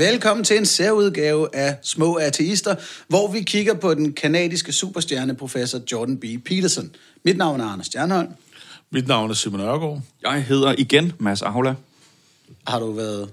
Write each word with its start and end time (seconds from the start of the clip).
Velkommen 0.00 0.44
til 0.44 0.56
en 0.56 0.66
særudgave 0.66 1.56
af 1.56 1.76
Små 1.82 2.14
Ateister, 2.14 2.74
hvor 3.08 3.32
vi 3.32 3.40
kigger 3.40 3.74
på 3.74 3.94
den 3.94 4.12
kanadiske 4.12 4.72
superstjerne 4.72 5.36
professor 5.36 5.80
Jordan 5.92 6.18
B. 6.18 6.24
Peterson. 6.44 6.90
Mit 7.24 7.36
navn 7.36 7.60
er 7.60 7.64
Anders 7.64 7.86
Stjernholm. 7.86 8.28
Mit 8.90 9.08
navn 9.08 9.30
er 9.30 9.34
Simon 9.34 9.60
Ørgaard. 9.60 10.00
Jeg 10.22 10.44
hedder 10.44 10.74
igen 10.78 11.12
Mads 11.18 11.42
Aula. 11.42 11.74
Har 12.66 12.80
du 12.80 12.92
været, 12.92 13.28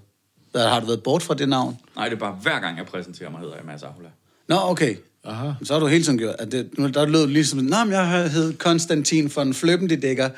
har 0.56 0.80
du 0.80 0.86
været 0.86 1.04
bort 1.04 1.24
fra 1.24 1.34
det 1.34 1.50
navn? 1.50 1.78
Nej, 1.96 2.10
det 2.10 2.16
er 2.16 2.20
bare 2.20 2.38
hver 2.42 2.60
gang 2.60 2.78
jeg 2.78 2.86
præsenterer 2.86 3.29
mig, 3.29 3.39
hedder 3.39 3.56
jeg 3.56 3.65
Mads 3.65 3.84
Aula. 3.84 4.10
Nå, 4.47 4.56
okay. 4.56 4.96
Aha. 5.24 5.52
Så 5.64 5.74
har 5.74 5.79
du 5.79 5.88
hele 5.88 6.04
tiden 6.04 6.18
gjort, 6.18 6.36
at 6.39 6.52
det, 6.52 6.70
der 6.93 7.06
lød 7.06 7.28
ligesom, 7.28 7.60
men 7.60 7.92
jeg 7.92 8.29
hed 8.32 8.54
Konstantin 8.54 9.32
von 9.36 9.54
Fløbendidækker 9.54 10.29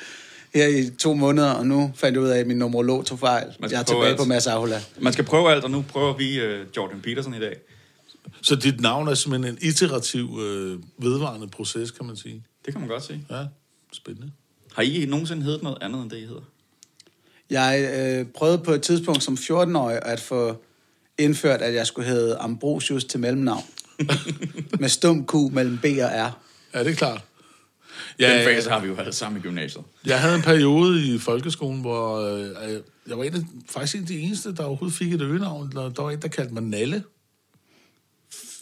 her 0.53 0.67
i 0.67 0.89
to 0.89 1.13
måneder, 1.13 1.51
og 1.51 1.67
nu 1.67 1.91
fandt 1.95 2.15
jeg 2.15 2.23
ud 2.23 2.29
af, 2.29 2.39
at 2.39 2.47
min 2.47 2.57
numerolog 2.57 3.05
tog 3.05 3.19
fejl. 3.19 3.47
Jeg 3.61 3.79
er 3.79 3.83
tilbage 3.83 4.07
alt. 4.07 4.17
på 4.17 4.23
Mads 4.23 4.47
Ahola. 4.47 4.81
Man 4.99 5.13
skal 5.13 5.25
prøve 5.25 5.51
alt, 5.51 5.63
og 5.63 5.71
nu 5.71 5.85
prøver 5.87 6.17
vi 6.17 6.45
uh, 6.45 6.67
Jordan 6.77 7.01
Peterson 7.01 7.33
i 7.33 7.39
dag. 7.39 7.57
Så 8.41 8.55
dit 8.55 8.81
navn 8.81 9.07
er 9.07 9.13
simpelthen 9.13 9.53
en 9.53 9.59
iterativ, 9.61 10.39
øh, 10.41 10.79
vedvarende 10.97 11.47
proces, 11.47 11.91
kan 11.91 12.05
man 12.05 12.17
sige. 12.17 12.43
Det 12.65 12.73
kan 12.73 12.81
man 12.81 12.89
godt 12.89 13.03
se. 13.03 13.21
Ja, 13.29 13.45
spændende. 13.93 14.31
Har 14.73 14.83
I 14.83 15.05
nogensinde 15.05 15.43
heddet 15.43 15.63
noget 15.63 15.77
andet 15.81 16.01
end 16.01 16.09
det, 16.09 16.17
I 16.17 16.25
hedder? 16.25 16.41
Jeg 17.49 17.89
øh, 17.99 18.25
prøvede 18.25 18.57
på 18.57 18.71
et 18.71 18.81
tidspunkt 18.81 19.23
som 19.23 19.33
14-årig 19.33 19.99
at 20.01 20.19
få 20.19 20.63
indført, 21.17 21.61
at 21.61 21.73
jeg 21.73 21.87
skulle 21.87 22.09
hedde 22.09 22.37
Ambrosius 22.37 23.03
til 23.03 23.19
mellemnavn. 23.19 23.63
Med 24.79 24.89
stum 24.89 25.25
Q 25.25 25.33
mellem 25.51 25.77
B 25.77 25.85
og 25.85 26.09
R. 26.09 26.39
Ja, 26.73 26.83
det 26.83 26.91
er 26.91 26.95
klart. 26.95 27.21
Ja, 28.19 28.37
Den 28.37 28.45
fase 28.45 28.69
har 28.69 28.79
vi 28.79 28.87
jo 28.87 28.93
været 28.93 29.15
sammen 29.15 29.39
i 29.39 29.43
gymnasiet. 29.43 29.83
jeg 30.05 30.19
havde 30.21 30.35
en 30.35 30.41
periode 30.41 31.05
i 31.15 31.17
folkeskolen, 31.17 31.81
hvor 31.81 32.17
øh, 32.17 32.81
jeg 33.07 33.17
var 33.17 33.23
en 33.23 33.35
af, 33.35 33.41
faktisk 33.69 33.95
en 33.95 34.01
af 34.01 34.07
de 34.07 34.19
eneste, 34.19 34.55
der 34.55 34.63
overhovedet 34.63 34.97
fik 34.97 35.13
et 35.13 35.21
øgenavn. 35.21 35.71
Der, 35.71 35.89
der 35.89 36.01
var 36.03 36.11
en, 36.11 36.21
der 36.21 36.27
kaldte 36.27 36.53
mig 36.53 36.63
Nalle. 36.63 37.03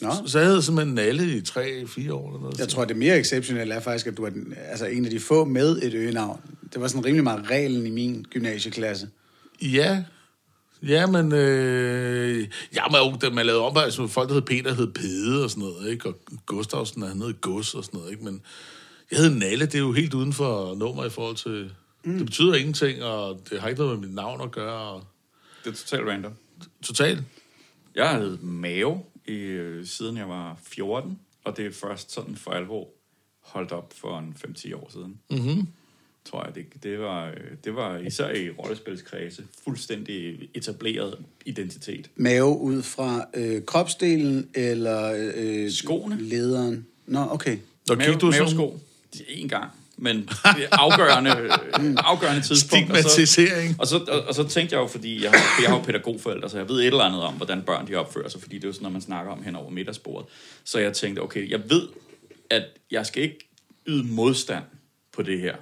Nå. 0.00 0.10
Så 0.26 0.38
jeg 0.38 0.48
hed 0.48 0.62
simpelthen 0.62 0.94
Nalle 0.94 1.36
i 1.36 1.40
3-4 1.48 2.12
år 2.12 2.28
eller 2.28 2.40
noget. 2.40 2.58
Jeg 2.58 2.68
tror, 2.68 2.84
det 2.84 2.96
mere 2.96 3.18
exceptionelle 3.18 3.74
er 3.74 3.80
faktisk, 3.80 4.06
at 4.06 4.16
du 4.16 4.24
er 4.24 4.30
den, 4.30 4.54
altså 4.68 4.86
en 4.86 5.04
af 5.04 5.10
de 5.10 5.20
få 5.20 5.44
med 5.44 5.82
et 5.82 5.94
øgenavn. 5.94 6.40
Det 6.72 6.80
var 6.80 6.88
sådan 6.88 7.04
rimelig 7.04 7.24
meget 7.24 7.50
reglen 7.50 7.86
i 7.86 7.90
min 7.90 8.26
gymnasieklasse. 8.30 9.08
Ja, 9.62 10.04
ja, 10.82 11.06
men... 11.06 11.32
Øh, 11.32 12.48
ja, 12.74 12.82
men 12.90 12.96
jo, 12.96 13.16
da 13.22 13.30
man 13.30 13.46
lavede 13.46 13.62
op, 13.62 13.78
altså 13.78 14.06
folk, 14.06 14.28
der 14.28 14.34
hed 14.34 14.42
Peter, 14.42 14.74
hed 14.74 14.86
Pede 14.92 15.44
og 15.44 15.50
sådan 15.50 15.62
noget, 15.62 15.90
ikke? 15.90 16.08
Og 16.08 16.14
Gustavsen, 16.46 17.02
han 17.02 17.22
hed 17.22 17.40
Gus 17.40 17.74
og 17.74 17.84
sådan 17.84 17.98
noget, 17.98 18.12
ikke? 18.12 18.24
Men 18.24 18.40
jeg 19.10 19.18
hed 19.18 19.30
Nalle, 19.34 19.66
det 19.66 19.74
er 19.74 19.78
jo 19.78 19.92
helt 19.92 20.14
uden 20.14 20.32
for 20.32 20.74
nummer 20.74 21.04
i 21.04 21.10
forhold 21.10 21.36
til... 21.36 21.70
Mm. 22.04 22.16
Det 22.16 22.26
betyder 22.26 22.54
ingenting, 22.54 23.02
og 23.02 23.40
det 23.50 23.60
har 23.60 23.68
ikke 23.68 23.80
noget 23.82 23.98
med 23.98 24.08
mit 24.08 24.14
navn 24.14 24.40
at 24.40 24.50
gøre. 24.50 24.92
Og 24.92 25.04
Det 25.64 25.70
er 25.70 25.74
totalt 25.74 26.08
random. 26.08 26.32
totalt. 26.82 27.22
Jeg 27.94 28.08
har 28.08 28.18
heddet 28.20 28.42
Mave, 28.42 29.02
i, 29.26 29.32
øh, 29.32 29.86
siden 29.86 30.16
jeg 30.16 30.28
var 30.28 30.58
14, 30.62 31.18
og 31.44 31.56
det 31.56 31.66
er 31.66 31.72
først 31.72 32.12
sådan 32.12 32.36
for 32.36 32.50
alvor 32.50 32.88
holdt 33.40 33.72
op 33.72 33.92
for 33.96 34.18
en 34.18 34.36
5-10 34.44 34.74
år 34.74 34.90
siden. 34.92 35.18
Mm-hmm. 35.30 35.68
Tror 36.24 36.44
jeg, 36.44 36.54
det, 36.54 36.82
det, 36.82 36.98
var, 36.98 37.26
øh, 37.28 37.34
det 37.64 37.74
var 37.74 37.98
især 37.98 38.30
i 38.34 38.50
rollespilskredse 38.50 39.44
fuldstændig 39.64 40.48
etableret 40.54 41.18
identitet. 41.46 42.10
Mave 42.16 42.58
ud 42.58 42.82
fra 42.82 43.24
øh, 43.34 43.64
kropsdelen 43.64 44.48
eller 44.54 45.30
øh, 45.36 45.70
Skoene. 45.70 46.20
lederen. 46.20 46.86
Nå, 47.06 47.26
okay. 47.30 47.58
Og 47.90 47.96
Mave, 47.96 48.14
du 48.14 48.32
sådan 48.32 48.56
mavesko. 48.56 48.80
En 49.28 49.48
gang. 49.48 49.70
Men 49.96 50.16
det 50.56 50.68
afgørende, 50.72 51.30
øh, 51.30 51.94
afgørende 51.96 52.42
tidspunkt. 52.42 52.90
Og 52.90 52.96
så, 52.96 53.08
stigmatisering? 53.08 53.76
og, 53.80 53.86
så, 53.86 53.96
og, 54.08 54.20
og 54.20 54.34
så 54.34 54.48
tænkte 54.48 54.76
jeg 54.76 54.82
jo, 54.82 54.86
fordi 54.86 55.22
jeg 55.22 55.30
har, 55.30 55.62
jeg 55.62 55.70
har 55.70 55.76
jo 55.76 55.82
pædagogforældre, 55.82 56.50
så 56.50 56.58
jeg 56.58 56.68
ved 56.68 56.80
et 56.80 56.86
eller 56.86 57.04
andet 57.04 57.22
om, 57.22 57.34
hvordan 57.34 57.62
børn 57.62 57.88
de 57.88 57.94
opfører 57.94 58.28
sig, 58.28 58.42
fordi 58.42 58.56
det 58.56 58.64
er 58.64 58.68
jo 58.68 58.72
sådan, 58.72 58.84
når 58.84 58.90
man 58.90 59.00
snakker 59.00 59.32
om 59.32 59.42
hen 59.42 59.56
over 59.56 59.70
middagsbordet. 59.70 60.28
Så 60.64 60.78
jeg 60.78 60.92
tænkte, 60.92 61.20
okay, 61.20 61.50
jeg 61.50 61.70
ved, 61.70 61.88
at 62.50 62.64
jeg 62.90 63.06
skal 63.06 63.22
ikke 63.22 63.38
yde 63.86 64.06
modstand 64.06 64.64
på 65.12 65.22
det 65.22 65.40
her. 65.40 65.54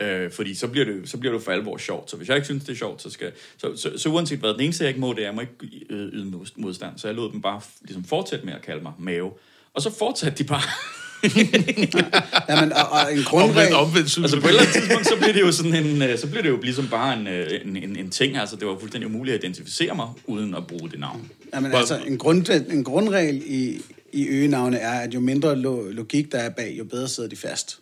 Øh, 0.00 0.32
fordi 0.32 0.54
så 0.54 0.68
bliver, 0.68 0.84
det, 0.84 1.10
så 1.10 1.18
bliver 1.18 1.32
det 1.32 1.42
for 1.42 1.52
alvor 1.52 1.78
sjovt. 1.78 2.10
Så 2.10 2.16
hvis 2.16 2.28
jeg 2.28 2.36
ikke 2.36 2.44
synes, 2.44 2.64
det 2.64 2.72
er 2.72 2.76
sjovt, 2.76 3.02
så 3.02 3.10
skal... 3.10 3.32
Så, 3.58 3.76
så, 3.76 3.98
så 3.98 4.08
uanset 4.08 4.38
hvad, 4.38 4.52
den 4.52 4.60
eneste, 4.60 4.84
jeg 4.84 4.88
ikke 4.88 5.00
må, 5.00 5.12
det 5.12 5.18
er, 5.18 5.26
jeg 5.26 5.34
må 5.34 5.40
ikke 5.40 5.86
øh, 5.90 6.08
yde 6.12 6.24
mod- 6.24 6.52
modstand. 6.56 6.98
Så 6.98 7.08
jeg 7.08 7.14
lod 7.14 7.32
dem 7.32 7.42
bare 7.42 7.60
ligesom 7.82 8.04
fortsætte 8.04 8.46
med 8.46 8.54
at 8.54 8.62
kalde 8.62 8.82
mig 8.82 8.92
mave. 8.98 9.32
Og 9.74 9.82
så 9.82 9.90
fortsatte 9.98 10.38
de 10.38 10.48
bare. 10.48 10.62
Jamen, 12.48 12.72
og, 12.72 12.88
og 12.90 13.16
en 13.16 13.22
grundregel... 13.24 13.74
omvendt 13.74 14.18
Altså 14.18 14.40
på 14.40 14.46
et 14.46 14.48
eller 14.48 14.60
andet 14.60 14.74
tidspunkt, 14.74 15.06
så 15.06 15.16
bliver 15.16 15.32
det 15.32 15.40
jo 15.40 15.52
sådan 15.52 15.74
en, 15.74 16.02
øh, 16.02 16.18
så 16.18 16.26
bliver 16.26 16.42
det 16.42 16.48
jo 16.48 16.60
ligesom 16.62 16.88
bare 16.88 17.20
en, 17.20 17.26
øh, 17.26 17.50
en, 17.64 17.76
en, 17.76 17.96
en 17.96 18.10
ting. 18.10 18.36
Altså 18.36 18.56
det 18.56 18.66
var 18.66 18.76
fuldstændig 18.80 19.10
umuligt 19.10 19.34
at 19.34 19.44
identificere 19.44 19.94
mig, 19.96 20.06
uden 20.26 20.54
at 20.54 20.66
bruge 20.66 20.90
det 20.90 21.00
navn. 21.00 21.30
Jamen, 21.54 21.70
Hvor- 21.70 21.78
altså, 21.78 21.98
en, 22.06 22.18
grund, 22.18 22.46
en 22.70 22.84
grundregel 22.84 23.42
i, 23.46 23.80
i 24.12 24.26
øgenavne 24.28 24.76
er, 24.76 25.00
at 25.00 25.14
jo 25.14 25.20
mindre 25.20 25.56
lo, 25.56 25.82
logik 25.90 26.32
der 26.32 26.38
er 26.38 26.48
bag, 26.50 26.74
jo 26.78 26.84
bedre 26.84 27.08
sidder 27.08 27.28
de 27.28 27.36
fast. 27.36 27.78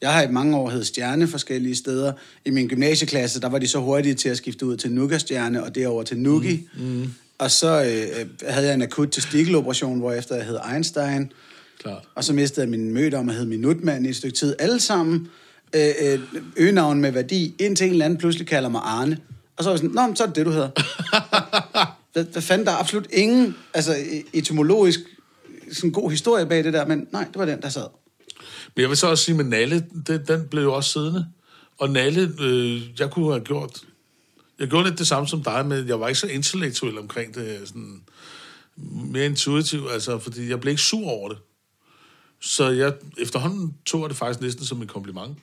Jeg 0.00 0.12
har 0.12 0.22
i 0.22 0.30
mange 0.30 0.56
år 0.56 0.70
hed 0.70 0.84
stjerne 0.84 1.28
forskellige 1.28 1.76
steder. 1.76 2.12
I 2.44 2.50
min 2.50 2.68
gymnasieklasse, 2.68 3.40
der 3.40 3.48
var 3.48 3.58
de 3.58 3.68
så 3.68 3.78
hurtige 3.78 4.14
til 4.14 4.28
at 4.28 4.36
skifte 4.36 4.66
ud 4.66 4.76
til 4.76 4.92
Nuga-stjerne, 4.92 5.64
og 5.64 5.74
derover 5.74 6.02
til 6.02 6.18
Nugi. 6.18 6.68
Mm. 6.78 6.84
Mm. 6.84 7.12
Og 7.38 7.50
så 7.50 7.82
øh, 7.82 8.20
øh, 8.20 8.26
havde 8.48 8.66
jeg 8.66 8.74
en 8.74 8.82
akut 8.82 9.08
testikeloperation, 9.10 9.98
hvor 9.98 10.12
efter 10.12 10.34
jeg 10.34 10.44
hed 10.44 10.58
Einstein. 10.74 11.32
Klart. 11.78 12.04
Og 12.14 12.24
så 12.24 12.32
mistede 12.32 12.60
jeg 12.60 12.70
min 12.70 12.92
møde 12.94 13.14
om 13.14 13.28
at 13.28 13.34
hedde 13.34 13.48
Minutmand 13.48 14.06
i 14.06 14.08
et 14.08 14.16
stykke 14.16 14.36
tid. 14.36 14.56
Alle 14.58 14.80
sammen 14.80 15.28
øh, 15.74 15.90
øh, 16.00 16.20
øgenavn 16.56 17.00
med 17.00 17.12
værdi, 17.12 17.54
indtil 17.58 17.86
en 17.86 17.92
eller 17.92 18.04
anden 18.04 18.18
pludselig 18.18 18.46
kalder 18.46 18.68
mig 18.68 18.80
Arne. 18.84 19.18
Og 19.56 19.64
så 19.64 19.70
var 19.70 19.74
jeg 19.74 19.78
sådan, 19.78 19.94
nå, 19.94 20.06
men 20.06 20.16
så 20.16 20.22
er 20.22 20.26
det 20.26 20.36
det, 20.36 20.46
du 20.46 20.50
hedder. 20.50 20.70
hvad, 22.12 22.24
hvad 22.24 22.42
fanden, 22.42 22.66
der 22.66 22.72
er 22.72 22.76
absolut 22.76 23.06
ingen 23.12 23.56
altså, 23.74 23.94
e- 23.94 24.30
etymologisk 24.32 25.00
sådan 25.72 25.90
god 25.90 26.10
historie 26.10 26.46
bag 26.46 26.64
det 26.64 26.72
der, 26.72 26.86
men 26.86 27.06
nej, 27.12 27.24
det 27.24 27.38
var 27.38 27.44
den, 27.44 27.62
der 27.62 27.68
sad. 27.68 27.86
Men 28.74 28.82
jeg 28.82 28.88
vil 28.88 28.96
så 28.96 29.06
også 29.06 29.24
sige, 29.24 29.34
med 29.34 29.44
Nalle, 29.44 29.86
den, 30.06 30.20
den 30.28 30.48
blev 30.50 30.62
jo 30.62 30.74
også 30.74 30.92
siddende. 30.92 31.26
Og 31.78 31.90
Nalle, 31.90 32.32
øh, 32.40 33.00
jeg 33.00 33.10
kunne 33.10 33.32
have 33.32 33.44
gjort... 33.44 33.80
Jeg 34.58 34.68
gjorde 34.68 34.88
lidt 34.88 34.98
det 34.98 35.06
samme 35.06 35.28
som 35.28 35.42
dig, 35.42 35.66
men 35.66 35.88
jeg 35.88 36.00
var 36.00 36.08
ikke 36.08 36.20
så 36.20 36.26
intellektuel 36.26 36.98
omkring 36.98 37.34
det. 37.34 37.60
Sådan, 37.64 38.00
mere 39.12 39.26
intuitiv, 39.26 39.86
altså, 39.92 40.18
fordi 40.18 40.50
jeg 40.50 40.60
blev 40.60 40.70
ikke 40.70 40.82
sur 40.82 41.08
over 41.08 41.28
det. 41.28 41.38
Så 42.40 42.70
jeg, 42.70 42.92
efterhånden 43.18 43.74
tog 43.86 44.08
det 44.08 44.16
faktisk 44.16 44.40
næsten 44.40 44.64
som 44.64 44.82
en 44.82 44.88
kompliment. 44.88 45.38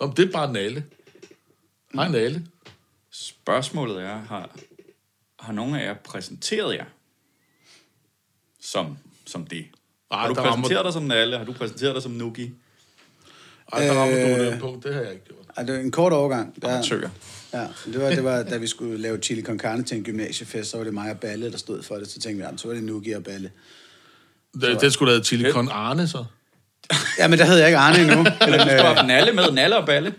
Om 0.00 0.12
det 0.12 0.28
er 0.28 0.32
bare 0.32 0.52
Nalle. 0.52 0.84
Hej 1.94 2.08
Nalle. 2.08 2.46
Spørgsmålet 3.10 4.02
er, 4.02 4.16
har, 4.18 4.50
har 5.38 5.52
nogen 5.52 5.74
af 5.74 5.84
jer 5.86 5.94
præsenteret 5.94 6.74
jer 6.74 6.84
som, 8.60 8.98
som 9.26 9.46
det? 9.46 9.64
Ej, 10.10 10.18
har 10.20 10.28
du 10.28 10.34
der 10.34 10.40
rammer- 10.40 10.62
præsenteret 10.68 10.84
dig 10.84 10.92
som 10.92 11.02
Nalle? 11.02 11.38
Har 11.38 11.44
du 11.44 11.52
præsenteret 11.52 11.94
dig 11.94 12.02
som 12.02 12.12
Nuki? 12.12 12.50
Ej, 13.72 13.84
der 13.84 13.92
rammer 13.94 14.14
du 14.16 14.42
Øh. 14.42 14.52
den 14.52 14.60
punkt. 14.60 14.84
Det 14.84 14.94
har 14.94 15.00
jeg 15.00 15.12
ikke 15.12 15.24
gjort. 15.24 15.36
Ej, 15.56 15.62
det 15.62 15.74
var 15.74 15.80
en 15.80 15.90
kort 15.90 16.12
overgang. 16.12 16.62
Der, 16.62 16.68
Amatør. 16.74 17.08
ja, 17.52 17.68
det 17.86 18.00
var, 18.00 18.10
det 18.10 18.24
var, 18.24 18.42
da 18.42 18.56
vi 18.56 18.66
skulle 18.66 18.96
lave 18.98 19.18
chili 19.18 19.42
con 19.42 19.58
carne 19.58 19.82
til 19.84 19.96
en 19.96 20.04
gymnasiefest, 20.04 20.70
så 20.70 20.76
var 20.76 20.84
det 20.84 20.94
mig 20.94 21.10
og 21.10 21.20
Balle, 21.20 21.50
der 21.50 21.58
stod 21.58 21.82
for 21.82 21.94
det. 21.96 22.08
Så 22.08 22.20
tænkte 22.20 22.44
vi, 22.44 22.50
ja, 22.50 22.56
så 22.56 22.68
var 22.68 22.74
det 22.74 22.84
Nugi 22.84 23.12
og 23.12 23.24
Balle. 23.24 23.50
Det, 24.54 24.80
det 24.80 24.92
skulle 24.92 25.12
da 25.12 25.16
have 25.16 25.24
Chili 25.24 25.52
Con 25.52 25.68
Arne, 25.72 26.08
så. 26.08 26.24
Ja, 27.18 27.28
men 27.28 27.38
der 27.38 27.44
hed 27.44 27.56
jeg 27.56 27.66
ikke 27.66 27.78
Arne 27.78 27.98
endnu. 27.98 28.18
Eller 28.40 28.58
du 28.58 28.62
skulle 28.70 28.90
øh, 28.90 28.96
have 28.96 29.06
Nalle 29.06 29.32
med, 29.32 29.50
Nalle 29.52 29.76
og 29.76 29.86
Balle. 29.86 30.14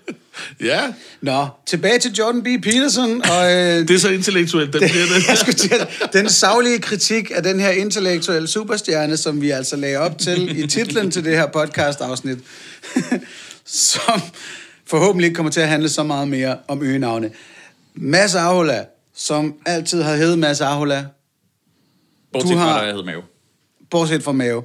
Ja, 0.63 0.81
Nå, 1.21 1.47
tilbage 1.65 1.99
til 1.99 2.11
Jordan 2.11 2.43
B. 2.43 2.45
Peterson, 2.63 3.21
og 3.31 3.51
øh, 3.53 3.57
det 3.87 3.91
er 3.91 3.99
så 3.99 4.09
intellektuelt, 4.09 4.73
den 4.73 4.79
bliver 4.79 5.05
det. 5.15 5.27
jeg 5.29 5.37
skulle 5.37 5.55
til 5.55 5.71
den 6.13 6.29
savlige 6.29 6.79
kritik 6.79 7.31
af 7.35 7.43
den 7.43 7.59
her 7.59 7.69
intellektuelle 7.69 8.47
superstjerne, 8.47 9.17
som 9.17 9.41
vi 9.41 9.49
altså 9.49 9.75
lagde 9.75 9.97
op 9.97 10.17
til 10.17 10.59
i 10.63 10.67
titlen 10.67 11.11
til 11.11 11.25
det 11.25 11.35
her 11.37 11.47
podcast-afsnit, 11.47 12.37
som 13.65 14.21
forhåbentlig 14.87 15.25
ikke 15.25 15.35
kommer 15.35 15.51
til 15.51 15.61
at 15.61 15.67
handle 15.67 15.89
så 15.89 16.03
meget 16.03 16.27
mere 16.27 16.57
om 16.67 16.83
øgenavne. 16.83 17.31
Mads 17.95 18.35
Ahola, 18.35 18.85
som 19.15 19.55
altid 19.65 20.01
har 20.01 20.15
heddet 20.15 20.39
Mads 20.39 20.61
Ahola, 20.61 21.05
Bortset 22.33 22.51
Du 22.51 22.57
har- 22.57 22.73
fra, 22.73 22.79
da 22.81 22.85
jeg 22.85 22.95
hed 22.95 23.03
Mave. 23.03 23.21
Bortset 23.91 24.23
fra 24.23 24.31
Mave. 24.31 24.63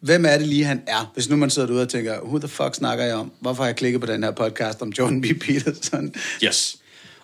Hvem 0.00 0.24
er 0.24 0.38
det 0.38 0.46
lige, 0.46 0.64
han 0.64 0.82
er? 0.86 1.10
Hvis 1.14 1.28
nu 1.28 1.36
man 1.36 1.50
sidder 1.50 1.68
derude 1.68 1.82
og 1.82 1.88
tænker, 1.88 2.20
who 2.20 2.38
the 2.38 2.48
fuck 2.48 2.74
snakker 2.74 3.04
jeg 3.04 3.14
om? 3.14 3.32
Hvorfor 3.40 3.62
har 3.62 3.68
jeg 3.68 3.76
klikket 3.76 4.00
på 4.00 4.06
den 4.06 4.22
her 4.22 4.30
podcast 4.30 4.82
om 4.82 4.88
Jordan 4.98 5.20
B. 5.20 5.24
Peterson? 5.40 6.14
Yes. 6.44 6.76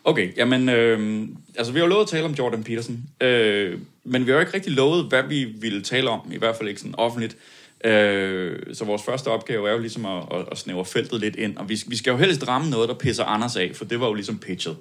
Okay, 0.05 0.37
jamen, 0.37 0.69
øh, 0.69 1.29
altså 1.57 1.73
vi 1.73 1.79
har 1.79 1.87
jo 1.87 1.89
lovet 1.89 2.03
at 2.03 2.09
tale 2.09 2.25
om 2.25 2.33
Jordan 2.33 2.65
Peterson, 2.65 3.03
øh, 3.21 3.79
men 4.05 4.27
vi 4.27 4.31
har 4.31 4.35
jo 4.37 4.41
ikke 4.41 4.55
rigtig 4.55 4.73
lovet, 4.73 5.07
hvad 5.09 5.23
vi 5.29 5.45
ville 5.45 5.83
tale 5.83 6.11
om, 6.11 6.21
i 6.33 6.39
hvert 6.39 6.57
fald 6.57 6.69
ikke 6.69 6.81
sådan 6.81 6.95
offentligt. 6.99 7.37
Øh, 7.85 8.59
så 8.75 8.85
vores 8.85 9.03
første 9.03 9.29
opgave 9.29 9.69
er 9.69 9.73
jo 9.73 9.79
ligesom 9.79 10.07
at, 10.07 10.23
at, 10.35 10.45
at 10.53 10.59
snævre 10.59 10.85
feltet 10.85 11.21
lidt 11.21 11.37
ind, 11.37 11.57
og 11.57 11.69
vi, 11.69 11.83
vi 11.87 11.97
skal 11.97 12.11
jo 12.11 12.17
helst 12.17 12.49
ramme 12.49 12.71
noget, 12.71 12.89
der 12.89 12.95
pisser 12.95 13.25
Anders 13.25 13.57
af, 13.57 13.71
for 13.75 13.85
det 13.85 14.01
var 14.01 14.07
jo 14.07 14.15
ligesom 14.15 14.39
pitchet. 14.39 14.77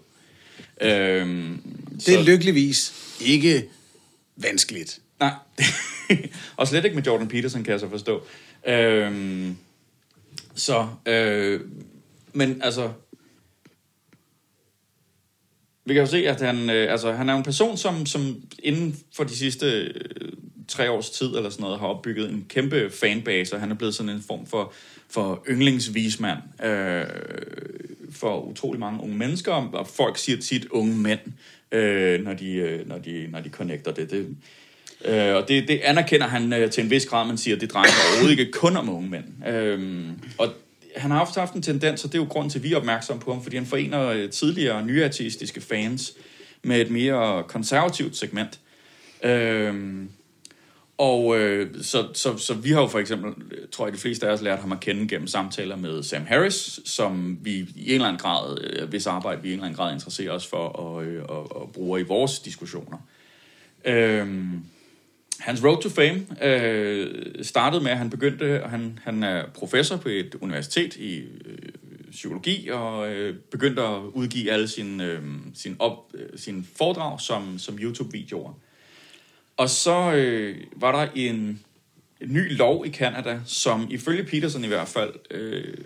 Øh, 0.81 0.89
Det 2.05 2.09
er 2.15 2.23
lykkeligvis 2.23 2.93
ikke 3.21 3.63
vanskeligt. 4.37 4.99
Nej, 5.19 5.33
og 6.57 6.67
slet 6.67 6.85
ikke 6.85 6.95
med 6.95 7.03
Jordan 7.03 7.27
Peterson, 7.27 7.63
kan 7.63 7.71
jeg 7.71 7.79
så 7.79 7.89
forstå. 7.89 8.23
Øhm, 8.67 9.57
så, 10.55 10.87
øh, 11.05 11.61
men 12.33 12.61
altså, 12.61 12.91
vi 15.85 15.93
kan 15.93 16.03
jo 16.03 16.07
se, 16.07 16.29
at 16.29 16.41
han, 16.41 16.69
øh, 16.69 16.91
altså, 16.91 17.11
han 17.11 17.29
er 17.29 17.35
en 17.35 17.43
person, 17.43 17.77
som, 17.77 18.05
som 18.05 18.35
inden 18.63 18.97
for 19.15 19.23
de 19.23 19.35
sidste 19.35 19.65
øh, 19.65 20.31
tre 20.67 20.91
års 20.91 21.09
tid 21.09 21.27
eller 21.27 21.49
sådan 21.49 21.63
noget, 21.63 21.79
har 21.79 21.87
opbygget 21.87 22.29
en 22.29 22.45
kæmpe 22.49 22.89
fanbase, 22.89 23.55
og 23.55 23.59
han 23.59 23.71
er 23.71 23.75
blevet 23.75 23.95
sådan 23.95 24.09
en 24.09 24.23
form 24.27 24.45
for, 24.45 24.73
for 25.09 25.43
yndlingsvismand 25.49 26.39
øh, 26.65 27.05
for 28.11 28.41
utrolig 28.41 28.79
mange 28.79 29.03
unge 29.03 29.17
mennesker, 29.17 29.51
og 29.51 29.87
folk 29.87 30.17
siger 30.17 30.37
tit 30.37 30.65
unge 30.65 30.97
mænd, 30.97 31.19
øh, 31.71 32.23
når, 32.23 32.33
de, 32.33 32.51
øh, 32.51 32.87
når, 32.87 32.97
de, 32.97 33.27
når 33.29 33.39
de 33.39 33.49
connecter 33.49 33.91
det. 33.91 34.11
det 34.11 34.35
øh, 35.05 35.35
og 35.35 35.47
det, 35.47 35.67
det 35.67 35.79
anerkender 35.83 36.27
han 36.27 36.53
øh, 36.53 36.71
til 36.71 36.83
en 36.83 36.89
vis 36.89 37.05
grad, 37.05 37.27
man 37.27 37.37
siger, 37.37 37.55
at 37.55 37.61
det 37.61 37.73
drejer 37.73 37.87
sig 37.87 38.03
overhovedet 38.09 38.39
ikke 38.39 38.51
kun 38.51 38.77
om 38.77 38.89
unge 38.89 39.09
mænd. 39.09 39.47
Øh, 39.47 40.05
og 40.37 40.47
han 40.95 41.11
har 41.11 41.17
haft, 41.17 41.35
haft 41.35 41.53
en 41.53 41.61
tendens, 41.61 42.03
og 42.03 42.11
det 42.11 42.17
er 42.17 42.23
jo 42.23 42.29
grund 42.29 42.49
til, 42.49 42.59
at 42.59 42.63
vi 42.63 42.73
er 42.73 42.77
opmærksomme 42.77 43.21
på 43.21 43.33
ham, 43.33 43.43
fordi 43.43 43.55
han 43.55 43.65
forener 43.65 44.07
øh, 44.07 44.29
tidligere 44.29 44.85
nyartistiske 44.85 45.61
fans 45.61 46.13
med 46.63 46.81
et 46.81 46.91
mere 46.91 47.43
konservativt 47.47 48.17
segment. 48.17 48.59
Øh, 49.23 49.73
og 50.97 51.39
øh, 51.39 51.83
så, 51.83 52.07
så, 52.13 52.37
så 52.37 52.53
vi 52.53 52.71
har 52.71 52.81
jo 52.81 52.87
for 52.87 52.99
eksempel, 52.99 53.33
tror 53.71 53.85
jeg 53.85 53.93
de 53.93 53.99
fleste 53.99 54.27
af 54.27 54.31
os 54.31 54.41
lært 54.41 54.59
ham 54.59 54.71
at 54.71 54.79
kende 54.79 55.07
gennem 55.07 55.27
samtaler 55.27 55.75
med 55.75 56.03
Sam 56.03 56.25
Harris, 56.25 56.79
som 56.85 57.37
vi 57.41 57.51
i 57.75 57.87
en 57.87 57.93
eller 57.93 58.07
anden 58.07 58.19
grad, 58.19 58.57
øh, 58.63 58.89
hvis 58.89 59.07
arbejde 59.07 59.41
vi 59.41 59.49
i 59.49 59.51
en 59.51 59.59
eller 59.59 59.65
anden 59.65 59.77
grad 59.77 59.93
interesserer 59.93 60.31
os 60.31 60.47
for 60.47 60.57
og, 60.57 61.05
øh, 61.05 61.25
og, 61.25 61.61
og 61.61 61.71
bruger 61.73 61.97
i 61.97 62.03
vores 62.03 62.39
diskussioner. 62.39 62.97
Øh, 63.85 64.27
Hans 65.39 65.63
road 65.63 65.81
to 65.81 65.89
fame 65.89 66.43
øh, 66.43 67.45
startede 67.45 67.83
med, 67.83 67.91
at 67.91 67.97
han 67.97 68.09
begyndte, 68.09 68.61
han, 68.65 68.99
han 69.03 69.23
er 69.23 69.45
professor 69.53 69.97
på 69.97 70.09
et 70.09 70.35
universitet 70.41 70.95
i 70.95 71.17
øh, 71.45 71.57
psykologi, 72.11 72.69
og 72.69 73.13
øh, 73.13 73.35
begyndte 73.51 73.81
at 73.81 74.01
udgive 74.13 74.51
alle 74.51 74.67
sine, 74.67 75.03
øh, 75.03 75.21
sin 75.53 75.75
op, 75.79 76.11
øh, 76.13 76.29
sin 76.39 76.67
foredrag 76.75 77.21
som, 77.21 77.59
som 77.59 77.77
YouTube-videoer. 77.81 78.53
Og 79.57 79.69
så 79.69 80.13
øh, 80.13 80.57
var 80.75 80.91
der 80.91 81.11
en, 81.15 81.63
en 82.21 82.33
ny 82.33 82.57
lov 82.57 82.85
i 82.85 82.89
Kanada, 82.89 83.39
som 83.45 83.87
ifølge 83.89 84.23
Peterson 84.23 84.63
i 84.63 84.67
hvert 84.67 84.87
fald 84.87 85.13
øh, 85.31 85.77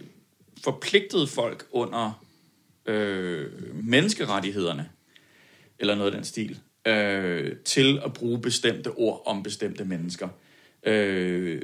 forpligtede 0.63 1.27
folk 1.27 1.65
under 1.71 2.23
øh, 2.85 3.47
menneskerettighederne, 3.73 4.89
eller 5.79 5.95
noget 5.95 6.11
af 6.11 6.15
den 6.15 6.25
stil, 6.25 6.59
øh, 6.89 7.55
til 7.65 7.99
at 8.05 8.13
bruge 8.13 8.41
bestemte 8.41 8.87
ord 8.87 9.23
om 9.25 9.43
bestemte 9.43 9.85
mennesker. 9.85 10.27
Øh, 10.83 11.61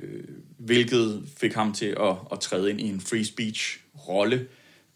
hvilket 0.58 1.24
fik 1.38 1.54
ham 1.54 1.74
til 1.74 1.86
at, 2.00 2.16
at 2.32 2.40
træde 2.40 2.70
ind 2.70 2.82
i 2.82 2.90
en 2.90 3.02
free 3.02 3.26
speech-rolle, 3.26 4.48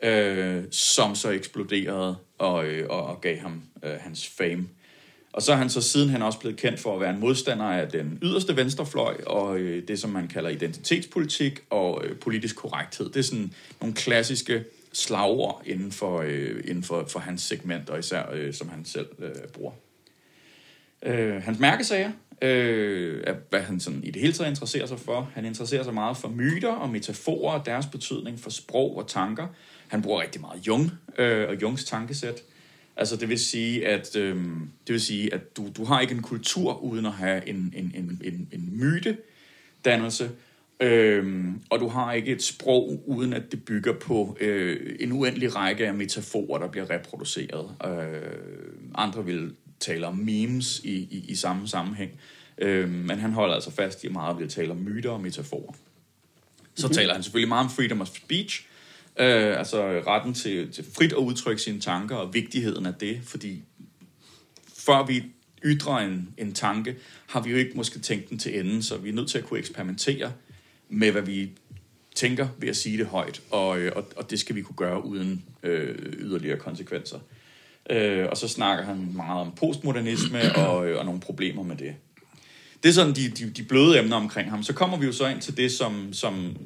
øh, 0.04 0.64
som 0.72 1.16
så 1.16 1.30
eksploderede 1.30 2.18
og, 2.38 2.66
øh, 2.66 2.88
og, 2.90 3.06
og 3.06 3.22
gav 3.22 3.38
ham 3.38 3.62
øh, 3.84 3.92
hans 4.00 4.28
fame. 4.28 4.68
Og 5.34 5.42
så 5.42 5.52
er 5.52 5.56
han 5.56 5.70
så 5.70 5.82
sidenhen 5.82 6.22
også 6.22 6.40
blevet 6.40 6.58
kendt 6.58 6.80
for 6.80 6.96
at 6.96 7.02
være 7.02 7.10
en 7.10 7.20
modstander 7.20 7.66
af 7.66 7.90
den 7.90 8.20
yderste 8.22 8.56
venstrefløj, 8.56 9.16
og 9.26 9.60
øh, 9.60 9.88
det, 9.88 10.00
som 10.00 10.10
man 10.10 10.28
kalder 10.28 10.50
identitetspolitik 10.50 11.60
og 11.70 12.06
øh, 12.06 12.18
politisk 12.18 12.56
korrekthed. 12.56 13.10
Det 13.10 13.18
er 13.18 13.24
sådan 13.24 13.54
nogle 13.82 13.96
klassiske 13.96 14.64
slagord 14.94 15.62
inden 15.66 15.92
for, 15.92 16.22
øh, 16.22 16.64
inden 16.66 16.84
for, 16.84 17.06
for 17.08 17.20
hans 17.20 17.42
segment, 17.42 17.90
og 17.90 18.00
især 18.00 18.24
øh, 18.34 18.54
som 18.54 18.70
han 18.70 18.86
selv 18.86 19.08
øh, 19.20 19.48
bruger. 19.54 19.72
Øh, 21.04 21.44
hans 21.44 21.60
mærkesager 21.60 22.12
øh, 22.42 23.24
hvad 23.50 23.62
han 23.62 23.80
sådan 23.80 24.04
i 24.04 24.12
det 24.12 24.22
hele 24.22 24.34
taget 24.34 24.50
interesserer 24.50 24.86
sig 24.86 25.00
for. 25.00 25.32
Han 25.34 25.46
interesserer 25.46 25.84
sig 25.84 25.94
meget 25.94 26.18
for 26.18 26.28
myter 26.28 26.72
og 26.72 26.90
metaforer 26.90 27.60
og 27.60 27.66
deres 27.66 27.86
betydning 27.86 28.40
for 28.40 28.50
sprog 28.50 28.98
og 28.98 29.08
tanker. 29.08 29.48
Han 29.88 30.02
bruger 30.02 30.22
rigtig 30.22 30.42
meget 30.42 30.68
Jung 30.68 30.92
øh, 31.18 31.50
og 31.50 31.62
Jungs 31.62 31.84
tankesæt. 31.84 32.42
Altså 32.98 33.16
det 33.16 33.30
vil 33.30 33.40
sige, 33.40 33.88
at, 33.88 34.16
øh, 34.16 34.36
det 34.88 34.94
vil 34.94 35.02
sige, 35.02 35.34
at 35.34 35.58
du, 35.58 35.70
du 35.78 35.84
har 35.84 36.02
ikke 36.02 36.14
en 36.14 36.22
kultur 36.22 36.84
uden 36.84 37.06
at 37.06 37.12
have 37.12 37.50
en, 37.50 37.74
en, 37.76 37.92
en, 37.96 38.22
en, 38.24 38.48
en 38.52 38.70
mytedannelse, 38.72 40.30
Øhm, 40.82 41.62
og 41.70 41.80
du 41.80 41.88
har 41.88 42.14
ikke 42.14 42.32
et 42.32 42.44
sprog, 42.44 43.04
uden 43.06 43.34
at 43.34 43.52
det 43.52 43.66
bygger 43.66 43.94
på 43.94 44.38
øh, 44.40 44.96
en 45.00 45.12
uendelig 45.12 45.56
række 45.56 45.88
af 45.88 45.94
metaforer, 45.94 46.60
der 46.60 46.68
bliver 46.68 46.90
reproduceret. 46.90 47.76
Øh, 47.86 48.22
andre 48.96 49.26
vil 49.26 49.56
taler 49.80 50.08
om 50.08 50.18
memes 50.18 50.80
i, 50.84 50.94
i, 50.94 51.26
i 51.28 51.36
samme 51.36 51.68
sammenhæng. 51.68 52.12
Øh, 52.58 52.90
men 52.90 53.20
han 53.20 53.34
holder 53.34 53.56
altså 53.56 53.72
fast 53.72 54.04
i 54.04 54.08
meget 54.08 54.38
ved 54.38 54.44
at 54.44 54.50
tale 54.50 54.72
om 54.72 54.78
myter 54.78 55.10
og 55.10 55.22
metaforer. 55.22 55.74
Så 56.76 56.88
mm-hmm. 56.88 56.96
taler 56.96 57.14
han 57.14 57.24
selvfølgelig 57.24 57.50
meget 57.50 57.66
om 57.66 57.72
freedom 57.72 58.02
of 58.02 58.08
speech, 58.08 58.66
øh, 59.20 59.60
altså 59.60 60.02
retten 60.08 60.34
til, 60.34 60.72
til 60.72 60.86
frit 60.94 61.12
at 61.12 61.18
udtrykke 61.18 61.62
sine 61.62 61.80
tanker 61.80 62.16
og 62.16 62.34
vigtigheden 62.34 62.86
af 62.86 62.94
det, 62.94 63.20
fordi 63.24 63.64
før 64.78 65.06
vi 65.06 65.24
ytrer 65.64 65.98
en, 65.98 66.34
en 66.38 66.54
tanke, 66.54 66.96
har 67.28 67.42
vi 67.42 67.52
jo 67.52 67.58
ikke 67.58 67.72
måske 67.76 68.00
tænkt 68.00 68.30
den 68.30 68.40
til 68.40 68.60
enden, 68.60 68.84
så 68.84 68.98
vi 68.98 69.10
er 69.10 69.14
nødt 69.14 69.30
til 69.30 69.38
at 69.38 69.44
kunne 69.44 69.60
eksperimentere 69.60 70.32
med, 70.90 71.12
hvad 71.12 71.22
vi 71.22 71.50
tænker 72.16 72.48
ved 72.58 72.70
at 72.70 72.76
sige 72.76 72.98
det 72.98 73.06
højt, 73.06 73.42
og, 73.52 73.80
øh, 73.80 73.92
og, 73.96 74.06
og 74.16 74.30
det 74.30 74.40
skal 74.40 74.56
vi 74.56 74.62
kunne 74.62 74.76
gøre 74.76 75.06
uden 75.06 75.46
øh, 75.64 75.96
yderligere 76.20 76.58
konsekvenser. 76.58 77.20
Øh, 77.90 78.28
og 78.32 78.38
så 78.38 78.48
snakker 78.48 78.86
han 78.86 79.12
meget 79.16 79.42
om 79.42 79.52
postmodernisme 79.52 80.56
og, 80.56 80.76
og 80.78 81.06
nogle 81.06 81.20
problemer 81.20 81.64
med 81.64 81.76
det. 81.76 81.96
Det 82.84 82.90
er 82.90 82.94
sådan 82.94 83.16
de, 83.16 83.30
de, 83.30 83.50
de 83.50 83.64
bløde 83.64 84.00
emner 84.00 84.18
omkring 84.18 84.50
ham. 84.50 84.64
Så 84.64 84.74
kommer 84.74 84.98
vi 84.98 85.06
jo 85.06 85.12
så 85.12 85.28
ind 85.28 85.42
til 85.42 85.58
det, 85.58 85.72
som, 85.72 86.14
som 86.14 86.58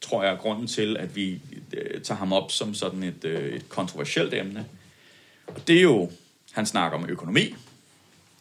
tror 0.00 0.22
jeg 0.22 0.32
er 0.32 0.36
grunden 0.36 0.66
til, 0.66 0.96
at 0.96 1.16
vi 1.16 1.40
øh, 1.72 2.00
tager 2.00 2.18
ham 2.18 2.32
op 2.32 2.52
som 2.52 2.74
sådan 2.74 3.02
et, 3.02 3.24
øh, 3.24 3.54
et 3.54 3.68
kontroversielt 3.68 4.34
emne. 4.34 4.66
Og 5.46 5.68
det 5.68 5.76
er 5.76 5.82
jo, 5.82 6.10
han 6.52 6.66
snakker 6.66 6.98
om 6.98 7.08
økonomi 7.08 7.54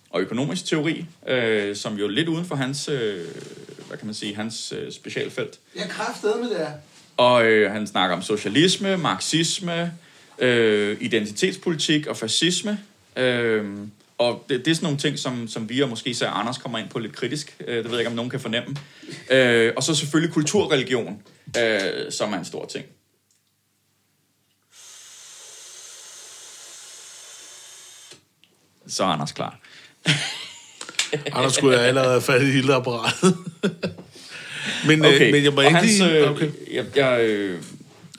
og 0.09 0.21
økonomisk 0.21 0.65
teori, 0.65 1.05
øh, 1.27 1.75
som 1.75 1.97
jo 1.97 2.05
er 2.05 2.09
lidt 2.09 2.27
uden 2.27 2.45
for 2.45 2.55
hans, 2.55 2.89
øh, 2.89 3.27
hvad 3.87 3.97
kan 3.97 4.05
man 4.05 4.15
sige, 4.15 4.35
hans 4.35 4.73
øh, 4.77 4.91
specialfelt. 4.91 5.59
Jeg 5.75 5.89
kræftede 5.89 6.35
med 6.41 6.49
det 6.49 6.67
Og 7.17 7.45
øh, 7.45 7.71
han 7.71 7.87
snakker 7.87 8.15
om 8.15 8.21
socialisme, 8.21 8.97
marxisme, 8.97 9.93
øh, 10.39 10.97
identitetspolitik 11.01 12.07
og 12.07 12.17
fascisme. 12.17 12.79
Øh, 13.17 13.65
og 14.17 14.45
det, 14.49 14.65
det 14.65 14.71
er 14.71 14.75
sådan 14.75 14.85
nogle 14.85 14.99
ting, 14.99 15.19
som, 15.19 15.47
som 15.47 15.69
vi 15.69 15.81
og 15.81 15.89
måske 15.89 16.09
især 16.09 16.29
Anders 16.29 16.57
kommer 16.57 16.77
ind 16.77 16.89
på 16.89 16.99
lidt 16.99 17.15
kritisk. 17.15 17.55
Øh, 17.67 17.75
det 17.75 17.83
ved 17.83 17.91
jeg 17.91 17.99
ikke, 17.99 18.09
om 18.09 18.15
nogen 18.15 18.31
kan 18.31 18.39
fornemme. 18.39 18.75
Øh, 19.31 19.73
og 19.77 19.83
så 19.83 19.95
selvfølgelig 19.95 20.33
kulturreligion, 20.33 21.21
øh, 21.57 22.11
som 22.11 22.33
er 22.33 22.37
en 22.37 22.45
stor 22.45 22.65
ting. 22.65 22.85
Så 28.87 29.03
er 29.03 29.07
Anders 29.07 29.31
klar. 29.31 29.59
Anders 31.33 31.53
skulle 31.53 31.77
jeg 31.77 31.87
allerede 31.87 32.09
have 32.09 32.21
fat 32.21 32.41
i 32.41 32.45
hele 32.45 32.73
apparatet. 32.73 33.37
men, 34.87 35.05
okay. 35.05 35.25
øh, 35.25 35.31
men 35.31 35.43
jeg 35.43 35.53
må 35.53 35.61
ikke 35.61 35.75
hans, 35.75 36.01
øh, 36.01 36.31
Okay. 36.31 36.51
Jeg, 36.71 36.85
jeg, 36.95 37.21
øh, 37.21 37.61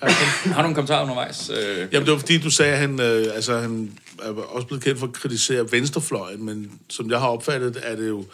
har 0.02 0.56
du 0.56 0.62
nogle 0.62 0.74
kommentarer 0.74 1.02
undervejs? 1.02 1.50
Øh, 1.50 1.78
Jamen, 1.92 2.06
det 2.06 2.12
var 2.12 2.18
fordi, 2.18 2.38
du 2.38 2.50
sagde, 2.50 2.72
at 2.72 2.78
han, 2.78 3.00
øh, 3.00 3.26
altså, 3.34 3.58
han 3.58 3.92
er 4.22 4.28
også 4.28 4.66
blevet 4.66 4.84
kendt 4.84 4.98
for 4.98 5.06
at 5.06 5.12
kritisere 5.12 5.72
venstrefløjen, 5.72 6.44
men 6.44 6.70
som 6.88 7.10
jeg 7.10 7.18
har 7.18 7.28
opfattet, 7.28 7.80
er 7.82 7.96
det 7.96 8.08
jo 8.08 8.24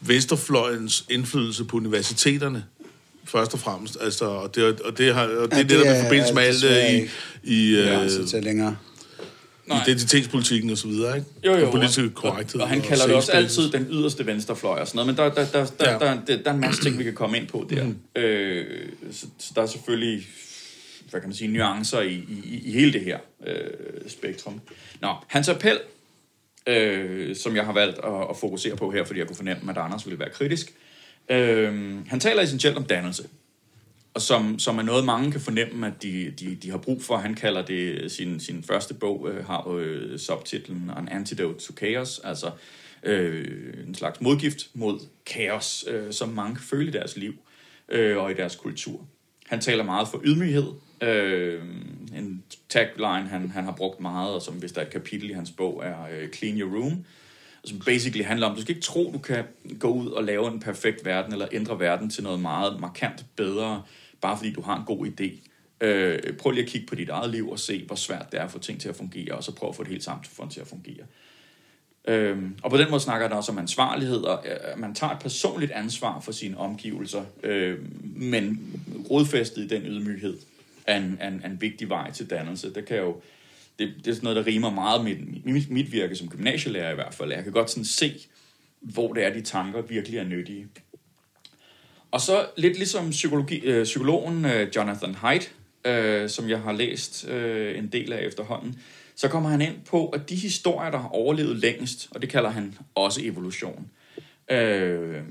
venstrefløjens 0.00 1.04
indflydelse 1.10 1.64
på 1.64 1.76
universiteterne, 1.76 2.64
først 3.24 3.54
og 3.54 3.60
fremmest. 3.60 3.96
Altså, 4.00 4.24
og 4.24 4.54
det, 4.54 4.80
og 4.80 4.98
det, 4.98 5.14
har, 5.14 5.22
og 5.22 5.50
det, 5.50 5.56
ja, 5.56 5.62
det, 5.62 5.70
det 5.70 5.78
der 5.78 5.84
med 5.92 6.02
forbindelse 6.02 6.34
med 6.34 6.42
alt 6.42 6.62
det 6.62 7.10
i, 7.42 7.70
i 7.70 7.76
øh, 7.76 8.10
så 8.10 8.28
til 8.28 8.42
længere. 8.44 8.76
Nej. 9.66 9.82
identitetspolitikken 9.86 10.70
og 10.70 10.78
så 10.78 10.88
videre, 10.88 11.16
ikke? 11.16 11.28
Jo, 11.46 11.52
jo. 11.56 11.66
Og 11.66 11.72
politiske 11.72 12.10
korrekthed. 12.10 12.60
Og, 12.60 12.64
og 12.64 12.68
han 12.68 12.78
og 12.78 12.84
kalder 12.84 13.06
det 13.06 13.14
også 13.14 13.32
altid 13.32 13.70
den 13.70 13.86
yderste 13.90 14.26
venstrefløj 14.26 14.80
og 14.80 14.86
sådan 14.88 14.96
noget, 14.96 15.06
men 15.06 15.16
der, 15.16 15.44
der, 15.44 15.44
der, 15.44 15.66
der, 15.66 15.90
Ja. 15.90 15.92
ja. 15.92 15.98
der, 15.98 16.20
der, 16.26 16.36
der 16.42 16.50
er 16.50 16.54
en 16.54 16.60
masse 16.60 16.82
ting, 16.82 16.98
vi 16.98 17.04
kan 17.04 17.14
komme 17.14 17.36
ind 17.36 17.46
på 17.46 17.66
der. 17.70 17.84
Mm. 17.84 18.22
Øh, 18.22 18.64
så, 19.12 19.26
så 19.38 19.52
der 19.54 19.62
er 19.62 19.66
selvfølgelig, 19.66 20.26
hvad 21.12 21.20
kan 21.20 21.28
man 21.28 21.36
sige, 21.36 21.52
nuancer 21.52 22.00
i, 22.00 22.14
i, 22.14 22.60
i 22.64 22.72
hele 22.72 22.92
det 22.92 23.00
her 23.00 23.18
øh, 23.46 24.08
spektrum. 24.08 24.60
Nå, 25.00 25.14
hans 25.26 25.48
appel, 25.48 25.80
øh, 26.66 27.36
som 27.36 27.56
jeg 27.56 27.64
har 27.64 27.72
valgt 27.72 27.98
at, 27.98 28.30
at 28.30 28.36
fokusere 28.36 28.76
på 28.76 28.90
her, 28.90 29.04
fordi 29.04 29.18
jeg 29.18 29.26
kunne 29.26 29.36
fornemme, 29.36 29.70
at 29.70 29.78
Anders 29.78 30.06
ville 30.06 30.18
være 30.18 30.30
kritisk. 30.30 30.74
Øh, 31.30 31.96
han 32.06 32.20
taler 32.20 32.42
essentielt 32.42 32.76
om 32.76 32.84
dannelse 32.84 33.28
og 34.14 34.22
som, 34.22 34.58
som 34.58 34.78
er 34.78 34.82
noget, 34.82 35.04
mange 35.04 35.32
kan 35.32 35.40
fornemme, 35.40 35.86
at 35.86 36.02
de, 36.02 36.30
de, 36.40 36.54
de 36.54 36.70
har 36.70 36.78
brug 36.78 37.02
for. 37.02 37.16
Han 37.16 37.34
kalder 37.34 37.62
det, 37.62 38.02
øh, 38.02 38.10
sin, 38.10 38.40
sin 38.40 38.62
første 38.62 38.94
bog 38.94 39.28
øh, 39.30 39.46
har 39.46 39.68
øh, 39.68 40.18
subtitlen 40.18 40.90
An 40.96 41.08
Antidote 41.08 41.58
to 41.58 41.74
Chaos, 41.76 42.20
altså 42.24 42.50
øh, 43.02 43.74
en 43.86 43.94
slags 43.94 44.20
modgift 44.20 44.68
mod 44.74 45.00
kaos, 45.26 45.84
øh, 45.88 46.12
som 46.12 46.28
mange 46.28 46.54
kan 46.54 46.64
føle 46.64 46.88
i 46.88 46.90
deres 46.90 47.16
liv 47.16 47.34
øh, 47.88 48.18
og 48.18 48.30
i 48.30 48.34
deres 48.34 48.56
kultur. 48.56 49.06
Han 49.46 49.60
taler 49.60 49.84
meget 49.84 50.08
for 50.08 50.20
ydmyghed, 50.24 50.66
øh, 51.02 51.62
en 52.16 52.44
tagline, 52.68 53.28
han, 53.28 53.50
han 53.50 53.64
har 53.64 53.72
brugt 53.72 54.00
meget, 54.00 54.34
og 54.34 54.42
som 54.42 54.54
hvis 54.54 54.72
der 54.72 54.80
er 54.80 54.86
et 54.86 54.92
kapitel 54.92 55.30
i 55.30 55.32
hans 55.32 55.50
bog, 55.50 55.82
er 55.84 55.96
øh, 56.12 56.28
Clean 56.28 56.60
Your 56.60 56.80
Room, 56.80 57.04
som 57.64 57.78
basically 57.78 58.24
handler 58.24 58.46
om, 58.46 58.56
du 58.56 58.62
skal 58.62 58.74
ikke 58.74 58.86
tro, 58.86 59.10
du 59.12 59.18
kan 59.18 59.44
gå 59.78 59.88
ud 59.92 60.06
og 60.06 60.24
lave 60.24 60.52
en 60.52 60.60
perfekt 60.60 61.04
verden, 61.04 61.32
eller 61.32 61.48
ændre 61.52 61.80
verden 61.80 62.10
til 62.10 62.22
noget 62.22 62.40
meget 62.40 62.80
markant 62.80 63.24
bedre, 63.36 63.82
bare 64.20 64.36
fordi 64.36 64.52
du 64.52 64.60
har 64.62 64.76
en 64.76 64.84
god 64.84 65.06
idé. 65.06 65.48
Øh, 65.80 66.36
prøv 66.38 66.52
lige 66.52 66.64
at 66.64 66.70
kigge 66.70 66.86
på 66.86 66.94
dit 66.94 67.08
eget 67.08 67.30
liv 67.30 67.50
og 67.50 67.58
se, 67.58 67.84
hvor 67.86 67.96
svært 67.96 68.32
det 68.32 68.40
er 68.40 68.44
at 68.44 68.50
få 68.50 68.58
ting 68.58 68.80
til 68.80 68.88
at 68.88 68.96
fungere, 68.96 69.34
og 69.34 69.44
så 69.44 69.54
prøv 69.54 69.68
at 69.68 69.76
få 69.76 69.82
det 69.82 69.90
hele 69.90 70.02
samfund 70.02 70.50
til 70.50 70.60
at 70.60 70.66
fungere. 70.66 71.04
Øhm, 72.08 72.56
og 72.62 72.70
på 72.70 72.76
den 72.76 72.90
måde 72.90 73.00
snakker 73.00 73.28
der 73.28 73.36
også 73.36 73.52
om 73.52 73.58
ansvarlighed, 73.58 74.22
og 74.22 74.44
øh, 74.46 74.80
man 74.80 74.94
tager 74.94 75.12
et 75.12 75.18
personligt 75.18 75.72
ansvar 75.72 76.20
for 76.20 76.32
sine 76.32 76.58
omgivelser, 76.58 77.24
øh, 77.42 77.78
men 78.04 78.72
rodfæstet 79.10 79.62
i 79.62 79.68
den 79.68 79.82
ydmyghed 79.86 80.38
er 80.86 80.96
en, 80.96 81.16
er, 81.20 81.28
en, 81.28 81.40
er 81.44 81.48
en 81.48 81.60
vigtig 81.60 81.88
vej 81.88 82.10
til 82.12 82.30
dannelse. 82.30 82.74
Det 82.74 82.86
kan 82.86 82.96
jo 82.96 83.20
det, 83.78 83.94
det 84.04 84.10
er 84.10 84.14
sådan 84.14 84.24
noget, 84.24 84.36
der 84.36 84.46
rimer 84.46 84.70
meget 84.70 85.04
med 85.04 85.16
mit, 85.44 85.70
mit 85.70 85.92
virke 85.92 86.16
som 86.16 86.28
gymnasielærer 86.28 86.92
i 86.92 86.94
hvert 86.94 87.14
fald. 87.14 87.32
Jeg 87.32 87.44
kan 87.44 87.52
godt 87.52 87.70
sådan 87.70 87.84
se, 87.84 88.20
hvor 88.80 89.12
det 89.12 89.24
er, 89.24 89.32
de 89.32 89.40
tanker 89.40 89.82
virkelig 89.82 90.18
er 90.18 90.24
nyttige. 90.24 90.68
Og 92.10 92.20
så 92.20 92.46
lidt 92.56 92.76
ligesom 92.76 93.10
psykologi, 93.10 93.58
øh, 93.58 93.84
psykologen 93.84 94.44
øh, 94.44 94.76
Jonathan 94.76 95.14
Haidt, 95.14 95.54
øh, 95.84 96.28
som 96.28 96.48
jeg 96.48 96.60
har 96.60 96.72
læst 96.72 97.28
øh, 97.28 97.78
en 97.78 97.86
del 97.86 98.12
af 98.12 98.26
efterhånden, 98.26 98.80
så 99.16 99.28
kommer 99.28 99.50
han 99.50 99.60
ind 99.60 99.74
på, 99.86 100.08
at 100.08 100.28
de 100.28 100.34
historier, 100.34 100.90
der 100.90 100.98
har 100.98 101.08
overlevet 101.08 101.56
længst, 101.56 102.08
og 102.10 102.22
det 102.22 102.30
kalder 102.30 102.50
han 102.50 102.78
også 102.94 103.20
evolution, 103.24 103.90
øh, 104.50 105.22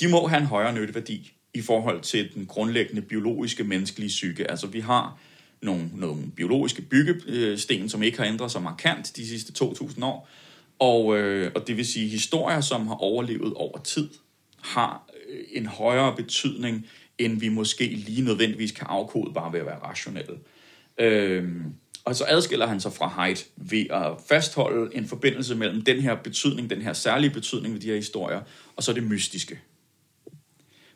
de 0.00 0.08
må 0.08 0.26
have 0.26 0.40
en 0.40 0.46
højere 0.46 0.74
nytteværdi 0.74 1.37
i 1.54 1.60
forhold 1.60 2.00
til 2.00 2.34
den 2.34 2.46
grundlæggende 2.46 3.02
biologiske 3.02 3.64
menneskelige 3.64 4.08
psyke. 4.08 4.50
Altså 4.50 4.66
vi 4.66 4.80
har 4.80 5.18
nogle, 5.62 5.90
nogle 5.94 6.30
biologiske 6.36 6.82
byggesten, 6.82 7.88
som 7.88 8.02
ikke 8.02 8.18
har 8.18 8.24
ændret 8.24 8.50
sig 8.50 8.62
markant 8.62 9.16
de 9.16 9.28
sidste 9.28 9.64
2.000 9.64 10.04
år, 10.04 10.28
og, 10.78 11.18
øh, 11.18 11.52
og 11.54 11.66
det 11.66 11.76
vil 11.76 11.86
sige 11.86 12.08
historier, 12.08 12.60
som 12.60 12.86
har 12.86 12.94
overlevet 12.94 13.54
over 13.54 13.78
tid, 13.78 14.08
har 14.60 15.10
øh, 15.28 15.44
en 15.52 15.66
højere 15.66 16.16
betydning, 16.16 16.86
end 17.18 17.40
vi 17.40 17.48
måske 17.48 17.86
lige 17.86 18.22
nødvendigvis 18.22 18.72
kan 18.72 18.86
afkode 18.90 19.34
bare 19.34 19.52
ved 19.52 19.60
at 19.60 19.66
være 19.66 19.78
rationelle. 19.78 20.38
Øh, 20.98 21.44
og 22.04 22.16
så 22.16 22.24
adskiller 22.28 22.66
han 22.66 22.80
sig 22.80 22.92
fra 22.92 23.08
Haidt 23.08 23.46
ved 23.56 23.86
at 23.90 24.12
fastholde 24.28 24.96
en 24.96 25.06
forbindelse 25.06 25.54
mellem 25.54 25.82
den 25.82 26.00
her 26.00 26.14
betydning, 26.14 26.70
den 26.70 26.82
her 26.82 26.92
særlige 26.92 27.30
betydning 27.30 27.74
ved 27.74 27.80
de 27.80 27.86
her 27.86 27.94
historier, 27.94 28.40
og 28.76 28.82
så 28.82 28.92
det 28.92 29.02
mystiske. 29.02 29.60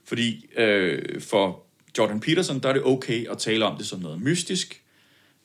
Fordi 0.05 0.47
øh, 0.57 1.21
for 1.21 1.67
Jordan 1.99 2.21
Peterson, 2.21 2.61
der 2.61 2.69
er 2.69 2.73
det 2.73 2.85
okay 2.85 3.31
at 3.31 3.39
tale 3.39 3.65
om 3.65 3.77
det 3.77 3.87
som 3.87 4.01
noget 4.01 4.23
mystisk, 4.23 4.83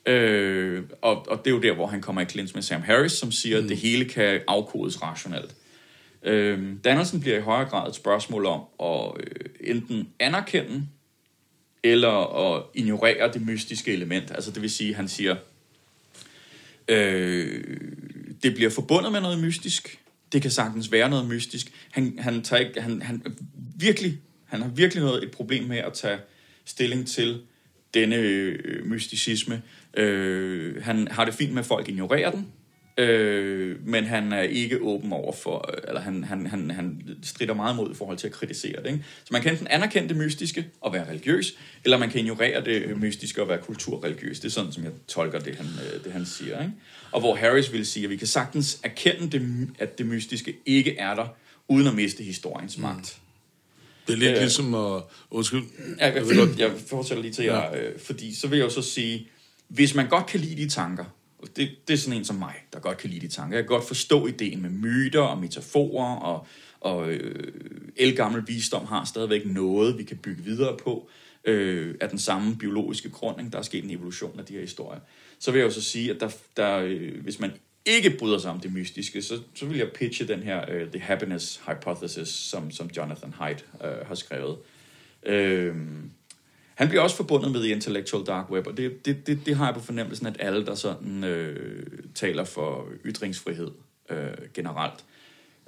øh, 0.05 0.83
og, 1.01 1.27
og 1.29 1.37
det 1.45 1.51
er 1.51 1.55
jo 1.55 1.61
der, 1.61 1.73
hvor 1.73 1.87
han 1.87 2.01
kommer 2.01 2.21
i 2.21 2.25
klins 2.25 2.53
med 2.53 2.61
Sam 2.61 2.81
Harris, 2.81 3.11
som 3.11 3.31
siger, 3.31 3.59
mm. 3.59 3.63
at 3.63 3.69
det 3.69 3.77
hele 3.77 4.05
kan 4.05 4.41
afkodes 4.47 5.01
rationelt. 5.01 5.55
Øh, 6.23 6.73
dannelsen 6.83 7.19
bliver 7.19 7.37
i 7.37 7.41
højere 7.41 7.69
grad 7.69 7.89
et 7.89 7.95
spørgsmål 7.95 8.45
om 8.45 8.61
at 8.83 9.11
øh, 9.19 9.75
enten 9.75 10.09
anerkende 10.19 10.87
eller 11.83 12.45
at 12.45 12.63
ignorere 12.73 13.33
det 13.33 13.45
mystiske 13.45 13.93
element. 13.93 14.31
Altså 14.31 14.51
det 14.51 14.61
vil 14.61 14.69
sige, 14.69 14.93
han 14.93 15.07
siger, 15.07 15.35
øh, 16.87 17.63
det 18.43 18.55
bliver 18.55 18.69
forbundet 18.69 19.11
med 19.11 19.21
noget 19.21 19.39
mystisk. 19.39 19.99
Det 20.31 20.41
kan 20.41 20.51
sagtens 20.51 20.91
være 20.91 21.09
noget 21.09 21.27
mystisk. 21.27 21.71
Han, 21.91 22.19
han, 22.19 22.43
tager 22.43 22.59
ikke, 22.59 22.81
han, 22.81 23.01
han, 23.01 23.37
virkelig, 23.75 24.17
han 24.47 24.61
har 24.61 24.69
virkelig 24.69 25.03
noget 25.03 25.23
et 25.23 25.31
problem 25.31 25.63
med 25.63 25.77
at 25.77 25.93
tage 25.93 26.17
stilling 26.65 27.07
til 27.07 27.41
denne 27.93 28.15
øh, 28.15 28.85
mysticisme. 28.85 29.61
Øh, 29.97 30.83
han 30.83 31.07
har 31.11 31.25
det 31.25 31.33
fint 31.33 31.53
med, 31.53 31.59
at 31.59 31.65
folk 31.65 31.89
ignorerer 31.89 32.31
den, 32.31 32.51
øh, 32.97 33.87
men 33.87 34.03
han 34.03 34.33
er 34.33 34.41
ikke 34.41 34.81
åben 34.81 35.13
over 35.13 35.33
for, 35.33 35.71
øh, 35.73 35.77
eller 35.87 36.01
han, 36.01 36.23
han, 36.23 36.47
han, 36.47 36.71
han 36.71 37.01
strider 37.23 37.53
meget 37.53 37.75
mod 37.75 37.91
i 37.91 37.95
forhold 37.95 38.17
til 38.17 38.27
at 38.27 38.33
kritisere 38.33 38.83
det. 38.83 38.91
Ikke? 38.91 39.05
Så 39.23 39.29
man 39.31 39.41
kan 39.41 39.51
enten 39.51 39.67
anerkende 39.67 40.09
det 40.09 40.17
mystiske 40.17 40.67
og 40.81 40.93
være 40.93 41.09
religiøs, 41.09 41.53
eller 41.83 41.97
man 41.97 42.09
kan 42.09 42.19
ignorere 42.19 42.65
det 42.65 42.97
mystiske 42.97 43.41
og 43.41 43.49
være 43.49 43.57
kulturreligiøs. 43.57 44.39
Det 44.39 44.47
er 44.47 44.51
sådan, 44.51 44.71
som 44.71 44.83
jeg 44.83 44.91
tolker 45.07 45.39
det, 45.39 45.55
han, 45.55 45.65
øh, 45.65 46.03
det, 46.03 46.11
han 46.11 46.25
siger. 46.25 46.61
Ikke? 46.61 46.73
Og 47.11 47.19
hvor 47.19 47.35
Harris 47.35 47.73
vil 47.73 47.85
sige, 47.85 48.03
at 48.03 48.09
vi 48.09 48.17
kan 48.17 48.27
sagtens 48.27 48.79
erkende, 48.83 49.29
det, 49.29 49.69
at 49.79 49.97
det 49.97 50.05
mystiske 50.05 50.55
ikke 50.65 50.97
er 50.97 51.15
der, 51.15 51.27
uden 51.67 51.87
at 51.87 51.95
miste 51.95 52.23
historiens 52.23 52.77
magt. 52.77 53.17
Mm. 53.17 53.26
Det 54.07 54.13
er 54.13 54.17
lidt 54.17 54.31
øh, 54.31 54.39
ligesom 54.39 54.75
at... 54.75 55.03
Undskyld. 55.31 55.63
Jeg, 55.99 56.15
jeg, 56.15 56.25
jeg, 56.37 56.59
jeg 56.59 56.71
fortæller 56.87 57.21
lige 57.21 57.33
til 57.33 57.45
jer, 57.45 57.75
ja. 57.75 57.81
øh, 57.81 57.99
fordi 57.99 58.35
så 58.35 58.47
vil 58.47 58.57
jeg 58.57 58.65
jo 58.65 58.69
så 58.69 58.81
sige, 58.81 59.27
hvis 59.67 59.95
man 59.95 60.09
godt 60.09 60.25
kan 60.25 60.39
lide 60.39 60.63
de 60.63 60.69
tanker, 60.69 61.05
det, 61.55 61.69
det 61.87 61.93
er 61.93 61.97
sådan 61.97 62.19
en 62.19 62.25
som 62.25 62.35
mig, 62.35 62.53
der 62.73 62.79
godt 62.79 62.97
kan 62.97 63.09
lide 63.09 63.27
de 63.27 63.33
tanker. 63.33 63.57
Jeg 63.57 63.63
kan 63.63 63.69
godt 63.69 63.87
forstå 63.87 64.27
ideen 64.27 64.61
med 64.61 64.69
myter 64.69 65.21
og 65.21 65.37
metaforer, 65.37 66.15
og, 66.15 66.47
og 66.79 67.11
øh, 67.11 67.53
elgammel 67.95 68.43
visdom 68.47 68.85
har 68.85 69.05
stadigvæk 69.05 69.45
noget, 69.45 69.97
vi 69.97 70.03
kan 70.03 70.17
bygge 70.17 70.43
videre 70.43 70.77
på, 70.83 71.09
øh, 71.45 71.95
af 72.01 72.09
den 72.09 72.19
samme 72.19 72.55
biologiske 72.55 73.09
grunding. 73.09 73.51
Der 73.51 73.59
er 73.59 73.63
sket 73.63 73.83
en 73.83 73.91
evolution 73.91 74.39
af 74.39 74.45
de 74.45 74.53
her 74.53 74.61
historier. 74.61 74.99
Så 75.39 75.51
vil 75.51 75.59
jeg 75.59 75.65
jo 75.65 75.71
så 75.71 75.81
sige, 75.81 76.11
at 76.11 76.19
der, 76.19 76.29
der, 76.57 76.77
øh, 76.77 77.23
hvis 77.23 77.39
man 77.39 77.51
ikke 77.88 78.17
bryder 78.20 78.38
sig 78.38 78.51
om 78.51 78.60
det 78.60 78.74
mystiske, 78.74 79.22
så, 79.22 79.39
så 79.53 79.65
vil 79.65 79.77
jeg 79.77 79.88
pitche 79.96 80.27
den 80.27 80.39
her 80.39 80.62
uh, 80.62 80.91
The 80.91 81.00
Happiness 81.00 81.62
Hypothesis, 81.67 82.27
som, 82.27 82.72
som 82.72 82.89
Jonathan 82.98 83.34
Haidt 83.34 83.65
uh, 83.74 84.08
har 84.08 84.15
skrevet. 84.15 84.58
Uh, 85.29 85.75
han 86.75 86.88
bliver 86.88 87.01
også 87.01 87.15
forbundet 87.15 87.51
med 87.51 87.60
The 87.62 87.70
Intellectual 87.70 88.25
Dark 88.25 88.51
Web, 88.51 88.67
og 88.67 88.77
det, 88.77 89.06
det, 89.06 89.27
det, 89.27 89.39
det 89.46 89.56
har 89.56 89.65
jeg 89.65 89.74
på 89.74 89.82
fornemmelsen, 89.82 90.27
at 90.27 90.36
alle, 90.39 90.65
der 90.65 90.75
sådan 90.75 91.24
uh, 91.24 91.56
taler 92.15 92.44
for 92.44 92.88
ytringsfrihed 93.06 93.72
uh, 94.10 94.17
generelt, 94.53 95.06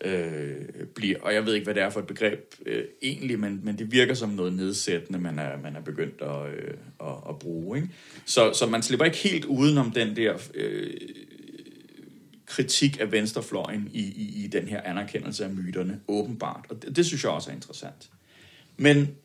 uh, 0.06 0.86
bliver, 0.96 1.20
og 1.22 1.34
jeg 1.34 1.46
ved 1.46 1.54
ikke, 1.54 1.64
hvad 1.64 1.76
det 1.76 1.84
er 1.84 1.90
for 1.90 2.00
et 2.00 2.08
begreb 2.08 2.54
uh, 2.66 2.74
egentlig, 3.02 3.40
men, 3.40 3.60
men 3.64 3.78
det 3.78 3.92
virker 3.92 4.14
som 4.14 4.30
noget 4.30 4.54
nedsættende, 4.54 5.20
man 5.20 5.40
er, 5.40 5.62
man 5.62 5.76
er 5.76 5.82
begyndt 5.82 6.22
at, 6.22 6.42
uh, 6.42 7.08
at, 7.10 7.16
at 7.30 7.40
bruge. 7.40 7.78
Ikke? 7.78 7.90
Så, 8.26 8.54
så 8.54 8.66
man 8.66 8.84
slipper 8.84 9.06
ikke 9.06 9.18
helt 9.18 9.46
udenom 9.46 9.92
den 9.92 10.16
der... 10.16 10.34
Uh, 10.34 10.90
kritik 12.50 12.98
af 13.00 13.12
venstrefløjen 13.12 13.90
i, 13.94 14.02
i, 14.02 14.44
i 14.44 14.48
den 14.48 14.68
her 14.68 14.82
anerkendelse 14.82 15.44
af 15.44 15.50
myterne, 15.50 16.00
åbenbart. 16.08 16.66
Og 16.70 16.82
det, 16.82 16.96
det 16.96 17.06
synes 17.06 17.24
jeg 17.24 17.32
også 17.32 17.50
er 17.50 17.56
interessant. 17.56 18.10
Men 18.78 19.16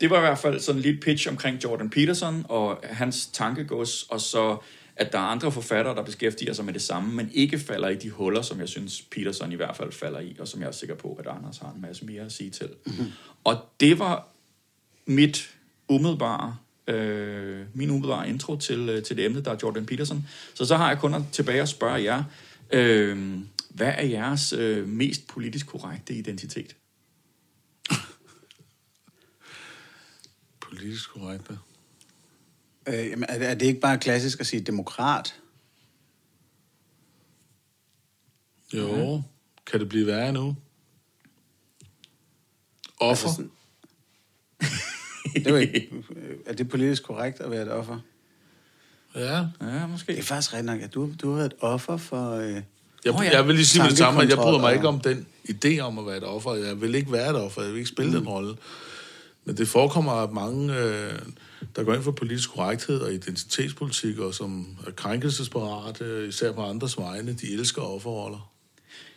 det 0.00 0.10
var 0.10 0.16
i 0.16 0.20
hvert 0.20 0.38
fald 0.38 0.60
sådan 0.60 0.80
lidt 0.80 1.00
pitch 1.00 1.28
omkring 1.28 1.64
Jordan 1.64 1.90
Peterson 1.90 2.46
og 2.48 2.80
hans 2.82 3.26
tankegods, 3.26 4.02
og 4.02 4.20
så 4.20 4.56
at 4.96 5.12
der 5.12 5.18
er 5.18 5.22
andre 5.22 5.52
forfattere, 5.52 5.94
der 5.94 6.02
beskæftiger 6.02 6.52
sig 6.52 6.64
med 6.64 6.72
det 6.72 6.82
samme, 6.82 7.14
men 7.14 7.30
ikke 7.32 7.58
falder 7.58 7.88
i 7.88 7.94
de 7.94 8.10
huller, 8.10 8.42
som 8.42 8.60
jeg 8.60 8.68
synes, 8.68 9.02
Peterson 9.02 9.52
i 9.52 9.54
hvert 9.54 9.76
fald 9.76 9.92
falder 9.92 10.20
i, 10.20 10.36
og 10.40 10.48
som 10.48 10.60
jeg 10.60 10.68
er 10.68 10.72
sikker 10.72 10.94
på, 10.94 11.16
at 11.20 11.26
Anders 11.26 11.58
har 11.58 11.72
en 11.76 11.80
masse 11.80 12.04
mere 12.04 12.22
at 12.22 12.32
sige 12.32 12.50
til. 12.50 12.68
Mm-hmm. 12.86 13.06
Og 13.44 13.56
det 13.80 13.98
var 13.98 14.28
mit 15.06 15.54
umiddelbare 15.88 16.56
øh, 16.86 17.60
min 17.74 17.90
umiddelbare 17.90 18.28
intro 18.28 18.56
til, 18.56 18.88
øh, 18.88 19.02
til 19.02 19.16
det 19.16 19.24
emne, 19.24 19.40
der 19.40 19.50
er 19.50 19.56
Jordan 19.62 19.86
Peterson. 19.86 20.28
Så 20.54 20.64
så 20.64 20.76
har 20.76 20.88
jeg 20.88 20.98
kun 20.98 21.14
tilbage 21.32 21.62
at 21.62 21.68
spørge 21.68 22.02
jer, 22.02 22.24
Øh, 22.72 23.40
hvad 23.70 23.94
er 23.96 24.04
jeres 24.04 24.52
øh, 24.52 24.88
mest 24.88 25.26
politisk 25.26 25.66
korrekte 25.66 26.14
identitet? 26.14 26.76
politisk 30.60 31.10
korrekte? 31.10 31.58
Øh, 32.88 32.94
jamen, 32.94 33.24
er, 33.28 33.38
det, 33.38 33.48
er 33.48 33.54
det 33.54 33.66
ikke 33.66 33.80
bare 33.80 33.98
klassisk 33.98 34.40
at 34.40 34.46
sige 34.46 34.60
demokrat? 34.62 35.40
Jo, 38.74 38.96
ja. 38.96 39.22
kan 39.66 39.80
det 39.80 39.88
blive 39.88 40.06
værre 40.06 40.32
nu? 40.32 40.56
Offer? 43.00 43.28
Altså 43.28 43.34
sådan, 43.36 43.50
det 45.44 45.46
er, 45.46 45.56
ikke, 45.56 46.04
er 46.46 46.52
det 46.52 46.68
politisk 46.68 47.02
korrekt 47.02 47.40
at 47.40 47.50
være 47.50 47.62
et 47.62 47.72
offer? 47.72 48.00
Ja. 49.14 49.46
Ja, 49.60 49.86
måske. 49.86 50.12
Det 50.12 50.18
er 50.18 50.22
faktisk 50.22 50.52
rigtig 50.52 50.66
nok, 50.66 50.80
at 50.80 50.94
du, 50.94 51.10
du 51.22 51.30
har 51.30 51.36
været 51.36 51.52
et 51.52 51.58
offer 51.60 51.96
for... 51.96 52.34
Øh, 52.34 52.62
jeg, 53.04 53.14
oh, 53.14 53.24
ja. 53.24 53.36
jeg 53.36 53.46
vil 53.46 53.54
lige 53.54 53.66
sige 53.66 53.84
det 53.84 53.98
samme, 53.98 54.22
at 54.22 54.28
jeg 54.28 54.36
bryder 54.36 54.60
mig 54.60 54.74
ikke 54.74 54.88
om 54.88 55.00
den 55.00 55.26
idé 55.48 55.78
om 55.78 55.98
at 55.98 56.06
være 56.06 56.16
et 56.16 56.24
offer. 56.24 56.54
Jeg 56.54 56.80
vil 56.80 56.94
ikke 56.94 57.12
være 57.12 57.30
et 57.30 57.36
offer, 57.36 57.62
jeg 57.62 57.70
vil 57.70 57.78
ikke 57.78 57.90
spille 57.90 58.10
mm. 58.12 58.18
den 58.18 58.28
rolle. 58.28 58.54
Men 59.44 59.56
det 59.56 59.68
forekommer, 59.68 60.12
at 60.12 60.32
mange, 60.32 60.76
øh, 60.76 61.18
der 61.76 61.84
går 61.84 61.94
ind 61.94 62.02
for 62.02 62.12
politisk 62.12 62.50
korrekthed 62.50 63.00
og 63.00 63.12
identitetspolitik, 63.12 64.18
og 64.18 64.34
som 64.34 64.76
er 64.86 64.90
krænkelsesparate, 64.90 66.28
især 66.28 66.52
på 66.52 66.62
andres 66.62 66.98
vegne, 66.98 67.32
de 67.32 67.52
elsker 67.52 67.82
offerroller. 67.82 68.51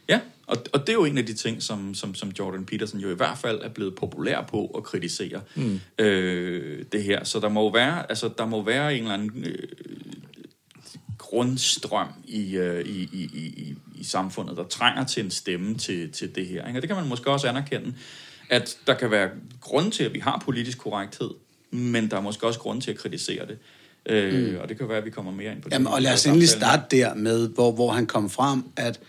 Ja, 0.09 0.19
og, 0.47 0.57
og 0.73 0.79
det 0.79 0.89
er 0.89 0.93
jo 0.93 1.05
en 1.05 1.17
af 1.17 1.25
de 1.25 1.33
ting, 1.33 1.63
som, 1.63 1.93
som, 1.93 2.15
som 2.15 2.31
Jordan 2.39 2.65
Peterson 2.65 2.99
jo 2.99 3.09
i 3.09 3.15
hvert 3.15 3.37
fald 3.37 3.61
er 3.61 3.69
blevet 3.69 3.95
populær 3.95 4.41
på 4.41 4.65
at 4.77 4.83
kritisere 4.83 5.41
mm. 5.55 5.79
øh, 5.99 6.85
det 6.91 7.03
her. 7.03 7.23
Så 7.23 7.39
der 7.39 7.49
må 7.49 7.73
være, 7.73 8.09
altså, 8.09 8.29
der 8.37 8.45
må 8.45 8.63
være 8.63 8.95
en 8.95 9.01
eller 9.01 9.13
anden 9.13 9.45
øh, 9.45 9.67
grundstrøm 11.17 12.07
i, 12.25 12.55
øh, 12.55 12.85
i, 12.85 13.09
i, 13.13 13.23
i, 13.33 13.75
i 13.95 14.03
samfundet, 14.03 14.57
der 14.57 14.63
trænger 14.63 15.03
til 15.03 15.23
en 15.23 15.31
stemme 15.31 15.77
til, 15.77 16.11
til 16.11 16.35
det 16.35 16.47
her. 16.47 16.67
Ikke? 16.67 16.77
Og 16.77 16.81
det 16.81 16.89
kan 16.89 16.97
man 16.97 17.07
måske 17.07 17.29
også 17.29 17.47
anerkende, 17.47 17.93
at 18.49 18.77
der 18.87 18.93
kan 18.93 19.11
være 19.11 19.29
grund 19.61 19.91
til, 19.91 20.03
at 20.03 20.13
vi 20.13 20.19
har 20.19 20.41
politisk 20.45 20.77
korrekthed, 20.77 21.29
men 21.71 22.11
der 22.11 22.17
er 22.17 22.21
måske 22.21 22.47
også 22.47 22.59
grund 22.59 22.81
til 22.81 22.91
at 22.91 22.97
kritisere 22.97 23.45
det. 23.47 23.57
Øh, 24.05 24.51
mm. 24.51 24.57
Og 24.61 24.69
det 24.69 24.77
kan 24.77 24.89
være, 24.89 24.97
at 24.97 25.05
vi 25.05 25.09
kommer 25.09 25.31
mere 25.31 25.51
ind 25.51 25.61
på 25.61 25.69
det. 25.69 25.73
Jamen, 25.73 25.87
og 25.87 26.01
lad 26.01 26.13
os 26.13 26.25
endelig 26.25 26.49
starte 26.49 26.97
der 26.97 27.13
med, 27.13 27.49
hvor, 27.49 27.71
hvor 27.71 27.91
han 27.91 28.05
kom 28.05 28.29
frem, 28.29 28.63
at 28.75 28.99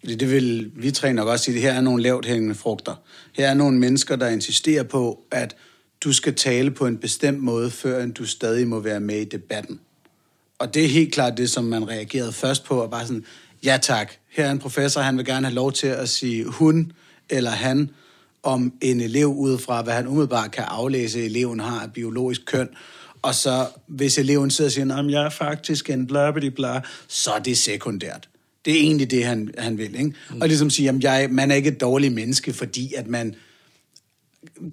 fordi 0.00 0.14
det 0.14 0.30
vil 0.30 0.70
vi 0.76 0.90
tre 0.90 1.12
nok 1.12 1.28
også 1.28 1.44
sige, 1.44 1.56
at 1.56 1.62
her 1.62 1.72
er 1.72 1.80
nogle 1.80 2.02
lavt 2.02 2.26
hængende 2.26 2.54
frugter. 2.54 2.94
Her 3.36 3.48
er 3.48 3.54
nogle 3.54 3.78
mennesker, 3.78 4.16
der 4.16 4.28
insisterer 4.28 4.82
på, 4.82 5.20
at 5.30 5.56
du 6.00 6.12
skal 6.12 6.34
tale 6.34 6.70
på 6.70 6.86
en 6.86 6.98
bestemt 6.98 7.42
måde, 7.42 7.70
før 7.70 8.06
du 8.06 8.26
stadig 8.26 8.68
må 8.68 8.80
være 8.80 9.00
med 9.00 9.20
i 9.20 9.24
debatten. 9.24 9.80
Og 10.58 10.74
det 10.74 10.84
er 10.84 10.88
helt 10.88 11.12
klart 11.12 11.36
det, 11.36 11.50
som 11.50 11.64
man 11.64 11.88
reagerede 11.88 12.32
først 12.32 12.64
på, 12.64 12.82
og 12.82 12.90
bare 12.90 13.06
sådan, 13.06 13.24
ja 13.64 13.78
tak, 13.82 14.12
her 14.28 14.44
er 14.44 14.50
en 14.50 14.58
professor, 14.58 15.00
han 15.00 15.16
vil 15.16 15.24
gerne 15.24 15.46
have 15.46 15.54
lov 15.54 15.72
til 15.72 15.86
at 15.86 16.08
sige 16.08 16.44
hun 16.44 16.92
eller 17.30 17.50
han 17.50 17.90
om 18.42 18.72
en 18.80 19.00
elev 19.00 19.26
ud 19.26 19.58
fra, 19.58 19.82
hvad 19.82 19.94
han 19.94 20.06
umiddelbart 20.06 20.50
kan 20.50 20.64
aflæse, 20.64 21.24
eleven 21.24 21.60
har 21.60 21.80
af 21.80 21.92
biologisk 21.92 22.46
køn. 22.46 22.68
Og 23.22 23.34
så, 23.34 23.66
hvis 23.86 24.18
eleven 24.18 24.50
sidder 24.50 24.68
og 24.68 24.72
siger, 24.72 24.96
at 24.96 25.10
jeg 25.10 25.24
er 25.24 25.30
faktisk 25.30 25.90
en 25.90 26.06
bla 26.06 26.30
bla 26.30 26.48
bla, 26.48 26.80
så 27.08 27.30
er 27.32 27.38
det 27.38 27.58
sekundært. 27.58 28.28
Det 28.68 28.76
er 28.76 28.80
egentlig 28.80 29.10
det, 29.10 29.24
han, 29.24 29.54
han 29.58 29.78
vil. 29.78 29.94
Ikke? 29.94 30.12
Mm. 30.30 30.40
Og 30.40 30.48
ligesom 30.48 30.70
sige, 30.70 30.88
at 30.88 31.04
jeg, 31.04 31.28
man 31.30 31.50
er 31.50 31.54
ikke 31.54 31.68
et 31.68 31.80
dårligt 31.80 32.14
menneske, 32.14 32.52
fordi 32.52 32.94
at 32.94 33.06
man 33.06 33.34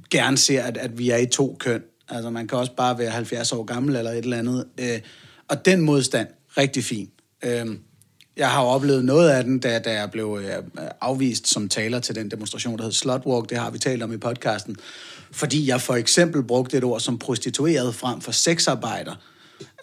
gerne 0.10 0.38
ser, 0.38 0.64
at, 0.64 0.78
at 0.78 0.98
vi 0.98 1.10
er 1.10 1.18
i 1.18 1.26
to 1.26 1.56
køn. 1.60 1.82
Altså, 2.10 2.30
man 2.30 2.48
kan 2.48 2.58
også 2.58 2.72
bare 2.78 2.98
være 2.98 3.10
70 3.10 3.52
år 3.52 3.64
gammel 3.64 3.96
eller 3.96 4.12
et 4.12 4.18
eller 4.18 4.38
andet. 4.38 4.66
Øh, 4.80 5.00
og 5.48 5.66
den 5.66 5.82
modstand, 5.82 6.28
rigtig 6.58 6.84
fin. 6.84 7.10
Øh, 7.44 7.66
jeg 8.38 8.52
har 8.52 8.64
oplevet 8.64 9.06
noget 9.06 9.30
af 9.30 9.44
den, 9.44 9.60
da, 9.60 9.80
da 9.80 9.94
jeg 9.94 10.12
blev 10.12 10.40
øh, 10.44 10.64
afvist 11.02 11.48
som 11.48 11.70
taler 11.70 12.00
til 12.00 12.16
den 12.16 12.32
demonstration, 12.32 12.78
der 12.78 12.84
hed 12.84 12.92
Slotwalk. 12.92 13.50
Det 13.50 13.58
har 13.58 13.70
vi 13.70 13.78
talt 13.78 14.04
om 14.04 14.14
i 14.14 14.18
podcasten. 14.18 14.76
Fordi 15.32 15.68
jeg 15.68 15.82
for 15.82 15.96
eksempel 15.96 16.44
brugte 16.44 16.78
et 16.78 16.84
ord 16.84 17.00
som 17.00 17.20
prostitueret 17.20 17.96
frem 17.96 18.22
for 18.22 18.32
sexarbejder. 18.32 19.16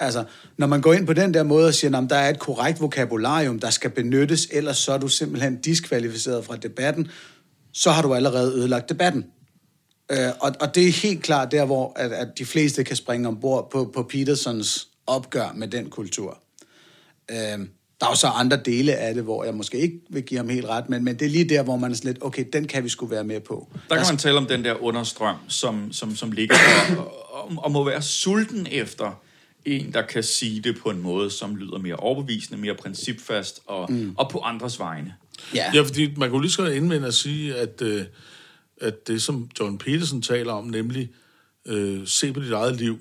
Altså, 0.00 0.24
når 0.56 0.66
man 0.66 0.80
går 0.80 0.92
ind 0.92 1.06
på 1.06 1.12
den 1.12 1.34
der 1.34 1.42
måde 1.42 1.66
og 1.66 1.74
siger, 1.74 1.98
at 1.98 2.10
der 2.10 2.16
er 2.16 2.30
et 2.30 2.38
korrekt 2.38 2.80
vokabularium, 2.80 3.58
der 3.58 3.70
skal 3.70 3.90
benyttes, 3.90 4.48
ellers 4.50 4.76
så 4.78 4.92
er 4.92 4.98
du 4.98 5.08
simpelthen 5.08 5.60
diskvalificeret 5.60 6.44
fra 6.44 6.56
debatten, 6.56 7.10
så 7.72 7.90
har 7.90 8.02
du 8.02 8.14
allerede 8.14 8.52
ødelagt 8.52 8.88
debatten. 8.88 9.24
Øh, 10.12 10.28
og, 10.40 10.52
og 10.60 10.74
det 10.74 10.88
er 10.88 10.92
helt 10.92 11.22
klart 11.22 11.52
der, 11.52 11.64
hvor 11.64 11.92
at, 11.96 12.12
at 12.12 12.28
de 12.38 12.44
fleste 12.44 12.84
kan 12.84 12.96
springe 12.96 13.28
ombord 13.28 13.70
på, 13.70 13.90
på 13.94 14.02
Petersons 14.02 14.88
opgør 15.06 15.52
med 15.54 15.68
den 15.68 15.90
kultur. 15.90 16.38
Øh, 17.30 17.66
der 18.00 18.06
er 18.06 18.10
jo 18.10 18.16
så 18.16 18.26
andre 18.26 18.56
dele 18.56 18.94
af 18.94 19.14
det, 19.14 19.22
hvor 19.22 19.44
jeg 19.44 19.54
måske 19.54 19.78
ikke 19.78 20.00
vil 20.10 20.22
give 20.22 20.38
ham 20.38 20.48
helt 20.48 20.66
ret, 20.66 20.88
men, 20.88 21.04
men 21.04 21.18
det 21.18 21.24
er 21.24 21.30
lige 21.30 21.48
der, 21.48 21.62
hvor 21.62 21.76
man 21.76 21.90
er 21.90 21.94
sådan 21.94 22.12
lidt, 22.12 22.24
okay, 22.24 22.44
den 22.52 22.68
kan 22.68 22.84
vi 22.84 22.88
skulle 22.88 23.10
være 23.10 23.24
med 23.24 23.40
på. 23.40 23.68
Der 23.72 23.78
kan 23.88 23.98
altså, 23.98 24.12
man 24.12 24.18
tale 24.18 24.36
om 24.36 24.46
den 24.46 24.64
der 24.64 24.82
understrøm, 24.82 25.36
som, 25.48 25.92
som, 25.92 26.16
som 26.16 26.32
ligger 26.32 26.56
og, 26.98 27.32
og, 27.32 27.52
og 27.56 27.72
må 27.72 27.84
være 27.84 28.02
sulten 28.02 28.66
efter 28.70 29.22
en, 29.64 29.92
der 29.92 30.06
kan 30.06 30.22
sige 30.22 30.60
det 30.60 30.78
på 30.78 30.90
en 30.90 31.02
måde, 31.02 31.30
som 31.30 31.56
lyder 31.56 31.78
mere 31.78 31.96
overbevisende, 31.96 32.60
mere 32.60 32.74
principfast 32.74 33.60
og, 33.66 33.92
mm. 33.92 34.14
og 34.18 34.30
på 34.30 34.40
andres 34.40 34.78
vegne. 34.78 35.14
Ja. 35.54 35.70
ja, 35.74 35.82
fordi 35.82 36.14
man 36.16 36.30
kunne 36.30 36.42
lige 36.42 36.52
så 36.52 36.66
indvende 36.66 37.06
at 37.06 37.14
sige, 37.14 37.54
at, 37.54 37.82
øh, 37.82 38.04
at 38.80 39.08
det, 39.08 39.22
som 39.22 39.50
John 39.60 39.78
Peterson 39.78 40.22
taler 40.22 40.52
om, 40.52 40.64
nemlig 40.64 41.10
øh, 41.66 42.06
se 42.06 42.32
på 42.32 42.40
dit 42.40 42.52
eget 42.52 42.76
liv, 42.76 42.98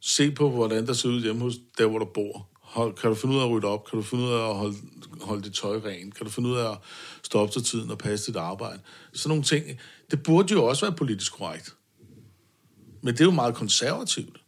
se 0.00 0.30
på, 0.30 0.50
hvordan 0.50 0.86
der 0.86 0.92
ser 0.92 1.08
ud 1.08 1.22
hjemme 1.22 1.42
hos 1.42 1.54
der, 1.78 1.86
hvor 1.86 1.98
du 1.98 2.04
bor. 2.14 2.48
Hold, 2.60 2.94
kan 2.94 3.10
du 3.10 3.14
finde 3.14 3.34
ud 3.34 3.40
af 3.40 3.44
at 3.44 3.50
rydde 3.50 3.66
op? 3.66 3.84
Kan 3.90 3.96
du 3.96 4.02
finde 4.02 4.24
ud 4.24 4.30
af 4.30 4.48
at 4.48 4.56
holde, 4.56 4.76
holde 5.20 5.42
dit 5.42 5.52
tøj 5.52 5.76
rent? 5.76 6.14
Kan 6.14 6.26
du 6.26 6.32
finde 6.32 6.48
ud 6.48 6.56
af 6.56 6.70
at 6.70 6.78
stå 7.22 7.38
op 7.38 7.50
til 7.50 7.64
tiden 7.64 7.90
og 7.90 7.98
passe 7.98 8.26
dit 8.26 8.36
arbejde? 8.36 8.80
Sådan 9.12 9.28
nogle 9.28 9.44
ting. 9.44 9.66
Det 10.10 10.22
burde 10.22 10.52
jo 10.52 10.64
også 10.64 10.86
være 10.86 10.96
politisk 10.96 11.32
korrekt. 11.32 11.74
Men 13.02 13.14
det 13.14 13.20
er 13.20 13.24
jo 13.24 13.30
meget 13.30 13.54
konservativt. 13.54 14.40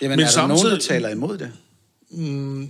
Jamen, 0.00 0.16
Men 0.16 0.20
er 0.20 0.24
der 0.24 0.32
samtidig, 0.32 0.62
nogen, 0.64 0.80
der 0.80 0.86
taler 0.86 1.08
imod 1.08 1.38
det? 1.38 1.52
Mm, 2.10 2.68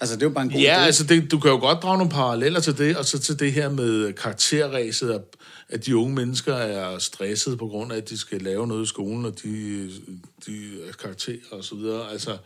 altså, 0.00 0.14
det 0.16 0.22
er 0.22 0.26
jo 0.26 0.30
bare 0.34 0.44
en 0.44 0.50
god 0.50 0.60
Ja, 0.60 0.76
idé. 0.82 0.86
altså, 0.86 1.04
det, 1.04 1.30
du 1.30 1.38
kan 1.38 1.50
jo 1.50 1.56
godt 1.58 1.82
drage 1.82 1.98
nogle 1.98 2.12
paralleller 2.12 2.60
til 2.60 2.78
det, 2.78 2.96
og 2.96 3.04
så 3.04 3.18
til 3.18 3.38
det 3.38 3.52
her 3.52 3.68
med 3.68 4.12
karakterræset, 4.12 5.10
at, 5.10 5.20
at 5.68 5.86
de 5.86 5.96
unge 5.96 6.14
mennesker 6.14 6.54
er 6.54 6.98
stresset 6.98 7.58
på 7.58 7.66
grund 7.66 7.92
af, 7.92 7.96
at 7.96 8.08
de 8.10 8.18
skal 8.18 8.40
lave 8.42 8.66
noget 8.66 8.84
i 8.84 8.88
skolen, 8.88 9.24
og 9.24 9.34
de, 9.42 9.90
de 10.46 10.68
er 10.88 10.92
karakterer 11.02 11.36
og 11.50 11.64
så 11.64 11.74
videre. 11.74 12.10
Altså, 12.12 12.36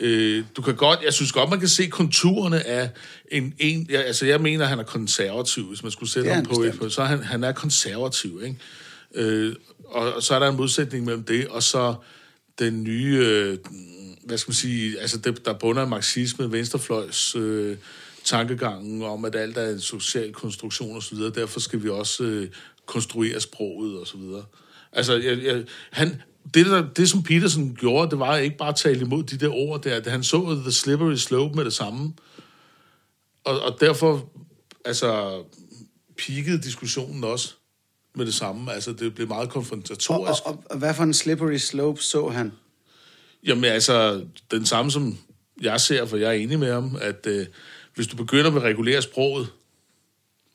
øh, 0.00 0.44
du 0.56 0.62
kan 0.62 0.76
godt, 0.76 1.00
jeg 1.04 1.12
synes 1.12 1.32
godt, 1.32 1.50
man 1.50 1.60
kan 1.60 1.68
se 1.68 1.86
konturerne 1.86 2.66
af 2.66 2.90
en, 3.32 3.54
en 3.58 3.86
ja, 3.90 4.00
altså 4.00 4.26
jeg 4.26 4.40
mener, 4.40 4.64
han 4.64 4.78
er 4.78 4.82
konservativ, 4.84 5.64
hvis 5.68 5.82
man 5.82 5.92
skulle 5.92 6.10
sætte 6.10 6.30
ham 6.30 6.44
på, 6.44 6.62
et, 6.62 6.92
så 6.92 7.04
han, 7.04 7.22
han 7.22 7.44
er 7.44 7.52
konservativ, 7.52 8.40
ikke? 8.44 8.56
Øh, 9.14 9.54
og, 9.84 10.14
og 10.14 10.22
så 10.22 10.34
er 10.34 10.38
der 10.38 10.48
en 10.48 10.56
modsætning 10.56 11.04
mellem 11.04 11.24
det, 11.24 11.46
og 11.48 11.62
så 11.62 11.94
den 12.58 12.84
nye, 12.84 13.18
øh, 13.22 13.58
hvad 14.24 14.38
skal 14.38 14.50
man 14.50 14.54
sige, 14.54 15.00
altså 15.00 15.18
det, 15.18 15.44
der 15.44 15.52
bunder 15.52 15.86
marxisme, 15.86 16.52
venstrefløjs 16.52 17.34
øh, 17.36 17.76
tankegangen 18.24 19.02
om, 19.02 19.24
at 19.24 19.36
alt 19.36 19.58
er 19.58 19.68
en 19.70 19.80
social 19.80 20.32
konstruktion 20.32 20.96
og 20.96 21.02
så 21.02 21.14
videre. 21.14 21.32
Derfor 21.34 21.60
skal 21.60 21.82
vi 21.82 21.88
også 21.88 22.24
øh, 22.24 22.48
konstruere 22.86 23.40
sproget 23.40 23.98
og 24.00 24.06
så 24.06 24.16
videre. 24.16 24.44
Altså, 24.92 25.14
jeg, 25.14 25.42
jeg, 25.42 25.64
han, 25.90 26.22
det, 26.54 26.66
der, 26.66 26.88
det, 26.96 27.10
som 27.10 27.22
Peterson 27.22 27.76
gjorde, 27.80 28.10
det 28.10 28.18
var 28.18 28.36
ikke 28.36 28.56
bare 28.56 28.68
at 28.68 28.76
tale 28.76 29.00
imod 29.00 29.22
de 29.22 29.36
der 29.36 29.54
ord 29.54 29.82
der. 29.82 30.00
Det, 30.00 30.12
han 30.12 30.22
så 30.22 30.60
The 30.62 30.72
Slippery 30.72 31.14
Slope 31.14 31.54
med 31.54 31.64
det 31.64 31.72
samme. 31.72 32.12
Og, 33.44 33.60
og 33.60 33.80
derfor, 33.80 34.30
altså, 34.84 35.42
peakede 36.18 36.62
diskussionen 36.62 37.24
også 37.24 37.54
med 38.18 38.26
det 38.26 38.34
samme. 38.34 38.72
Altså, 38.72 38.92
det 38.92 39.14
blev 39.14 39.28
meget 39.28 39.50
konfrontatorisk. 39.50 40.42
Og, 40.44 40.52
og, 40.52 40.64
og 40.70 40.78
hvad 40.78 40.94
for 40.94 41.02
en 41.02 41.14
slippery 41.14 41.56
slope 41.56 42.02
så 42.02 42.28
han? 42.28 42.52
Jamen, 43.46 43.64
altså, 43.64 44.24
den 44.50 44.66
samme 44.66 44.90
som 44.90 45.18
jeg 45.60 45.80
ser, 45.80 46.06
for 46.06 46.16
jeg 46.16 46.28
er 46.28 46.32
enig 46.32 46.58
med 46.58 46.72
ham, 46.72 46.98
at 47.00 47.26
øh, 47.26 47.46
hvis 47.94 48.06
du 48.06 48.16
begynder 48.16 48.50
med 48.50 48.60
at 48.60 48.66
regulere 48.66 49.02
sproget, 49.02 49.48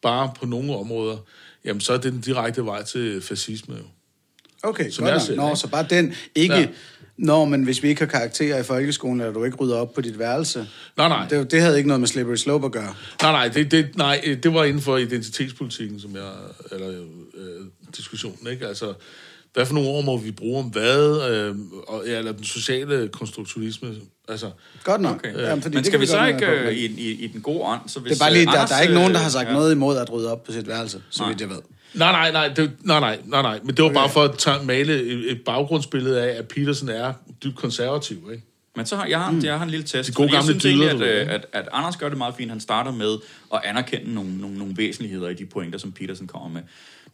bare 0.01 0.33
på 0.39 0.45
nogle 0.45 0.75
områder, 0.75 1.17
jamen, 1.65 1.81
så 1.81 1.93
er 1.93 1.97
det 1.97 2.13
den 2.13 2.21
direkte 2.21 2.65
vej 2.65 2.83
til 2.83 3.21
fascisme 3.21 3.75
jo. 3.75 3.83
Okay, 4.63 4.89
som 4.89 5.03
godt 5.03 5.13
jeg 5.13 5.21
ser, 5.21 5.35
Nå, 5.35 5.55
så 5.55 5.67
bare 5.67 5.85
den 5.89 6.13
ikke... 6.35 6.55
Ja. 6.55 6.67
Nå, 7.17 7.45
men 7.45 7.63
hvis 7.63 7.83
vi 7.83 7.87
ikke 7.87 8.01
har 8.01 8.07
karakterer 8.07 8.59
i 8.59 8.63
folkeskolen, 8.63 9.21
eller 9.21 9.33
du 9.33 9.43
ikke 9.43 9.57
rydder 9.57 9.77
op 9.77 9.93
på 9.93 10.01
dit 10.01 10.19
værelse. 10.19 10.67
Nej, 10.97 11.07
nej. 11.07 11.27
Det, 11.27 11.51
det 11.51 11.61
havde 11.61 11.77
ikke 11.77 11.87
noget 11.87 11.99
med 11.99 12.07
slippery 12.07 12.35
slope 12.35 12.65
at 12.65 12.71
gøre. 12.71 12.93
Nej, 13.21 13.31
nej, 13.31 13.47
det, 13.47 13.71
det, 13.71 13.97
nej, 13.97 14.37
det 14.43 14.53
var 14.53 14.63
inden 14.63 14.81
for 14.81 14.97
identitetspolitikken, 14.97 15.99
som 15.99 16.15
jeg... 16.15 16.29
Eller 16.71 16.89
øh, 16.89 17.65
diskussionen, 17.97 18.47
ikke? 18.51 18.67
Altså, 18.67 18.93
hvad 19.53 19.65
for 19.65 19.73
nogle 19.73 19.89
ord 19.89 20.03
må 20.03 20.17
vi 20.17 20.31
bruge 20.31 20.59
om 20.59 20.65
hvad, 20.65 21.29
øh, 21.31 21.55
og, 21.87 22.03
ja, 22.07 22.17
eller 22.17 22.31
den 22.31 22.43
sociale 22.43 23.07
konstruktionisme. 23.07 23.95
Altså, 24.27 24.51
Godt 24.83 25.01
nok. 25.01 25.15
Okay. 25.15 25.35
Øh, 25.35 25.41
Jamen, 25.41 25.61
fordi 25.61 25.75
Men 25.75 25.83
skal 25.83 25.99
vi 25.99 26.05
så 26.05 26.25
ikke 26.25 26.45
øh, 26.45 26.73
i, 26.73 26.85
i, 26.85 27.23
i 27.23 27.27
den 27.27 27.41
gode 27.41 27.61
ånd? 27.61 27.81
Så 27.87 27.99
hvis, 27.99 28.11
det 28.11 28.21
er 28.21 28.25
bare 28.25 28.33
lige, 28.33 28.45
der, 28.45 28.65
der 28.65 28.75
er 28.75 28.81
ikke 28.81 28.93
nogen, 28.93 29.13
der 29.13 29.19
har 29.19 29.29
sagt 29.29 29.47
ja. 29.47 29.53
noget 29.53 29.71
imod 29.71 29.97
at 29.97 30.11
rydde 30.11 30.31
op 30.31 30.43
på 30.43 30.51
sit 30.51 30.67
værelse, 30.67 31.01
så 31.09 31.25
vidt 31.25 31.41
jeg 31.41 31.49
ved. 31.49 31.59
Nej, 31.93 32.11
nej, 32.11 32.31
nej, 32.31 32.47
det, 32.47 32.71
nej, 32.81 32.99
nej, 32.99 33.19
nej, 33.25 33.41
nej, 33.41 33.59
men 33.63 33.75
det 33.75 33.83
var 33.83 33.89
okay. 33.89 33.95
bare 33.95 34.09
for 34.09 34.23
at 34.23 34.37
tage, 34.37 34.65
male 34.65 35.01
et, 35.01 35.31
et 35.31 35.41
baggrundsbillede 35.45 36.21
af, 36.21 36.37
at 36.37 36.47
Petersen 36.47 36.89
er 36.89 37.13
dybt 37.43 37.55
konservativ, 37.55 38.29
ikke? 38.31 38.43
Men 38.75 38.85
så 38.85 38.95
har 38.95 39.05
jeg, 39.05 39.29
mm. 39.31 39.43
jeg 39.43 39.57
har 39.57 39.63
en 39.63 39.69
lille 39.69 39.85
test. 39.85 40.07
Det 40.07 40.15
gode 40.15 40.27
gamle 40.27 40.37
jeg 40.37 40.43
synes 40.43 40.63
dyder, 40.63 40.87
egentlig, 40.87 41.09
at, 41.09 41.29
at, 41.29 41.45
at, 41.53 41.69
Anders 41.71 41.97
gør 41.97 42.09
det 42.09 42.17
meget 42.17 42.35
fint. 42.35 42.51
Han 42.51 42.59
starter 42.59 42.91
med 42.91 43.17
at 43.53 43.61
anerkende 43.63 44.13
nogle, 44.13 44.37
nogle, 44.37 44.57
nogle 44.57 44.77
væsentligheder 44.77 45.29
i 45.29 45.33
de 45.33 45.45
pointer, 45.45 45.79
som 45.79 45.91
Petersen 45.91 46.27
kommer 46.27 46.49
med. 46.49 46.61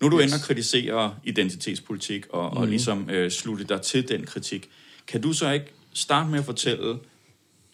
Nu 0.01 0.07
er 0.07 0.09
du 0.11 0.19
yes. 0.19 0.25
inde 0.25 0.35
og 0.35 0.41
kritisere 0.41 1.15
identitetspolitik, 1.23 2.25
og, 2.29 2.51
mm. 2.51 2.57
og 2.57 2.67
ligesom 2.67 3.09
øh, 3.09 3.31
slutte 3.31 3.63
dig 3.63 3.81
til 3.81 4.07
den 4.07 4.25
kritik. 4.25 4.69
Kan 5.07 5.21
du 5.21 5.33
så 5.33 5.51
ikke 5.51 5.65
starte 5.93 6.29
med 6.29 6.39
at 6.39 6.45
fortælle, 6.45 6.99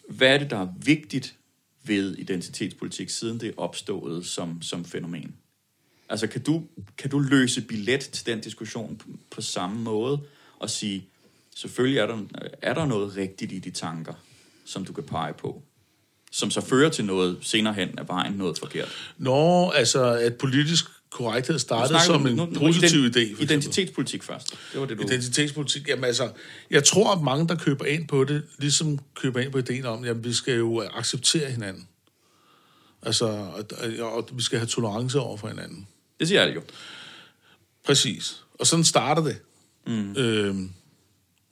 hvad 0.08 0.28
er 0.28 0.38
det, 0.38 0.50
der 0.50 0.58
er 0.58 0.68
vigtigt 0.84 1.34
ved 1.84 2.16
identitetspolitik, 2.18 3.10
siden 3.10 3.40
det 3.40 3.48
er 3.48 3.52
opstået 3.56 4.26
som, 4.26 4.62
som 4.62 4.84
fænomen? 4.84 5.34
Altså, 6.08 6.26
kan 6.26 6.42
du, 6.42 6.62
kan 6.98 7.10
du 7.10 7.18
løse 7.18 7.60
billet 7.60 8.00
til 8.00 8.26
den 8.26 8.40
diskussion 8.40 8.96
på, 8.96 9.06
på 9.30 9.40
samme 9.40 9.80
måde, 9.80 10.20
og 10.58 10.70
sige, 10.70 11.08
selvfølgelig 11.56 11.98
er 11.98 12.06
der, 12.06 12.18
er 12.62 12.74
der 12.74 12.86
noget 12.86 13.16
rigtigt 13.16 13.52
i 13.52 13.58
de 13.58 13.70
tanker, 13.70 14.14
som 14.64 14.84
du 14.84 14.92
kan 14.92 15.04
pege 15.04 15.32
på, 15.32 15.62
som 16.32 16.50
så 16.50 16.60
fører 16.60 16.90
til 16.90 17.04
noget 17.04 17.38
senere 17.40 17.74
hen 17.74 17.98
af 17.98 18.08
vejen, 18.08 18.32
noget 18.32 18.58
forkert? 18.58 18.88
Nå, 19.18 19.70
altså, 19.70 20.04
at 20.04 20.34
politisk 20.34 20.84
korrekthed 21.10 21.58
startede 21.58 22.00
som 22.00 22.26
en 22.26 22.36
nu, 22.36 22.46
nu, 22.46 22.58
positiv 22.58 23.06
idé. 23.06 23.36
For 23.36 23.42
identitetspolitik 23.42 24.22
først. 24.22 24.54
Det 24.72 24.80
var 24.80 24.86
det, 24.86 24.98
du... 24.98 25.02
Identitetspolitik, 25.02 25.88
jamen 25.88 26.04
altså, 26.04 26.30
jeg 26.70 26.84
tror, 26.84 27.12
at 27.12 27.22
mange, 27.22 27.48
der 27.48 27.54
køber 27.54 27.84
ind 27.84 28.08
på 28.08 28.24
det, 28.24 28.42
ligesom 28.58 28.98
køber 29.14 29.40
ind 29.40 29.52
på 29.52 29.58
ideen 29.58 29.84
om, 29.84 30.04
at 30.04 30.24
vi 30.24 30.32
skal 30.32 30.56
jo 30.56 30.82
acceptere 30.94 31.50
hinanden. 31.50 31.88
Altså, 33.02 33.26
og, 33.26 34.12
og 34.12 34.28
vi 34.32 34.42
skal 34.42 34.58
have 34.58 34.66
tolerance 34.66 35.20
over 35.20 35.36
for 35.36 35.48
hinanden. 35.48 35.86
Det 36.20 36.28
siger 36.28 36.42
alle 36.42 36.54
jo. 36.54 36.62
Præcis. 37.84 38.44
Og 38.58 38.66
sådan 38.66 38.84
starter 38.84 39.22
det. 39.22 39.38
Mm. 39.86 40.16
Øhm, 40.16 40.72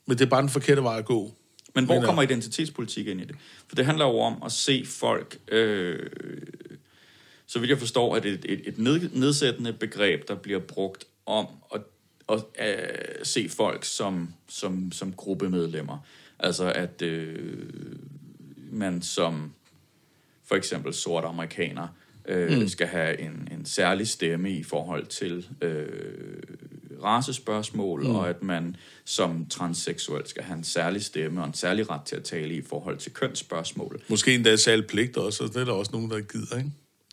men 0.05 0.17
det 0.17 0.21
er 0.21 0.29
bare 0.29 0.41
den 0.41 0.49
forkerte 0.49 0.83
vej 0.83 0.97
at 0.97 1.05
gå. 1.05 1.33
Men 1.75 1.85
hvor 1.85 2.01
kommer 2.01 2.21
identitetspolitik 2.21 3.07
ind 3.07 3.21
i 3.21 3.25
det? 3.25 3.35
For 3.67 3.75
det 3.75 3.85
handler 3.85 4.05
jo 4.05 4.19
om 4.19 4.43
at 4.45 4.51
se 4.51 4.85
folk... 4.85 5.37
Øh, 5.47 6.09
så 7.47 7.59
vidt 7.59 7.69
jeg 7.69 7.79
forstår, 7.79 8.15
at 8.15 8.25
et, 8.25 8.45
et, 8.49 8.61
et 8.67 9.13
nedsættende 9.13 9.73
begreb, 9.73 10.27
der 10.27 10.35
bliver 10.35 10.59
brugt 10.59 11.05
om 11.25 11.47
at, 11.73 11.81
at, 12.29 12.43
at 12.55 13.27
se 13.27 13.49
folk 13.49 13.83
som, 13.83 14.33
som, 14.47 14.91
som 14.91 15.13
gruppemedlemmer. 15.13 15.97
Altså 16.39 16.71
at 16.71 17.01
øh, 17.01 17.69
man 18.71 19.01
som 19.01 19.53
for 20.43 20.55
eksempel 20.55 20.93
sort 20.93 21.25
amerikaner 21.25 21.87
øh, 22.27 22.59
mm. 22.59 22.67
skal 22.67 22.87
have 22.87 23.19
en, 23.21 23.47
en 23.51 23.65
særlig 23.65 24.07
stemme 24.07 24.51
i 24.51 24.63
forhold 24.63 25.05
til 25.05 25.47
øh, 25.61 25.87
racespørgsmål, 27.03 28.03
mm. 28.03 28.15
og 28.15 28.29
at 28.29 28.43
man 28.43 28.75
som 29.05 29.45
transseksuel 29.49 30.27
skal 30.27 30.43
have 30.43 30.57
en 30.57 30.63
særlig 30.63 31.03
stemme 31.03 31.41
og 31.41 31.47
en 31.47 31.53
særlig 31.53 31.89
ret 31.89 32.01
til 32.01 32.15
at 32.15 32.23
tale 32.23 32.55
i 32.55 32.61
forhold 32.61 32.97
til 32.97 33.13
kønsspørgsmål. 33.13 34.01
Måske 34.09 34.35
endda 34.35 34.55
særlig 34.55 34.87
pligt 34.87 35.17
også, 35.17 35.43
og 35.43 35.49
det 35.49 35.57
er 35.61 35.65
der 35.65 35.71
også 35.71 35.91
nogen, 35.91 36.11
der 36.11 36.19
gider, 36.19 36.57
ikke? 36.57 36.71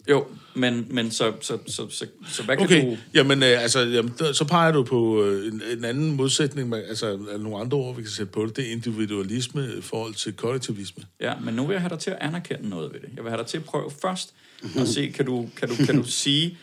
Jo, 0.08 0.26
men, 0.54 0.86
men 0.90 1.10
så, 1.10 1.32
så, 1.40 1.58
så, 1.66 1.88
så, 1.90 2.06
så 2.28 2.42
hvad 2.42 2.56
kan 2.56 2.64
Okay, 2.66 2.86
du... 2.90 2.96
jamen, 3.14 3.42
øh, 3.42 3.62
altså, 3.62 3.80
jamen, 3.80 4.14
der, 4.18 4.32
så 4.32 4.44
peger 4.44 4.72
du 4.72 4.84
på 4.84 5.24
øh, 5.24 5.46
en, 5.52 5.62
en 5.78 5.84
anden 5.84 6.16
modsætning, 6.16 6.68
med- 6.68 6.84
altså 6.88 7.16
nogle 7.40 7.58
andre 7.60 7.76
ord, 7.78 7.96
vi 7.96 8.02
kan 8.02 8.10
sætte 8.10 8.32
på 8.32 8.46
det, 8.46 8.56
det 8.56 8.68
er 8.68 8.72
individualisme 8.72 9.68
i 9.78 9.80
forhold 9.80 10.14
til 10.14 10.32
kollektivisme. 10.32 11.04
Ja, 11.20 11.32
men 11.44 11.54
nu 11.54 11.66
vil 11.66 11.74
jeg 11.74 11.80
have 11.80 11.90
dig 11.90 11.98
til 11.98 12.10
at 12.10 12.18
anerkende 12.20 12.68
noget 12.68 12.92
ved 12.92 13.00
det. 13.00 13.08
Jeg 13.16 13.24
vil 13.24 13.30
have 13.30 13.38
dig 13.38 13.46
til 13.46 13.58
at 13.58 13.64
prøve 13.64 13.90
først 14.02 14.34
at 14.78 14.88
se, 14.88 15.08
kan 15.08 15.26
du, 15.26 15.48
kan 15.56 15.68
du, 15.68 15.74
kan 15.86 15.96
du 15.96 16.04
sige, 16.22 16.58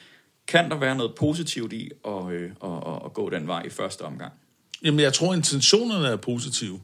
kan 0.47 0.69
der 0.71 0.77
være 0.77 0.95
noget 0.95 1.11
positivt 1.17 1.73
i 1.73 1.89
at, 2.07 2.31
øh, 2.31 2.51
at, 2.63 2.69
at, 2.87 2.99
at 3.05 3.13
gå 3.13 3.29
den 3.29 3.47
vej 3.47 3.63
i 3.65 3.69
første 3.69 4.01
omgang? 4.01 4.31
Jamen, 4.83 4.99
jeg 4.99 5.13
tror, 5.13 5.33
intentionerne 5.33 6.07
er 6.07 6.15
positive. 6.15 6.79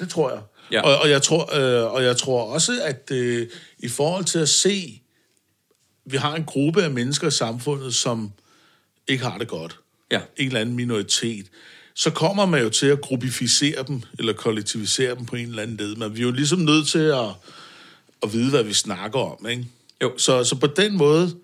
Det 0.00 0.08
tror 0.08 0.30
jeg. 0.30 0.40
Ja. 0.72 0.80
Og, 0.82 0.98
og, 1.02 1.10
jeg 1.10 1.22
tror, 1.22 1.56
øh, 1.84 1.92
og 1.94 2.02
jeg 2.04 2.16
tror 2.16 2.42
også, 2.54 2.72
at 2.84 3.10
øh, 3.12 3.46
i 3.78 3.88
forhold 3.88 4.24
til 4.24 4.38
at 4.38 4.48
se, 4.48 5.01
vi 6.04 6.16
har 6.16 6.34
en 6.34 6.44
gruppe 6.44 6.82
af 6.82 6.90
mennesker 6.90 7.26
i 7.26 7.30
samfundet, 7.30 7.94
som 7.94 8.32
ikke 9.08 9.24
har 9.24 9.38
det 9.38 9.48
godt. 9.48 9.78
Ja. 10.10 10.20
En 10.36 10.46
eller 10.46 10.60
anden 10.60 10.76
minoritet. 10.76 11.46
Så 11.94 12.10
kommer 12.10 12.46
man 12.46 12.62
jo 12.62 12.70
til 12.70 12.86
at 12.86 13.00
gruppificere 13.00 13.82
dem, 13.82 14.02
eller 14.18 14.32
kollektivisere 14.32 15.14
dem 15.14 15.26
på 15.26 15.36
en 15.36 15.48
eller 15.48 15.62
anden 15.62 15.76
led. 15.76 15.96
Men 15.96 16.14
vi 16.14 16.20
er 16.20 16.24
jo 16.24 16.30
ligesom 16.30 16.58
nødt 16.58 16.88
til 16.88 16.98
at, 16.98 17.28
at 18.22 18.32
vide, 18.32 18.50
hvad 18.50 18.62
vi 18.62 18.72
snakker 18.72 19.18
om, 19.18 19.48
ikke? 19.48 19.66
Jo. 20.02 20.18
Så, 20.18 20.44
så 20.44 20.56
på 20.56 20.66
den 20.66 20.96
måde 20.96 21.36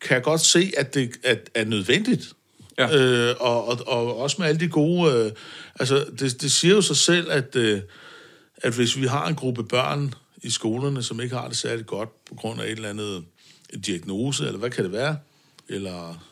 kan 0.00 0.14
jeg 0.14 0.22
godt 0.22 0.40
se, 0.40 0.72
at 0.76 0.94
det 0.94 1.10
at, 1.24 1.50
er 1.54 1.64
nødvendigt. 1.64 2.32
Ja. 2.78 2.96
Øh, 2.96 3.36
og, 3.40 3.68
og, 3.68 3.78
og 3.86 4.16
også 4.16 4.36
med 4.38 4.46
alle 4.46 4.60
de 4.60 4.68
gode... 4.68 5.14
Øh, 5.14 5.32
altså, 5.80 6.06
det, 6.18 6.42
det 6.42 6.52
siger 6.52 6.74
jo 6.74 6.82
sig 6.82 6.96
selv, 6.96 7.30
at, 7.30 7.56
øh, 7.56 7.80
at 8.56 8.74
hvis 8.74 9.00
vi 9.00 9.06
har 9.06 9.28
en 9.28 9.34
gruppe 9.34 9.64
børn 9.64 10.14
i 10.42 10.50
skolerne, 10.50 11.02
som 11.02 11.20
ikke 11.20 11.36
har 11.36 11.48
det 11.48 11.56
særligt 11.56 11.86
godt 11.86 12.24
på 12.24 12.34
grund 12.34 12.60
af 12.60 12.64
et 12.64 12.70
eller 12.70 12.88
andet 12.88 13.24
diagnose, 13.86 14.46
eller 14.46 14.58
hvad 14.58 14.70
kan 14.70 14.84
det 14.84 14.92
være? 14.92 15.16
Eller... 15.68 16.22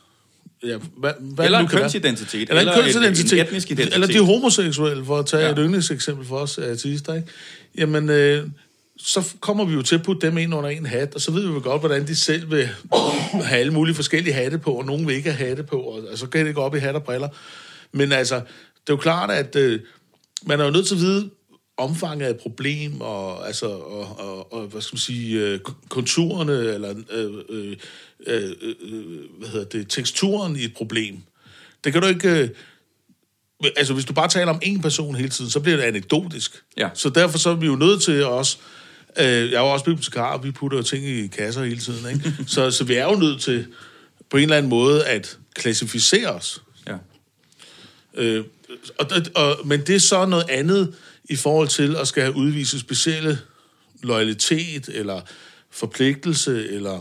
Ja, 0.64 0.78
hvad, 0.96 1.12
hvad 1.20 1.44
Eller 1.44 1.58
en 1.58 1.66
kønsidentitet, 1.68 2.40
Eller, 2.50 2.60
eller 2.60 2.72
en 2.72 2.78
et- 2.78 2.84
kønsidentitet. 2.84 3.32
en 3.40 3.46
etnisk 3.46 3.70
identitet. 3.70 3.94
Eller 3.94 4.06
de 4.06 4.24
homoseksuelle, 4.24 5.04
for 5.04 5.18
at 5.18 5.26
tage 5.26 5.40
Ja. 5.40 5.46
ja. 5.46 5.52
et 5.52 5.58
yndlingseksempel 5.58 6.26
for 6.26 6.36
os 6.38 6.58
artister, 6.58 7.14
ikke? 7.14 7.28
Jamen, 7.78 8.08
øh, 8.10 8.46
så 8.96 9.28
kommer 9.40 9.64
vi 9.64 9.74
jo 9.74 9.82
til 9.82 9.94
at 9.94 10.02
putte 10.02 10.26
dem 10.26 10.38
ind 10.38 10.54
under 10.54 10.70
en 10.70 10.86
hat, 10.86 11.14
og 11.14 11.20
så 11.20 11.30
ved 11.30 11.46
vi 11.46 11.52
jo 11.52 11.60
godt, 11.64 11.82
hvordan 11.82 12.06
de 12.06 12.14
selv 12.16 12.50
vil 12.50 12.68
have 13.32 13.60
alle 13.60 13.72
mulige 13.72 13.94
forskellige 13.94 14.34
hatte 14.34 14.58
på, 14.58 14.72
og 14.72 14.84
nogen 14.84 15.06
vil 15.06 15.16
ikke 15.16 15.32
have 15.32 15.48
hatte 15.48 15.62
på, 15.62 15.76
og, 15.76 16.02
og 16.12 16.18
så 16.18 16.26
kan 16.26 16.46
det 16.46 16.54
gå 16.54 16.60
op 16.60 16.74
i 16.74 16.78
hat 16.78 16.94
og 16.94 17.02
briller. 17.04 17.28
Men 17.92 18.12
altså, 18.12 18.34
det 18.36 18.42
er 18.88 18.92
jo 18.92 18.96
klart, 18.96 19.30
at 19.30 19.56
øh, 19.56 19.80
man 20.46 20.60
er 20.60 20.64
jo 20.64 20.70
nødt 20.70 20.86
til 20.86 20.94
at 20.94 21.00
vide 21.00 21.30
omfanget 21.80 22.26
af 22.26 22.30
et 22.30 22.36
problem, 22.36 23.00
og, 23.00 23.46
altså, 23.46 23.66
og, 23.66 24.18
og, 24.18 24.52
og 24.52 24.66
hvad 24.66 24.80
skal 24.80 24.94
man 24.94 25.00
sige, 25.00 25.40
øh, 25.40 25.60
konturerne, 25.88 26.52
eller 26.52 26.94
øh, 27.10 27.34
øh, 27.48 27.76
øh, 28.26 28.50
øh, 28.82 29.04
hvad 29.38 29.48
hedder 29.48 29.64
det, 29.64 29.88
teksturen 29.88 30.56
i 30.56 30.64
et 30.64 30.74
problem. 30.74 31.16
Det 31.84 31.92
kan 31.92 32.02
du 32.02 32.08
ikke... 32.08 32.28
Øh, 32.28 32.48
altså, 33.76 33.94
hvis 33.94 34.04
du 34.04 34.12
bare 34.12 34.28
taler 34.28 34.52
om 34.52 34.58
en 34.62 34.80
person 34.80 35.14
hele 35.14 35.28
tiden, 35.28 35.50
så 35.50 35.60
bliver 35.60 35.76
det 35.76 35.84
anekdotisk. 35.84 36.62
Ja. 36.76 36.88
Så 36.94 37.08
derfor 37.08 37.38
så 37.38 37.50
er 37.50 37.54
vi 37.54 37.66
jo 37.66 37.76
nødt 37.76 38.02
til 38.02 38.24
også... 38.24 38.58
Øh, 39.18 39.26
jeg 39.26 39.52
er 39.52 39.60
jo 39.60 39.72
også 39.72 39.84
bibliotekar, 39.84 40.32
og 40.36 40.44
vi 40.44 40.50
putter 40.50 40.78
jo 40.78 40.82
ting 40.82 41.04
i 41.04 41.26
kasser 41.26 41.64
hele 41.64 41.80
tiden, 41.80 42.10
ikke? 42.10 42.36
så, 42.54 42.70
så 42.70 42.84
vi 42.84 42.94
er 42.94 43.04
jo 43.04 43.16
nødt 43.16 43.40
til 43.40 43.66
på 44.30 44.36
en 44.36 44.42
eller 44.42 44.56
anden 44.56 44.70
måde 44.70 45.06
at 45.06 45.38
klassificere 45.54 46.28
os. 46.28 46.62
Ja. 46.86 46.96
Øh, 48.14 48.44
og, 48.98 49.06
og, 49.34 49.56
men 49.64 49.80
det 49.80 49.94
er 49.94 50.00
så 50.00 50.26
noget 50.26 50.50
andet 50.50 50.94
i 51.30 51.36
forhold 51.36 51.68
til 51.68 51.96
at 51.96 52.08
skal 52.08 52.22
have 52.22 52.36
udvist 52.36 52.78
specielle 52.80 53.38
loyalitet, 54.02 54.88
eller 54.88 55.20
forpligtelse, 55.70 56.68
eller 56.68 57.00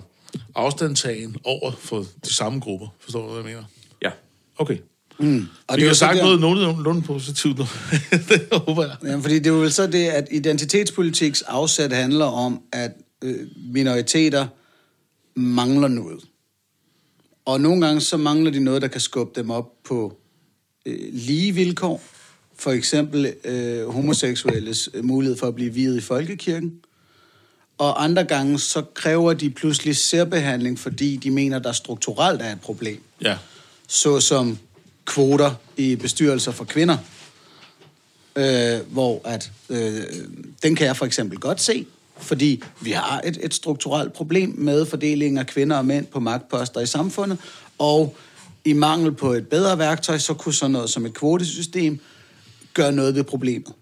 afstandtagen 0.55 1.35
over 1.43 1.71
for 1.71 2.05
de 2.25 2.33
samme 2.33 2.59
grupper. 2.59 2.87
Forstår 2.99 3.21
du, 3.21 3.27
hvad 3.33 3.43
jeg 3.43 3.45
mener? 3.45 3.63
Ja. 4.01 4.11
Okay. 4.57 4.77
Mm. 5.19 5.47
Og 5.67 5.77
Vi 5.77 5.81
jo 5.81 5.87
har 5.87 5.93
sagt 5.93 6.17
der- 6.17 6.23
noget 6.23 6.39
nogenlunde 6.39 7.01
positivt 7.01 7.57
nu. 7.57 7.65
det 8.29 8.47
håber 8.51 8.85
jeg. 8.85 8.95
Ja, 9.03 9.15
fordi 9.15 9.35
det 9.35 9.45
er 9.47 9.53
jo 9.53 9.59
vel 9.59 9.71
så 9.71 9.87
det, 9.87 10.05
at 10.07 10.27
identitetspolitiks 10.31 11.41
afsæt 11.41 11.93
handler 11.93 12.25
om, 12.25 12.61
at 12.71 12.91
øh, 13.23 13.47
minoriteter 13.73 14.47
mangler 15.35 15.87
noget. 15.87 16.19
Og 17.45 17.61
nogle 17.61 17.85
gange 17.85 18.01
så 18.01 18.17
mangler 18.17 18.51
de 18.51 18.59
noget, 18.59 18.81
der 18.81 18.87
kan 18.87 19.01
skubbe 19.01 19.39
dem 19.41 19.49
op 19.49 19.65
på 19.83 20.17
øh, 20.85 20.99
lige 21.13 21.51
vilkår. 21.55 22.01
For 22.59 22.71
eksempel 22.71 23.33
øh, 23.43 23.87
homoseksuelles 23.89 24.89
øh, 24.93 25.05
mulighed 25.05 25.37
for 25.37 25.47
at 25.47 25.55
blive 25.55 25.73
viet 25.73 25.97
i 25.97 26.01
folkekirken. 26.01 26.73
Og 27.77 28.03
andre 28.03 28.23
gange 28.23 28.59
så 28.59 28.81
kræver 28.93 29.33
de 29.33 29.49
pludselig 29.49 29.97
særbehandling, 29.97 30.79
fordi 30.79 31.15
de 31.15 31.31
mener, 31.31 31.59
der 31.59 31.71
strukturelt 31.71 32.41
er 32.41 32.51
et 32.51 32.61
problem 32.61 33.01
Ja. 33.21 33.37
såsom 33.87 34.57
kvoter 35.05 35.51
i 35.77 35.95
bestyrelser 35.95 36.51
for 36.51 36.63
kvinder, 36.65 36.97
øh, 38.35 38.79
hvor 38.91 39.21
at 39.25 39.51
øh, 39.69 40.01
den 40.63 40.75
kan 40.75 40.87
jeg 40.87 40.97
for 40.97 41.05
eksempel 41.05 41.39
godt 41.39 41.61
se, 41.61 41.85
fordi 42.17 42.63
vi 42.81 42.91
har 42.91 43.21
et, 43.23 43.37
et 43.43 43.53
strukturelt 43.53 44.13
problem 44.13 44.53
med 44.57 44.85
fordelingen 44.85 45.37
af 45.37 45.47
kvinder 45.47 45.77
og 45.77 45.85
mænd 45.85 46.05
på 46.05 46.19
magtposter 46.19 46.81
i 46.81 46.85
samfundet, 46.85 47.37
og 47.77 48.15
i 48.65 48.73
mangel 48.73 49.11
på 49.11 49.33
et 49.33 49.47
bedre 49.47 49.77
værktøj, 49.77 50.17
så 50.17 50.33
kunne 50.33 50.53
sådan 50.53 50.71
noget 50.71 50.89
som 50.89 51.05
et 51.05 51.13
kvotesystem 51.13 51.99
gøre 52.73 52.91
noget 52.91 53.15
ved 53.15 53.23
problemet. 53.23 53.73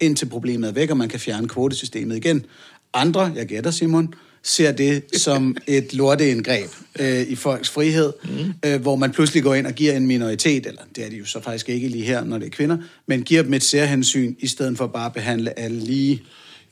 Indtil 0.00 0.26
problemet 0.26 0.68
er 0.68 0.72
væk, 0.72 0.90
og 0.90 0.96
man 0.96 1.08
kan 1.08 1.20
fjerne 1.20 1.48
kvotesystemet 1.48 2.16
igen. 2.16 2.46
Andre, 2.94 3.32
jeg 3.36 3.46
gætter 3.46 3.70
Simon, 3.70 4.14
ser 4.42 4.72
det 4.72 5.02
som 5.16 5.56
et 5.66 5.94
lorteindgreb 5.94 6.70
øh, 7.00 7.20
i 7.20 7.34
folks 7.34 7.70
frihed, 7.70 8.12
mm. 8.24 8.52
øh, 8.64 8.80
hvor 8.80 8.96
man 8.96 9.12
pludselig 9.12 9.42
går 9.42 9.54
ind 9.54 9.66
og 9.66 9.72
giver 9.72 9.96
en 9.96 10.06
minoritet, 10.06 10.66
eller 10.66 10.82
det 10.96 11.04
er 11.04 11.10
de 11.10 11.16
jo 11.16 11.24
så 11.24 11.40
faktisk 11.40 11.68
ikke 11.68 11.88
lige 11.88 12.04
her, 12.04 12.24
når 12.24 12.38
det 12.38 12.46
er 12.46 12.50
kvinder, 12.50 12.78
men 13.06 13.22
giver 13.22 13.42
dem 13.42 13.54
et 13.54 13.62
særhensyn, 13.62 14.34
i 14.38 14.46
stedet 14.46 14.78
for 14.78 14.86
bare 14.86 15.06
at 15.06 15.12
behandle 15.12 15.58
alle 15.58 15.80
lige. 15.80 16.22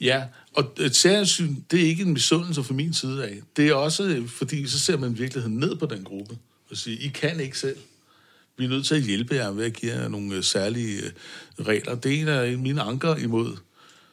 Ja, 0.00 0.22
og 0.54 0.64
et 0.80 0.96
særhensyn, 0.96 1.56
det 1.70 1.80
er 1.80 1.86
ikke 1.86 2.02
en 2.02 2.12
misundelse 2.12 2.62
fra 2.62 2.74
min 2.74 2.94
side 2.94 3.24
af. 3.24 3.38
Det 3.56 3.68
er 3.68 3.74
også, 3.74 4.02
øh, 4.02 4.28
fordi 4.28 4.66
så 4.66 4.78
ser 4.78 4.96
man 4.96 5.10
i 5.10 5.14
virkeligheden 5.14 5.56
ned 5.58 5.76
på 5.76 5.86
den 5.86 6.04
gruppe 6.04 6.36
og 6.70 6.76
siger, 6.76 6.98
I 7.00 7.10
kan 7.14 7.40
ikke 7.40 7.58
selv. 7.58 7.76
Vi 8.60 8.64
er 8.64 8.68
nødt 8.68 8.86
til 8.86 8.94
at 8.94 9.02
hjælpe 9.02 9.34
jer 9.34 9.50
ved 9.50 9.64
at 9.64 9.72
give 9.72 9.92
jer 9.92 10.08
nogle 10.08 10.34
øh, 10.34 10.42
særlige 10.44 11.02
øh, 11.58 11.66
regler. 11.66 11.94
Det 11.94 12.14
er 12.14 12.20
en 12.20 12.28
af 12.28 12.58
mine 12.58 12.82
anker 12.82 13.16
imod 13.16 13.56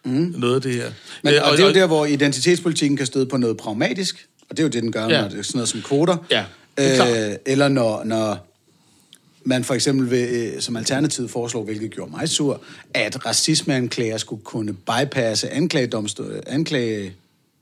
mm. 0.06 0.34
noget 0.38 0.56
af 0.56 0.62
det 0.62 0.74
her. 0.74 0.92
Men, 1.24 1.34
Øh, 1.34 1.40
og, 1.44 1.52
og 1.52 1.58
det 1.58 1.64
er 1.64 1.68
jo 1.68 1.74
der, 1.74 1.88
hvor 1.88 2.06
identitetspolitikken 2.06 2.98
kan 2.98 3.06
støde 3.06 3.26
på 3.26 3.38
noget 3.38 3.58
pragmatisk, 3.58 4.28
og 4.50 4.58
det 4.58 4.60
er 4.60 4.64
jo 4.64 4.70
det, 4.70 4.84
den 4.84 4.92
gør, 4.92 5.08
ja. 5.08 5.22
Når 5.22 5.30
det 5.30 5.40
er 5.40 5.44
sådan 5.44 5.58
noget 5.58 5.70
som 5.70 5.82
kvoter. 5.82 6.18
Ja, 6.32 6.46
øh, 6.80 7.36
eller 7.46 7.68
når, 7.68 8.04
når 8.04 8.48
man 9.44 9.64
for 9.64 9.74
eksempel 9.74 10.12
vil, 10.12 10.56
som 10.60 10.78
Alternativet 10.78 11.30
foreslår, 11.30 11.64
hvilket 11.64 11.92
gjorde 11.92 12.12
mig 12.12 12.30
sur, 12.30 12.62
at 12.94 13.26
racismeanklager 13.26 14.18
skulle 14.18 14.44
kunne 14.44 14.74
bypasse 14.74 15.50
anklagedomstol, 15.50 16.44
anklage... 16.48 17.14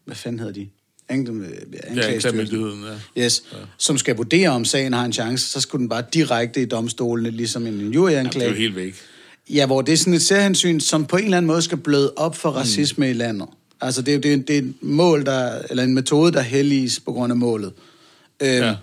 Hvad 0.05 0.15
fanden 0.15 0.39
hedder 0.39 0.53
de? 0.53 0.67
Anklagemyndigheden, 1.09 2.83
ja. 3.15 3.23
Yes, 3.23 3.43
ja. 3.51 3.57
som 3.77 3.97
skal 3.97 4.15
vurdere, 4.15 4.49
om 4.49 4.65
sagen 4.65 4.93
har 4.93 5.05
en 5.05 5.13
chance, 5.13 5.47
så 5.49 5.61
skulle 5.61 5.79
den 5.79 5.89
bare 5.89 6.03
direkte 6.13 6.61
i 6.61 6.65
domstolene, 6.65 7.29
ligesom 7.31 7.67
en 7.67 7.73
Jamen, 7.93 8.25
det 8.31 8.41
er 8.43 8.47
jo 8.47 8.53
helt 8.53 8.75
væk. 8.75 8.95
Ja, 9.49 9.65
hvor 9.65 9.81
det 9.81 9.93
er 9.93 9.97
sådan 9.97 10.13
et 10.13 10.21
særhensyn, 10.21 10.79
som 10.79 11.05
på 11.05 11.17
en 11.17 11.23
eller 11.23 11.37
anden 11.37 11.47
måde 11.47 11.61
skal 11.61 11.77
bløde 11.77 12.13
op 12.15 12.35
for 12.35 12.49
racisme 12.49 13.05
mm. 13.05 13.11
i 13.11 13.13
landet. 13.13 13.47
Altså, 13.81 14.01
det 14.01 14.11
er, 14.11 14.15
jo- 14.15 14.21
det, 14.21 14.33
er, 14.33 14.37
det 14.37 14.55
er 14.57 14.59
et 14.59 14.73
mål, 14.81 15.25
der, 15.25 15.61
eller 15.69 15.83
en 15.83 15.93
metode, 15.93 16.31
der 16.31 16.41
helliges 16.41 16.99
på 16.99 17.11
grund 17.11 17.31
af 17.33 17.37
målet. 17.37 17.73
Øhm, 18.41 18.51
Ja. 18.51 18.75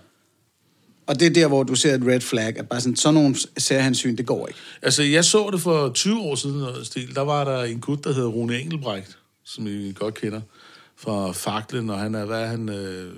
Og 1.06 1.20
det 1.20 1.26
er 1.26 1.30
der, 1.30 1.46
hvor 1.46 1.62
du 1.62 1.74
ser 1.74 1.94
et 1.94 2.02
red 2.06 2.20
flag, 2.20 2.58
at 2.58 2.68
bare 2.68 2.80
sådan, 2.80 2.96
sådan 2.96 3.14
nogle 3.14 3.36
særhensyn, 3.58 4.16
det 4.16 4.26
går 4.26 4.46
ikke. 4.48 4.60
Altså, 4.82 5.02
jeg 5.02 5.24
så 5.24 5.50
det 5.52 5.60
for 5.60 5.88
20 5.94 6.20
år 6.20 6.34
siden, 6.34 6.84
stil. 6.84 7.14
Der 7.14 7.20
var 7.20 7.44
der 7.44 7.62
en 7.64 7.80
gut, 7.80 8.04
der 8.04 8.12
hed 8.12 8.24
Rune 8.24 8.60
Engelbrecht, 8.60 9.18
som 9.44 9.66
I 9.66 9.92
godt 9.92 10.14
kender, 10.14 10.40
fra 11.02 11.32
Faklen, 11.32 11.90
og 11.90 11.98
han 11.98 12.14
er, 12.14 12.24
hvad 12.24 12.40
er 12.42 12.46
han... 12.46 12.68
Øh, 12.68 13.12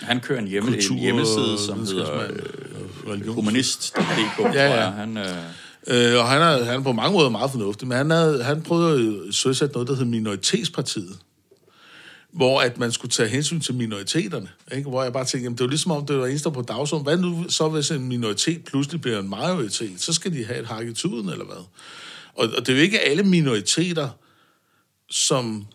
Han 0.00 0.20
kører 0.20 0.38
en, 0.38 0.48
hjemme, 0.48 0.70
Kultur- 0.70 0.92
en 0.94 0.98
hjemmeside, 1.00 1.58
som 1.66 1.78
hedder 1.78 2.22
øh, 3.06 3.28
humanist.dk, 3.28 4.54
ja, 4.54 4.74
Ja. 4.74 4.90
Han, 4.90 5.16
øh, 5.16 5.24
Øh, 5.86 6.18
og 6.18 6.28
han 6.28 6.42
er, 6.42 6.64
han 6.64 6.80
er 6.80 6.82
på 6.82 6.92
mange 6.92 7.12
måder 7.12 7.28
meget 7.28 7.50
fornuftig, 7.50 7.88
men 7.88 7.96
han, 7.96 8.10
havde, 8.10 8.42
han 8.44 8.62
prøvede 8.62 9.24
at 9.28 9.34
søsætte 9.34 9.72
noget, 9.72 9.88
der 9.88 9.94
hed 9.96 10.04
Minoritetspartiet, 10.04 11.18
hvor 12.32 12.60
at 12.60 12.78
man 12.78 12.92
skulle 12.92 13.10
tage 13.10 13.28
hensyn 13.28 13.60
til 13.60 13.74
minoriteterne. 13.74 14.48
Ikke? 14.72 14.88
Hvor 14.88 15.02
jeg 15.02 15.12
bare 15.12 15.24
tænkte, 15.24 15.44
jamen, 15.44 15.58
det 15.58 15.64
var 15.64 15.70
ligesom 15.70 15.90
om, 15.90 16.06
det 16.06 16.18
var 16.18 16.26
eneste 16.26 16.50
på 16.50 16.62
dagsordenen. 16.62 17.04
Hvad 17.04 17.16
nu 17.16 17.44
så, 17.48 17.68
hvis 17.68 17.90
en 17.90 18.08
minoritet 18.08 18.64
pludselig 18.64 19.00
bliver 19.00 19.18
en 19.18 19.28
majoritet? 19.30 20.00
Så 20.00 20.12
skal 20.12 20.32
de 20.32 20.44
have 20.44 20.60
et 20.60 20.66
hak 20.66 20.86
i 20.86 20.94
tuden, 20.94 21.28
eller 21.28 21.44
hvad? 21.44 21.64
Og, 22.34 22.48
og 22.58 22.66
det 22.66 22.68
er 22.68 22.76
jo 22.76 22.82
ikke 22.82 23.00
alle 23.00 23.22
minoriteter, 23.22 24.08
som... 25.10 25.66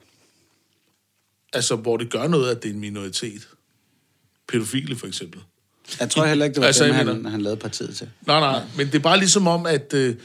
Altså, 1.53 1.75
hvor 1.75 1.97
det 1.97 2.09
gør 2.11 2.27
noget, 2.27 2.51
at 2.55 2.63
det 2.63 2.69
er 2.69 2.73
en 2.73 2.79
minoritet. 2.79 3.47
Pædofile, 4.47 4.95
for 4.95 5.07
eksempel. 5.07 5.41
Jeg 5.99 6.09
tror 6.09 6.25
heller 6.25 6.45
ikke, 6.45 6.55
det 6.55 6.61
var 6.61 6.67
Altså, 6.67 6.85
dem, 6.85 6.93
han, 6.93 7.05
mener- 7.05 7.29
han 7.29 7.41
lavede 7.41 7.59
partiet 7.59 7.95
til. 7.95 8.09
Nej, 8.27 8.39
nej, 8.39 8.61
men 8.77 8.87
det 8.87 8.95
er 8.95 8.99
bare 8.99 9.17
ligesom 9.17 9.47
om, 9.47 9.65
at... 9.65 9.93
Øh, 9.93 10.15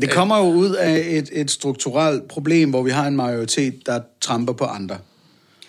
Det 0.00 0.10
kommer 0.10 0.38
jo 0.38 0.44
ud 0.44 0.70
af 0.70 0.98
et, 1.10 1.28
et 1.32 1.50
strukturelt 1.50 2.28
problem, 2.28 2.70
hvor 2.70 2.82
vi 2.82 2.90
har 2.90 3.06
en 3.06 3.16
majoritet, 3.16 3.86
der 3.86 4.00
tramper 4.20 4.52
på 4.52 4.64
andre. 4.64 4.98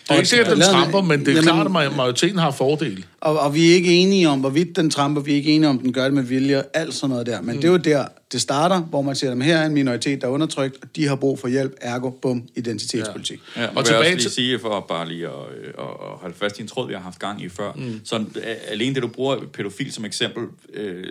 Det 0.08 0.12
er 0.14 0.16
ikke 0.18 0.30
sikkert, 0.30 0.48
at 0.48 0.54
den 0.58 0.62
tramper, 0.66 1.02
men 1.02 1.20
det 1.20 1.28
er 1.28 1.32
Jamen- 1.34 1.44
klart, 1.72 1.86
at 1.86 1.96
majoriteten 1.96 2.38
har 2.38 2.52
fordele. 2.52 3.04
Og, 3.22 3.40
og 3.40 3.54
vi 3.56 3.72
er 3.72 3.76
ikke 3.76 3.94
enige 3.96 4.30
om, 4.30 4.40
hvorvidt 4.40 4.76
den 4.76 4.90
tramper, 4.90 5.22
vi 5.22 5.32
er 5.32 5.36
ikke 5.36 5.52
enige 5.52 5.70
om, 5.70 5.80
den 5.80 5.94
gør 5.94 6.04
det 6.04 6.14
med 6.14 6.24
vilje, 6.24 6.64
alt 6.74 6.94
sådan 6.94 7.10
noget 7.10 7.26
der. 7.26 7.42
Men 7.42 7.56
mm. 7.56 7.62
det 7.62 7.68
er 7.68 7.72
jo 7.72 7.78
der, 7.78 8.08
det 8.32 8.42
starter, 8.42 8.82
hvor 8.82 9.02
man 9.02 9.16
siger, 9.16 9.32
at 9.32 9.44
her 9.44 9.58
er 9.58 9.66
en 9.66 9.74
minoritet, 9.74 10.22
der 10.22 10.28
er 10.28 10.32
undertrykt, 10.32 10.78
og 10.84 10.96
de 10.96 11.08
har 11.08 11.16
brug 11.16 11.40
for 11.40 11.48
hjælp, 11.48 11.76
ergo, 11.82 12.10
bum, 12.10 12.44
identitetspolitik. 12.56 13.40
Ja, 13.58 13.64
og 13.64 13.70
Og 13.70 13.76
vil 13.76 13.84
tilbage 13.86 13.94
jeg 13.94 14.00
også 14.00 14.12
lige 14.18 14.24
til- 14.24 14.32
sige, 14.32 14.60
for 14.60 14.86
bare 14.90 15.08
lige 15.08 15.26
at, 15.26 15.34
øh, 15.62 15.68
at, 15.68 15.74
at 15.84 16.18
holde 16.22 16.36
fast 16.36 16.60
i 16.60 16.62
en 16.62 16.68
tråd, 16.68 16.88
vi 16.88 16.94
har 16.94 17.02
haft 17.02 17.20
gang 17.20 17.44
i 17.44 17.50
før. 17.50 17.72
Mm. 17.76 18.02
Så 18.04 18.26
alene 18.68 18.96
det, 18.96 19.04
du 19.04 19.08
bruger 19.08 19.38
pædofil 19.54 19.92
som 19.94 20.06
eksempel, 20.06 20.44
øh, 20.74 21.04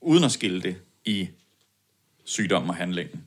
uden 0.00 0.24
at 0.24 0.32
skille 0.32 0.62
det 0.62 0.74
i 1.04 1.28
sygdom 2.24 2.68
og 2.68 2.74
handlingen. 2.74 3.20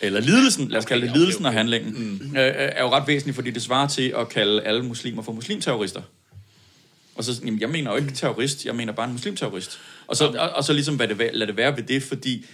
Eller 0.00 0.20
lidelsen, 0.20 0.68
lad 0.68 0.78
os 0.78 0.84
kalde 0.84 1.06
det 1.06 1.16
lidelsen 1.16 1.46
og 1.46 1.52
handlingen, 1.52 2.18
mm. 2.20 2.36
øh, 2.36 2.52
er 2.54 2.82
jo 2.82 2.90
ret 2.90 3.06
væsentligt, 3.06 3.34
fordi 3.34 3.50
det 3.50 3.62
svarer 3.62 3.88
til 3.88 4.14
at 4.16 4.28
kalde 4.28 4.62
alle 4.62 4.84
muslimer 4.84 5.22
for 5.22 5.32
muslimterrorister. 5.32 6.02
Og 7.14 7.24
så, 7.24 7.40
jamen, 7.44 7.60
jeg 7.60 7.70
mener 7.70 7.90
jo 7.90 7.96
ikke 7.96 8.12
terrorist, 8.12 8.64
jeg 8.64 8.74
mener 8.74 8.92
bare 8.92 9.06
en 9.06 9.12
muslimterrorist. 9.12 9.80
Og 10.06 10.16
så, 10.16 10.28
og, 10.28 10.50
og 10.50 10.64
så 10.64 10.72
ligesom 10.72 10.96
hvad 10.96 11.08
det, 11.08 11.30
lad 11.32 11.46
det 11.46 11.56
være 11.56 11.76
ved 11.76 11.82
det, 11.82 12.02
fordi 12.02 12.46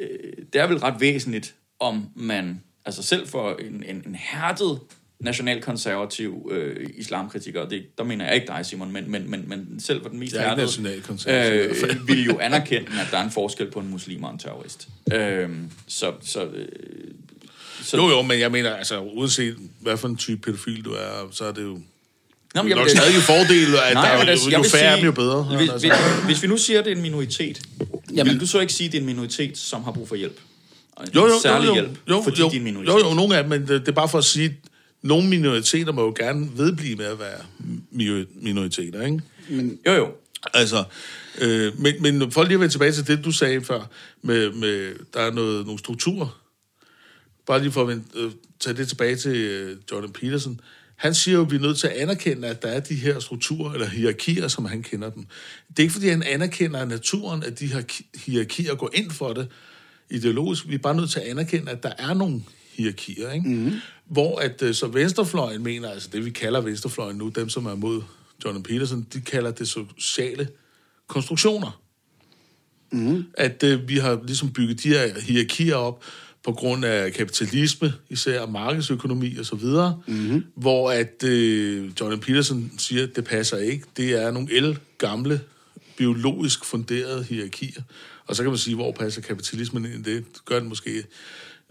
øh, 0.00 0.32
det 0.52 0.60
er 0.60 0.66
vel 0.66 0.78
ret 0.78 1.00
væsentligt, 1.00 1.54
om 1.80 2.08
man, 2.14 2.62
altså 2.84 3.02
selv 3.02 3.28
for 3.28 3.56
en, 3.56 3.84
en, 3.88 4.02
en 4.06 4.14
hærdet 4.14 4.80
nationalkonservativ 5.22 6.50
øh, 6.52 6.86
islamkritiker, 6.98 7.60
og 7.60 7.70
det, 7.70 7.82
der 7.98 8.04
mener 8.04 8.24
jeg 8.26 8.34
ikke 8.34 8.46
dig, 8.46 8.66
Simon, 8.66 8.92
men, 8.92 9.10
men, 9.10 9.30
men, 9.30 9.44
men 9.48 9.80
selv 9.80 10.02
for 10.02 10.08
den 10.08 10.18
mest 10.18 10.34
er 10.36 10.48
hærdede, 10.48 10.68
øh, 11.90 12.08
vil 12.08 12.24
jo 12.24 12.38
anerkende, 12.38 12.86
at 13.00 13.06
der 13.10 13.18
er 13.18 13.24
en 13.24 13.30
forskel 13.30 13.70
på 13.70 13.80
en 13.80 13.88
muslim 13.90 14.24
og 14.24 14.32
en 14.32 14.38
terrorist. 14.38 14.88
Øh, 15.12 15.48
så, 15.88 16.12
så, 16.22 16.44
øh, 16.44 16.66
så 17.82 17.96
Jo, 17.96 18.08
jo, 18.08 18.22
men 18.22 18.40
jeg 18.40 18.50
mener, 18.52 18.74
altså, 18.74 19.00
uanset 19.00 19.56
hvad 19.80 19.96
for 19.96 20.08
en 20.08 20.16
type 20.16 20.40
pædofil 20.40 20.84
du 20.84 20.92
er, 20.92 21.28
så 21.30 21.44
er 21.44 21.52
det 21.52 21.62
jo... 21.62 21.78
Nå, 22.54 22.62
men 22.62 22.70
Det 22.70 22.76
er 22.76 22.76
jeg 22.76 22.76
nok 22.76 22.84
vil- 22.84 22.96
stadig 22.96 23.14
en 23.16 23.22
fordel, 23.22 23.74
at 23.88 23.94
Nej, 23.94 24.08
der, 24.10 24.18
men 24.18 24.26
er, 24.26 24.30
altså, 24.30 24.50
jo, 24.50 24.56
jo 24.56 24.62
færre, 24.62 24.96
sige- 24.96 25.04
jo 25.04 25.12
bedre. 25.12 25.42
Hvis, 25.56 25.70
altså. 25.70 25.88
hvis, 25.88 26.24
hvis 26.26 26.42
vi 26.42 26.48
nu 26.48 26.56
siger, 26.56 26.78
at 26.78 26.84
det 26.84 26.92
er 26.92 26.96
en 26.96 27.02
minoritet, 27.02 27.60
Jamen. 28.14 28.32
Vil 28.32 28.40
du 28.40 28.46
så 28.46 28.60
ikke 28.60 28.72
sige, 28.72 28.86
at 28.86 28.92
det 28.92 28.98
er 28.98 29.02
en 29.02 29.06
minoritet, 29.06 29.58
som 29.58 29.84
har 29.84 29.92
brug 29.92 30.08
for 30.08 30.16
hjælp? 30.16 30.40
Jo, 31.14 31.26
jo, 31.26 31.32
særlig 31.42 31.66
jo, 31.66 31.74
jo, 31.74 31.74
hjælp, 31.74 31.98
jo, 32.08 32.20
fordi 32.24 32.40
jo, 32.40 32.48
de 32.48 32.54
er 32.54 32.58
en 32.58 32.64
minoritet. 32.64 32.92
jo, 32.92 33.08
jo, 33.08 33.14
nogle 33.14 33.36
af 33.36 33.42
dem, 33.42 33.50
men 33.50 33.60
det, 33.60 33.68
det 33.80 33.88
er 33.88 33.92
bare 33.92 34.08
for 34.08 34.18
at 34.18 34.24
sige, 34.24 34.56
nogle 35.02 35.28
minoriteter 35.28 35.92
må 35.92 36.02
jo 36.04 36.14
gerne 36.18 36.50
vedblive 36.56 36.96
med 36.96 37.04
at 37.06 37.18
være 37.18 37.38
mi- 37.92 38.42
minoriteter, 38.42 39.02
ikke? 39.02 39.20
Jo, 39.86 39.92
jo. 39.92 40.08
Altså, 40.54 40.84
øh, 41.40 41.80
men, 41.80 42.02
men 42.02 42.32
for 42.32 42.42
lige 42.42 42.54
at 42.54 42.60
vende 42.60 42.74
tilbage 42.74 42.92
til 42.92 43.06
det, 43.06 43.24
du 43.24 43.32
sagde 43.32 43.64
før, 43.64 43.90
med, 44.22 44.52
med 44.52 44.94
der 45.14 45.20
er 45.20 45.30
noget, 45.32 45.64
nogle 45.66 45.78
strukturer. 45.78 46.40
Bare 47.46 47.60
lige 47.62 47.72
for 47.72 47.82
at 47.82 47.88
vende, 47.88 48.04
øh, 48.14 48.30
tage 48.60 48.76
det 48.76 48.88
tilbage 48.88 49.16
til 49.16 49.36
øh, 49.36 49.76
Jordan 49.92 50.12
Peterson. 50.12 50.60
Han 50.96 51.14
siger 51.14 51.34
jo, 51.34 51.44
at 51.44 51.50
vi 51.50 51.56
er 51.56 51.60
nødt 51.60 51.78
til 51.78 51.86
at 51.86 51.92
anerkende, 51.92 52.48
at 52.48 52.62
der 52.62 52.68
er 52.68 52.80
de 52.80 52.94
her 52.94 53.20
strukturer, 53.20 53.72
eller 53.72 53.86
hierarkier, 53.88 54.48
som 54.48 54.64
han 54.64 54.82
kender 54.82 55.10
dem. 55.10 55.26
Det 55.68 55.78
er 55.78 55.82
ikke, 55.82 55.92
fordi 55.92 56.08
han 56.08 56.22
anerkender 56.22 56.84
naturen, 56.84 57.42
at 57.42 57.60
de 57.60 57.66
her 57.66 57.82
ki- 57.92 58.24
hierarkier 58.26 58.74
går 58.74 58.90
ind 58.94 59.10
for 59.10 59.32
det 59.32 59.48
ideologisk. 60.10 60.68
Vi 60.68 60.74
er 60.74 60.78
bare 60.78 60.94
nødt 60.94 61.10
til 61.10 61.20
at 61.20 61.26
anerkende, 61.26 61.70
at 61.72 61.82
der 61.82 61.92
er 61.98 62.14
nogle 62.14 62.42
hierarkier, 62.72 63.30
ikke? 63.30 63.48
Mm-hmm. 63.48 63.72
Hvor 64.06 64.38
at 64.38 64.62
øh, 64.62 64.74
så 64.74 64.86
venstrefløjen 64.86 65.62
mener, 65.62 65.90
altså 65.90 66.08
det 66.12 66.24
vi 66.24 66.30
kalder 66.30 66.60
venstrefløjen 66.60 67.16
nu, 67.16 67.28
dem 67.28 67.48
som 67.48 67.66
er 67.66 67.74
mod 67.74 68.02
Jordan 68.44 68.62
Peterson, 68.62 69.06
de 69.12 69.20
kalder 69.20 69.50
det 69.50 69.68
sociale 69.68 70.48
konstruktioner. 71.06 71.82
Mm. 72.92 73.24
At 73.34 73.62
øh, 73.62 73.88
vi 73.88 73.96
har 73.96 74.20
ligesom 74.26 74.52
bygget 74.52 74.82
de 74.82 74.88
her 74.88 75.20
hierarkier 75.20 75.74
op 75.74 76.04
på 76.44 76.52
grund 76.52 76.84
af 76.84 77.12
kapitalisme, 77.12 77.92
især 78.10 78.46
markedsøkonomi 78.46 79.36
og 79.36 79.46
så 79.46 79.56
videre, 79.56 80.00
mm-hmm. 80.06 80.44
hvor 80.54 80.90
at 80.90 81.24
øh, 81.24 81.90
Jordan 82.00 82.20
Peterson 82.20 82.72
siger, 82.78 83.02
at 83.02 83.16
det 83.16 83.24
passer 83.24 83.56
ikke. 83.56 83.84
Det 83.96 84.22
er 84.22 84.30
nogle 84.30 84.52
el 84.52 84.78
gamle, 84.98 85.40
biologisk 85.96 86.64
funderede 86.64 87.24
hierarkier. 87.24 87.82
Og 88.26 88.36
så 88.36 88.42
kan 88.42 88.50
man 88.50 88.58
sige, 88.58 88.74
hvor 88.74 88.92
passer 88.92 89.22
kapitalismen 89.22 89.84
ind 89.84 90.06
i 90.06 90.14
det? 90.14 90.24
Det 90.34 90.44
gør 90.44 90.58
den 90.58 90.68
måske 90.68 91.04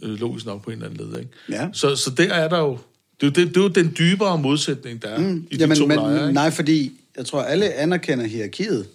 øh, 0.03 0.09
logisk 0.09 0.45
nok 0.45 0.63
på 0.63 0.69
en 0.69 0.73
eller 0.73 0.89
anden 0.89 1.11
led. 1.11 1.19
Ikke? 1.19 1.31
Ja. 1.49 1.69
Så, 1.73 1.95
så 1.95 2.09
der 2.09 2.33
er 2.33 2.49
der 2.49 2.59
jo... 2.59 2.77
Det 3.21 3.27
er 3.27 3.41
jo, 3.41 3.45
det, 3.45 3.55
det 3.55 3.57
er 3.57 3.61
jo 3.61 3.67
den 3.67 3.95
dybere 3.97 4.37
modsætning, 4.37 5.01
der 5.01 5.07
er 5.07 5.19
mm, 5.19 5.47
i 5.51 5.55
de 5.55 5.61
Jamen, 5.61 5.77
to 5.77 5.85
men, 5.87 5.95
lejre. 5.95 6.21
ikke? 6.21 6.33
nej, 6.33 6.51
fordi 6.51 6.91
jeg 7.17 7.25
tror, 7.25 7.41
alle 7.41 7.73
anerkender 7.73 8.25
hierarkiet. 8.25 8.87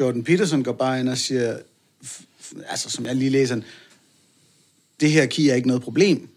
Jordan 0.00 0.24
Peterson 0.24 0.62
går 0.64 0.72
bare 0.72 1.00
ind 1.00 1.08
og 1.08 1.18
siger, 1.18 1.58
altså 2.68 2.90
som 2.90 3.06
jeg 3.06 3.16
lige 3.16 3.30
læser, 3.30 3.60
det 5.00 5.10
hierarki 5.10 5.48
er 5.48 5.54
ikke 5.54 5.68
noget 5.68 5.82
problem. 5.82 6.28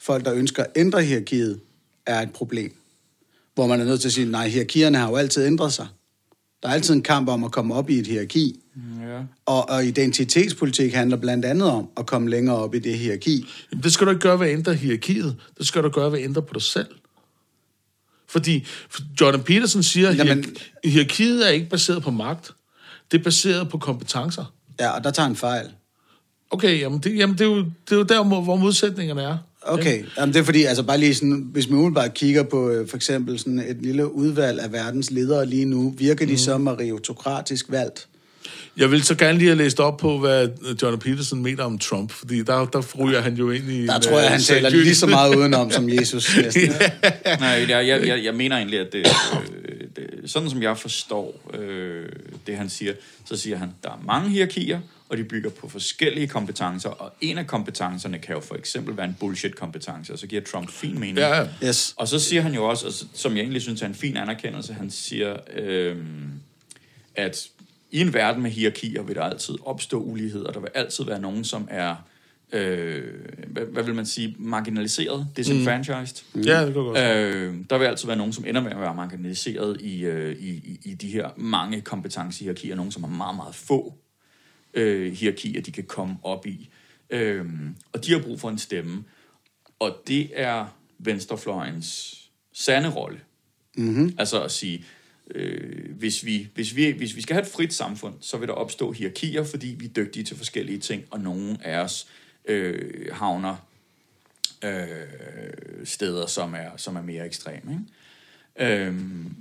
Folk, 0.00 0.24
der 0.24 0.34
ønsker 0.34 0.62
at 0.62 0.70
ændre 0.76 1.02
hierarkiet, 1.02 1.60
er 2.06 2.22
et 2.22 2.32
problem. 2.32 2.76
Hvor 3.54 3.66
man 3.66 3.80
er 3.80 3.84
nødt 3.84 4.00
til 4.00 4.08
at 4.08 4.12
sige, 4.12 4.30
nej, 4.30 4.48
hierarkierne 4.48 4.98
har 4.98 5.08
jo 5.08 5.16
altid 5.16 5.46
ændret 5.46 5.72
sig. 5.72 5.86
Der 6.62 6.68
er 6.68 6.72
altid 6.72 6.94
en 6.94 7.02
kamp 7.02 7.28
om 7.28 7.44
at 7.44 7.52
komme 7.52 7.74
op 7.74 7.90
i 7.90 7.98
et 7.98 8.06
hierarki. 8.06 8.60
Ja. 9.02 9.20
Og, 9.46 9.68
og 9.68 9.86
identitetspolitik 9.86 10.92
handler 10.94 11.16
blandt 11.16 11.44
andet 11.44 11.70
om 11.70 11.88
at 11.96 12.06
komme 12.06 12.30
længere 12.30 12.56
op 12.56 12.74
i 12.74 12.78
det 12.78 12.98
hierarki. 12.98 13.46
Jamen, 13.72 13.82
det 13.82 13.92
skal 13.92 14.06
du 14.06 14.10
ikke 14.10 14.20
gøre 14.20 14.40
ved 14.40 14.46
at 14.46 14.52
ændre 14.52 14.74
hierarkiet. 14.74 15.36
Det 15.58 15.66
skal 15.66 15.82
du 15.82 15.88
gøre 15.88 16.12
ved 16.12 16.18
at 16.18 16.24
ændre 16.24 16.42
på 16.42 16.54
dig 16.54 16.62
selv. 16.62 16.86
Fordi 18.28 18.64
for 18.90 19.02
Jordan 19.20 19.42
Peterson 19.42 19.82
siger, 19.82 20.08
at 20.08 20.16
Jamen- 20.18 20.44
hierarki- 20.44 20.88
hierarkiet 20.88 21.46
er 21.46 21.50
ikke 21.50 21.68
baseret 21.68 22.02
på 22.02 22.10
magt. 22.10 22.50
Det 23.12 23.20
er 23.20 23.24
baseret 23.24 23.68
på 23.68 23.78
kompetencer. 23.78 24.52
Ja, 24.80 24.90
og 24.90 25.04
der 25.04 25.10
tager 25.10 25.28
en 25.28 25.36
fejl. 25.36 25.66
Okay, 26.50 26.80
jamen 26.80 26.98
det, 26.98 27.16
jamen 27.18 27.38
det, 27.38 27.44
er, 27.44 27.50
jo, 27.50 27.56
det 27.58 27.92
er 27.92 27.96
jo 27.96 28.02
der, 28.02 28.24
hvor 28.24 28.40
hvor 28.40 28.56
modsætningerne 28.56 29.22
er. 29.22 29.38
Okay, 29.68 30.04
Jamen, 30.18 30.34
det 30.34 30.40
er 30.40 30.44
fordi, 30.44 30.64
altså 30.64 30.82
bare 30.82 30.98
lige 30.98 31.14
sådan, 31.14 31.48
hvis 31.52 31.68
man 31.68 31.78
umiddelbart 31.78 32.14
kigger 32.14 32.42
på 32.42 32.70
øh, 32.70 32.88
for 32.88 32.96
eksempel 32.96 33.38
sådan 33.38 33.58
et 33.58 33.76
lille 33.82 34.14
udvalg 34.14 34.60
af 34.60 34.72
verdens 34.72 35.10
ledere 35.10 35.46
lige 35.46 35.64
nu, 35.64 35.94
virker 35.98 36.26
de 36.26 36.32
mm. 36.32 36.38
som 36.38 36.60
meritokratisk 36.60 37.66
valgt? 37.68 38.08
Jeg 38.76 38.90
vil 38.90 39.02
så 39.02 39.14
gerne 39.14 39.38
lige 39.38 39.48
have 39.48 39.58
læst 39.58 39.80
op 39.80 39.96
på, 39.96 40.18
hvad 40.18 40.48
Jordan 40.82 40.98
Peterson 40.98 41.42
mener 41.42 41.64
om 41.64 41.78
Trump, 41.78 42.10
fordi 42.10 42.42
der, 42.42 42.66
der 42.66 42.82
ryger 42.98 43.20
han 43.20 43.34
jo 43.34 43.50
ind 43.50 43.70
i... 43.70 43.86
Der 43.86 43.96
en, 43.96 44.02
tror 44.02 44.18
jeg, 44.18 44.24
øh, 44.24 44.30
han 44.30 44.40
taler 44.40 44.70
lige 44.70 44.94
så 44.94 45.06
meget 45.06 45.36
udenom 45.36 45.70
som 45.70 45.88
Jesus 46.00 46.36
næsten. 46.36 46.72
Nej, 47.24 47.66
jeg, 47.68 47.86
jeg, 47.86 48.06
jeg, 48.06 48.24
jeg 48.24 48.34
mener 48.34 48.56
egentlig, 48.56 48.80
at 48.80 48.92
det, 48.92 48.98
øh, 48.98 49.80
det, 49.96 50.30
sådan 50.30 50.50
som 50.50 50.62
jeg 50.62 50.78
forstår 50.78 51.50
øh, 51.58 52.06
det, 52.46 52.56
han 52.56 52.68
siger, 52.68 52.92
så 53.24 53.36
siger 53.36 53.56
han, 53.56 53.68
der 53.84 53.90
er 53.90 54.02
mange 54.06 54.30
hierarkier, 54.30 54.80
og 55.08 55.16
de 55.16 55.24
bygger 55.24 55.50
på 55.50 55.68
forskellige 55.68 56.26
kompetencer, 56.26 56.88
og 56.88 57.12
en 57.20 57.38
af 57.38 57.46
kompetencerne 57.46 58.18
kan 58.18 58.34
jo 58.34 58.40
for 58.40 58.54
eksempel 58.54 58.96
være 58.96 59.06
en 59.06 59.16
bullshit-kompetence, 59.20 60.12
og 60.12 60.18
så 60.18 60.26
giver 60.26 60.42
Trump 60.42 60.70
fin 60.70 60.98
mening. 60.98 61.18
Ja, 61.18 61.40
ja. 61.40 61.48
Yes. 61.64 61.94
Og 61.96 62.08
så 62.08 62.18
siger 62.18 62.42
han 62.42 62.54
jo 62.54 62.64
også, 62.64 63.04
som 63.12 63.32
jeg 63.36 63.40
egentlig 63.40 63.62
synes 63.62 63.82
er 63.82 63.86
en 63.86 63.94
fin 63.94 64.16
anerkendelse, 64.16 64.74
han 64.74 64.90
siger, 64.90 65.36
øhm, 65.56 66.32
at 67.14 67.48
i 67.90 68.00
en 68.00 68.14
verden 68.14 68.42
med 68.42 68.50
hierarkier 68.50 69.02
vil 69.02 69.14
der 69.14 69.22
altid 69.22 69.54
opstå 69.64 70.00
uligheder. 70.00 70.52
Der 70.52 70.60
vil 70.60 70.70
altid 70.74 71.04
være 71.04 71.20
nogen, 71.20 71.44
som 71.44 71.68
er, 71.70 71.94
øh, 72.52 73.04
hvad, 73.46 73.62
hvad 73.62 73.82
vil 73.82 73.94
man 73.94 74.06
sige, 74.06 74.34
marginaliseret, 74.38 75.26
disenfranchised. 75.36 76.44
Ja, 76.44 76.66
det 76.66 76.74
kan 76.74 76.82
godt. 76.82 76.98
Øh, 76.98 77.54
der 77.70 77.78
vil 77.78 77.86
altid 77.86 78.06
være 78.06 78.16
nogen, 78.16 78.32
som 78.32 78.44
ender 78.44 78.60
med 78.60 78.70
at 78.70 78.80
være 78.80 78.94
marginaliseret 78.94 79.80
i, 79.80 80.04
øh, 80.04 80.36
i, 80.38 80.48
i, 80.48 80.78
i 80.84 80.94
de 80.94 81.08
her 81.08 81.28
mange 81.36 81.80
kompetencehierarkier. 81.80 82.76
Nogen, 82.76 82.92
som 82.92 83.04
har 83.04 83.10
meget, 83.10 83.36
meget 83.36 83.54
få 83.54 83.94
øh, 84.78 85.12
hierarkier, 85.12 85.60
de 85.60 85.72
kan 85.72 85.84
komme 85.84 86.16
op 86.22 86.46
i. 86.46 86.68
Øh, 87.10 87.44
og 87.92 88.04
de 88.04 88.12
har 88.12 88.18
brug 88.18 88.40
for 88.40 88.48
en 88.48 88.58
stemme. 88.58 89.04
Og 89.78 89.96
det 90.06 90.30
er 90.34 90.76
venstrefløjens 90.98 92.14
sande 92.52 92.90
rolle. 92.90 93.20
Mm-hmm. 93.76 94.14
Altså 94.18 94.42
at 94.42 94.50
sige, 94.50 94.84
øh, 95.34 95.96
hvis, 95.96 96.24
vi, 96.24 96.48
hvis, 96.54 96.76
vi, 96.76 96.90
hvis 96.90 97.16
vi 97.16 97.22
skal 97.22 97.34
have 97.34 97.42
et 97.42 97.52
frit 97.52 97.74
samfund, 97.74 98.14
så 98.20 98.36
vil 98.36 98.48
der 98.48 98.54
opstå 98.54 98.92
hierarkier, 98.92 99.44
fordi 99.44 99.66
vi 99.78 99.84
er 99.84 99.88
dygtige 99.88 100.24
til 100.24 100.36
forskellige 100.36 100.78
ting, 100.78 101.04
og 101.10 101.20
nogle 101.20 101.58
af 101.64 101.78
os 101.78 102.06
øh, 102.44 103.06
havner 103.12 103.56
øh, 104.64 104.78
steder, 105.84 106.26
som 106.26 106.54
er, 106.54 106.70
som 106.76 106.96
er 106.96 107.02
mere 107.02 107.26
ekstreme. 107.26 107.86
Ikke? 108.60 108.84
Øhm, 108.86 109.34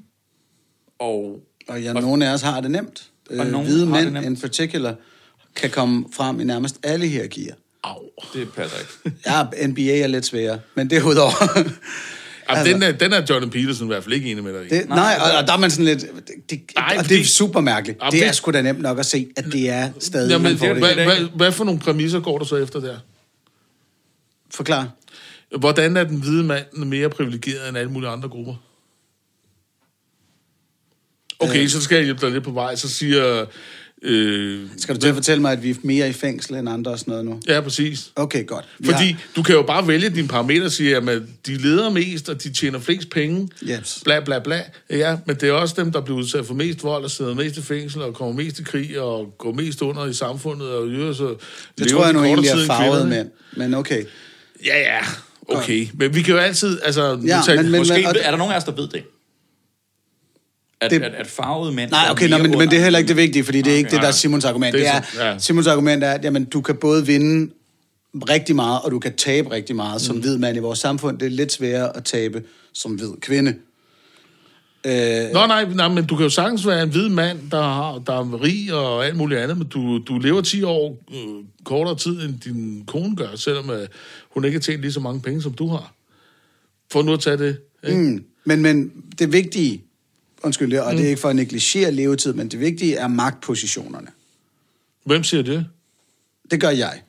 og 0.99 1.43
Og 1.67 1.81
ja, 1.81 1.93
nogle 1.93 2.27
af 2.27 2.33
os 2.33 2.41
har 2.41 2.61
det 2.61 2.71
nemt. 2.71 3.11
Og 3.29 3.35
Øh, 3.35 3.59
hvide 3.59 3.85
mænd 3.85 4.25
in 4.25 4.37
particular 4.37 4.95
kan 5.57 5.69
komme 5.69 6.05
frem 6.13 6.39
i 6.39 6.43
nærmest 6.43 6.75
alle 6.83 7.07
hierarkier. 7.07 7.53
Au. 7.83 7.95
det 8.33 8.53
passer 8.53 8.77
ikke. 8.79 9.17
Ja, 9.61 9.67
NBA 9.67 9.81
er 9.97 10.07
lidt 10.07 10.25
sværere, 10.25 10.59
men 10.75 10.89
det 10.89 10.97
er 10.97 11.03
udover. 11.03 11.31
Altså- 12.49 12.73
den, 12.73 12.83
er, 12.83 12.91
den 12.91 13.13
er 13.13 13.25
Jordan 13.29 13.49
Peterson 13.49 13.87
i 13.87 13.91
hvert 13.91 14.03
fald 14.03 14.13
ikke 14.15 14.31
enig 14.31 14.43
med 14.43 14.53
dig 14.53 14.65
i. 14.65 14.69
Det, 14.69 14.89
nej, 14.89 15.17
og, 15.19 15.37
og 15.37 15.47
der 15.47 15.53
er 15.53 15.57
man 15.57 15.71
sådan 15.71 15.85
lidt... 15.85 16.01
Det, 16.01 16.49
det, 16.49 16.61
Nej, 16.75 16.95
og 16.99 17.09
det 17.09 17.19
er 17.19 17.25
super 17.25 17.61
mærkeligt. 17.61 17.99
Det 18.11 18.21
er 18.23 18.27
det- 18.27 18.35
sgu 18.35 18.51
da 18.51 18.61
nemt 18.61 18.81
nok 18.81 18.99
at 18.99 19.05
se, 19.05 19.27
at 19.35 19.45
det 19.45 19.69
er 19.69 19.89
stadig... 19.99 20.29
Jamen, 20.31 20.43
man 20.43 20.57
får 20.57 20.73
hvad, 20.73 20.95
det. 20.95 21.03
hvad, 21.05 21.15
hvad 21.35 21.51
for 21.51 21.63
nogle 21.63 21.79
præmisser 21.79 22.19
går 22.19 22.37
du 22.37 22.45
så 22.45 22.55
efter 22.55 22.79
der? 22.79 22.97
Forklar. 24.53 24.89
Hvordan 25.59 25.97
er 25.97 26.03
den 26.03 26.21
hvide 26.21 26.43
mand 26.43 26.65
mere 26.73 27.09
privilegeret 27.09 27.69
end 27.69 27.77
alle 27.77 27.91
mulige 27.91 28.09
andre 28.09 28.29
grupper? 28.29 28.55
Okay, 31.39 31.67
så 31.67 31.81
skal 31.81 31.95
jeg 31.95 32.03
hjælpe 32.05 32.25
dig 32.25 32.31
lidt 32.33 32.43
på 32.43 32.51
vej. 32.51 32.75
Så 32.75 32.89
siger... 32.89 33.45
Øh, 34.03 34.61
Skal 34.77 34.95
du 34.95 34.99
til 35.01 35.07
at 35.07 35.15
fortælle 35.15 35.41
mig, 35.41 35.51
at 35.51 35.63
vi 35.63 35.69
er 35.69 35.75
mere 35.83 36.09
i 36.09 36.13
fængsel 36.13 36.55
end 36.55 36.69
andre 36.69 36.91
og 36.91 36.99
sådan 36.99 37.11
noget 37.11 37.25
nu? 37.25 37.39
ja, 37.47 37.61
præcis. 37.61 38.11
Okay, 38.15 38.45
godt. 38.45 38.65
Fordi 38.85 39.05
Ja. 39.07 39.15
du 39.35 39.43
kan 39.43 39.55
jo 39.55 39.61
bare 39.61 39.87
vælge 39.87 40.09
dine 40.09 40.27
parametre 40.27 40.65
og 40.65 40.71
sige, 40.71 40.95
at 40.97 41.03
de 41.47 41.57
leder 41.57 41.89
mest, 41.89 42.29
og 42.29 42.43
de 42.43 42.53
tjener 42.53 42.79
flest 42.79 43.09
penge. 43.09 43.49
Yes. 43.63 44.01
Bla, 44.03 44.19
bla, 44.19 44.39
bla. 44.39 44.61
Ja, 44.89 45.17
men 45.25 45.35
det 45.35 45.49
er 45.49 45.53
også 45.53 45.75
dem, 45.77 45.91
der 45.91 46.01
bliver 46.01 46.17
udsat 46.19 46.45
for 46.45 46.53
mest 46.53 46.83
vold, 46.83 47.03
og 47.03 47.11
sidder 47.11 47.33
mest 47.33 47.57
i 47.57 47.61
fængsel, 47.61 48.01
og 48.01 48.13
kommer 48.13 48.33
mest 48.43 48.59
i 48.59 48.63
krig, 48.63 48.99
og 49.01 49.33
går 49.37 49.51
mest 49.53 49.81
under 49.81 50.05
i 50.05 50.13
samfundet, 50.13 50.67
og 50.69 50.87
gør 50.87 51.13
så... 51.13 51.35
Det 51.77 51.87
tror 51.91 52.03
jeg 52.05 52.13
nu 52.13 52.23
egentlig 52.23 52.49
er 52.49 52.65
farvede 52.65 53.07
mænd, 53.07 53.27
men 53.55 53.73
okay. 53.73 54.03
Ja, 54.65 54.79
ja. 54.79 54.99
Okay. 55.49 55.87
Men 55.93 56.15
vi 56.15 56.21
kan 56.21 56.33
jo 56.33 56.39
altid... 56.39 56.79
Altså, 56.83 57.01
Ja, 57.09 57.15
nu 57.15 57.43
tager- 57.45 57.61
men- 57.61 57.71
men- 57.71 57.79
Måske 57.81 58.07
og- 58.07 58.15
er 58.21 58.29
der 58.31 58.37
nogen 58.37 58.53
af 58.53 58.57
os, 58.57 58.63
der 58.63 58.71
ved 58.71 58.87
det. 58.87 59.03
At, 60.81 60.91
Det- 60.91 61.01
det, 61.01 61.07
at, 61.07 61.13
at 61.15 61.27
farvede 61.27 61.71
mænd... 61.71 61.91
Nej, 61.91 62.05
er 62.07 62.11
okay, 62.11 62.29
nå, 62.29 62.37
men, 62.37 62.51
men 62.51 62.69
det 62.69 62.77
er 62.79 62.83
heller 62.83 62.99
ikke 62.99 63.07
det 63.09 63.17
vigtige, 63.17 63.43
fordi 63.43 63.57
det 63.57 63.67
er 63.67 63.71
Okay, 63.71 63.77
ikke 63.77 63.91
det, 63.91 64.01
der 64.01 64.07
er. 64.07 64.11
Simons 64.11 64.45
argument. 64.45 64.73
Det 64.73 64.81
Det 64.81 64.87
er 64.89 64.93
er, 64.93 65.01
så- 65.13 65.23
ja. 65.23 65.37
Simons 65.37 65.67
argument 65.67 66.03
er, 66.03 66.11
at 66.11 66.23
jamen, 66.23 66.45
du 66.45 66.61
kan 66.61 66.75
både 66.75 67.05
vinde 67.05 67.51
rigtig 68.29 68.55
meget, 68.55 68.81
og 68.81 68.91
du 68.91 68.99
kan 68.99 69.13
tabe 69.15 69.51
rigtig 69.51 69.75
meget 69.75 70.01
som 70.01 70.17
hvid 70.17 70.37
mand 70.37 70.57
i 70.57 70.59
vores 70.59 70.79
samfund. 70.79 71.19
Det 71.19 71.25
er 71.25 71.29
lidt 71.29 71.51
sværere 71.51 71.97
at 71.97 72.03
tabe 72.03 72.43
som 72.73 72.91
hvid 72.91 73.11
kvinde. 73.21 73.55
Øh, 74.85 74.93
Nå, 75.33 75.45
nej, 75.47 75.65
nej, 75.73 75.87
men 75.87 76.05
du 76.05 76.15
kan 76.15 76.23
jo 76.23 76.29
sagtens 76.29 76.67
være 76.67 76.83
en 76.83 76.89
hvid 76.89 77.09
mand, 77.09 77.39
der, 77.51 77.61
har, 77.61 77.99
der 78.07 78.13
er 78.13 78.43
rig 78.43 78.73
og 78.73 79.05
alt 79.05 79.15
muligt 79.17 79.39
andet, 79.39 79.57
men 79.57 79.67
du, 79.67 79.97
du 79.97 80.17
lever 80.17 80.41
10 80.41 80.63
år 80.63 80.97
øh, 81.13 81.43
kortere 81.63 81.95
tid, 81.95 82.21
end 82.21 82.39
din 82.39 82.83
kone 82.87 83.15
gør, 83.15 83.27
selvom 83.35 83.69
øh, 83.69 83.87
hun 84.33 84.45
ikke 84.45 84.55
har 84.55 84.61
tjent 84.61 84.81
lige 84.81 84.91
så 84.91 84.99
mange 84.99 85.21
penge, 85.21 85.41
som 85.41 85.53
du 85.53 85.67
har. 85.67 85.93
For 86.91 87.01
nu 87.01 87.13
at 87.13 87.19
tage 87.19 87.37
det. 87.37 87.57
Ikke? 87.87 87.97
Mm. 87.99 88.03
mm, 88.05 88.23
men, 88.45 88.61
men 88.61 88.91
det 89.19 89.31
vigtige, 89.33 89.83
undskyld, 90.43 90.77
og 90.77 90.93
det 90.93 91.05
er 91.05 91.09
ikke 91.09 91.21
for 91.21 91.29
at 91.29 91.35
negligere 91.35 91.91
levetid, 91.91 92.33
men 92.33 92.47
det 92.47 92.59
vigtige 92.59 92.95
er 92.95 93.07
magtpositionerne. 93.07 94.07
Hvem 95.05 95.23
siger 95.23 95.43
det? 95.43 95.65
Det 96.51 96.61
gør 96.61 96.69
jeg. 96.69 97.01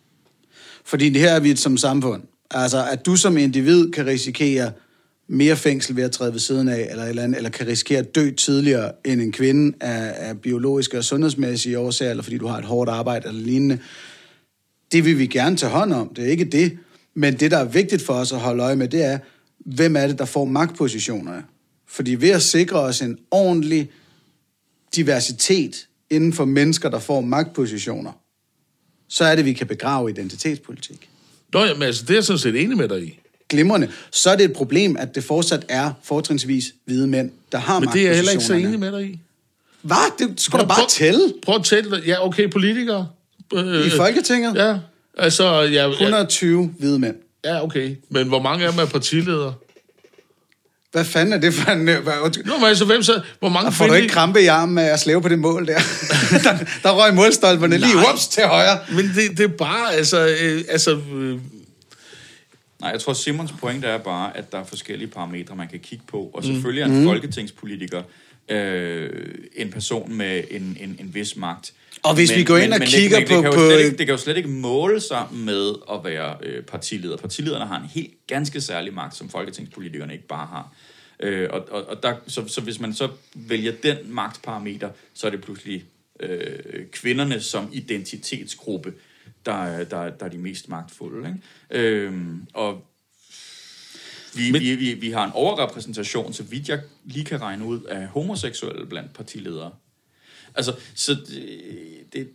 Fordi 0.84 1.10
det 1.10 1.20
her 1.20 1.30
er 1.30 1.40
vi 1.40 1.56
som 1.56 1.76
samfund. 1.76 2.22
Altså, 2.50 2.84
at 2.84 3.06
du 3.06 3.16
som 3.16 3.36
individ 3.36 3.90
kan 3.90 4.06
risikere 4.06 4.72
mere 5.28 5.56
fængsel 5.56 5.96
ved 5.96 6.02
at 6.02 6.10
træde 6.10 6.32
ved 6.32 6.40
siden 6.40 6.68
af, 6.68 6.88
eller, 6.90 7.04
et 7.04 7.08
eller, 7.08 7.22
andet, 7.22 7.36
eller 7.36 7.50
kan 7.50 7.66
risikere 7.66 7.98
at 7.98 8.14
dø 8.14 8.30
tidligere 8.30 8.92
end 9.04 9.22
en 9.22 9.32
kvinde 9.32 9.76
af, 9.80 10.28
af 10.28 10.40
biologiske 10.40 10.98
og 10.98 11.04
sundhedsmæssige 11.04 11.78
årsager, 11.78 12.10
eller 12.10 12.22
fordi 12.22 12.38
du 12.38 12.46
har 12.46 12.58
et 12.58 12.64
hårdt 12.64 12.90
arbejde 12.90 13.28
eller 13.28 13.40
lignende. 13.40 13.78
Det 14.92 15.04
vil 15.04 15.18
vi 15.18 15.26
gerne 15.26 15.56
tage 15.56 15.72
hånd 15.72 15.92
om. 15.92 16.14
Det 16.14 16.24
er 16.24 16.28
ikke 16.28 16.44
det. 16.44 16.78
Men 17.14 17.34
det, 17.34 17.50
der 17.50 17.58
er 17.58 17.64
vigtigt 17.64 18.02
for 18.02 18.14
os 18.14 18.32
at 18.32 18.38
holde 18.38 18.62
øje 18.62 18.76
med, 18.76 18.88
det 18.88 19.04
er, 19.04 19.18
hvem 19.58 19.96
er 19.96 20.06
det, 20.06 20.18
der 20.18 20.24
får 20.24 20.44
magtpositionerne? 20.44 21.44
Fordi 21.88 22.14
ved 22.14 22.30
at 22.30 22.42
sikre 22.42 22.80
os 22.80 23.00
en 23.00 23.18
ordentlig 23.30 23.90
diversitet 24.96 25.86
inden 26.10 26.32
for 26.32 26.44
mennesker, 26.44 26.88
der 26.88 26.98
får 26.98 27.20
magtpositioner, 27.20 28.12
så 29.08 29.24
er 29.24 29.36
det, 29.36 29.44
vi 29.44 29.52
kan 29.52 29.66
begrave 29.66 30.10
identitetspolitik. 30.10 31.08
Nå, 31.52 31.64
jamen, 31.64 31.82
altså, 31.82 32.02
det 32.02 32.10
er 32.10 32.14
jeg 32.14 32.24
sådan 32.24 32.38
set 32.38 32.62
enig 32.62 32.76
med 32.76 32.88
dig 32.88 33.02
i. 33.02 33.18
Glimrende. 33.48 33.90
Så 34.10 34.30
er 34.30 34.36
det 34.36 34.44
et 34.44 34.52
problem, 34.52 34.96
at 34.96 35.14
det 35.14 35.24
fortsat 35.24 35.64
er 35.68 35.92
fortrinsvis 36.02 36.74
hvide 36.84 37.06
mænd, 37.06 37.30
der 37.52 37.58
har 37.58 37.80
Men 37.80 37.88
det 37.88 38.00
er 38.00 38.06
jeg 38.06 38.14
heller 38.14 38.32
ikke 38.32 38.44
så 38.44 38.54
enig 38.54 38.78
med 38.78 38.92
dig 38.92 39.04
i. 39.04 39.20
Hvad? 39.82 39.96
Det 40.18 40.40
skulle 40.40 40.62
da 40.62 40.68
bare 40.68 40.78
prøv, 40.78 40.88
tælle. 40.88 41.34
Prøv 41.42 41.54
at 41.54 41.64
tælle. 41.64 42.02
Ja, 42.06 42.26
okay, 42.26 42.50
politikere. 42.50 43.08
Øh, 43.54 43.86
I 43.86 43.90
Folketinget? 43.90 44.54
Ja, 44.54 44.78
altså... 45.18 45.62
Ja, 45.62 45.86
ja, 45.86 45.90
120 45.90 46.74
hvide 46.78 46.98
mænd. 46.98 47.16
ja, 47.44 47.62
okay. 47.64 47.96
Men 48.08 48.28
hvor 48.28 48.42
mange 48.42 48.66
af 48.66 48.72
dem 48.72 48.80
er 48.80 48.86
partiledere? 48.86 49.54
Hvad 50.92 51.04
fanden 51.04 51.32
er 51.32 51.38
det 51.38 51.54
for 51.54 51.70
en... 51.70 51.88
øh, 51.88 52.02
Hvad. 52.02 52.44
Nå, 52.44 52.56
men 52.56 52.64
altså, 52.66 52.84
hvem 52.84 53.02
så... 53.02 53.20
Hvor 53.38 53.48
mange 53.48 53.66
Og 53.66 53.74
får 53.74 53.86
du 53.86 53.92
ikke 53.92 54.08
krampe 54.08 54.42
i 54.42 54.46
armen 54.46 54.78
af 54.78 54.84
at 54.92 55.00
slæve 55.00 55.22
på 55.22 55.28
det 55.28 55.38
mål 55.38 55.66
der? 55.66 55.78
der, 56.44 56.58
der 56.82 56.90
røg 56.90 57.14
målstolperne 57.14 57.78
lige 57.78 57.96
ups 58.12 58.28
til 58.28 58.42
højre. 58.42 58.78
Men 58.92 59.12
det, 59.14 59.38
det 59.38 59.40
er 59.40 59.56
bare, 59.56 59.94
altså... 59.94 60.36
Øh, 60.40 60.64
altså 60.68 61.00
øh, 61.14 61.38
Nej, 62.80 62.90
jeg 62.90 63.00
tror, 63.00 63.12
Simons 63.12 63.52
pointe 63.60 63.86
er 63.86 63.98
bare, 63.98 64.36
at 64.36 64.52
der 64.52 64.58
er 64.58 64.64
forskellige 64.64 65.08
parametre, 65.08 65.56
man 65.56 65.68
kan 65.68 65.78
kigge 65.78 66.04
på. 66.10 66.30
Og 66.34 66.44
selvfølgelig 66.44 66.82
er 66.82 66.86
en 66.86 67.04
folketingspolitiker 67.04 68.02
øh, 68.48 69.34
en 69.56 69.70
person 69.70 70.14
med 70.14 70.44
en, 70.50 70.76
en, 70.80 70.96
en 71.00 71.14
vis 71.14 71.36
magt. 71.36 71.72
Og 72.02 72.14
hvis 72.14 72.36
vi 72.36 72.44
går 72.44 72.56
ind 72.56 72.72
og 72.72 72.80
det- 72.80 72.88
kigger 72.88 73.18
det, 73.18 73.28
på- 73.28 73.34
det, 73.34 73.42
kan 73.42 73.52
jo 73.52 73.56
på- 73.58 73.68
slet 73.70 73.78
ikke, 73.84 73.96
det 73.98 74.06
kan 74.06 74.14
jo 74.14 74.16
slet 74.16 74.36
ikke 74.36 74.48
måle 74.48 75.00
sig 75.00 75.26
med 75.32 75.74
at 75.92 76.00
være 76.04 76.36
øh, 76.42 76.62
partileder. 76.64 77.16
Partilederne 77.16 77.66
har 77.66 77.80
en 77.80 77.88
helt 77.88 78.10
ganske 78.26 78.60
særlig 78.60 78.94
magt, 78.94 79.16
som 79.16 79.28
folketingspolitikerne 79.28 80.12
ikke 80.12 80.26
bare 80.26 80.46
har. 80.46 80.72
Øh, 81.20 81.48
og 81.52 81.68
og, 81.70 81.84
og 81.88 82.02
der, 82.02 82.14
så, 82.26 82.48
så 82.48 82.60
hvis 82.60 82.80
man 82.80 82.94
så 82.94 83.08
vælger 83.34 83.72
den 83.82 83.96
magtparameter, 84.06 84.90
så 85.14 85.26
er 85.26 85.30
det 85.30 85.40
pludselig 85.42 85.84
øh, 86.20 86.86
kvinderne 86.92 87.40
som 87.40 87.68
identitetsgruppe, 87.72 88.92
der, 89.46 89.52
er- 89.64 89.84
der, 89.84 90.10
der 90.10 90.26
er 90.26 90.30
de 90.30 90.38
mest 90.38 90.68
magtfulde. 90.68 91.28
Ikke? 91.28 91.84
Øhm, 91.88 92.42
og 92.54 92.84
vi, 94.38 94.50
Men- 94.52 94.60
vi, 94.62 94.74
vi, 94.74 94.92
vi 94.94 95.10
har 95.10 95.24
en 95.24 95.30
overrepræsentation, 95.34 96.32
så 96.32 96.42
vidt 96.42 96.68
jeg 96.68 96.78
lige 97.04 97.24
kan 97.24 97.40
regne 97.40 97.64
ud, 97.64 97.80
af 97.88 98.06
homoseksuelle 98.06 98.86
blandt 98.86 99.12
partiledere. 99.12 99.70
Altså, 100.54 100.72
så 100.94 101.12
det, 101.14 101.22
det 102.12 102.28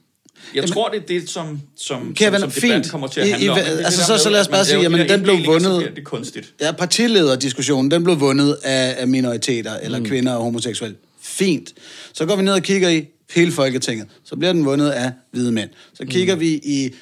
jeg 0.55 0.69
tror, 0.69 0.89
det 0.89 1.01
er 1.01 1.05
det, 1.05 1.29
som, 1.29 1.61
som, 1.77 2.13
Kevin, 2.15 2.39
som, 2.39 2.51
som 2.51 2.61
fint. 2.61 2.91
kommer 2.91 3.07
til 3.07 3.21
at 3.21 3.27
I- 3.27 3.29
handle 3.31 3.45
I- 3.45 3.49
om. 3.49 3.55
Det 3.57 3.67
er 3.67 3.75
det 3.77 3.85
altså, 3.85 3.99
der 3.99 4.05
så- 4.05 4.13
med, 4.13 4.19
så 4.19 4.29
lad 4.29 4.39
os 4.41 4.47
bare 4.47 4.65
sige, 4.65 4.81
jamen, 4.81 5.09
den 5.09 5.23
blev 5.23 5.45
vundet- 5.45 5.81
Det 5.95 5.97
er 5.97 6.03
kunstigt. 6.03 6.53
Ja, 6.61 6.71
partilederdiskussionen, 6.71 7.91
den 7.91 8.03
blev 8.03 8.19
vundet 8.19 8.57
af, 8.63 8.95
af 9.01 9.07
minoriteter, 9.07 9.73
eller 9.77 9.99
mm. 9.99 10.05
kvinder 10.05 10.33
og 10.33 10.43
homoseksuelle. 10.43 10.97
Fint. 11.21 11.73
Så 12.13 12.25
går 12.25 12.35
vi 12.35 12.41
ned 12.43 12.53
og 12.53 12.61
kigger 12.61 12.89
i 12.89 13.05
hele 13.31 13.51
Folketinget. 13.51 14.07
Så 14.23 14.35
bliver 14.35 14.53
den 14.53 14.65
vundet 14.65 14.89
af 14.89 15.11
hvide 15.31 15.51
mænd. 15.51 15.69
Så 15.93 16.05
kigger 16.05 16.35
mm. 16.35 16.41
vi 16.41 16.47
i 16.63 16.93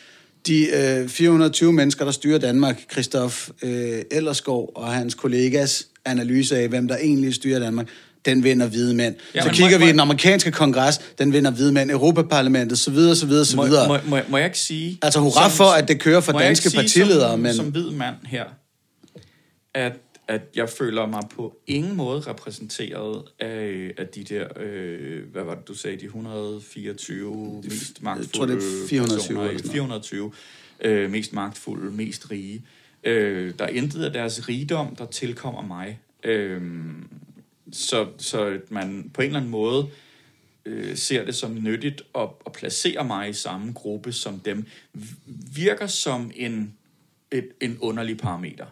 de 0.47 0.67
øh, 0.75 1.09
420 1.09 1.73
mennesker, 1.73 2.05
der 2.05 2.11
styrer 2.11 2.37
Danmark. 2.39 2.81
Christoph 2.91 3.35
øh, 3.63 4.01
Ellerskov 4.11 4.71
og 4.75 4.93
hans 4.93 5.15
kollegas 5.15 5.87
analyse 6.05 6.57
af, 6.57 6.67
hvem 6.67 6.87
der 6.87 6.97
egentlig 6.97 7.33
styrer 7.33 7.59
Danmark. 7.59 7.87
Den 8.25 8.43
vinder 8.43 8.67
hvide 8.67 8.93
mænd. 8.95 9.15
Ja, 9.35 9.41
så 9.43 9.49
kigger 9.49 9.77
må- 9.77 9.85
vi 9.85 9.89
i 9.89 9.91
den 9.91 9.99
amerikanske 9.99 10.51
kongres, 10.51 11.01
den 11.19 11.33
vinder 11.33 11.51
hvide 11.51 11.71
mænd. 11.71 11.91
Europaparlamentet, 11.91 12.79
så 12.79 12.91
videre, 12.91 13.15
så 13.15 13.25
videre, 13.25 13.45
så 13.45 13.61
videre. 13.63 13.87
må, 13.87 13.97
må, 14.07 14.17
må 14.29 14.37
jeg 14.37 14.45
ikke 14.45 14.59
sige... 14.59 14.99
Altså, 15.01 15.19
hurra 15.19 15.47
for, 15.47 15.63
at 15.63 15.87
det 15.87 15.99
kører 15.99 16.21
for 16.21 16.31
danske 16.39 16.69
sige 16.69 16.79
partiledere, 16.81 17.31
som, 17.31 17.39
men- 17.39 17.53
Som 17.55 17.65
hvid 17.65 17.89
mand 17.91 18.15
her, 18.25 18.43
at, 19.75 19.91
at 20.31 20.41
jeg 20.55 20.69
føler 20.69 21.05
mig 21.05 21.23
på 21.35 21.57
ingen 21.67 21.95
måde 21.95 22.19
repræsenteret 22.19 23.23
af, 23.39 23.93
af 23.97 24.07
de 24.07 24.23
der, 24.23 24.47
øh, 24.55 25.23
hvad 25.31 25.43
var 25.43 25.55
det, 25.55 25.67
du 25.67 25.73
sagde, 25.73 25.97
de 25.97 26.05
124 26.05 27.61
mest 27.63 28.03
magtfulde 28.03 28.37
tror, 28.37 28.45
det 28.45 28.55
er 28.55 28.87
420 28.89 29.17
personer, 29.17 29.41
eller 29.49 29.63
sådan 29.63 29.77
noget. 29.77 30.05
420 30.05 30.31
øh, 30.81 31.11
mest 31.11 31.33
magtfulde, 31.33 31.91
mest 31.91 32.31
rige. 32.31 32.65
Øh, 33.03 33.53
der 33.59 33.65
er 33.65 33.69
intet 33.69 34.03
af 34.03 34.13
deres 34.13 34.49
rigdom, 34.49 34.95
der 34.95 35.05
tilkommer 35.05 35.61
mig. 35.61 35.99
Øh, 36.23 36.61
så, 37.71 38.07
så 38.17 38.45
at 38.45 38.71
man 38.71 39.11
på 39.13 39.21
en 39.21 39.27
eller 39.27 39.39
anden 39.39 39.51
måde 39.51 39.87
øh, 40.65 40.97
ser 40.97 41.25
det 41.25 41.35
som 41.35 41.57
nyttigt 41.63 42.01
at, 42.15 42.29
at 42.45 42.51
placere 42.51 43.03
mig 43.03 43.29
i 43.29 43.33
samme 43.33 43.73
gruppe 43.73 44.11
som 44.11 44.39
dem, 44.39 44.65
virker 45.55 45.87
som 45.87 46.31
en, 46.35 46.73
et, 47.31 47.49
en 47.61 47.77
underlig 47.81 48.17
parameter 48.17 48.65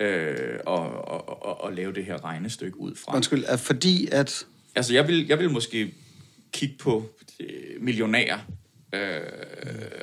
øh, 0.00 0.58
og, 0.66 1.08
og, 1.08 1.42
og, 1.46 1.60
og 1.64 1.72
lave 1.72 1.92
det 1.92 2.04
her 2.04 2.24
regnestykke 2.24 2.80
ud 2.80 2.94
fra. 2.94 3.16
Undskyld, 3.16 3.44
er 3.46 3.56
fordi 3.56 4.08
at... 4.12 4.46
Altså, 4.74 4.94
jeg 4.94 5.08
vil, 5.08 5.26
jeg 5.26 5.38
vil 5.38 5.50
måske 5.50 5.94
kigge 6.52 6.74
på 6.78 7.08
øh, 7.40 7.48
millionærer 7.82 8.38
øh, 8.92 9.20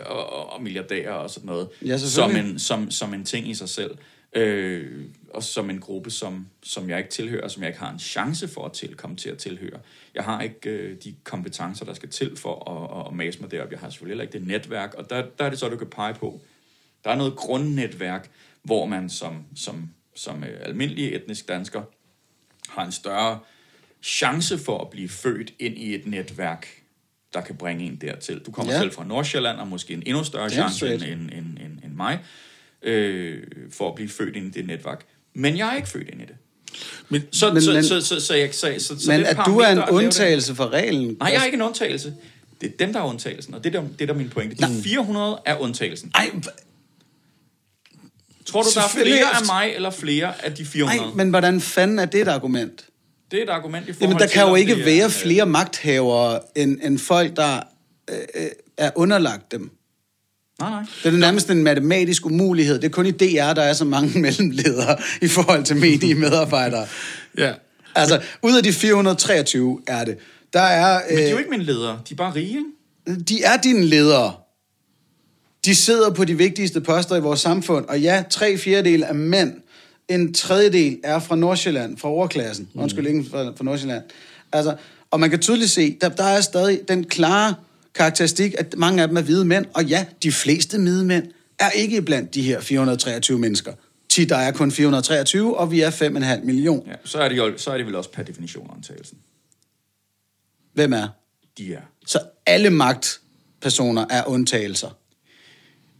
og, 0.06 0.30
og- 0.34 0.54
og 0.54 0.64
milliardærer 0.64 1.12
og 1.14 1.30
sådan 1.30 1.46
noget, 1.48 1.68
Ja, 1.86 1.98
som, 1.98 2.36
en, 2.36 2.60
som, 2.60 2.92
som 2.92 3.14
en 3.14 3.26
ting 3.26 3.50
i 3.50 3.54
sig 3.54 3.70
selv. 3.70 3.98
Øh, 4.38 5.06
og 5.30 5.44
som 5.44 5.70
en 5.70 5.80
gruppe, 5.80 6.12
som, 6.12 6.48
som 6.64 6.90
jeg 6.90 6.98
ikke 6.98 7.10
tilhører, 7.10 7.48
som 7.48 7.64
jeg 7.64 7.70
ikke 7.70 7.80
har 7.80 7.92
en 7.92 8.00
chance 8.00 8.48
for 8.48 8.66
at 8.66 8.72
til, 8.72 8.96
komme 8.96 9.16
til 9.16 9.30
at 9.30 9.38
tilhøre. 9.38 9.80
Jeg 10.16 10.24
har 10.24 10.42
ikke 10.42 10.70
øh, 10.70 10.96
de 11.04 11.16
kompetencer, 11.24 11.86
der 11.86 11.94
skal 11.94 12.10
til 12.10 12.38
for 12.38 12.70
at, 12.72 13.00
at, 13.02 13.08
at 13.08 13.14
mase 13.16 13.40
mig 13.42 13.52
derop. 13.52 13.72
Jeg 13.72 13.80
har 13.80 13.90
selvfølgelig 13.90 14.12
heller 14.12 14.24
ikke 14.24 14.40
det 14.40 14.48
netværk, 14.48 14.94
og 14.94 15.10
der, 15.10 15.24
der 15.40 15.46
er 15.46 15.50
det 15.50 15.60
så, 15.60 15.70
du 15.70 15.78
kan 15.78 15.88
pege 15.88 16.14
på. 16.14 16.42
Der 17.04 17.10
er 17.10 17.16
noget 17.16 17.36
grundnetværk, 17.36 18.30
hvor 18.66 18.86
man 18.86 19.10
som, 19.10 19.34
som, 19.56 19.90
som 20.16 20.44
øh, 20.44 20.50
almindelig 20.62 21.16
etnisk 21.16 21.48
dansker 21.48 21.82
har 22.70 22.86
en 22.86 22.92
større 22.92 23.40
chance 24.04 24.58
for 24.58 24.78
at 24.82 24.90
blive 24.90 25.10
født 25.10 25.54
ind 25.60 25.78
i 25.78 25.96
et 25.96 26.08
netværk, 26.08 26.68
der 27.34 27.42
kan 27.42 27.56
bringe 27.56 27.86
en 27.86 27.96
dertil. 27.96 28.40
Du 28.40 28.52
kommer 28.52 28.74
Ja. 28.74 28.80
selv 28.80 28.92
fra 28.92 29.06
Nordsjælland, 29.06 29.58
og 29.58 29.68
måske 29.68 29.94
en 29.94 30.04
endnu 30.06 30.24
større 30.24 30.50
chance 30.50 30.94
end, 30.94 31.02
end, 31.04 31.22
end, 31.22 31.58
end, 31.66 31.80
end 31.84 31.94
mig, 31.96 32.20
øh, 32.82 33.44
for 33.72 33.90
at 33.90 33.96
blive 33.96 34.10
født 34.10 34.36
ind 34.36 34.46
i 34.46 34.50
det 34.50 34.68
netværk. 34.68 35.06
Men 35.34 35.58
jeg 35.58 35.72
er 35.72 35.76
ikke 35.76 35.90
født 35.90 36.10
ind 36.10 36.22
i 36.22 36.26
det. 36.26 36.36
men, 37.10 37.22
Så, 37.32 37.54
Men- 37.54 37.62
så, 37.62 37.74
men- 37.74 37.84
så, 37.84 38.02
så, 38.02 38.20
så, 38.20 38.36
jeg, 38.36 38.54
så, 38.54 38.76
så, 38.80 39.00
så 39.00 39.12
Men 39.12 39.20
det 39.20 39.26
at 39.26 39.38
du 39.46 39.58
er 39.60 39.68
en 39.68 39.80
undtagelse 39.90 40.56
fra 40.56 40.70
reglen... 40.70 41.18
Nej, 41.20 41.30
jeg 41.34 41.42
er 41.42 41.46
ikke 41.46 41.56
en 41.56 41.62
undtagelse. 41.62 42.16
Det 42.62 42.72
er 42.74 42.78
dem, 42.86 42.94
der 42.94 43.00
er 43.00 43.04
undtagelsen, 43.04 43.54
og 43.54 43.64
det 43.64 43.76
er 43.76 43.82
der, 43.82 43.88
det 43.88 44.02
er 44.02 44.06
der 44.06 44.14
min 44.14 44.30
pointe. 44.30 44.56
De 44.56 44.82
400 44.84 45.42
er 45.46 45.58
undtagelsen. 45.58 46.12
Ej, 46.16 46.32
Tror 48.46 48.62
du, 48.62 48.70
der 48.76 48.82
er 48.82 48.88
flere 48.88 49.20
er- 49.20 49.26
af 49.40 49.46
mig, 49.46 49.72
eller 49.76 49.90
flere 49.90 50.46
af 50.46 50.54
de 50.54 50.66
400? 50.66 51.02
Nej, 51.06 51.16
men 51.16 51.30
hvordan 51.30 51.62
fanden 51.62 52.00
er 52.00 52.06
det 52.06 52.22
et 52.22 52.28
argument? 52.28 52.86
Det 53.32 53.40
er 53.40 53.44
et 53.44 53.50
argument 53.50 53.84
i 53.90 53.94
forhold 53.94 54.02
Jamen, 54.02 54.20
der 54.20 54.26
til, 54.28 54.34
kan 54.40 54.48
jo 54.48 54.56
ikke 54.56 54.74
er 54.74 54.86
være 54.86 55.06
en, 55.06 55.12
flere 55.12 55.46
magthavere 55.46 56.40
end, 56.56 56.78
end 56.84 57.00
folk, 57.00 57.36
der 57.36 57.60
øh, 58.10 58.18
øh, 58.36 58.48
er 58.78 58.92
underlagt 58.96 59.52
dem. 59.52 59.72
Nej, 60.60 60.70
nej. 60.70 60.84
Det 61.04 61.14
er 61.14 61.18
nærmest 61.18 61.50
en 61.50 61.64
matematisk 61.64 62.26
umulighed. 62.26 62.76
Det 62.76 62.84
er 62.86 62.90
kun 62.90 63.06
i 63.06 63.12
DR, 63.12 63.54
der 63.54 63.62
er 63.62 63.74
så 63.74 63.86
mange 63.86 64.20
mellemledere 64.22 64.98
i 65.22 65.28
forhold 65.28 65.64
til 65.64 65.76
mediemedarbejdere. 65.76 66.88
Ja. 67.38 67.54
Altså, 67.96 68.22
ud 68.44 68.58
af 68.58 68.64
de 68.64 68.74
423 68.74 69.80
er 69.88 70.06
det. 70.06 70.18
Der 70.54 70.60
er, 70.62 71.02
Men 71.10 71.18
de 71.18 71.24
er 71.24 71.30
jo 71.30 71.36
øh, 71.36 71.40
ikke 71.40 71.52
mine 71.52 71.64
ledere. 71.64 72.00
De 72.10 72.14
er 72.14 72.16
bare 72.16 72.36
rige, 72.36 72.48
ikke? 73.08 73.20
de 73.24 73.44
er 73.44 73.58
dine 73.58 73.86
ledere. 73.86 74.34
De 75.66 75.76
sidder 75.76 76.14
på 76.14 76.26
de 76.26 76.38
vigtigste 76.38 76.82
poster 76.82 77.16
i 77.16 77.20
vores 77.20 77.40
samfund, 77.40 77.86
og 77.86 78.02
ja, 78.02 78.24
tre 78.30 78.58
fjerdedel 78.58 79.04
er 79.04 79.14
mænd. 79.14 79.54
En 80.08 80.34
tredjedel 80.34 81.00
er 81.04 81.20
fra 81.20 81.36
Nordsjælland, 81.36 81.98
fra 81.98 82.10
overklassen. 82.10 82.70
Mm. 82.74 82.82
Undskyld, 82.82 83.08
ikke 83.08 83.26
fra, 83.30 83.44
fra 83.44 83.64
Nordsjælland. 83.64 84.04
Altså, 84.52 84.76
og 85.12 85.20
man 85.20 85.30
kan 85.30 85.40
tydeligt 85.40 85.72
se, 85.72 85.98
der, 86.02 86.10
der 86.10 86.24
er 86.24 86.42
stadig 86.42 86.82
den 86.88 87.04
klare 87.04 87.56
karakteristik, 87.96 88.56
at 88.58 88.76
mange 88.78 89.02
af 89.02 89.08
dem 89.08 89.18
er 89.18 89.22
hvide 89.22 89.46
mænd, 89.46 89.66
og 89.74 89.86
ja, 89.86 90.06
de 90.24 90.32
fleste 90.32 90.78
hvide 90.78 91.06
mænd 91.06 91.28
er 91.60 91.70
ikke 91.70 92.02
blandt 92.02 92.34
de 92.34 92.42
her 92.42 92.60
423 92.62 93.40
mennesker. 93.40 93.74
Ti, 94.10 94.26
der 94.26 94.38
er 94.38 94.52
kun 94.52 94.72
423, 94.72 95.58
og 95.58 95.72
vi 95.72 95.82
er 95.82 95.92
5,5 95.92 96.46
million. 96.46 96.84
Ja, 96.88 96.94
så 97.04 97.18
er, 97.18 97.30
det 97.30 97.38
jo, 97.38 97.58
så 97.58 97.72
er 97.72 97.78
det 97.78 97.86
vel 97.86 97.96
også 97.96 98.12
per 98.12 98.24
definition 98.24 98.72
undtagelsen. 98.76 99.18
Hvem 100.74 100.94
er? 100.94 101.08
De 101.58 101.74
er. 101.74 101.82
Så 102.06 102.20
alle 102.46 102.70
magtpersoner 102.70 104.06
er 104.10 104.24
undtagelser. 104.28 104.90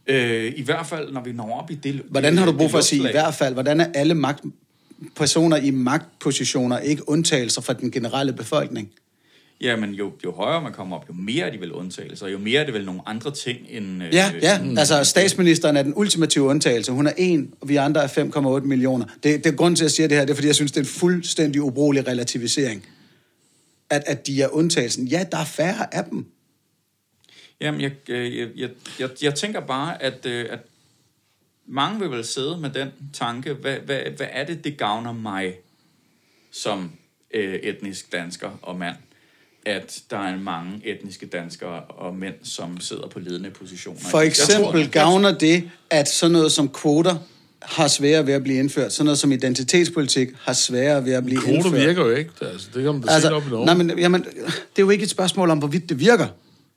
Øh, 0.06 0.52
I 0.56 0.62
hvert 0.62 0.86
fald, 0.86 1.12
når 1.12 1.22
vi 1.22 1.32
når 1.32 1.60
op 1.60 1.70
i 1.70 1.74
det 1.74 2.02
Hvordan 2.10 2.38
har 2.38 2.46
du 2.46 2.52
brug 2.52 2.70
for 2.70 2.78
at 2.78 2.84
sige 2.84 3.08
i 3.08 3.12
hvert 3.12 3.34
fald, 3.34 3.54
hvordan 3.54 3.80
er 3.80 3.86
alle 3.94 4.14
magt, 4.14 4.44
personer 5.16 5.56
i 5.56 5.70
magtpositioner 5.70 6.78
ikke 6.78 7.08
undtagelser 7.08 7.60
fra 7.60 7.72
den 7.72 7.90
generelle 7.90 8.32
befolkning? 8.32 8.90
Jamen, 9.60 9.90
jo, 9.94 10.12
jo 10.24 10.32
højere 10.32 10.62
man 10.62 10.72
kommer 10.72 10.96
op, 10.96 11.08
jo 11.08 11.14
mere 11.14 11.46
er 11.46 11.50
de 11.50 11.60
vel 11.60 11.72
undtagelser. 11.72 12.26
Jo 12.26 12.38
mere 12.38 12.60
er 12.60 12.64
det 12.64 12.74
vel 12.74 12.84
nogle 12.84 13.00
andre 13.06 13.30
ting 13.30 13.58
end... 13.68 14.02
øh, 14.02 14.14
Ja, 14.14 14.32
ja. 14.42 14.60
Altså, 14.78 15.04
statsministeren 15.04 15.76
er 15.76 15.82
den 15.82 15.92
ultimative 15.96 16.44
undtagelse. 16.44 16.92
Hun 16.92 17.06
er 17.06 17.12
en, 17.16 17.54
og 17.60 17.68
vi 17.68 17.76
andre 17.76 18.02
er 18.02 18.08
5,8 18.58 18.66
millioner. 18.66 19.04
Det, 19.22 19.44
det 19.44 19.52
er 19.52 19.56
grund 19.56 19.76
til, 19.76 19.84
at 19.84 19.86
jeg 19.86 19.90
siger 19.90 20.08
det 20.08 20.16
her, 20.16 20.24
det 20.24 20.30
er, 20.30 20.34
fordi 20.34 20.46
jeg 20.46 20.54
synes, 20.54 20.72
det 20.72 20.76
er 20.80 20.84
en 20.84 20.88
fuldstændig 20.88 21.62
ubrugelig 21.62 22.08
relativisering. 22.08 22.86
At, 23.90 24.02
at 24.06 24.26
de 24.26 24.42
er 24.42 24.48
undtagelsen. 24.48 25.06
Ja, 25.06 25.24
der 25.32 25.38
er 25.38 25.44
færre 25.44 25.94
af 25.94 26.04
dem. 26.04 26.26
Jamen, 27.60 27.80
jeg, 27.80 27.92
øh, 28.08 28.38
jeg, 28.38 28.48
jeg, 28.56 28.70
jeg, 29.00 29.10
jeg 29.22 29.34
tænker 29.34 29.60
bare, 29.60 30.02
at, 30.02 30.26
øh, 30.26 30.46
at 30.50 30.58
mange 31.66 32.00
vil 32.00 32.10
vel 32.10 32.24
sidde 32.24 32.56
med 32.60 32.70
den 32.70 32.88
tanke, 33.12 33.52
hvad, 33.52 33.76
hvad, 33.76 34.00
hvad 34.16 34.26
er 34.30 34.44
det, 34.44 34.64
det 34.64 34.76
gavner 34.78 35.12
mig 35.12 35.54
som 36.52 36.90
øh, 37.34 37.54
etnisk 37.54 38.12
dansker 38.12 38.50
og 38.62 38.76
mand, 38.76 38.96
at 39.66 40.02
der 40.10 40.18
er 40.18 40.36
mange 40.38 40.80
etniske 40.84 41.26
danskere 41.26 41.80
og 41.80 42.14
mænd, 42.14 42.34
som 42.42 42.80
sidder 42.80 43.08
på 43.08 43.18
ledende 43.18 43.50
positioner. 43.50 44.00
For 44.10 44.18
Jeg 44.18 44.26
eksempel 44.26 44.82
tror- 44.84 44.90
gavner 44.90 45.38
det, 45.38 45.70
at 45.90 46.08
sådan 46.08 46.32
noget 46.32 46.52
som 46.52 46.68
kvoter 46.68 47.16
har 47.62 47.88
sværere 47.88 48.26
ved 48.26 48.34
at 48.34 48.42
blive 48.42 48.58
indført. 48.58 48.92
Sådan 48.92 49.04
noget 49.04 49.18
som 49.18 49.32
identitetspolitik 49.32 50.28
har 50.40 50.52
sværere 50.52 51.04
ved 51.04 51.12
at 51.12 51.24
blive 51.24 51.40
Kvoter 51.40 51.54
indført. 51.56 51.72
virker 51.80 52.02
jo 52.04 52.10
ikke. 52.10 52.30
Altså, 52.40 52.66
det 52.74 52.84
kan 52.84 52.92
man 52.92 53.00
da 53.02 53.10
altså, 53.12 53.30
op 53.30 53.46
i 53.46 53.50
Norge. 53.50 53.66
nej, 53.66 53.74
men, 53.74 53.98
jamen, 53.98 54.22
det 54.24 54.32
er 54.76 54.82
jo 54.82 54.90
ikke 54.90 55.02
et 55.04 55.10
spørgsmål 55.10 55.50
om, 55.50 55.58
hvorvidt 55.58 55.88
det 55.88 56.00
virker. 56.00 56.26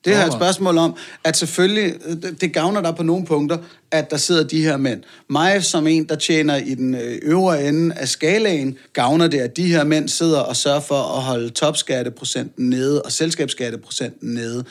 Det 0.06 0.16
her 0.16 0.22
er 0.22 0.28
et 0.28 0.34
spørgsmål 0.34 0.78
om, 0.78 0.96
at 1.24 1.38
selvfølgelig, 1.38 1.94
det, 2.24 2.42
det 2.42 2.54
gavner 2.54 2.82
dig 2.82 2.96
på 2.96 3.04
nogle 3.04 3.26
punkter, 3.26 3.58
at 3.92 4.12
der 4.12 4.18
sidder 4.18 4.44
de 4.44 4.62
her 4.64 4.78
mænd. 4.78 5.04
Mig 5.30 5.64
som 5.64 5.88
en, 5.88 6.10
der 6.10 6.16
tjener 6.16 6.56
i 6.56 6.74
den 6.76 6.96
øh, 6.96 7.20
øvre 7.22 7.64
ende 7.68 7.96
af 7.96 8.08
skalaen, 8.08 8.78
gavner 8.94 9.28
det, 9.28 9.40
at 9.40 9.58
de 9.58 9.66
her 9.66 9.84
mænd 9.84 10.10
sidder 10.10 10.40
og 10.40 10.56
sørger 10.56 10.80
for 10.80 11.02
at 11.18 11.22
holde 11.24 11.50
topskatteprocenten 11.50 12.70
nede 12.70 13.02
og 13.02 13.12
selskabsskatteprocenten 13.12 14.30
nede. 14.34 14.64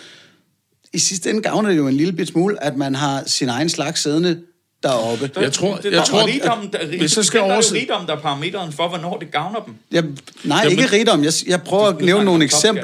I 0.92 0.98
sidste 0.98 1.30
ende 1.30 1.42
gavner 1.42 1.70
det 1.70 1.76
jo 1.76 1.88
en 1.88 1.94
lille 1.96 2.12
bit 2.12 2.28
smule, 2.28 2.64
at 2.64 2.76
man 2.76 2.94
har 2.94 3.22
sin 3.26 3.48
egen 3.48 3.68
slags 3.68 4.02
siddende 4.02 4.38
deroppe. 4.82 5.30
Jeg 5.40 5.52
tror- 5.52 5.76
det, 5.76 5.84
jeg 5.84 5.92
der, 5.92 6.04
tror, 6.04 6.26
rigdom, 6.26 6.68
der, 6.68 6.86
hvis 6.98 7.16
jeg 7.16 7.24
skal 7.24 7.40
der 7.40 7.46
er 7.46 7.54
oversætte- 7.54 7.74
det 7.74 7.80
rigdom, 7.90 8.06
der 8.06 8.16
er 8.16 8.20
parameteren 8.20 8.72
for, 8.72 8.88
hvornår 8.88 9.18
det 9.18 9.30
gavner 9.32 9.60
dem. 9.60 9.74
Jeg, 9.92 10.04
nej, 10.44 10.58
Jamen- 10.64 10.78
ikke 10.78 10.92
rigdom. 10.96 11.24
Jeg, 11.24 11.32
jeg 11.46 11.62
prøver 11.62 11.86
at 11.86 12.00
nævne 12.00 12.24
nogle 12.24 12.44
om 12.44 12.48
topskat. 12.50 12.74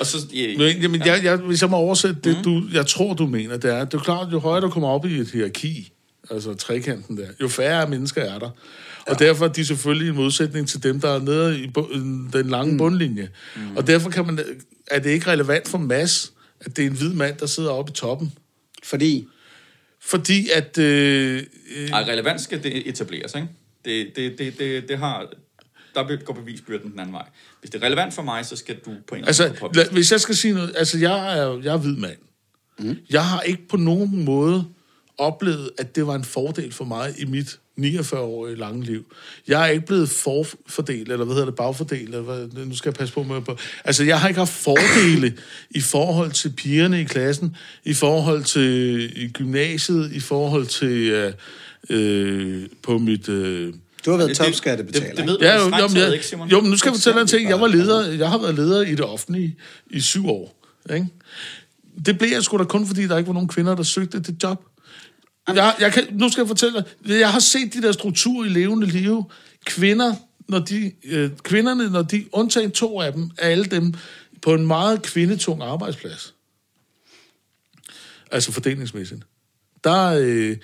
Og 0.00 0.06
så, 0.06 0.18
ja, 0.34 0.56
Men, 0.58 0.82
jamen, 0.82 1.06
jeg, 1.06 1.20
jeg, 1.24 1.36
hvis 1.36 1.62
jeg 1.62 1.70
må 1.70 1.76
oversætte 1.76 2.20
det, 2.24 2.44
du, 2.44 2.62
jeg 2.72 2.86
tror, 2.86 3.14
du 3.14 3.26
mener, 3.26 3.56
det 3.56 3.70
er, 3.70 3.84
det 3.84 3.94
er 3.94 3.98
jo 3.98 3.98
klart, 3.98 4.32
jo 4.32 4.38
højere 4.38 4.60
du 4.60 4.70
kommer 4.70 4.88
op 4.88 5.06
i 5.06 5.18
et 5.18 5.30
hierarki, 5.30 5.92
altså 6.30 6.54
trekanten 6.54 7.16
der, 7.16 7.26
jo 7.40 7.48
færre 7.48 7.88
mennesker 7.88 8.22
er 8.22 8.38
der. 8.38 8.50
Og 9.06 9.18
derfor 9.18 9.44
er 9.44 9.52
de 9.52 9.64
selvfølgelig 9.64 10.08
en 10.08 10.14
modsætning 10.14 10.68
til 10.68 10.82
dem, 10.82 11.00
der 11.00 11.08
er 11.08 11.20
nede 11.20 11.60
i 11.60 11.70
den 12.32 12.48
lange 12.48 12.72
mm. 12.72 12.78
bundlinje. 12.78 13.28
Mm. 13.56 13.76
Og 13.76 13.86
derfor 13.86 14.10
kan 14.10 14.26
man, 14.26 14.38
er 14.86 14.98
det 14.98 15.10
ikke 15.10 15.30
relevant 15.30 15.68
for 15.68 15.78
Mads, 15.78 16.32
at 16.60 16.76
det 16.76 16.84
er 16.84 16.90
en 16.90 16.96
hvid 16.96 17.12
mand, 17.12 17.36
der 17.38 17.46
sidder 17.46 17.70
oppe 17.70 17.90
i 17.90 17.94
toppen. 17.94 18.32
Fordi 18.84 19.28
Fordi 20.00 20.48
at... 20.54 20.78
Øh, 20.78 21.42
øh, 21.76 21.90
Ej, 21.90 22.02
relevans 22.02 22.42
skal 22.42 22.62
det 22.62 22.88
etableres, 22.88 23.34
ikke? 23.34 23.48
Det, 23.84 24.06
det, 24.16 24.38
det, 24.38 24.58
det, 24.58 24.88
det 24.88 24.98
har... 24.98 25.32
Der 25.94 26.24
går 26.24 26.34
bevisbyrden 26.34 26.90
den 26.90 26.98
anden 27.00 27.12
vej. 27.12 27.28
Hvis 27.60 27.70
det 27.70 27.82
er 27.82 27.86
relevant 27.86 28.14
for 28.14 28.22
mig, 28.22 28.46
så 28.46 28.56
skal 28.56 28.76
du 28.76 28.80
på 28.84 28.90
en 28.90 28.94
eller 28.94 29.14
anden 29.14 29.26
Altså, 29.26 29.54
måde 29.60 29.88
hvis 29.92 30.12
jeg 30.12 30.20
skal 30.20 30.36
sige 30.36 30.54
noget, 30.54 30.74
altså 30.76 30.98
jeg 30.98 31.38
er, 31.38 31.60
jeg 31.62 31.74
er 31.74 31.78
hvid 31.78 31.96
mand. 31.96 32.18
Mm. 32.78 32.96
Jeg 33.10 33.24
har 33.24 33.40
ikke 33.40 33.68
på 33.68 33.76
nogen 33.76 34.24
måde 34.24 34.64
oplevet, 35.18 35.70
at 35.78 35.96
det 35.96 36.06
var 36.06 36.14
en 36.14 36.24
fordel 36.24 36.72
for 36.72 36.84
mig 36.84 37.14
i 37.18 37.24
mit 37.24 37.58
49-årige 37.80 38.56
lange 38.56 38.84
liv. 38.84 39.14
Jeg 39.48 39.62
er 39.62 39.66
ikke 39.66 39.86
blevet 39.86 40.08
forfordelt, 40.08 41.12
eller 41.12 41.24
hvad 41.24 41.34
hedder 41.34 41.46
det, 41.46 41.56
bagfordelt, 41.56 42.14
eller 42.14 42.20
hvad, 42.20 42.66
nu 42.66 42.76
skal 42.76 42.88
jeg 42.88 42.94
passe 42.94 43.14
på 43.14 43.22
med 43.22 43.40
på. 43.40 43.56
Altså, 43.84 44.04
jeg 44.04 44.20
har 44.20 44.28
ikke 44.28 44.38
haft 44.38 44.52
fordele 44.52 45.36
i 45.70 45.80
forhold 45.80 46.30
til 46.30 46.52
pigerne 46.52 47.00
i 47.00 47.04
klassen, 47.04 47.56
i 47.84 47.94
forhold 47.94 48.44
til 48.44 49.10
i 49.24 49.28
gymnasiet, 49.28 50.12
i 50.12 50.20
forhold 50.20 50.66
til 50.66 51.10
øh, 51.10 51.32
øh, 51.90 52.68
på 52.82 52.98
mit... 52.98 53.28
Øh, 53.28 53.74
du 54.04 54.10
har 54.10 54.16
været 54.18 54.28
Det- 54.28 54.38
det- 54.38 54.46
topskattebetaler. 54.46 55.06
det- 55.06 55.16
det 55.16 55.22
ikke? 55.22 55.32
ved- 55.32 55.38
Ja, 55.40 55.54
jo, 55.56 55.62
jo, 55.98 56.00
jeg, 56.06 56.12
ikke, 56.12 56.26
Simon? 56.26 56.48
jo, 56.48 56.60
men 56.60 56.70
nu 56.70 56.76
skal 56.76 56.88
jeg 56.90 56.96
fortælle 56.96 57.14
dig 57.16 57.22
en 57.22 57.28
ting. 57.28 57.48
Jeg 57.48 57.60
var 57.60 57.66
leder, 57.66 58.12
jeg 58.12 58.28
har 58.30 58.38
været 58.38 58.54
leder 58.54 58.82
i 58.82 58.90
det 58.90 59.00
offentlige 59.00 59.56
i 59.90 60.00
syv 60.00 60.28
år. 60.28 60.54
Ikke? 60.94 61.06
Det 62.06 62.18
blev 62.18 62.30
jeg 62.30 62.42
sgu 62.42 62.58
da 62.58 62.64
kun, 62.64 62.86
fordi 62.86 63.06
der 63.06 63.16
ikke 63.18 63.26
var 63.28 63.34
nogen 63.34 63.48
kvinder, 63.48 63.74
der 63.74 63.82
søgte 63.82 64.20
det 64.20 64.42
job. 64.42 64.64
Jeg, 65.48 65.74
jeg 65.80 65.92
kan, 65.92 66.06
nu 66.10 66.28
skal 66.28 66.40
jeg 66.42 66.48
fortælle 66.48 66.84
dig, 67.06 67.18
jeg 67.20 67.32
har 67.32 67.38
set 67.40 67.74
de 67.74 67.82
der 67.82 67.92
strukturer 67.92 68.44
i 68.46 68.48
levende 68.48 68.86
liv. 68.86 69.30
Kvinder, 69.66 70.14
når 70.48 70.58
de, 70.58 70.92
øh, 71.04 71.30
kvinderne, 71.42 71.90
når 71.90 72.02
de, 72.02 72.24
undtagen 72.32 72.70
to 72.70 73.00
af 73.00 73.12
dem, 73.12 73.30
er 73.38 73.48
alle 73.48 73.64
dem 73.64 73.94
på 74.42 74.54
en 74.54 74.66
meget 74.66 75.02
kvindetung 75.02 75.62
arbejdsplads. 75.62 76.34
Altså 78.30 78.52
fordelingsmæssigt. 78.52 79.22
Der, 79.84 80.18
øh, 80.20 80.56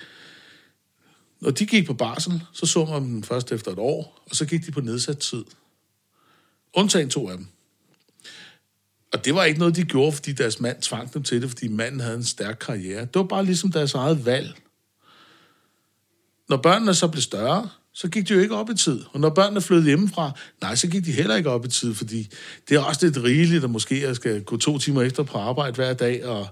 når 1.45 1.51
de 1.51 1.65
gik 1.65 1.87
på 1.87 1.93
barsel, 1.93 2.43
så 2.53 2.65
så 2.65 2.85
man 2.85 3.01
dem 3.01 3.23
først 3.23 3.51
efter 3.51 3.71
et 3.71 3.79
år, 3.79 4.23
og 4.29 4.35
så 4.35 4.45
gik 4.45 4.65
de 4.65 4.71
på 4.71 4.81
nedsat 4.81 5.17
tid. 5.17 5.45
Undtagen 6.73 7.09
to 7.09 7.29
af 7.29 7.37
dem. 7.37 7.47
Og 9.13 9.25
det 9.25 9.35
var 9.35 9.43
ikke 9.43 9.59
noget, 9.59 9.75
de 9.75 9.83
gjorde, 9.83 10.11
fordi 10.11 10.31
deres 10.31 10.59
mand 10.59 10.81
tvang 10.81 11.13
dem 11.13 11.23
til 11.23 11.41
det, 11.41 11.49
fordi 11.49 11.67
manden 11.67 11.99
havde 11.99 12.15
en 12.15 12.23
stærk 12.23 12.57
karriere. 12.59 13.01
Det 13.01 13.15
var 13.15 13.23
bare 13.23 13.45
ligesom 13.45 13.71
deres 13.71 13.93
eget 13.93 14.25
valg. 14.25 14.55
Når 16.49 16.57
børnene 16.57 16.93
så 16.93 17.07
blev 17.07 17.21
større, 17.21 17.69
så 17.97 18.07
gik 18.07 18.27
de 18.27 18.33
jo 18.33 18.39
ikke 18.39 18.55
op 18.55 18.69
i 18.69 18.75
tid. 18.75 18.99
Og 19.13 19.19
når 19.19 19.29
børnene 19.29 19.61
flyttede 19.61 19.87
hjemmefra, 19.87 20.31
nej, 20.61 20.75
så 20.75 20.87
gik 20.87 21.05
de 21.05 21.11
heller 21.11 21.35
ikke 21.35 21.49
op 21.49 21.65
i 21.65 21.67
tid, 21.67 21.93
fordi 21.95 22.27
det 22.69 22.75
er 22.75 22.79
også 22.79 23.05
lidt 23.05 23.23
rigeligt, 23.23 23.63
at 23.63 23.69
måske 23.69 24.01
jeg 24.01 24.15
skal 24.15 24.41
gå 24.41 24.57
to 24.57 24.77
timer 24.77 25.01
efter 25.01 25.23
på 25.23 25.37
arbejde 25.37 25.75
hver 25.75 25.93
dag, 25.93 26.25
og 26.25 26.47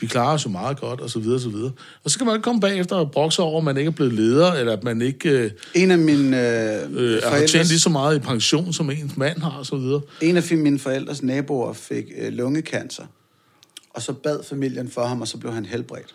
vi 0.00 0.06
klarer 0.06 0.34
os 0.34 0.44
jo 0.44 0.50
meget 0.50 0.80
godt, 0.80 1.00
og 1.00 1.10
så 1.10 1.18
videre, 1.18 1.34
og 1.34 1.40
så 1.40 1.48
videre. 1.48 1.72
Og 2.04 2.10
så 2.10 2.18
kan 2.18 2.26
man 2.26 2.36
ikke 2.36 2.44
komme 2.44 2.60
bagefter 2.60 2.96
og 2.96 3.10
brokse 3.10 3.42
over, 3.42 3.58
at 3.58 3.64
man 3.64 3.76
ikke 3.76 3.88
er 3.88 3.92
blevet 3.92 4.12
leder, 4.12 4.52
eller 4.52 4.72
at 4.72 4.84
man 4.84 5.02
ikke 5.02 5.30
øh, 5.30 5.50
En 5.74 5.90
af 5.90 5.98
mine 5.98 6.36
øh, 6.36 6.82
øh, 6.92 7.12
har 7.12 7.20
tjent 7.20 7.24
forældres, 7.24 7.68
lige 7.68 7.78
så 7.78 7.90
meget 7.90 8.16
i 8.16 8.18
pension, 8.18 8.72
som 8.72 8.90
ens 8.90 9.16
mand 9.16 9.42
har, 9.42 9.50
og 9.50 9.66
så 9.66 9.76
videre. 9.76 10.00
en 10.20 10.36
af 10.36 10.56
mine 10.56 10.78
forældres 10.78 11.22
naboer 11.22 11.72
fik 11.72 12.04
øh, 12.18 12.32
lungekancer. 12.32 13.04
Og 13.90 14.02
så 14.02 14.12
bad 14.12 14.38
familien 14.48 14.90
for 14.90 15.06
ham, 15.06 15.20
og 15.20 15.28
så 15.28 15.36
blev 15.38 15.52
han 15.52 15.66
helbredt. 15.66 16.14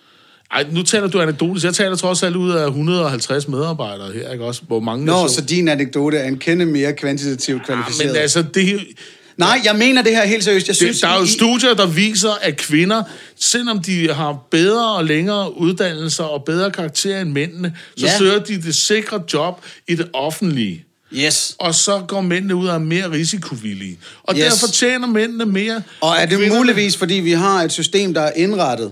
Ej, 0.54 0.66
nu 0.72 0.84
taler 0.84 1.08
du 1.08 1.22
anekdotisk. 1.22 1.66
Jeg 1.66 1.74
taler 1.74 1.96
trods 1.96 2.24
alt 2.24 2.36
ud 2.36 2.52
af 2.52 2.66
150 2.68 3.48
medarbejdere 3.48 4.12
her, 4.14 4.32
ikke 4.32 4.46
også? 4.46 4.62
Hvor 4.68 4.80
mange 4.80 5.06
Nå, 5.06 5.14
der 5.22 5.28
så 5.28 5.42
din 5.42 5.68
anekdote 5.68 6.18
er 6.18 6.28
en 6.28 6.38
kende 6.38 6.66
mere 6.66 6.94
kvantitativt 6.94 7.62
Ja, 7.62 7.66
kvalificeret. 7.66 8.12
men 8.12 8.22
altså, 8.22 8.42
det, 8.54 8.80
Nej, 9.38 9.60
jeg 9.66 9.76
mener 9.76 10.02
det 10.02 10.12
her 10.16 10.26
helt 10.26 10.44
seriøst. 10.44 10.68
Jeg 10.68 10.76
synes, 10.76 10.96
det, 10.98 11.04
der 11.04 11.10
er 11.10 11.18
jo 11.18 11.24
I- 11.24 11.28
studier, 11.28 11.74
der 11.74 11.86
viser, 11.88 12.30
at 12.42 12.58
kvinder, 12.58 13.04
selvom 13.40 13.80
de 13.82 14.14
har 14.14 14.38
bedre 14.52 14.96
og 14.96 15.06
længere 15.06 15.58
uddannelser 15.58 16.24
og 16.24 16.44
bedre 16.44 16.72
karakterer 16.72 17.22
end 17.22 17.32
mændene, 17.32 17.74
så 17.98 18.06
Ja. 18.06 18.18
søger 18.18 18.40
de 18.40 18.62
det 18.62 18.76
sikre 18.76 19.22
job 19.34 19.62
i 19.88 19.96
det 19.96 20.08
offentlige. 20.14 20.84
Yes. 21.14 21.56
Og 21.60 21.76
så 21.76 22.02
går 22.08 22.22
mændene 22.22 22.56
ud 22.56 22.68
er 22.68 22.78
mere 22.78 23.12
risikovillige. 23.12 23.98
Og 24.24 24.36
Yes. 24.36 24.44
derfor 24.44 24.68
tjener 24.68 25.08
mændene 25.08 25.46
mere. 25.46 25.82
Og 26.02 26.16
er 26.20 26.26
det 26.26 26.38
kvinderne- 26.38 26.58
muligvis, 26.58 26.98
fordi 26.98 27.14
vi 27.14 27.32
har 27.32 27.64
et 27.64 27.72
system, 27.72 28.14
der 28.14 28.22
er 28.22 28.32
indrettet 28.36 28.92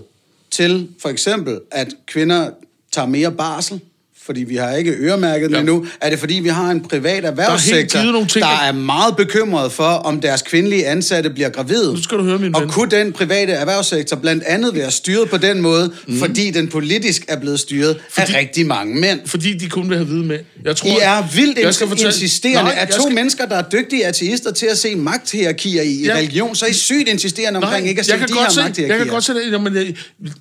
til 0.52 0.88
for 0.98 1.08
eksempel, 1.08 1.60
at 1.70 1.94
kvinder 2.06 2.50
tager 2.92 3.08
mere 3.08 3.32
barsel, 3.32 3.80
fordi 4.26 4.44
vi 4.44 4.56
har 4.56 4.70
ikke 4.74 4.90
øremærket 4.92 5.50
Ja. 5.50 5.58
endnu? 5.58 5.86
Er 6.00 6.10
det 6.10 6.18
fordi, 6.18 6.34
vi 6.34 6.48
har 6.48 6.70
en 6.70 6.80
privat 6.80 7.24
erhvervssektor, 7.24 8.00
givet 8.00 8.12
nogle 8.12 8.28
ting, 8.28 8.42
der 8.44 8.50
der- 8.50 8.56
er 8.68 8.72
meget 8.72 9.16
bekymret 9.16 9.72
for, 9.72 9.84
om 9.84 10.20
deres 10.20 10.42
kvindelige 10.42 10.86
ansatte 10.86 11.30
bliver 11.30 11.48
gravide? 11.48 11.92
Nu 11.94 12.02
skal 12.02 12.18
du 12.18 12.22
høre, 12.24 12.38
min 12.38 12.54
Og 12.54 12.62
ven. 12.62 12.70
kunne 12.70 12.90
den 12.90 13.12
private 13.12 13.52
erhvervssektor 13.52 14.16
blandt 14.16 14.42
andet 14.44 14.74
være 14.74 14.90
styret 14.90 15.30
på 15.30 15.36
den 15.36 15.60
måde, 15.60 15.92
mm. 16.08 16.18
fordi 16.18 16.50
den 16.50 16.68
politisk 16.68 17.24
er 17.28 17.36
blevet 17.40 17.60
styret 17.60 17.96
fordi, 18.10 18.32
af 18.32 18.38
rigtig 18.38 18.66
mange 18.66 19.00
mænd? 19.00 19.20
Fordi 19.26 19.58
de 19.58 19.68
kun 19.68 19.88
vil 19.88 19.96
have 19.96 20.06
hvide 20.06 20.24
mænd. 20.24 20.40
Jeg 20.64 20.76
tror, 20.76 20.88
I 20.88 20.92
er 21.02 21.24
vildt 21.34 21.58
jeg 21.58 21.74
skal 21.74 21.88
fortælle- 21.88 22.08
insisterende. 22.12 22.62
Nej, 22.70 22.78
at 22.80 22.88
jeg 22.88 22.96
to 22.96 23.02
skal- 23.02 23.14
mennesker, 23.14 23.46
der 23.46 23.56
er 23.56 23.62
dygtige 23.72 24.06
ateister 24.06 24.52
til 24.52 24.66
at 24.66 24.78
se 24.78 24.96
magthierarkier 24.96 25.82
i 25.82 26.02
Ja. 26.04 26.14
religion, 26.14 26.54
så 26.54 26.64
er 26.64 26.70
I 26.70 26.72
sygt 26.72 27.08
insisterende 27.08 27.56
omkring 27.56 27.88
ikke 27.88 27.98
at 27.98 28.06
se 28.06 28.12
de 28.12 28.18
her 28.18 28.26
se, 28.26 28.34
magthierarkier. 28.34 28.86
Jeg 28.86 28.98
kan 28.98 29.06
godt 29.06 29.24
se 29.24 29.34
det, 29.34 29.52
jamen, 29.52 29.76
jeg, 29.76 29.94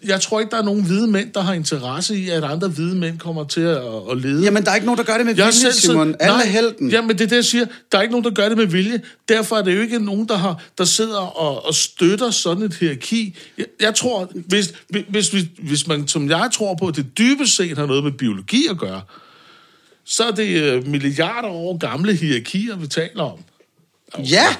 jeg 0.08 0.22
tror 0.22 0.40
ikke, 0.40 0.52
der 0.52 0.58
er 0.58 0.64
nogen 0.66 0.84
hvide 0.84 1.08
mænd, 1.08 1.28
der 1.34 1.42
har 1.42 1.54
interesse 1.54 2.18
i, 2.18 2.30
at 2.30 2.44
andre 2.44 2.68
hvide 2.68 2.96
mænd 2.96 3.18
kommer 3.20 3.44
til 3.44 3.62
at, 3.72 4.12
at 4.12 4.18
lede. 4.18 4.44
Jamen, 4.44 4.64
der 4.64 4.72
er 4.72 4.76
ikke 4.76 4.86
nogen, 4.86 4.98
der 4.98 5.04
gør 5.04 5.18
det 5.18 5.26
med 5.26 5.36
Jeg 5.36 5.46
vilje, 5.46 5.54
selv 5.54 5.74
Simon. 5.74 6.16
Alle 6.20 6.38
Nej, 6.38 6.46
helten. 6.48 6.90
Jamen, 6.90 7.10
det 7.10 7.22
er 7.22 7.28
det, 7.28 7.36
jeg 7.36 7.46
siger. 7.46 7.66
Der 7.92 7.98
er 7.98 8.02
ikke 8.02 8.12
nogen, 8.12 8.24
der 8.24 8.32
gør 8.32 8.50
det 8.50 8.58
med 8.58 8.66
vilje. 8.66 9.02
Derfor 9.30 9.58
er 9.58 9.62
det 9.62 9.76
jo 9.76 9.82
ikke 9.82 10.00
nogen, 10.00 10.28
der, 10.28 10.38
har, 10.38 10.64
der 10.78 10.86
sidder 10.86 11.18
og, 11.18 11.66
og 11.66 11.76
støtter 11.76 12.32
sådan 12.32 12.64
et 12.64 12.74
hierarki. 12.74 13.38
Jeg, 13.58 13.66
jeg 13.82 13.96
tror, 13.96 14.32
hvis, 14.34 14.74
hvis, 14.90 15.28
hvis, 15.30 15.46
hvis 15.58 15.88
man, 15.88 16.08
som 16.08 16.30
jeg 16.30 16.50
tror 16.54 16.76
på, 16.76 16.88
at 16.88 16.96
det 16.96 17.18
dybest 17.18 17.56
set 17.56 17.78
har 17.78 17.86
noget 17.86 18.04
med 18.04 18.12
biologi 18.12 18.66
at 18.70 18.78
gøre, 18.78 19.02
så 20.06 20.24
er 20.24 20.32
det 20.32 20.62
øh, 20.64 20.88
milliarder 20.88 21.50
år 21.50 21.78
gamle 21.78 22.14
hierarkier, 22.14 22.76
vi 22.76 22.88
taler 22.88 23.24
om. 23.24 23.40
Ja, 24.20 24.56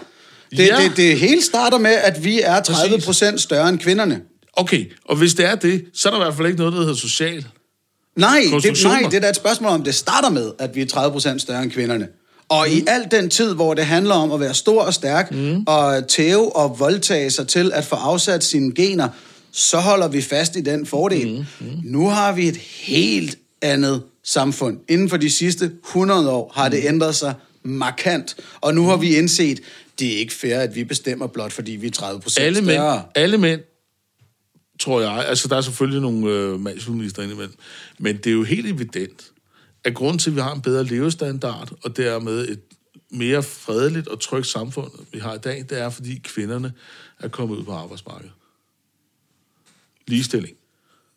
det, 0.52 0.68
Ja. 0.68 0.84
Det, 0.84 0.98
det 0.98 1.20
hele 1.20 1.42
starter 1.42 1.78
med, 1.78 1.92
at 1.92 2.24
vi 2.24 2.42
er 2.44 2.62
30 2.62 2.90
Præcis. 2.90 3.06
procent 3.06 3.42
større 3.42 3.70
end 3.70 3.80
kvinderne. 3.80 4.22
Okay, 4.54 4.92
og 5.06 5.16
hvis 5.16 5.34
det 5.34 5.46
er 5.46 5.56
det, 5.56 5.86
så 5.94 6.10
er 6.10 6.14
der 6.14 6.20
i 6.20 6.24
hvert 6.24 6.36
fald 6.36 6.48
ikke 6.48 6.60
noget, 6.60 6.74
der 6.74 6.80
hedder 6.80 6.94
social. 6.94 7.46
Nej, 8.16 8.42
det, 8.64 8.84
nej, 8.84 9.02
det 9.12 9.14
er 9.14 9.20
da 9.20 9.30
et 9.30 9.36
spørgsmål 9.36 9.72
om, 9.72 9.84
det 9.84 9.96
starter 9.96 10.30
med, 10.30 10.52
at 10.60 10.76
vi 10.76 10.82
er 10.82 10.86
30 10.86 11.12
procent 11.12 11.42
større 11.42 11.64
end 11.64 11.72
kvinderne. 11.72 12.08
Og 12.50 12.68
mm. 12.70 12.78
i 12.78 12.84
al 12.88 13.08
den 13.12 13.30
tid, 13.30 13.54
hvor 13.54 13.74
det 13.74 13.86
handler 13.86 14.16
om 14.16 14.32
at 14.32 14.40
være 14.40 14.54
stor 14.54 14.82
og 14.82 14.94
stærk, 14.94 15.32
mm. 15.32 15.64
og 15.68 16.08
tæve 16.08 16.56
og 16.56 16.80
voldtage 16.80 17.32
sig 17.32 17.48
til 17.48 17.72
at 17.74 17.86
få 17.86 17.96
afsat 17.96 18.44
sine 18.44 18.74
gener, 18.74 19.08
så 19.52 19.78
holder 19.78 20.08
vi 20.08 20.22
fast 20.22 20.56
i 20.56 20.62
den 20.62 20.86
fordel. 20.86 21.32
Mm. 21.32 21.68
Mm. 21.68 21.74
Nu 21.84 22.10
har 22.10 22.32
vi 22.32 22.48
et 22.48 22.58
helt 22.58 23.38
andet 23.62 24.04
samfund. 24.24 24.78
Inden 24.90 25.10
for 25.10 25.18
de 25.18 25.30
sidste 25.30 25.72
100 25.88 26.30
år 26.30 26.52
har 26.56 26.70
det 26.70 26.80
ændret 26.84 27.16
sig 27.16 27.34
markant. 27.64 28.36
Og 28.62 28.76
nu 28.76 28.88
har 28.88 28.98
vi 28.98 29.16
indset, 29.16 29.60
det 30.00 30.14
er 30.14 30.18
ikke 30.18 30.34
fair, 30.34 30.60
at 30.60 30.76
vi 30.76 30.84
bestemmer 30.84 31.28
blot, 31.28 31.52
fordi 31.52 31.72
vi 31.72 31.88
er 31.88 31.92
30 31.92 32.22
procent 32.22 32.46
alle 32.46 32.62
mænd, 32.62 32.78
større. 32.78 33.04
alle 33.16 33.38
mænd, 33.38 33.62
tror 34.82 35.02
jeg, 35.02 35.26
altså 35.28 35.48
der 35.48 35.56
er 35.56 35.62
selvfølgelig 35.62 36.02
nogle 36.02 36.30
øh, 36.32 36.60
mandsfeminister 36.60 37.24
indimellem, 37.24 37.54
men 38.00 38.18
det 38.18 38.28
er 38.28 38.32
jo 38.32 38.44
helt 38.44 38.68
evident, 38.68 39.32
at 39.84 39.94
grunden 39.94 40.20
til, 40.20 40.30
at 40.30 40.36
vi 40.36 40.42
har 40.42 40.54
en 40.56 40.62
bedre 40.62 40.84
levestandard, 40.84 41.72
og 41.84 41.98
dermed 41.98 42.50
et 42.50 42.60
mere 43.10 43.44
fredeligt 43.44 44.08
og 44.08 44.20
trygt 44.20 44.48
samfund, 44.48 44.92
vi 45.14 45.20
har 45.20 45.34
i 45.34 45.38
dag, 45.38 45.66
det 45.70 45.80
er, 45.80 45.90
fordi 45.90 46.22
kvinderne 46.24 46.74
er 47.20 47.28
kommet 47.28 47.58
ud 47.58 47.64
på 47.64 47.72
arbejdsmarkedet. 47.72 48.32
Ligestilling. 50.08 50.56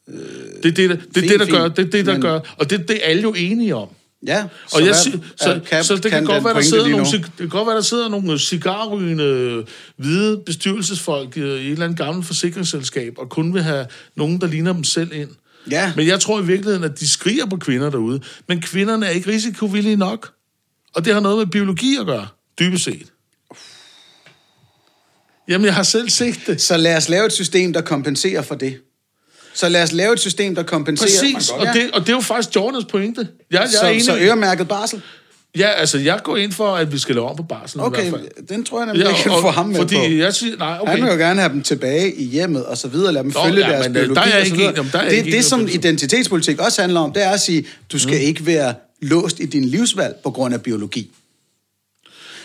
Det 0.06 0.66
er 0.66 0.70
det, 0.70 0.76
der, 0.76 0.96
det, 0.96 1.16
fint, 1.16 1.30
det, 1.30 1.40
der 1.40 1.50
gør, 1.50 1.68
det, 1.68 1.92
det, 1.92 2.06
der 2.06 2.12
men- 2.12 2.22
gør, 2.22 2.40
og 2.58 2.70
det, 2.70 2.88
det 2.88 2.96
er 2.96 3.08
alle 3.10 3.22
jo 3.22 3.34
enige 3.34 3.74
om. 3.74 3.88
Ja, 4.26 4.44
Og 4.72 4.80
jeg, 4.80 4.86
hvad 4.86 4.94
så, 5.36 5.60
kan, 5.68 5.84
så 5.84 5.94
det 5.94 6.02
kan, 6.02 6.18
den 6.18 6.26
godt 6.26 6.44
være, 6.44 6.54
der 6.54 6.62
sidder 6.62 6.88
nogle, 6.88 7.06
det 7.12 7.32
kan 7.38 7.48
godt 7.48 7.66
være, 7.66 7.76
der 7.76 7.82
sidder 7.82 8.08
nogle 8.08 8.38
cigarrygende 8.38 9.64
hvide 9.96 10.42
bestyrelsesfolk 10.46 11.38
øh, 11.38 11.44
i 11.44 11.66
et 11.66 11.72
eller 11.72 11.84
andet 11.84 11.98
gammelt 11.98 12.26
forsikringsselskab, 12.26 13.14
og 13.18 13.28
kun 13.28 13.54
vil 13.54 13.62
have 13.62 13.86
nogen, 14.16 14.40
der 14.40 14.46
ligner 14.46 14.72
dem 14.72 14.84
selv 14.84 15.12
ind. 15.12 15.30
Ja. 15.70 15.92
Men 15.96 16.06
jeg 16.06 16.20
tror 16.20 16.40
i 16.40 16.44
virkeligheden, 16.44 16.84
at 16.84 17.00
de 17.00 17.08
skriger 17.08 17.46
på 17.46 17.56
kvinder 17.56 17.90
derude. 17.90 18.20
Men 18.48 18.60
kvinderne 18.60 19.06
er 19.06 19.10
ikke 19.10 19.30
risikovillige 19.30 19.96
nok. 19.96 20.32
Og 20.94 21.04
det 21.04 21.14
har 21.14 21.20
noget 21.20 21.38
med 21.38 21.46
biologi 21.46 21.96
at 22.00 22.06
gøre, 22.06 22.26
dybest 22.58 22.84
set. 22.84 23.06
Jamen, 25.48 25.64
jeg 25.64 25.74
har 25.74 25.82
selv 25.82 26.10
set 26.10 26.40
det. 26.46 26.60
Så 26.60 26.76
lad 26.76 26.96
os 26.96 27.08
lave 27.08 27.26
et 27.26 27.32
system, 27.32 27.72
der 27.72 27.80
kompenserer 27.80 28.42
for 28.42 28.54
det. 28.54 28.80
Så 29.54 29.68
lad 29.68 29.82
os 29.82 29.92
lave 29.92 30.12
et 30.12 30.20
system, 30.20 30.54
der 30.54 30.62
kompenserer. 30.62 31.08
Præcis, 31.34 31.50
og 31.50 31.66
det, 31.74 31.90
og 31.92 32.00
det 32.00 32.08
er 32.08 32.12
jo 32.12 32.20
faktisk 32.20 32.56
Jordans 32.56 32.84
pointe. 32.84 33.20
Jeg, 33.50 33.58
jeg 33.60 33.64
er 33.64 33.68
så, 33.68 33.86
enig. 33.86 34.04
så 34.04 34.16
øremærket 34.18 34.68
barsel? 34.68 35.02
Ja, 35.58 35.68
altså, 35.68 35.98
jeg 35.98 36.20
går 36.24 36.36
ind 36.36 36.52
for, 36.52 36.74
at 36.76 36.92
vi 36.92 36.98
skal 36.98 37.14
lave 37.14 37.28
om 37.28 37.36
på 37.36 37.42
barsel 37.42 37.78
i 37.78 37.82
Okay, 37.82 38.10
hvert 38.10 38.20
fald. 38.20 38.46
den 38.48 38.64
tror 38.64 38.78
jeg 38.78 38.86
nemlig 38.86 39.08
ikke, 39.08 39.22
kan 39.22 39.30
og- 39.32 39.40
få 39.40 39.50
ham 39.50 39.66
med 39.66 39.76
fordi 39.76 39.94
på. 39.96 40.02
jeg 40.04 40.34
siger, 40.34 40.56
nej, 40.56 40.78
okay. 40.80 40.92
Han 40.92 41.02
vil 41.02 41.10
jo 41.10 41.16
gerne 41.16 41.40
have 41.40 41.52
dem 41.52 41.62
tilbage 41.62 42.14
i 42.14 42.24
hjemmet 42.24 42.64
og 42.66 42.78
så 42.78 42.88
videre, 42.88 43.12
lad 43.12 43.22
dem 43.22 43.32
Nå, 43.34 43.44
følge 43.44 43.66
ja, 43.66 43.72
deres 43.72 43.88
men, 43.88 43.96
øh, 43.96 44.02
biologi 44.02 44.14
der 44.20 44.26
er 44.26 44.36
jeg 44.36 44.44
ikke 44.46 44.56
enig- 44.64 44.76
jamen, 44.76 44.90
der 44.92 44.98
er 44.98 45.02
jeg 45.02 45.10
det, 45.10 45.16
ikke 45.16 45.36
det, 45.36 45.44
som 45.44 45.68
identitetspolitik 45.72 46.58
også 46.60 46.80
handler 46.80 47.00
om, 47.00 47.12
det 47.12 47.24
er 47.24 47.30
at 47.30 47.40
sige, 47.40 47.66
du 47.92 47.98
skal 47.98 48.14
mm. 48.14 48.26
ikke 48.26 48.46
være 48.46 48.74
låst 49.02 49.40
i 49.40 49.46
din 49.46 49.64
livsvalg 49.64 50.14
på 50.24 50.30
grund 50.30 50.54
af 50.54 50.62
biologi. 50.62 51.10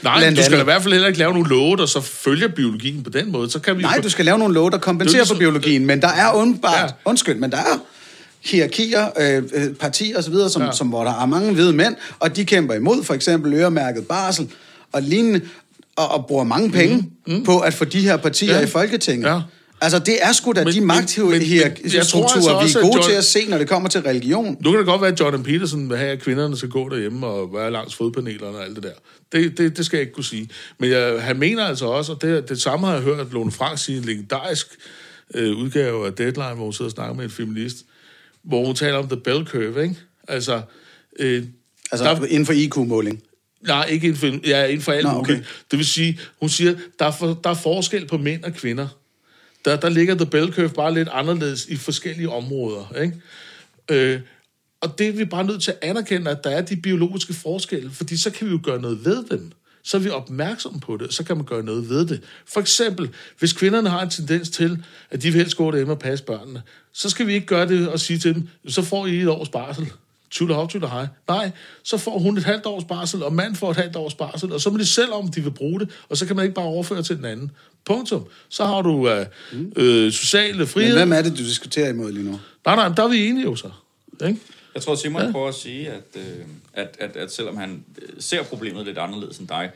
Nej, 0.03 0.17
Blandt 0.19 0.37
du 0.37 0.43
skal 0.43 0.53
andet. 0.53 0.63
i 0.63 0.65
hvert 0.65 0.81
fald 0.81 0.93
heller 0.93 1.07
ikke 1.07 1.19
lave 1.19 1.33
nogle 1.33 1.49
love, 1.49 1.77
der 1.77 1.85
så 1.85 2.01
følger 2.01 2.47
biologien 2.47 3.03
på 3.03 3.09
den 3.09 3.31
måde. 3.31 3.51
Så 3.51 3.59
kan 3.59 3.77
vi 3.77 3.81
Nej, 3.81 3.99
du 4.03 4.09
skal 4.09 4.25
lave 4.25 4.37
nogle 4.37 4.53
love, 4.53 4.69
der 4.69 4.77
kompenserer 4.77 5.21
er 5.21 5.25
for 5.25 5.33
ligesom- 5.33 5.53
biologien, 5.53 5.85
men 5.85 6.01
der 6.01 6.07
er 6.07 6.33
undbart, 6.33 6.73
Ja. 6.81 6.87
undskyld, 7.05 7.35
men 7.35 7.51
der 7.51 7.57
er 7.57 7.79
hierarkier, 8.45 9.07
øh, 9.19 9.43
øh, 9.53 9.73
partier 9.73 10.17
osv., 10.17 10.33
som, 10.49 10.61
Ja. 10.61 10.71
som, 10.71 10.87
hvor 10.87 11.03
der 11.03 11.21
er 11.21 11.25
mange 11.25 11.53
hvide 11.53 11.73
mænd, 11.73 11.95
og 12.19 12.35
de 12.35 12.45
kæmper 12.45 12.73
imod 12.73 13.03
for 13.03 13.13
eksempel 13.13 13.53
øremærket 13.53 14.07
barsel 14.07 14.49
og 14.91 15.01
lignende, 15.01 15.41
og, 15.95 16.11
og 16.11 16.25
bruger 16.25 16.43
mange 16.43 16.71
penge 16.71 16.95
mm. 17.27 17.33
Mm. 17.33 17.43
på 17.43 17.59
at 17.59 17.73
få 17.73 17.85
de 17.85 17.99
her 18.01 18.17
partier 18.17 18.55
ja. 18.55 18.61
i 18.63 18.67
Folketinget. 18.67 19.27
Ja. 19.29 19.39
Altså, 19.81 19.99
det 19.99 20.17
er 20.21 20.31
sgu 20.31 20.51
da 20.51 20.63
Men- 20.63 20.73
de 20.73 20.81
tror 22.03 22.21
altså 22.35 22.79
vi 22.79 22.79
er 22.79 22.81
gode 22.81 22.99
John- 22.99 23.09
til 23.09 23.15
at 23.15 23.25
se, 23.25 23.45
når 23.49 23.57
det 23.57 23.67
kommer 23.69 23.89
til 23.89 24.01
religion. 24.01 24.57
Nu 24.61 24.69
kan 24.71 24.77
det 24.79 24.85
godt 24.87 25.01
være, 25.01 25.11
at 25.11 25.19
Jordan 25.19 25.43
Peterson 25.43 25.89
vil 25.89 25.97
have, 25.97 26.11
at 26.11 26.19
kvinderne 26.21 26.57
skal 26.57 26.69
gå 26.69 26.89
derhjemme 26.89 27.27
og 27.27 27.53
være 27.53 27.71
langs 27.71 27.95
fodpanelerne 27.95 28.57
og 28.57 28.63
alt 28.65 28.75
det 28.75 28.83
der. 28.83 28.91
Det, 29.31 29.57
det, 29.57 29.77
det 29.77 29.85
skal 29.85 29.97
jeg 29.97 30.01
ikke 30.01 30.13
kunne 30.13 30.23
sige. 30.23 30.49
Men 30.79 30.89
jeg, 30.89 31.21
han 31.23 31.39
mener 31.39 31.65
altså 31.65 31.85
også, 31.85 32.11
og 32.11 32.21
det, 32.21 32.49
det 32.49 32.61
samme 32.61 32.87
har 32.87 32.93
jeg 32.93 33.03
hørt 33.03 33.33
Lone 33.33 33.51
Frank 33.51 33.77
sige, 33.79 33.97
en 33.97 34.03
legendarisk 34.03 34.67
øh, 35.35 35.57
udgave 35.57 36.05
af 36.07 36.13
Deadline, 36.13 36.53
hvor 36.55 36.63
hun 36.63 36.73
sidder 36.73 36.89
og 36.89 36.95
snakker 36.95 37.15
med 37.15 37.23
en 37.23 37.31
feminist, 37.31 37.77
hvor 38.43 38.65
hun 38.65 38.75
taler 38.75 38.97
om 38.97 39.07
the 39.07 39.17
bell 39.17 39.45
curve, 39.45 39.83
ikke? 39.83 39.95
Altså, 40.27 40.61
øh, 41.19 41.43
Altså, 41.91 42.05
der- 42.05 42.25
inden 42.25 42.45
for 42.45 42.53
IQ-måling. 42.53 43.21
Nej, 43.67 43.85
ikke 43.89 44.07
inden 44.07 44.19
for, 44.19 44.47
ja, 44.47 44.65
inden 44.65 44.81
for 44.81 44.91
alt 44.91 45.03
Nå, 45.05 45.09
okay. 45.11 45.39
Det 45.71 45.77
vil 45.79 45.85
sige, 45.85 46.19
hun 46.39 46.49
siger, 46.49 46.75
der 46.99 47.05
er, 47.05 47.11
for, 47.11 47.39
der 47.43 47.49
er 47.49 47.53
forskel 47.53 48.07
på 48.07 48.17
mænd 48.17 48.43
og 48.43 48.53
kvinder. 48.53 48.87
Der, 49.65 49.75
der 49.75 49.89
ligger 49.89 50.15
the 50.15 50.25
bell 50.25 50.53
curve 50.53 50.69
bare 50.69 50.93
lidt 50.93 51.09
anderledes 51.11 51.65
i 51.65 51.75
forskellige 51.75 52.29
områder. 52.29 52.93
Ikke? 53.01 53.21
Øh, 53.91 54.21
og 54.81 54.99
det 54.99 55.07
er 55.07 55.11
vi 55.11 55.25
bare 55.25 55.43
nødt 55.43 55.63
til 55.63 55.71
at 55.71 55.77
anerkende, 55.81 56.31
at 56.31 56.43
der 56.43 56.49
er 56.49 56.61
de 56.61 56.75
biologiske 56.75 57.33
forskelle, 57.33 57.91
fordi 57.91 58.17
så 58.17 58.31
kan 58.31 58.47
vi 58.47 58.51
jo 58.51 58.59
gøre 58.63 58.81
noget 58.81 59.05
ved 59.05 59.23
dem. 59.23 59.51
Så 59.83 59.97
er 59.97 60.01
vi 60.01 60.09
opmærksomme 60.09 60.79
på 60.79 60.97
det, 60.97 61.13
så 61.13 61.23
kan 61.23 61.35
man 61.37 61.45
gøre 61.45 61.63
noget 61.63 61.89
ved 61.89 62.05
det. 62.05 62.23
For 62.45 62.59
eksempel, 62.59 63.09
hvis 63.39 63.53
kvinderne 63.53 63.89
har 63.89 64.01
en 64.01 64.09
tendens 64.09 64.49
til, 64.49 64.83
at 65.09 65.21
de 65.23 65.31
vil 65.31 65.41
helst 65.41 65.57
gå 65.57 65.71
derhjemme 65.71 65.93
og 65.93 65.99
passe 65.99 66.25
børnene, 66.25 66.61
så 66.93 67.09
skal 67.09 67.27
vi 67.27 67.33
ikke 67.33 67.47
gøre 67.47 67.67
det 67.67 67.87
og 67.87 67.99
sige 67.99 68.19
til 68.19 68.35
dem, 68.35 68.47
så 68.67 68.81
får 68.81 69.07
I 69.07 69.21
et 69.21 69.27
års 69.27 69.49
barsel. 69.49 69.91
Tjulle 70.31 70.53
hov, 70.53 70.69
tjulle 70.69 70.87
hej. 70.89 71.07
Nej, 71.27 71.51
så 71.83 71.97
får 71.97 72.19
hun 72.19 72.37
et 72.37 72.43
halvt 72.43 72.65
års 72.65 72.83
barsel, 72.83 73.23
og 73.23 73.33
mand 73.33 73.55
får 73.55 73.71
et 73.71 73.77
halvt 73.77 73.95
års 73.95 74.13
barsel, 74.15 74.51
og 74.53 74.61
så 74.61 74.69
må 74.69 74.77
de 74.77 74.85
selv 74.85 75.11
om, 75.13 75.27
de 75.27 75.41
vil 75.43 75.51
bruge 75.51 75.79
det, 75.79 75.89
og 76.09 76.17
så 76.17 76.25
kan 76.25 76.35
man 76.35 76.45
ikke 76.45 76.55
bare 76.55 76.65
overføre 76.65 77.03
til 77.03 77.17
den 77.17 77.25
anden. 77.25 77.51
Punktum. 77.85 78.25
Så 78.49 78.65
har 78.65 78.81
du 78.81 79.09
øh, 79.09 79.25
øh, 79.75 80.11
sociale 80.11 80.57
Men 80.57 80.67
frihed. 80.67 80.97
hvem 80.97 81.11
er 81.13 81.21
det, 81.21 81.31
du 81.31 81.43
diskuterer 81.43 81.89
imod 81.89 82.11
lige 82.11 82.25
nu? 82.25 82.39
Nej, 82.65 82.75
nej, 82.75 82.87
men 82.89 82.97
der 82.97 83.03
er 83.03 83.07
vi 83.07 83.27
enige 83.27 83.43
jo 83.43 83.55
så. 83.55 83.69
Ikke? 84.27 84.39
Jeg 84.73 84.81
tror, 84.83 84.95
Simon 84.95 85.21
Ja. 85.21 85.25
ja. 85.27 85.31
prøver 85.31 85.47
at 85.47 85.55
sige, 85.55 85.89
at, 85.89 86.03
øh, 86.15 86.23
at, 86.73 86.95
at, 86.99 87.15
at 87.15 87.31
selvom 87.31 87.57
han 87.57 87.83
øh, 88.01 88.07
ser 88.19 88.43
problemet 88.43 88.85
lidt 88.85 88.97
anderledes 88.97 89.37
end 89.37 89.47
dig, 89.47 89.71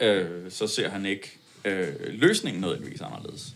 øh, 0.00 0.26
så 0.50 0.66
ser 0.66 0.88
han 0.90 1.06
ikke 1.06 1.38
øh, 1.64 1.86
løsningen 2.12 2.60
nødvendigvis 2.60 3.00
anderledes. 3.00 3.46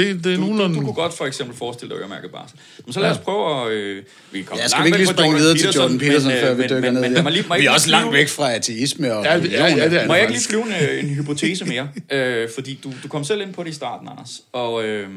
Det, 0.00 0.24
det 0.24 0.32
er 0.32 0.36
Du, 0.36 0.42
du, 0.42 0.46
nogenlunde... 0.46 0.74
du 0.76 0.80
kunne 0.80 0.92
godt 0.94 1.14
for 1.14 1.26
eksempel 1.26 1.56
forestille 1.56 1.94
dig 1.94 2.00
øremærket 2.00 2.30
barsel. 2.30 2.58
Men 2.86 2.92
så 2.92 3.00
lad 3.00 3.08
Ja. 3.08 3.14
os 3.14 3.18
prøve 3.20 3.66
at... 3.66 3.72
Øh, 3.72 4.02
vi 4.32 4.42
kommer 4.42 4.62
Ja, 4.62 4.68
skal 4.68 4.82
vi 4.82 4.86
ikke 4.88 4.98
lige 4.98 5.08
springe 5.08 5.36
videre 5.36 5.56
til 5.58 5.70
Jordan 5.70 5.98
Peterson, 5.98 6.28
men, 6.28 6.36
øh, 6.36 6.42
før 6.42 6.54
vi 6.54 6.60
men- 6.60 6.68
dykker 6.70 6.80
men- 6.92 6.94
ned? 7.02 7.10
men 7.10 7.22
mig 7.22 7.32
lige- 7.32 7.44
vi 7.58 7.66
er 7.66 7.70
også 7.70 7.90
langt 7.90 8.12
væk 8.12 8.28
fra 8.28 8.52
ateisme 8.52 9.14
og 9.14 9.24
Ja, 9.24 9.40
det- 9.40 9.52
ja, 9.52 9.66
ja, 9.66 9.88
det 9.90 10.02
er 10.02 10.06
Må 10.06 10.14
jeg 10.14 10.22
ikke 10.22 10.32
lige 10.32 10.44
flyve 10.48 10.62
en, 10.62 10.88
øh, 10.90 11.04
en 11.04 11.08
hypotese 11.08 11.64
mere? 11.64 11.88
øh, 12.18 12.48
fordi 12.54 12.80
du, 12.84 12.92
du 13.02 13.08
kom 13.08 13.24
selv 13.24 13.40
ind 13.40 13.54
på 13.54 13.62
det 13.62 13.70
i 13.70 13.74
starten, 13.74 14.08
Anders. 14.08 14.42
Og, 14.52 14.84
øh, 14.84 15.08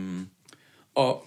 og 0.96 1.26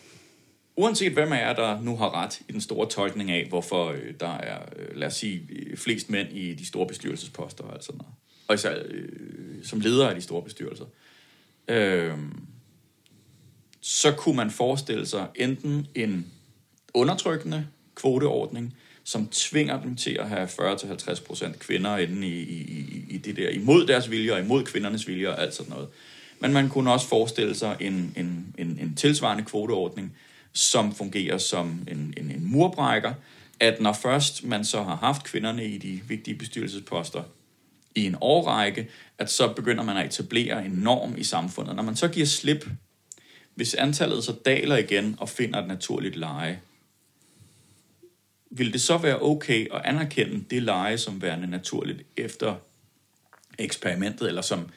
uanset 0.77 1.13
hvem 1.13 1.33
af 1.33 1.37
jer, 1.41 1.53
der 1.53 1.81
nu 1.83 1.97
har 1.97 2.23
ret 2.25 2.41
i 2.49 2.53
den 2.53 2.61
store 2.61 2.89
tolkning 2.89 3.31
af, 3.31 3.47
hvorfor 3.49 3.91
øh, 3.91 3.99
der 4.21 4.37
er, 4.39 4.59
øh, 4.79 4.97
lad 5.01 5.07
os 5.09 5.15
sige, 5.15 5.43
flest 5.77 6.11
mænd 6.11 6.29
i 6.33 6.55
de 6.55 6.67
store 6.67 6.87
bestyrelsesposter 6.87 7.65
og 7.65 7.75
alt 7.75 7.85
sådan 7.85 7.99
noget. 7.99 8.13
Og 8.49 8.55
især 8.55 8.71
øh, 8.91 9.09
som 9.65 9.81
leder 9.81 10.09
af 10.09 10.15
de 10.15 10.21
store 10.21 10.43
bestyrelser. 10.43 10.85
Øh, 11.69 12.11
så 13.89 14.13
kunne 14.13 14.37
man 14.37 14.51
forestille 14.51 15.07
sig 15.07 15.27
enten 15.35 15.87
en 15.95 16.27
undertrykkende 16.95 17.67
kvoteordning, 17.95 18.75
som 19.05 19.27
tvinger 19.29 19.83
dem 19.83 19.97
til 19.97 20.11
at 20.21 20.29
have 20.29 20.49
40-50% 20.49 21.59
kvinder 21.59 21.97
inde 21.97 22.27
i, 22.29 22.41
i, 22.43 23.05
i- 23.11 23.19
det 23.19 23.37
der, 23.37 23.49
imod 23.49 23.87
deres 23.87 24.11
vilje 24.11 24.33
og 24.33 24.41
imod 24.41 24.65
kvindernes 24.65 25.09
vilje 25.09 25.29
og 25.29 25.43
alt 25.43 25.55
sådan 25.55 25.73
noget. 25.73 25.89
Men 26.41 26.53
man 26.53 26.69
kunne 26.69 26.93
også 26.93 27.07
forestille 27.09 27.55
sig 27.55 27.77
en, 27.81 28.13
en, 28.17 28.55
en, 28.59 28.79
en 28.81 28.95
tilsvarende 28.97 29.45
kvoteordning, 29.45 30.17
som 30.53 30.95
fungerer 30.95 31.39
som 31.39 31.81
en, 31.91 32.15
en, 32.17 32.31
en 32.31 32.45
murbrækker, 32.53 33.13
at 33.61 33.81
når 33.81 33.93
først 33.93 34.45
man 34.45 34.65
så 34.65 34.83
har 34.83 34.97
haft 34.97 35.25
kvinderne 35.25 35.65
i 35.67 35.79
de 35.79 36.01
vigtige 36.09 36.39
bestyrelsesposter 36.39 37.23
i 37.95 38.07
en 38.07 38.17
årrække, 38.21 38.89
at 39.19 39.31
så 39.31 39.49
begynder 39.53 39.85
man 39.85 39.97
at 39.97 40.07
etablere 40.07 40.65
en 40.67 40.71
norm 40.73 41.15
i 41.19 41.25
samfundet. 41.25 41.77
Når 41.77 41.83
man 41.83 41.97
så 41.97 42.09
giver 42.09 42.27
slip, 42.27 42.69
hvis 43.57 43.75
antallet 43.75 44.25
så 44.25 44.33
daler 44.45 44.77
igen 44.77 45.17
og 45.19 45.29
finder 45.29 45.59
et 45.63 45.69
naturligt 45.69 46.17
leje, 46.17 46.61
vil 48.51 48.73
det 48.73 48.81
så 48.81 48.99
være 48.99 49.23
okay 49.23 49.67
at 49.75 49.83
anerkende 49.85 50.45
det 50.51 50.63
leje 50.63 50.99
som 50.99 51.23
værende 51.23 51.47
naturligt 51.47 52.03
efter 52.17 52.55
eksperimentet, 53.59 54.29
eller 54.29 54.43
som 54.43 54.71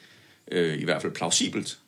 øh, 0.52 0.78
i 0.78 0.84
hvert 0.84 1.02
fald 1.02 1.12
plausibelt? 1.12 1.78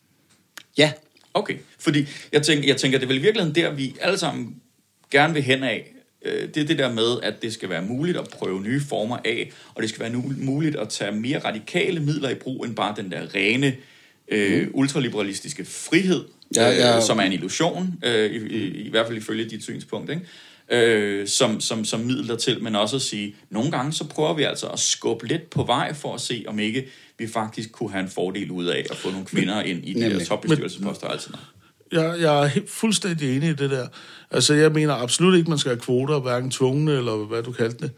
Ja. 0.78 0.92
Okay, 1.34 1.56
fordi 1.78 2.06
jeg 2.32 2.42
tænker, 2.42 2.68
jeg 2.68 2.76
tænker, 2.76 2.98
det 2.98 3.04
er 3.04 3.08
vel 3.08 3.18
i 3.18 3.22
virkeligheden 3.22 3.54
der, 3.54 3.70
vi 3.70 3.96
alle 4.00 4.18
sammen 4.18 4.62
gerne 5.10 5.34
vil 5.34 5.42
hen 5.42 5.62
af. 5.62 5.94
Øh, 6.22 6.48
Det 6.54 6.56
er 6.56 6.64
det 6.66 6.78
der 6.78 6.92
med, 6.92 7.20
at 7.22 7.42
det 7.42 7.52
skal 7.52 7.68
være 7.68 7.82
muligt 7.82 8.18
at 8.18 8.28
prøve 8.28 8.62
nye 8.62 8.80
former 8.80 9.18
af, 9.24 9.52
og 9.74 9.82
det 9.82 9.90
skal 9.90 10.00
være 10.00 10.22
muligt 10.36 10.76
at 10.76 10.88
tage 10.88 11.12
mere 11.12 11.38
radikale 11.38 12.00
midler 12.00 12.28
i 12.30 12.34
brug, 12.34 12.64
end 12.64 12.76
bare 12.76 12.94
den 12.96 13.10
der 13.10 13.34
rene 13.34 13.76
øh, 14.28 14.68
ultraliberalistiske 14.72 15.64
frihed, 15.64 16.24
Ja, 16.56 16.70
ja. 16.70 16.96
Øh, 16.96 17.02
som 17.02 17.18
er 17.18 17.22
en 17.22 17.32
illusion, 17.32 17.94
øh, 18.04 18.30
i, 18.30 18.36
i, 18.36 18.86
i 18.86 18.90
hvert 18.90 19.06
fald 19.06 19.18
ifølge 19.18 19.44
dit 19.44 19.62
synspunkt, 19.62 20.10
ikke? 20.10 20.22
Øh, 20.70 21.28
som, 21.28 21.60
som, 21.60 21.84
som 21.84 22.00
midler 22.00 22.36
til, 22.36 22.62
men 22.62 22.76
også 22.76 22.96
at 22.96 23.02
sige, 23.02 23.34
nogle 23.50 23.70
gange 23.70 23.92
så 23.92 24.04
prøver 24.04 24.34
vi 24.34 24.42
altså 24.42 24.66
at 24.66 24.78
skubbe 24.78 25.26
lidt 25.26 25.50
på 25.50 25.64
vej 25.64 25.94
for 25.94 26.14
at 26.14 26.20
se, 26.20 26.44
om 26.48 26.58
ikke 26.58 26.86
vi 27.18 27.28
faktisk 27.28 27.72
kunne 27.72 27.90
have 27.90 28.02
en 28.02 28.08
fordel 28.10 28.50
ud 28.50 28.64
af 28.66 28.86
at 28.90 28.96
få 28.96 29.10
nogle 29.10 29.26
kvinder 29.26 29.62
ind 29.62 29.84
i 29.84 29.92
de 29.92 30.00
Nemlig. 30.00 30.26
topbestyrelsesposter 30.26 31.06
og 31.06 31.12
alt 31.12 31.22
sådan 31.22 31.38
noget. 31.38 31.48
Jeg, 31.92 32.20
jeg 32.20 32.42
er 32.42 32.46
helt 32.46 32.70
fuldstændig 32.70 33.36
enig 33.36 33.48
i 33.48 33.54
det 33.54 33.70
der. 33.70 33.86
Altså, 34.30 34.54
jeg 34.54 34.72
mener 34.72 34.94
absolut 34.94 35.36
ikke, 35.36 35.50
man 35.50 35.58
skal 35.58 35.70
have 35.70 35.80
kvoter, 35.80 36.20
hverken 36.20 36.50
tvungne 36.50 36.92
eller 36.92 37.16
hvad 37.16 37.42
du 37.42 37.52
kaldte 37.52 37.78
det. 37.78 37.90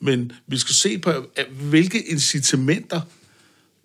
Men 0.00 0.32
vi 0.46 0.58
skal 0.58 0.74
se 0.74 0.98
på, 0.98 1.12
hvilke 1.50 2.02
incitamenter, 2.06 3.00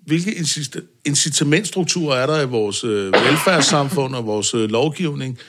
hvilke 0.05 0.31
incita- 0.31 0.81
incitamentstrukturer 1.05 2.15
er 2.17 2.25
der 2.27 2.41
i 2.41 2.45
vores 2.45 2.83
øh, 2.83 3.13
velfærdssamfund 3.13 4.15
og 4.15 4.25
vores 4.25 4.53
øh, 4.53 4.69
lovgivning 4.69 5.39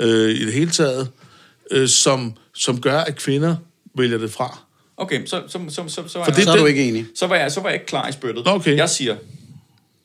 øh, 0.00 0.30
i 0.30 0.44
det 0.44 0.52
hele 0.52 0.70
taget, 0.70 1.08
øh, 1.70 1.88
som, 1.88 2.32
som 2.54 2.80
gør, 2.80 3.00
at 3.00 3.16
kvinder 3.16 3.56
vælger 3.94 4.18
det 4.18 4.30
fra. 4.30 4.58
Okay, 4.96 5.26
så, 5.26 5.42
så, 5.48 5.60
så, 5.68 5.88
så, 5.88 6.08
så, 6.08 6.18
var 6.18 6.24
For 6.24 6.30
jeg, 6.32 6.36
det- 6.36 6.44
Så 6.44 6.50
er 6.52 6.56
du 6.56 6.66
ikke 6.66 6.88
enig. 6.88 7.06
så, 7.14 7.26
var 7.26 7.36
jeg, 7.36 7.52
så 7.52 7.60
var 7.60 7.68
jeg 7.68 7.74
ikke 7.74 7.86
klar 7.86 8.08
i 8.08 8.12
spyttet. 8.12 8.42
Okay. 8.48 8.76
Jeg 8.76 8.90
siger, 8.90 9.16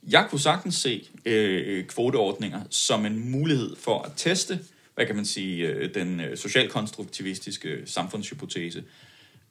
jeg 0.10 0.28
kunne 0.30 0.40
sagtens 0.42 0.76
se 0.76 1.08
øh, 1.26 1.84
kvoteordninger 1.86 2.62
som 2.70 3.06
en 3.06 3.32
mulighed 3.32 3.76
for 3.84 4.02
at 4.02 4.12
teste, 4.18 4.60
hvad 4.96 5.06
kan 5.06 5.16
man 5.16 5.26
sige, 5.26 5.68
øh, 5.68 5.94
den 5.94 6.20
øh, 6.20 6.38
socialkonstruktivistiske 6.38 7.78
samfundshypotese. 7.86 8.84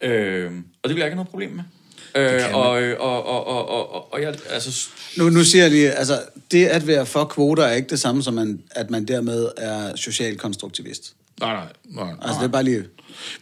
Øh, 0.00 0.50
og 0.82 0.88
det 0.88 0.94
vil 0.94 0.96
jeg 0.96 0.96
ikke 0.96 1.02
have 1.02 1.14
noget 1.14 1.28
problem 1.28 1.50
med. 1.50 1.64
Øh, 2.14 2.54
og, 2.54 2.82
øh, 2.82 2.96
og, 3.00 3.26
og, 3.26 3.46
og, 3.46 3.68
og, 3.68 3.94
og, 3.94 4.12
og 4.12 4.22
jeg, 4.22 4.34
altså, 4.50 4.88
Nu, 5.18 5.30
nu 5.30 5.44
siger 5.44 5.64
jeg 5.64 5.70
lige, 5.70 5.90
altså, 5.90 6.22
det 6.50 6.66
at 6.66 6.86
være 6.86 7.06
for 7.06 7.24
kvoter 7.24 7.64
er 7.64 7.74
ikke 7.74 7.88
det 7.88 8.00
samme 8.00 8.22
som, 8.22 8.34
man, 8.34 8.62
at 8.70 8.90
man 8.90 9.04
dermed 9.04 9.48
er 9.56 9.96
socialkonstruktivist. 9.96 11.14
Nej, 11.40 11.54
nej, 11.54 11.64
nej. 11.84 12.14
Altså, 12.22 12.40
det 12.40 12.44
er 12.44 12.52
bare 12.52 12.62
lige... 12.62 12.84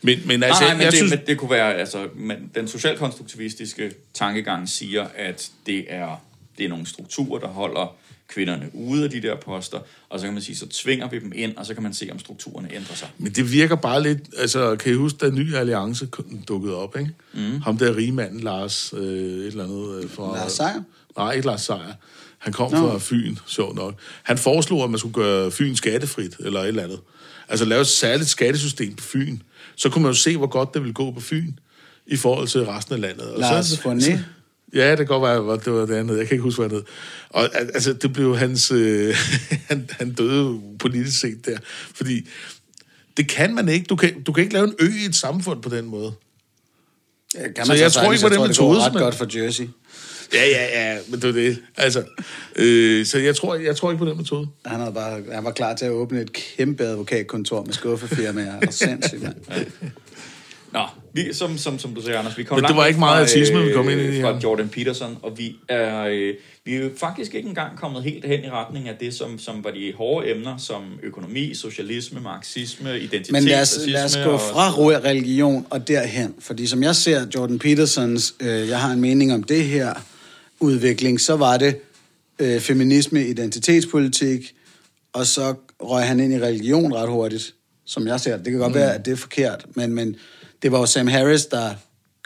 Men, 0.03 0.19
men 0.27 0.41
Nej, 0.41 0.49
altså, 0.49 0.65
nej, 0.65 0.75
men, 0.75 0.83
jeg 0.83 0.91
det, 0.91 0.99
synes... 0.99 1.11
men 1.11 1.21
det 1.27 1.39
kunne 1.39 1.51
være, 1.51 1.75
altså, 1.75 2.09
men 2.15 2.51
den 2.55 2.69
socialkonstruktivistiske 2.69 3.93
tankegang 4.15 4.69
siger, 4.69 5.07
at 5.17 5.51
det 5.67 5.85
er, 5.89 6.23
det 6.59 6.65
er 6.65 6.69
nogle 6.69 6.87
strukturer, 6.87 7.41
der 7.41 7.49
holder 7.49 7.97
kvinderne 8.31 8.71
ude 8.73 9.05
af 9.05 9.11
de 9.11 9.23
der 9.23 9.37
poster, 9.37 9.79
og 10.09 10.21
så 10.21 10.27
kan 10.27 10.33
man 10.33 10.43
sige, 10.43 10.57
så 10.57 10.69
tvinger 10.69 11.09
vi 11.09 11.19
dem 11.19 11.33
ind, 11.35 11.57
og 11.57 11.67
så 11.67 11.75
kan 11.75 11.83
man 11.83 11.95
se, 11.95 12.09
om 12.13 12.19
strukturerne 12.19 12.75
ændrer 12.75 12.95
sig. 12.95 13.09
Men 13.19 13.33
det 13.33 13.53
virker 13.53 13.77
bare 13.77 14.03
lidt... 14.03 14.19
Altså, 14.39 14.77
kan 14.77 14.93
I 14.93 14.95
huske, 14.95 15.19
da 15.19 15.31
Ny 15.31 15.55
Alliance 15.55 16.09
dukkede 16.49 16.77
op, 16.77 16.97
ikke? 16.99 17.11
Mm. 17.35 17.61
Ham 17.61 17.79
der 17.79 17.97
rigmanden, 17.97 18.41
Lars, 18.41 18.95
øh, 18.97 19.03
et 19.03 19.47
eller 19.47 19.65
andet... 19.65 20.03
Øh, 20.03 20.11
fra, 20.11 20.37
Lars 20.37 20.53
Seier? 20.53 20.83
Nej, 21.17 21.33
ikke 21.33 21.47
Lars 21.47 21.63
Seier. 21.63 21.93
Han 22.39 22.53
kom 22.53 22.73
Nå. 22.73 22.79
fra 22.79 22.99
Fyn, 22.99 23.37
sjovt 23.47 23.77
nok. 23.77 23.95
Han 24.23 24.39
foreslog, 24.39 24.85
at 24.85 24.91
man 24.91 24.99
skulle 24.99 25.15
gøre 25.15 25.51
Fyn 25.51 25.75
skattefrit, 25.75 26.37
eller 26.41 26.61
et 26.61 26.69
eller 26.69 26.83
andet. 26.83 27.01
Altså 27.49 27.65
lave 27.65 27.81
et 27.81 27.87
særligt 27.87 28.29
skattesystem 28.29 28.95
på 28.95 29.05
Fyn. 29.05 29.39
Så 29.77 29.91
kunne 29.91 30.03
man 30.03 30.13
jo 30.13 30.19
se, 30.19 30.37
hvor 30.37 30.47
godt 30.47 30.75
det 30.75 30.83
ville 30.83 30.95
gå 30.95 31.11
på 31.11 31.21
Fyn, 31.21 31.53
i 32.07 32.17
forhold 32.17 32.49
til 32.49 32.65
resten 32.65 32.95
af 32.95 33.01
landet. 33.01 33.33
Og 33.33 33.41
Lars 33.41 33.67
så? 33.67 34.19
Ja, 34.75 34.91
det 34.91 34.99
kan 34.99 35.07
godt 35.07 35.23
være, 35.23 35.53
at 35.55 35.65
det 35.65 35.73
var 35.73 35.87
det 35.87 35.95
andet. 35.95 36.19
Jeg 36.19 36.27
kan 36.27 36.35
ikke 36.35 36.43
huske, 36.43 36.61
hvad 36.63 36.69
det 36.71 36.77
hed. 36.77 36.85
Og 37.31 37.43
al- 37.57 37.71
altså, 37.75 37.93
det 37.93 38.13
blev 38.13 38.37
hans... 38.37 38.71
Øh, 38.71 39.17
han, 39.69 39.89
han 39.91 40.13
døde 40.13 40.61
politisk 40.79 41.21
set 41.21 41.47
der. 41.47 41.59
Fordi 41.95 42.29
det 43.17 43.29
kan 43.29 43.55
man 43.55 43.69
ikke. 43.69 43.85
Du 43.87 43.97
kan, 43.97 44.23
du 44.23 44.33
kan 44.33 44.43
ikke 44.43 44.55
lave 44.55 44.67
en 44.67 44.75
ø 44.79 44.87
i 45.03 45.05
et 45.05 45.15
samfund 45.15 45.63
på 45.63 45.69
den 45.69 45.85
måde. 45.87 46.13
Ja, 47.35 47.53
Kan 47.53 47.67
Så 47.67 47.75
jeg 47.75 47.93
tror 47.93 48.13
ikke 48.13 48.23
på 48.23 48.29
den 48.29 48.39
det 48.41 48.49
metode, 48.49 48.77
går 48.79 48.85
ret 48.87 48.93
men- 48.95 49.03
godt 49.03 49.15
for 49.15 49.27
Jersey. 49.39 49.65
Ja, 50.35 50.47
ja, 50.49 50.93
ja, 50.93 50.99
men 51.09 51.23
det 51.23 51.29
er 51.29 51.33
det. 51.33 51.59
Altså, 51.77 52.05
øh, 52.57 53.07
så 53.07 53.19
jeg 53.19 53.37
tror, 53.37 53.55
jeg 53.55 53.77
tror 53.77 53.91
ikke 53.91 54.05
på 54.05 54.11
den 54.11 54.17
metode. 54.17 54.49
Han, 54.67 54.81
havde 54.81 54.93
bare, 54.95 55.23
han 55.33 55.45
var 55.45 55.51
klar 55.51 55.75
til 55.77 55.85
at 55.85 55.91
åbne 55.91 56.21
et 56.21 56.33
kæmpe 56.33 56.85
advokatkontor 56.85 57.65
med 57.65 57.73
skuffefirmaer. 57.73 58.67
Og 58.67 58.73
sindssygt, 58.73 59.23
mand. 59.23 59.35
Nå, 60.73 60.81
vi, 61.15 61.33
som, 61.33 61.59
som, 61.59 61.79
som 61.79 61.95
du 61.95 62.03
siger, 62.03 62.19
Anders, 62.19 62.39
vi 62.39 62.45
kom 62.45 62.57
Men 62.57 62.63
det 62.63 62.69
langt 62.69 62.77
var 62.77 62.85
væk 62.85 62.89
ikke 62.89 63.01
meget 63.01 63.29
fra, 63.29 63.39
autisme, 63.39 63.65
vi 63.65 63.73
kom 63.73 63.89
ind 63.89 64.01
i 64.01 64.05
øh, 64.05 64.13
her. 64.13 64.23
Fra 64.23 64.39
Jordan 64.43 64.69
Peterson, 64.69 65.19
og 65.23 65.39
vi 65.39 65.57
er, 65.69 66.05
øh, 66.05 66.35
vi 66.65 66.75
er 66.75 66.79
jo 66.79 66.91
faktisk 66.97 67.35
ikke 67.35 67.49
engang 67.49 67.79
kommet 67.79 68.03
helt 68.03 68.25
hen 68.25 68.45
i 68.45 68.51
retning 68.51 68.89
af 68.89 68.95
det, 69.01 69.15
som, 69.15 69.39
som 69.39 69.65
var 69.65 69.71
de 69.71 69.93
hårde 69.97 70.31
emner, 70.31 70.57
som 70.57 70.83
økonomi, 71.03 71.55
socialisme, 71.55 72.21
marxisme, 72.21 72.99
identitet, 72.99 73.33
Men 73.33 73.45
lad 73.45 73.61
os, 73.63 73.77
racisme 73.77 73.93
lad 73.93 74.05
os 74.05 74.17
gå 74.25 74.31
og- 74.31 74.41
fra 74.41 74.71
religion 75.09 75.67
og 75.71 75.89
derhen. 75.89 76.35
Fordi 76.39 76.67
som 76.67 76.83
jeg 76.83 76.97
ser 76.97 77.27
Jordan 77.35 77.59
Petersons, 77.59 78.35
øh, 78.41 78.69
jeg 78.69 78.81
har 78.81 78.93
en 78.93 79.01
mening 79.01 79.35
om 79.35 79.43
det 79.43 79.65
her 79.65 79.95
udvikling, 80.61 81.21
så 81.21 81.37
var 81.37 81.57
det 81.57 81.77
øh, 82.39 82.61
feminisme, 82.61 83.27
identitetspolitik, 83.27 84.55
og 85.13 85.27
så 85.27 85.55
røg 85.83 86.07
han 86.07 86.21
ind 86.21 86.33
i 86.33 86.39
religion 86.39 86.95
ret 86.95 87.09
hurtigt, 87.09 87.55
som 87.87 88.07
jeg 88.07 88.21
ser 88.21 88.37
det. 88.37 88.45
Det 88.45 88.51
kan 88.51 88.61
godt 88.61 88.73
mm. 88.73 88.79
være, 88.79 88.95
at 88.95 89.05
det 89.05 89.13
er 89.13 89.17
forkert, 89.17 89.67
men, 89.75 89.95
men 89.95 90.17
det 90.63 90.73
var 90.73 90.79
jo 90.79 90.87
Sam 90.87 91.07
Harris, 91.07 91.47
der 91.47 91.75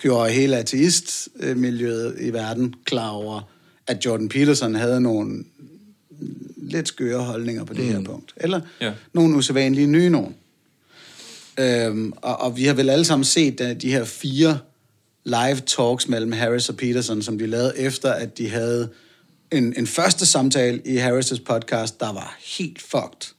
gjorde 0.03 0.31
hele 0.33 0.57
ateistmiljøet 0.57 2.17
i 2.21 2.33
verden 2.33 2.75
klar 2.85 3.09
over, 3.11 3.41
at 3.87 4.05
Jordan 4.05 4.29
Peterson 4.29 4.75
havde 4.75 5.01
nogle 5.01 5.45
lidt 6.57 6.89
skøre 6.89 7.19
holdninger 7.23 7.65
på 7.65 7.75
det 7.75 7.85
mm. 7.85 7.93
her 7.93 8.03
punkt. 8.05 8.33
Eller 8.37 8.61
Ja. 8.81 8.93
nogle 9.13 9.37
usædvanlige 9.37 9.87
nye 9.87 10.11
nogen. 10.11 10.35
Øhm, 11.59 12.13
og, 12.17 12.37
og 12.37 12.57
vi 12.57 12.65
har 12.65 12.75
vel 12.75 12.91
alle 12.91 13.05
sammen 13.05 13.25
set 13.25 13.61
uh, 13.61 13.71
de 13.71 13.91
her 13.91 14.05
fire 14.05 14.59
live 15.25 15.61
talks 15.67 16.09
mellem 16.09 16.33
Harris 16.33 16.69
og 16.69 16.77
Peterson, 16.77 17.23
som 17.23 17.39
de 17.39 17.47
lavede 17.47 17.79
efter, 17.79 18.13
at 18.13 18.39
de 18.39 18.49
havde 18.51 18.89
en, 19.51 19.75
en 19.77 19.87
første 19.87 20.27
samtale 20.27 20.83
i 20.85 20.97
Harris' 20.99 21.43
podcast, 21.45 22.01
der 22.01 22.13
var 22.13 22.37
helt 22.59 22.83
fucked. 22.83 23.34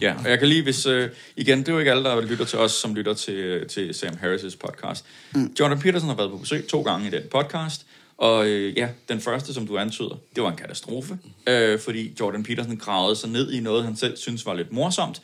Ja, 0.00 0.14
og 0.24 0.30
jeg 0.30 0.38
kan 0.38 0.48
lige, 0.48 0.62
hvis... 0.62 0.86
Øh, 0.86 1.10
igen, 1.36 1.58
det 1.58 1.68
er 1.68 1.72
jo 1.72 1.78
ikke 1.78 1.90
alle, 1.90 2.04
der 2.04 2.20
lytter 2.20 2.44
til 2.44 2.58
os, 2.58 2.72
som 2.72 2.94
lytter 2.94 3.14
til, 3.14 3.68
til 3.68 3.94
Sam 3.94 4.14
Harris' 4.14 4.56
podcast. 4.56 5.04
Mm. 5.34 5.54
Jordan 5.60 5.78
Peterson 5.78 6.08
har 6.08 6.16
været 6.16 6.30
på 6.30 6.36
besøg 6.36 6.66
to 6.66 6.82
gange 6.82 7.06
i 7.06 7.10
den 7.10 7.22
podcast, 7.30 7.86
og 8.18 8.48
øh, 8.48 8.76
ja, 8.76 8.88
den 9.08 9.20
første, 9.20 9.54
som 9.54 9.66
du 9.66 9.78
antyder, 9.78 10.18
det 10.34 10.42
var 10.42 10.50
en 10.50 10.56
katastrofe, 10.56 11.18
øh, 11.46 11.78
fordi 11.78 12.16
Jordan 12.20 12.42
Peterson 12.42 12.76
gravede 12.76 13.16
sig 13.16 13.30
ned 13.30 13.52
i 13.52 13.60
noget, 13.60 13.84
han 13.84 13.96
selv 13.96 14.16
synes 14.16 14.46
var 14.46 14.54
lidt 14.54 14.72
morsomt, 14.72 15.22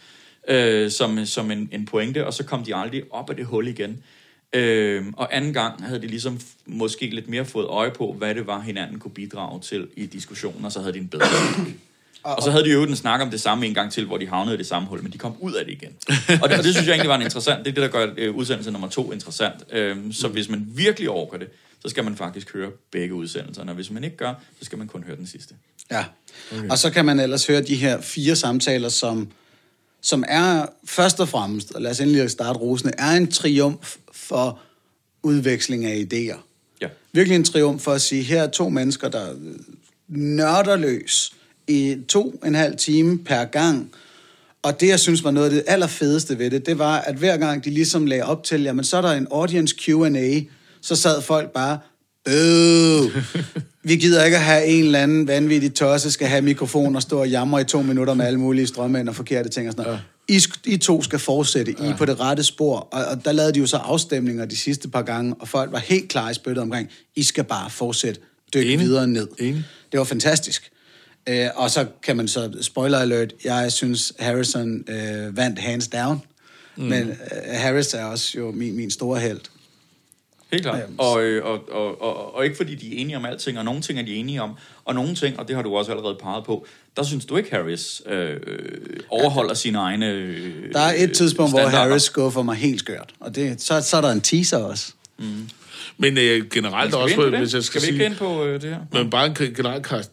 øh, 0.49 0.91
som, 0.91 1.27
som 1.27 1.51
en, 1.51 1.69
en 1.73 1.87
pointe, 1.87 2.27
og 2.27 2.35
så 2.35 2.45
kom 2.45 2.65
de 2.65 2.75
aldrig 2.75 3.03
op 3.11 3.31
af 3.31 3.37
det 3.37 3.47
hul 3.47 3.69
igen. 3.69 4.03
Øh, 4.53 5.05
og 5.17 5.37
anden 5.37 5.53
gang 5.53 5.85
havde 5.85 6.03
de 6.03 6.07
ligesom 6.07 6.41
måske 6.67 7.07
lidt 7.07 7.29
mere 7.29 7.45
fået 7.45 7.67
øje 7.67 7.91
på, 7.91 8.13
hvad 8.13 8.35
det 8.35 8.47
var, 8.47 8.61
hinanden 8.61 8.99
kunne 8.99 9.15
bidrage 9.15 9.61
til 9.61 9.89
i 9.97 10.07
diskussionen, 10.07 10.65
og 10.65 10.73
så 10.73 10.81
havde 10.81 10.93
de 10.93 10.99
en 10.99 11.09
bedre 11.09 11.27
snak. 12.23 12.37
Og 12.37 12.43
så 12.43 12.51
havde 12.51 12.65
de 12.65 12.71
jo 12.71 12.83
en 12.83 12.97
snak 12.97 13.21
om 13.21 13.31
det 13.31 13.41
samme 13.41 13.67
en 13.67 13.75
gang 13.75 13.93
til, 13.93 14.05
hvor 14.05 14.19
de 14.19 14.29
havnede 14.29 14.55
i 14.55 14.59
det 14.59 14.67
samme 14.67 14.89
hul, 14.89 15.03
men 15.03 15.13
de 15.13 15.19
kom 15.19 15.37
ud 15.41 15.53
af 15.53 15.65
det 15.65 15.73
igen. 15.73 15.93
Og 16.43 16.49
det, 16.49 16.59
og 16.59 16.65
det 16.65 16.75
synes 16.75 16.87
jeg 16.87 16.93
egentlig 16.93 17.09
var 17.09 17.17
en 17.17 17.23
interessant, 17.23 17.65
det 17.65 17.71
er 17.71 17.75
det, 17.75 17.83
der 17.83 17.89
gør 17.89 18.15
øh, 18.17 18.37
udsendelse 18.37 18.71
nummer 18.71 18.89
to 18.89 19.13
interessant. 19.13 19.55
Øhm, 19.73 20.13
så 20.13 20.29
hvis 20.29 20.49
man 20.49 20.67
virkelig 20.75 21.11
overgår 21.11 21.37
det, 21.37 21.49
så 21.83 21.89
skal 21.89 22.05
man 22.05 22.17
faktisk 22.17 22.53
høre 22.53 22.71
begge 22.91 23.15
udsendelserne, 23.15 23.71
og 23.71 23.75
hvis 23.75 23.91
man 23.91 24.05
ikke 24.05 24.17
gør, 24.17 24.35
så 24.59 24.65
skal 24.65 24.79
man 24.79 24.87
kun 24.87 25.03
høre 25.03 25.17
den 25.17 25.27
sidste. 25.27 25.55
Ja. 25.91 26.05
Okay. 26.53 26.69
Og 26.71 26.79
så 26.79 26.91
kan 26.91 27.05
man 27.05 27.21
ellers 27.21 27.47
høre 27.47 27.63
de 27.63 27.77
her 27.77 28.01
fire 28.01 28.37
samtaler, 28.37 28.89
som, 28.89 29.29
som 30.01 30.25
er 30.29 30.67
først 30.85 31.21
og 31.21 31.29
fremmest, 31.29 31.73
og 31.73 31.83
lad 31.83 31.91
os 31.91 32.01
endelig 32.01 32.31
starte 32.31 32.59
rosende, 32.59 32.93
er 32.99 33.11
en 33.11 33.31
triumf 33.31 33.97
for 34.13 34.61
udveksling 35.23 35.85
af 35.85 36.07
idéer. 36.13 36.39
Ja. 36.81 36.89
Virkelig 37.13 37.37
en 37.37 37.45
triumf 37.45 37.83
for 37.83 37.93
at 37.93 38.03
sige, 38.03 38.23
her 38.23 38.43
er 38.43 38.51
to 38.51 38.69
mennesker, 38.69 39.09
der 39.09 39.35
nørder 40.09 40.77
løs 40.77 41.33
i 41.71 41.97
to 42.09 42.39
og 42.43 42.49
en 42.49 42.55
halv 42.55 42.77
time 42.77 43.19
per 43.19 43.45
gang. 43.45 43.91
Og 44.63 44.81
det, 44.81 44.89
jeg 44.89 45.01
synes 45.01 45.25
var 45.25 45.31
noget 45.31 45.47
af 45.47 45.53
det 45.53 45.63
allerfedeste 45.67 46.39
ved 46.39 46.51
det, 46.51 46.67
det 46.67 46.79
var, 46.79 46.99
at 46.99 47.15
hver 47.15 47.37
gang 47.37 47.65
de 47.65 47.71
ligesom 47.71 48.07
lagde 48.07 48.25
op 48.25 48.45
til, 48.45 48.63
jamen 48.63 48.85
så 48.85 48.97
er 48.97 49.01
der 49.03 49.13
en 49.13 49.27
audience 49.31 49.75
Q&A, 49.85 50.41
så 50.81 50.97
sad 50.97 51.23
folk 51.23 51.51
bare, 51.51 51.79
øh, 52.29 53.23
vi 53.91 53.97
gider 53.97 54.25
ikke 54.25 54.37
at 54.37 54.43
have 54.43 54.67
en 54.67 54.85
eller 54.85 54.99
anden 54.99 55.27
vanvittig 55.27 55.75
tosse, 55.75 56.11
skal 56.11 56.29
have 56.29 56.43
mikrofon 56.43 56.97
og 56.97 57.03
stå 57.03 57.21
og 57.21 57.29
jamre 57.29 57.61
i 57.61 57.65
to 57.65 57.83
minutter 57.83 58.15
med 58.15 58.27
alle 58.27 58.41
mulige 58.41 58.67
strømmænd 58.67 59.09
og 59.09 59.17
forkerte 59.17 59.49
ting 59.49 59.69
og 59.69 59.73
sådan 59.73 59.85
noget. 59.85 60.01
I, 60.29 60.37
sk- 60.37 60.63
I 60.65 60.77
to 60.77 61.03
skal 61.03 61.19
fortsætte, 61.19 61.75
ja. 61.79 61.85
I 61.85 61.89
er 61.89 61.97
på 61.97 62.05
det 62.05 62.21
rette 62.21 62.43
spor. 62.45 62.77
Og, 62.77 63.05
og 63.05 63.25
der 63.25 63.33
lavede 63.33 63.53
de 63.53 63.59
jo 63.59 63.67
så 63.67 63.77
afstemninger 63.77 64.45
de 64.45 64.57
sidste 64.57 64.89
par 64.89 65.03
gange, 65.03 65.35
og 65.39 65.49
folk 65.49 65.73
var 65.73 65.79
helt 65.79 66.09
klar 66.09 66.31
i 66.31 66.35
spyttet 66.35 66.63
omkring, 66.63 66.89
I 67.17 67.23
skal 67.23 67.45
bare 67.45 67.71
fortsætte, 67.71 68.21
dykke 68.55 68.79
videre 68.79 69.07
ned. 69.07 69.29
Enig. 69.39 69.65
Det 69.93 69.99
var 69.99 70.05
fantastisk. 70.05 70.71
Øh, 71.29 71.47
og 71.55 71.71
så 71.71 71.87
kan 72.03 72.17
man 72.17 72.29
så, 72.29 72.53
spoiler 72.61 72.99
alert, 72.99 73.33
jeg 73.45 73.73
synes 73.73 74.13
Harrison 74.19 74.85
øh, 74.89 75.37
vandt 75.37 75.59
hands 75.59 75.89
down. 75.89 76.23
Mm. 76.77 76.85
Men 76.85 77.09
øh, 77.11 77.17
Harris 77.53 77.95
er 77.95 78.05
også 78.05 78.39
jo 78.39 78.51
min, 78.51 78.77
min 78.77 78.91
store 78.91 79.21
held. 79.21 79.41
Helt 80.53 80.63
klart. 80.63 80.83
Øhm, 80.83 80.95
Og, 80.99 81.23
øh, 81.23 81.45
og, 81.45 81.73
og, 81.73 82.03
og, 82.03 82.35
og 82.35 82.45
ikke 82.45 82.57
fordi 82.57 82.75
de 82.75 82.97
er 82.97 83.01
enige 83.01 83.17
om 83.17 83.25
alting, 83.25 83.59
og 83.59 83.65
nogle 83.65 83.81
ting 83.81 83.99
er 83.99 84.03
de 84.03 84.15
enige 84.15 84.43
om, 84.43 84.51
og 84.85 84.95
nogle 84.95 85.15
ting, 85.15 85.39
og 85.39 85.49
det 85.49 85.57
har 85.57 85.63
du 85.63 85.77
også 85.77 85.91
allerede 85.91 86.17
peget 86.23 86.45
på, 86.45 86.67
der 86.97 87.03
synes 87.03 87.25
du 87.25 87.37
ikke, 87.37 87.51
Harris 87.51 88.03
øh, 88.07 88.37
overholder 89.09 89.55
sine 89.55 89.79
egne 89.79 90.07
øh, 90.11 90.73
Der 90.73 90.81
er 90.81 90.95
et 90.97 91.13
tidspunkt, 91.13 91.53
hvor 91.53 91.59
standarder. 91.61 91.89
Harris 91.89 92.03
skuffer 92.03 92.43
mig 92.43 92.57
helt 92.57 92.79
skørt. 92.81 93.11
Og 93.21 93.35
det, 93.35 93.63
så, 93.63 93.81
så 93.81 93.97
er 93.97 94.01
der 94.01 94.11
en 94.11 94.21
teaser 94.21 94.57
også. 94.59 94.93
Men 95.99 96.19
øh, 96.19 96.47
generelt 96.51 96.95
også, 96.95 97.31
hvis 97.39 97.41
jeg 97.41 97.49
skal, 97.49 97.63
Skal 97.63 97.81
vi 97.81 97.87
sige... 97.87 97.93
ikke 97.93 98.05
ind 98.05 98.17
på 98.17 98.45
øh, 98.45 98.63
det 98.63 98.71
her? 98.71 98.79
Men 98.93 99.11
bare 99.11 99.27
en 99.27 99.35
generel 99.35 99.83
kar- 99.83 100.05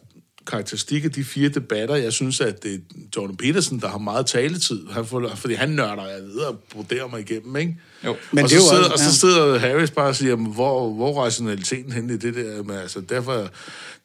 karakteristik 0.48 1.04
af 1.04 1.10
de 1.10 1.24
fire 1.24 1.48
debatter, 1.48 1.94
jeg 1.94 2.12
synes, 2.12 2.40
at 2.40 2.62
det 2.62 2.74
er 2.74 2.78
Jordan 3.16 3.36
Peterson, 3.36 3.80
der 3.80 3.88
har 3.88 3.98
meget 3.98 4.26
taletid, 4.26 4.80
han 4.90 5.06
får, 5.06 5.32
fordi 5.34 5.54
han 5.54 5.68
nørder 5.68 6.06
jeg 6.06 6.22
ved 6.34 6.40
og 6.40 6.58
broderer 6.72 7.08
mig 7.08 7.20
igennem, 7.20 7.56
ikke? 7.56 7.76
Jo. 8.04 8.16
Men 8.32 8.44
og, 8.44 8.50
det 8.50 8.56
er 8.56 8.60
så 8.60 8.68
sidder, 8.68 8.82
også- 8.82 8.92
og 8.92 8.98
så 8.98 9.04
ja. 9.04 9.10
sidder 9.10 9.58
Harris 9.58 9.90
bare 9.90 10.08
og 10.08 10.16
siger, 10.16 10.30
jamen, 10.30 10.52
hvor, 10.52 10.92
hvor 10.92 11.24
rationaliteten 11.24 11.92
henne 11.92 12.14
i 12.14 12.16
det 12.16 12.34
der? 12.34 12.62
Men, 12.62 12.76
altså, 12.76 13.00
derfor, 13.00 13.48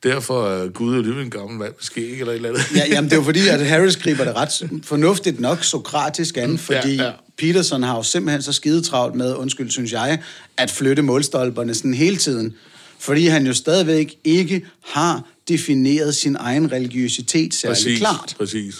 derfor 0.03 0.47
er 0.47 0.67
Gud 0.69 0.97
og 1.15 1.21
en 1.21 1.29
gammel 1.29 1.59
mand, 1.59 1.73
måske 1.79 2.09
ikke, 2.09 2.19
eller 2.19 2.31
et 2.31 2.35
eller 2.35 2.49
andet. 2.49 2.75
Ja, 2.75 2.83
jamen, 2.89 3.09
det 3.09 3.15
er 3.15 3.19
jo 3.19 3.23
fordi, 3.23 3.47
at 3.47 3.65
Harris 3.71 3.97
griber 3.97 4.23
det 4.23 4.35
ret 4.35 4.69
fornuftigt 4.83 5.39
nok 5.39 5.63
sokratisk 5.63 6.37
an, 6.37 6.57
fordi 6.57 6.77
Ja, 6.87 6.87
ja, 6.87 7.03
ja. 7.03 7.05
ja. 7.05 7.11
Peterson 7.37 7.83
har 7.83 7.95
jo 7.95 8.03
simpelthen 8.03 8.41
så 8.41 8.53
skidetravlt 8.53 9.15
med, 9.15 9.35
undskyld, 9.35 9.69
synes 9.69 9.91
jeg, 9.91 10.19
at 10.57 10.71
flytte 10.71 11.01
målstolperne 11.01 11.73
sådan 11.73 11.93
hele 11.93 12.17
tiden. 12.17 12.53
Fordi 12.99 13.27
han 13.27 13.45
jo 13.47 13.53
stadigvæk 13.53 14.15
ikke 14.23 14.65
har 14.85 15.23
defineret 15.47 16.15
sin 16.15 16.35
egen 16.39 16.71
religiøsitet 16.71 17.53
særlig 17.53 17.75
præcis, 17.75 17.99
klart. 17.99 18.35
præcis. 18.37 18.75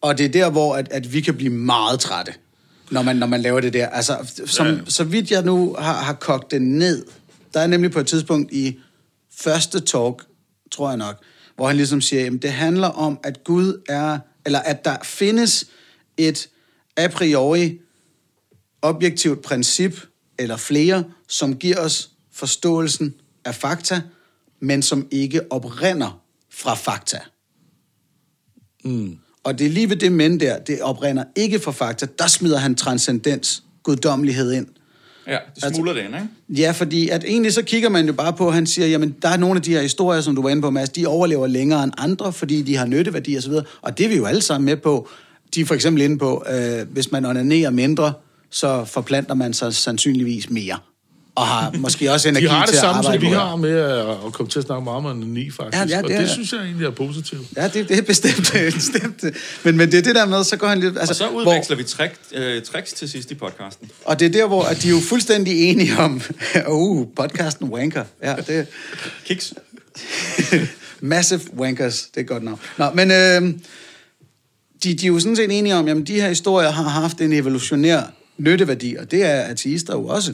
Og 0.00 0.18
det 0.18 0.26
er 0.26 0.30
der, 0.30 0.50
hvor 0.50 0.76
at, 0.76 0.88
at 0.90 1.12
vi 1.12 1.20
kan 1.20 1.34
blive 1.36 1.52
meget 1.52 2.00
trætte, 2.00 2.32
når 2.90 3.02
man, 3.02 3.16
når 3.16 3.26
man 3.26 3.40
laver 3.42 3.60
det 3.60 3.72
der. 3.72 3.88
Altså, 3.88 4.42
som, 4.46 4.66
Ja. 4.66 4.76
så 4.88 5.04
vidt 5.04 5.30
jeg 5.30 5.42
nu 5.42 5.74
har, 5.78 6.02
har 6.02 6.12
kogt 6.12 6.50
det 6.50 6.62
ned, 6.62 7.06
der 7.54 7.60
er 7.60 7.66
nemlig 7.66 7.90
på 7.90 8.00
et 8.00 8.06
tidspunkt 8.06 8.52
i 8.52 8.78
første 9.36 9.80
talk, 9.80 10.24
tror 10.72 10.88
jeg 10.88 10.96
nok, 10.96 11.16
hvor 11.56 11.66
han 11.66 11.76
ligesom 11.76 12.00
siger, 12.00 12.26
at 12.26 12.42
det 12.42 12.52
handler 12.52 12.88
om, 12.88 13.18
at 13.22 13.44
Gud 13.44 13.82
er, 13.88 14.18
eller 14.46 14.58
at 14.58 14.84
der 14.84 14.96
findes 15.04 15.66
et 16.16 16.48
a 16.96 17.06
priori 17.08 17.78
objektivt 18.82 19.42
princip, 19.42 20.00
eller 20.38 20.56
flere, 20.56 21.04
som 21.28 21.56
giver 21.56 21.80
os 21.80 22.10
forståelsen 22.32 23.14
af 23.44 23.54
fakta, 23.54 24.00
men 24.60 24.82
som 24.82 25.06
ikke 25.10 25.52
oprinder 25.52 26.20
fra 26.50 26.74
fakta. 26.74 27.18
Mm. 28.84 29.18
Og 29.44 29.58
det 29.58 29.66
er 29.66 29.70
lige 29.70 29.90
ved 29.90 29.96
det 29.96 30.12
men 30.12 30.40
der, 30.40 30.58
det 30.58 30.80
oprinder 30.80 31.24
ikke 31.36 31.58
fra 31.58 31.72
fakta, 31.72 32.06
der 32.18 32.26
smider 32.26 32.58
han 32.58 32.74
transcendens, 32.74 33.62
guddommelighed 33.82 34.52
ind. 34.52 34.66
Ja, 35.26 35.38
det 35.54 35.74
smuler 35.74 35.92
det 35.92 36.00
ind, 36.00 36.14
ikke? 36.14 36.62
Ja, 36.62 36.70
fordi 36.70 37.08
at 37.08 37.24
egentlig 37.24 37.52
så 37.52 37.62
kigger 37.62 37.88
man 37.88 38.06
jo 38.06 38.12
bare 38.12 38.32
på, 38.32 38.48
at 38.48 38.54
han 38.54 38.66
siger, 38.66 38.86
jamen 38.86 39.16
der 39.22 39.28
er 39.28 39.36
nogle 39.36 39.56
af 39.56 39.62
de 39.62 39.70
her 39.70 39.82
historier, 39.82 40.20
som 40.20 40.36
du 40.36 40.42
var 40.42 40.50
inde 40.50 40.62
på, 40.62 40.70
Mads, 40.70 40.88
de 40.88 41.06
overlever 41.06 41.46
længere 41.46 41.84
end 41.84 41.92
andre, 41.98 42.32
fordi 42.32 42.62
de 42.62 42.76
har 42.76 42.86
nytteværdi 42.86 43.34
og 43.34 43.42
så 43.42 43.48
videre. 43.48 43.64
Og 43.82 43.98
det 43.98 44.04
er 44.04 44.08
vi 44.08 44.16
jo 44.16 44.24
alle 44.24 44.42
sammen 44.42 44.64
med 44.64 44.76
på. 44.76 45.08
De 45.54 45.60
er 45.60 45.64
for 45.64 45.74
eksempel 45.74 46.02
inde 46.02 46.18
på, 46.18 46.44
øh, 46.50 46.88
hvis 46.88 47.12
man 47.12 47.24
onanerer 47.24 47.70
mindre, 47.70 48.12
så 48.50 48.84
forplanter 48.84 49.34
man 49.34 49.54
sig 49.54 49.74
sandsynligvis 49.74 50.50
mere. 50.50 50.78
Og 51.36 51.46
har 51.46 51.74
måske 51.78 52.12
også 52.12 52.28
energi 52.28 52.46
De 52.46 52.50
har 52.50 52.60
det 52.60 52.68
til 52.68 52.76
at 52.76 52.80
samme, 52.80 53.02
som 53.02 53.12
arbejde 53.12 53.26
vi 53.26 53.32
har 53.32 53.56
med 53.56 53.70
at, 53.78 54.08
at 54.26 54.32
komme 54.32 54.50
til 54.50 54.58
at 54.58 54.64
snakke 54.64 54.84
meget 54.84 55.06
om 55.06 55.16
ni, 55.16 55.50
faktisk. 55.50 55.82
Ja, 55.82 55.86
ja, 55.88 56.02
og 56.02 56.08
det 56.08 56.18
det 56.18 56.24
er- 56.24 56.28
synes 56.28 56.52
jeg 56.52 56.60
egentlig 56.60 56.86
er 56.86 56.90
positivt. 56.90 57.46
Ja, 57.56 57.68
det, 57.68 57.88
det 57.88 57.98
er 57.98 58.02
bestemt. 58.02 58.52
bestemt. 58.74 59.24
Men, 59.64 59.76
men 59.76 59.92
det 59.92 59.98
er 59.98 60.02
det 60.02 60.14
der 60.14 60.26
med, 60.26 60.44
så 60.44 60.56
går 60.56 60.66
han 60.66 60.80
lidt... 60.80 60.98
Altså, 60.98 61.10
og 61.12 61.16
så 61.16 61.28
udveksler 61.28 61.76
vi 61.76 61.82
trik, 61.82 62.10
øh, 62.34 62.62
tricks 62.62 62.92
til 62.92 63.08
sidst 63.10 63.30
i 63.30 63.34
podcasten. 63.34 63.90
Og 64.04 64.20
det 64.20 64.26
er 64.26 64.30
der, 64.30 64.46
hvor 64.46 64.62
at 64.62 64.82
de 64.82 64.86
er 64.88 64.90
jo 64.90 65.00
fuldstændig 65.08 65.70
enige 65.70 65.98
om, 65.98 66.20
uh, 66.68 67.06
podcasten 67.16 67.68
wanker. 67.68 68.04
Ja, 68.22 68.34
det 68.46 68.66
Kiks. 69.24 69.54
Massive 71.00 71.40
wankers, 71.58 72.02
det 72.14 72.20
er 72.20 72.24
godt 72.24 72.42
nok. 72.42 72.58
Nå, 72.78 72.90
men 72.94 73.10
øh, 73.10 73.42
de, 74.84 74.94
de 74.94 75.06
er 75.06 75.08
jo 75.08 75.20
sådan 75.20 75.36
set 75.36 75.58
enige 75.58 75.74
om, 75.74 75.88
jamen 75.88 76.04
de 76.06 76.14
her 76.20 76.28
historier 76.28 76.70
har 76.70 76.88
haft 76.88 77.20
en 77.20 77.32
evolutionær 77.32 78.02
nytteværdi, 78.38 78.96
og 78.98 79.10
det 79.10 79.24
er 79.24 79.40
ateister 79.42 79.92
jo 79.92 80.06
også. 80.06 80.32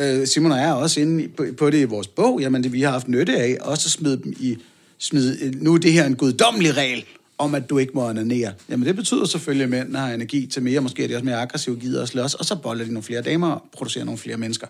Øh, 0.00 0.26
Simon 0.26 0.52
og 0.52 0.58
jeg 0.58 0.68
er 0.68 0.72
også 0.72 1.00
inde 1.00 1.28
på, 1.28 1.46
på 1.58 1.70
det 1.70 1.80
i 1.80 1.84
vores 1.84 2.08
bog, 2.08 2.40
jamen 2.40 2.64
det 2.64 2.72
vi 2.72 2.82
har 2.82 2.90
haft 2.90 3.08
nytte 3.08 3.36
af, 3.36 3.56
også 3.60 3.90
smide 3.90 4.22
dem 4.22 4.34
i, 4.40 4.58
smide, 4.98 5.50
nu 5.64 5.74
er 5.74 5.78
det 5.78 5.92
her 5.92 6.06
en 6.06 6.16
guddommelig 6.16 6.76
regel, 6.76 7.04
om 7.38 7.54
at 7.54 7.70
du 7.70 7.78
ikke 7.78 7.92
må 7.94 8.08
onanere. 8.08 8.52
Jamen 8.68 8.86
det 8.86 8.96
betyder 8.96 9.24
selvfølgelig, 9.24 9.64
at 9.64 9.70
mænd 9.70 9.96
har 9.96 10.12
energi 10.12 10.46
til 10.46 10.62
mere, 10.62 10.80
måske 10.80 11.04
er 11.04 11.08
de 11.08 11.14
også 11.14 11.24
mere 11.24 11.40
aggressive, 11.40 11.80
gider 11.80 12.00
og 12.00 12.08
slås, 12.08 12.34
og 12.34 12.44
så 12.44 12.56
boller 12.56 12.84
de 12.84 12.90
nogle 12.92 13.02
flere 13.02 13.22
damer 13.22 13.50
og 13.50 13.62
producerer 13.72 14.04
nogle 14.04 14.18
flere 14.18 14.36
mennesker. 14.36 14.66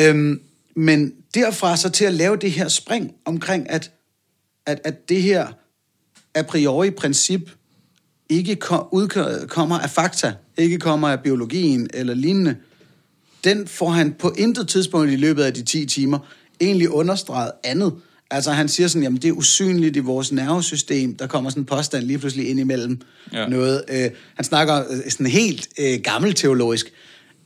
Øhm, 0.00 0.40
men 0.76 1.12
derfra 1.34 1.76
så 1.76 1.88
til 1.88 2.04
at 2.04 2.14
lave 2.14 2.36
det 2.36 2.52
her 2.52 2.68
spring 2.68 3.14
omkring, 3.24 3.70
at, 3.70 3.90
at, 4.66 4.80
at 4.84 5.08
det 5.08 5.22
her 5.22 5.46
a 6.34 6.42
priori 6.42 6.90
princip 6.90 7.50
ikke 8.28 8.56
kom, 8.56 9.08
kommer 9.48 9.78
af 9.78 9.90
fakta, 9.90 10.32
ikke 10.56 10.78
kommer 10.78 11.08
af 11.08 11.20
biologien 11.20 11.90
eller 11.94 12.14
lignende, 12.14 12.56
den 13.44 13.68
får 13.68 13.90
han 13.90 14.12
på 14.18 14.34
intet 14.38 14.68
tidspunkt 14.68 15.12
i 15.12 15.16
løbet 15.16 15.42
af 15.42 15.54
de 15.54 15.62
10 15.62 15.86
timer 15.86 16.18
egentlig 16.60 16.90
understreget 16.90 17.52
andet. 17.64 17.92
Altså 18.30 18.52
han 18.52 18.68
siger 18.68 18.88
sådan, 18.88 19.02
jamen 19.02 19.22
det 19.22 19.28
er 19.28 19.32
usynligt 19.32 19.96
i 19.96 20.00
vores 20.00 20.32
nervesystem, 20.32 21.14
der 21.16 21.26
kommer 21.26 21.50
sådan 21.50 21.62
en 21.62 21.66
påstand 21.66 22.04
lige 22.04 22.18
pludselig 22.18 22.48
ind 22.50 22.60
imellem 22.60 23.00
Ja. 23.32 23.48
noget. 23.48 23.84
Øh, 23.88 24.10
han 24.34 24.44
snakker 24.44 24.84
øh, 24.90 25.10
sådan 25.10 25.26
helt 25.26 25.68
øh, 25.78 25.98
gammelteologisk, 26.04 26.92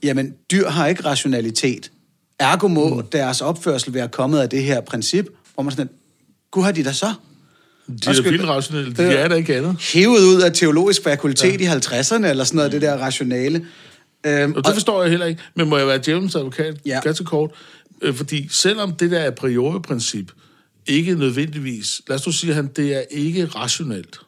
jamen 0.02 0.34
dyr 0.50 0.68
har 0.68 0.86
ikke 0.86 1.04
rationalitet. 1.04 1.90
Ergo 2.38 2.68
må 2.68 2.94
mm. 2.94 3.06
deres 3.12 3.40
opførsel 3.40 3.94
være 3.94 4.08
kommet 4.08 4.38
af 4.38 4.48
det 4.48 4.62
her 4.62 4.80
princip, 4.80 5.26
hvor 5.54 5.62
man 5.62 5.70
sådan, 5.70 5.88
gud 6.50 6.62
har 6.62 6.72
de 6.72 6.84
da 6.84 6.92
så? 6.92 7.14
De 7.86 8.10
er 8.10 8.22
vildt 8.22 8.48
rationelle. 8.48 8.92
De 8.92 9.02
er 9.02 9.28
der 9.28 9.36
ikke 9.36 9.56
andet. 9.56 9.76
Hævet 9.80 10.24
ud 10.24 10.40
af 10.40 10.52
teologisk 10.52 11.02
fakultet 11.02 11.60
ja. 11.60 11.74
i 11.74 11.76
50'erne, 11.76 12.26
eller 12.26 12.44
sådan 12.44 12.56
noget, 12.56 12.72
det 12.72 12.82
der 12.82 12.96
rationale. 12.96 13.66
Øhm, 14.26 14.52
Og 14.56 14.64
det 14.64 14.72
forstår 14.74 15.02
jeg 15.02 15.10
heller 15.10 15.26
ikke. 15.26 15.42
Men 15.54 15.68
må 15.68 15.78
jeg 15.78 15.86
være 15.86 15.98
djævelens 16.04 16.34
advokat 16.36 16.80
Ja. 16.86 16.94
ja. 16.94 17.00
ganske 17.00 17.24
kort? 17.24 17.50
Øh, 18.02 18.14
Fordi 18.14 18.48
selvom 18.50 18.92
det 18.92 19.10
der 19.10 19.26
a 19.26 19.30
priori-princip 19.30 20.32
ikke 20.86 21.14
nødvendigvis... 21.14 22.02
Lad 22.08 22.16
os 22.16 22.26
nu 22.26 22.32
sige, 22.32 22.50
at 22.50 22.56
han, 22.56 22.66
det 22.76 22.94
er 22.94 23.02
ikke 23.10 23.46
rationelt. 23.46 24.20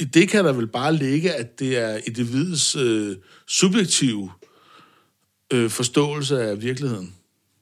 I 0.00 0.04
det 0.04 0.28
kan 0.28 0.44
der 0.44 0.52
vel 0.52 0.66
bare 0.66 0.94
ligge, 0.96 1.32
at 1.32 1.58
det 1.58 1.78
er 1.78 1.98
individets 2.06 2.76
øh, 2.76 3.16
subjektive 3.46 4.30
øh, 5.52 5.70
forståelse 5.70 6.42
af 6.42 6.62
virkeligheden. 6.62 7.14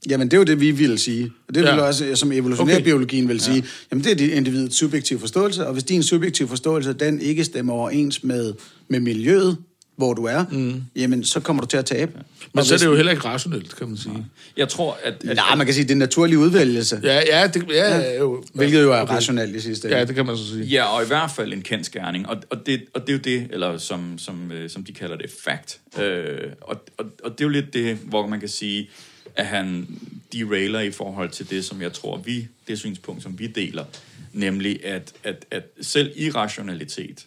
Jamen, 0.08 0.26
det 0.30 0.34
er 0.34 0.38
jo 0.38 0.44
det, 0.44 0.60
vi 0.60 0.70
vil 0.70 0.98
sige. 0.98 1.32
Og 1.48 1.54
det 1.54 1.64
er 1.64 1.68
Ja. 1.68 1.74
ja. 1.76 1.82
også, 1.82 2.14
som 2.16 2.32
evolutionærbiologien 2.32 3.24
Okay. 3.24 3.32
vil 3.32 3.40
sige. 3.40 3.64
Jamen, 3.90 4.04
det 4.04 4.12
er 4.12 4.16
dit 4.16 4.30
individets 4.30 4.76
subjektive 4.76 5.18
forståelse, 5.20 5.66
og 5.66 5.72
hvis 5.72 5.84
din 5.84 6.02
subjektive 6.02 6.48
forståelse, 6.48 6.92
den 6.92 7.20
ikke 7.20 7.44
stemmer 7.44 7.72
overens 7.72 8.24
med, 8.24 8.54
med 8.88 9.00
miljøet, 9.00 9.56
hvor 9.96 10.14
du 10.14 10.24
er, 10.24 10.44
mm. 10.50 10.84
jamen, 10.96 11.24
så 11.24 11.40
kommer 11.40 11.60
du 11.60 11.66
til 11.68 11.76
at 11.76 11.84
tabe. 11.84 12.12
Men 12.52 12.64
så 12.64 12.74
er 12.74 12.78
det 12.78 12.86
jo 12.86 12.94
heller 12.94 13.12
ikke 13.12 13.24
rationelt, 13.24 13.76
kan 13.76 13.88
man 13.88 13.96
sige. 13.96 14.26
Jeg 14.56 14.68
tror, 14.68 14.98
at... 15.04 15.14
at 15.28 15.36
Nej, 15.36 15.54
man 15.54 15.66
kan 15.66 15.74
sige, 15.74 15.84
det 15.84 15.90
er 15.90 15.94
en 15.94 15.98
naturlig 15.98 16.38
udvælgelse, 16.38 17.00
ja. 17.02 17.14
Ja, 17.14 17.40
ja, 17.40 17.46
det, 17.46 17.68
ja, 17.70 17.98
ja, 17.98 18.18
jo. 18.18 18.44
hvilket 18.54 18.82
jo 18.82 18.92
er 18.92 19.00
Okay. 19.00 19.14
rationelt 19.14 19.56
i 19.56 19.60
sidste 19.60 19.88
ende. 19.88 19.98
Ja, 19.98 20.04
det 20.04 20.14
kan 20.14 20.26
man 20.26 20.36
så 20.36 20.48
sige. 20.48 20.64
Ja, 20.64 20.84
og 20.84 21.02
i 21.02 21.06
hvert 21.06 21.30
fald 21.30 21.52
en 21.52 21.62
kendt 21.62 21.86
skærning. 21.86 22.28
Og, 22.28 22.36
og, 22.50 22.66
det, 22.66 22.84
og 22.94 23.00
det 23.00 23.08
er 23.08 23.12
jo 23.12 23.18
det, 23.18 23.48
eller 23.50 23.78
som, 23.78 24.18
som, 24.18 24.52
øh, 24.52 24.70
som 24.70 24.84
de 24.84 24.92
kalder 24.92 25.16
det, 25.16 25.30
fact. 25.44 25.80
Øh, 26.00 26.38
og, 26.60 26.84
og, 26.98 27.04
og 27.24 27.30
det 27.30 27.40
er 27.40 27.44
jo 27.44 27.48
lidt 27.48 27.74
det, 27.74 27.96
hvor 27.96 28.26
man 28.26 28.40
kan 28.40 28.48
sige, 28.48 28.90
at 29.36 29.46
han 29.46 29.88
derailer 30.32 30.80
i 30.80 30.90
forhold 30.90 31.30
til 31.30 31.50
det, 31.50 31.64
som 31.64 31.82
jeg 31.82 31.92
tror, 31.92 32.16
vi, 32.18 32.48
det 32.68 32.78
synspunkt, 32.78 33.22
som 33.22 33.38
vi 33.38 33.46
deler, 33.46 33.84
nemlig 34.32 34.84
at, 34.84 35.12
at, 35.24 35.44
at 35.50 35.62
selv 35.80 36.12
irrationalitet 36.16 37.26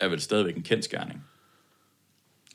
er 0.00 0.08
vel 0.08 0.20
stadigvæk 0.20 0.56
en 0.56 0.62
kendt 0.62 0.84
skærning. 0.84 1.24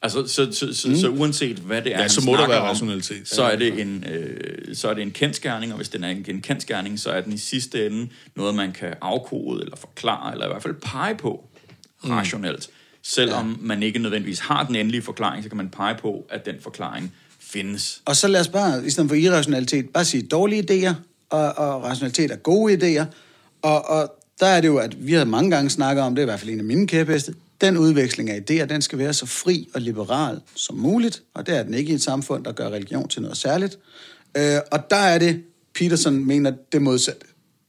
Altså, 0.02 0.28
så, 0.28 0.52
så, 0.52 0.74
så, 0.74 0.90
mm. 0.90 0.96
så 0.96 1.10
uanset 1.10 1.58
hvad 1.58 1.82
det 1.82 1.96
er, 1.96 2.02
Ja, 2.02 2.08
så 2.08 2.22
må 2.26 2.34
der 2.36 2.48
være 2.48 2.60
om, 2.62 2.68
rationalitet. 2.68 3.28
så 3.30 3.44
er 3.44 3.56
det 3.56 3.82
en, 3.82 4.04
øh, 4.10 4.76
så 4.76 4.90
er 4.90 4.94
det 4.94 5.02
en 5.02 5.12
kendskærning, 5.12 5.72
og 5.72 5.78
hvis 5.78 5.90
den 5.90 6.04
er 6.04 6.10
en, 6.10 6.26
en 6.28 6.42
kendskærning, 6.42 7.00
så 7.00 7.10
er 7.12 7.22
den 7.22 7.34
i 7.34 7.38
sidste 7.38 7.86
ende 7.86 8.08
noget, 8.36 8.56
man 8.56 8.72
kan 8.72 8.94
afkode 9.02 9.62
eller 9.64 9.76
forklare, 9.76 10.32
eller 10.34 10.46
i 10.46 10.50
hvert 10.50 10.64
fald 10.64 10.74
pege 10.74 11.16
på 11.16 11.46
Mm. 12.04 12.10
rationelt. 12.12 12.70
Selvom 13.04 13.50
ja. 13.50 13.56
man 13.62 13.84
ikke 13.84 14.00
nødvendigvis 14.00 14.40
har 14.40 14.64
den 14.64 14.76
endelige 14.76 15.02
forklaring, 15.02 15.44
så 15.44 15.50
kan 15.50 15.58
man 15.58 15.70
pege 15.70 15.96
på, 16.02 16.26
at 16.30 16.46
den 16.46 16.56
forklaring 16.62 17.14
findes. 17.40 18.02
Og 18.06 18.16
så 18.16 18.28
lad 18.28 18.40
os 18.42 18.48
bare, 18.48 18.86
i 18.86 18.90
stedet 18.90 19.10
for 19.10 19.16
irrationalitet, 19.16 19.90
bare 19.90 20.06
sige 20.06 20.24
dårlige 20.24 20.64
idéer, 20.90 20.94
og, 21.30 21.58
og 21.58 21.84
rationalitet 21.84 22.32
er 22.32 22.36
gode 22.36 22.74
idéer. 22.74 23.06
Og, 23.62 23.90
og 23.90 24.14
der 24.40 24.46
er 24.46 24.62
det 24.62 24.68
jo, 24.68 24.78
at 24.78 25.08
vi 25.08 25.14
har 25.14 25.26
mange 25.26 25.52
gange 25.52 25.70
snakket 25.70 26.04
om, 26.04 26.16
det 26.16 26.22
er 26.22 26.26
i 26.26 26.30
hvert 26.32 26.40
fald 26.40 26.52
en 26.52 26.60
af 26.60 26.66
mine 26.66 26.88
kæpheste, 26.88 27.34
den 27.62 27.78
udveksling 27.78 28.30
af 28.30 28.42
idéer, 28.52 28.66
den 28.66 28.82
skal 28.82 29.00
være 29.00 29.14
så 29.14 29.26
fri 29.26 29.68
og 29.74 29.82
liberal 29.82 30.40
som 30.56 30.76
muligt, 30.78 31.24
og 31.34 31.48
det 31.48 31.58
er 31.58 31.64
den 31.64 31.74
ikke 31.74 31.92
i 31.92 31.96
et 31.96 32.02
samfund, 32.02 32.46
der 32.46 32.52
gør 32.52 32.70
religion 32.70 33.08
til 33.08 33.22
noget 33.22 33.38
særligt. 33.38 33.80
Øh, 34.38 34.58
og 34.72 34.90
der 34.90 34.96
er 34.96 35.18
det, 35.18 35.44
Peterson 35.74 36.26
mener 36.26 36.54
det 36.72 36.82
modsatte. 36.82 37.26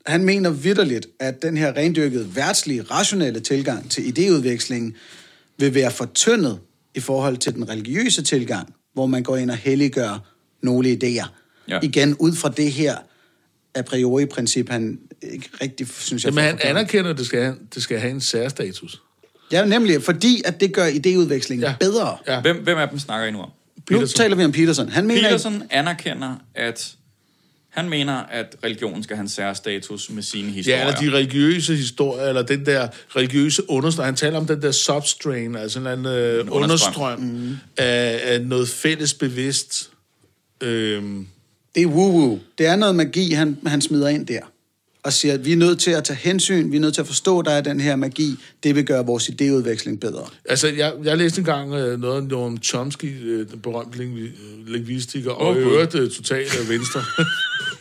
Han 0.06 0.24
mener 0.24 0.50
vidderligt, 0.50 1.06
at 1.18 1.42
den 1.42 1.56
her 1.56 1.76
rendyrkede, 1.76 2.36
værtslige, 2.36 2.82
rationelle 2.82 3.40
tilgang 3.40 3.90
til 3.90 4.02
idéudvekslingen 4.02 4.92
vil 5.58 5.74
være 5.74 5.90
fortyndet 5.90 6.58
i 6.94 7.00
forhold 7.00 7.36
til 7.36 7.54
den 7.54 7.68
religiøse 7.68 8.22
tilgang, 8.22 8.74
hvor 8.94 9.06
man 9.06 9.22
går 9.22 9.36
ind 9.36 9.50
og 9.50 9.56
helliggør 9.56 10.32
nogle 10.62 10.92
idéer. 10.92 11.28
Ja. 11.68 11.80
Igen 11.82 12.16
ud 12.18 12.32
fra 12.32 12.48
det 12.48 12.72
her 12.72 12.96
a 13.74 13.82
priori 13.82 14.26
princip, 14.26 14.68
han 14.68 14.98
ikke 15.22 15.50
rigtig, 15.62 15.88
synes 15.88 16.24
jeg... 16.24 16.30
Jamen, 16.30 16.44
han 16.44 16.58
anerkender, 16.62 17.10
at 17.10 17.18
det 17.18 17.26
skal, 17.26 17.42
have- 17.42 17.56
det 17.74 17.82
skal 17.82 17.98
have 17.98 18.10
en 18.10 18.20
særstatus. 18.20 19.02
Ja, 19.52 19.64
nemlig, 19.64 20.02
fordi 20.02 20.42
at 20.44 20.60
det 20.60 20.72
gør 20.72 20.86
idéudvekslingen 20.88 21.66
ja. 21.66 21.74
Bedre. 21.80 22.16
Ja. 22.26 22.40
Hvem, 22.40 22.56
hvem 22.56 22.78
af 22.78 22.88
dem 22.88 22.98
snakker 22.98 23.26
I 23.26 23.30
nu 23.30 23.40
om? 23.40 23.50
Nu 23.90 23.98
Peterson. 23.98 24.16
taler 24.16 24.36
vi 24.36 24.44
om 24.44 24.52
Peterson. 24.52 24.88
Han 24.88 25.06
mener, 25.06 25.22
Peterson 25.22 25.62
anerkender, 25.70 26.34
at 26.54 26.94
han 27.70 27.88
mener, 27.88 28.12
at 28.12 28.56
religionen 28.64 29.02
skal 29.02 29.16
have 29.16 29.22
en 29.22 29.28
særstatus 29.28 30.10
med 30.10 30.22
sine 30.22 30.50
historier. 30.50 30.78
Ja, 30.78 30.86
eller 30.86 31.00
de 31.00 31.16
religiøse 31.16 31.76
historier, 31.76 32.28
eller 32.28 32.42
den 32.42 32.66
der 32.66 32.88
religiøse 33.16 33.70
understrøm. 33.70 34.04
Han 34.04 34.16
taler 34.16 34.38
om 34.38 34.46
den 34.46 34.62
der 34.62 34.70
substrain, 34.70 35.56
altså 35.56 35.78
en 35.78 35.86
eller 35.86 35.92
anden 35.92 36.06
øh, 36.06 36.38
understrøm. 36.40 36.62
understrøm 36.62 37.20
mm. 37.20 37.56
af, 37.76 38.20
af 38.24 38.40
noget 38.40 38.68
fælles 38.68 39.14
bevidst. 39.14 39.90
Øhm, 40.60 41.26
det 41.74 41.82
er 41.82 41.86
woo-woo. 41.86 42.38
Det 42.58 42.66
er 42.66 42.76
noget 42.76 42.94
magi, 42.94 43.32
han, 43.32 43.58
han 43.66 43.80
smider 43.80 44.08
ind 44.08 44.26
der. 44.26 44.40
Og 45.02 45.12
siger, 45.12 45.34
at 45.34 45.44
vi 45.44 45.52
er 45.52 45.56
nødt 45.56 45.80
til 45.80 45.90
at 45.90 46.04
tage 46.04 46.16
hensyn, 46.22 46.70
vi 46.72 46.76
er 46.76 46.80
nødt 46.80 46.94
til 46.94 47.00
at 47.00 47.06
forstå, 47.06 47.38
at 47.38 47.46
der 47.46 47.52
er 47.52 47.60
den 47.60 47.80
her 47.80 47.96
magi. 47.96 48.36
Det 48.62 48.74
vil 48.76 48.84
gøre 48.84 49.06
vores 49.06 49.28
idéudveksling 49.28 49.98
bedre. 49.98 50.24
altså, 50.44 50.68
jeg, 50.68 50.92
jeg 51.04 51.16
læste 51.18 51.38
engang 51.38 51.74
øh, 51.74 52.00
noget 52.00 52.32
om 52.32 52.58
Chomsky, 52.62 53.24
øh, 53.24 53.50
den 53.50 53.60
berømte 53.60 53.98
lingvi- 53.98 54.20
øh, 54.20 54.66
lingvistiker, 54.68 55.30
og 55.30 55.52
i 55.56 55.62
Gud. 55.62 55.72
øvrigt 55.72 55.94
øh, 55.94 56.10
totalt 56.10 56.58
af 56.60 56.68
venstre. 56.68 57.00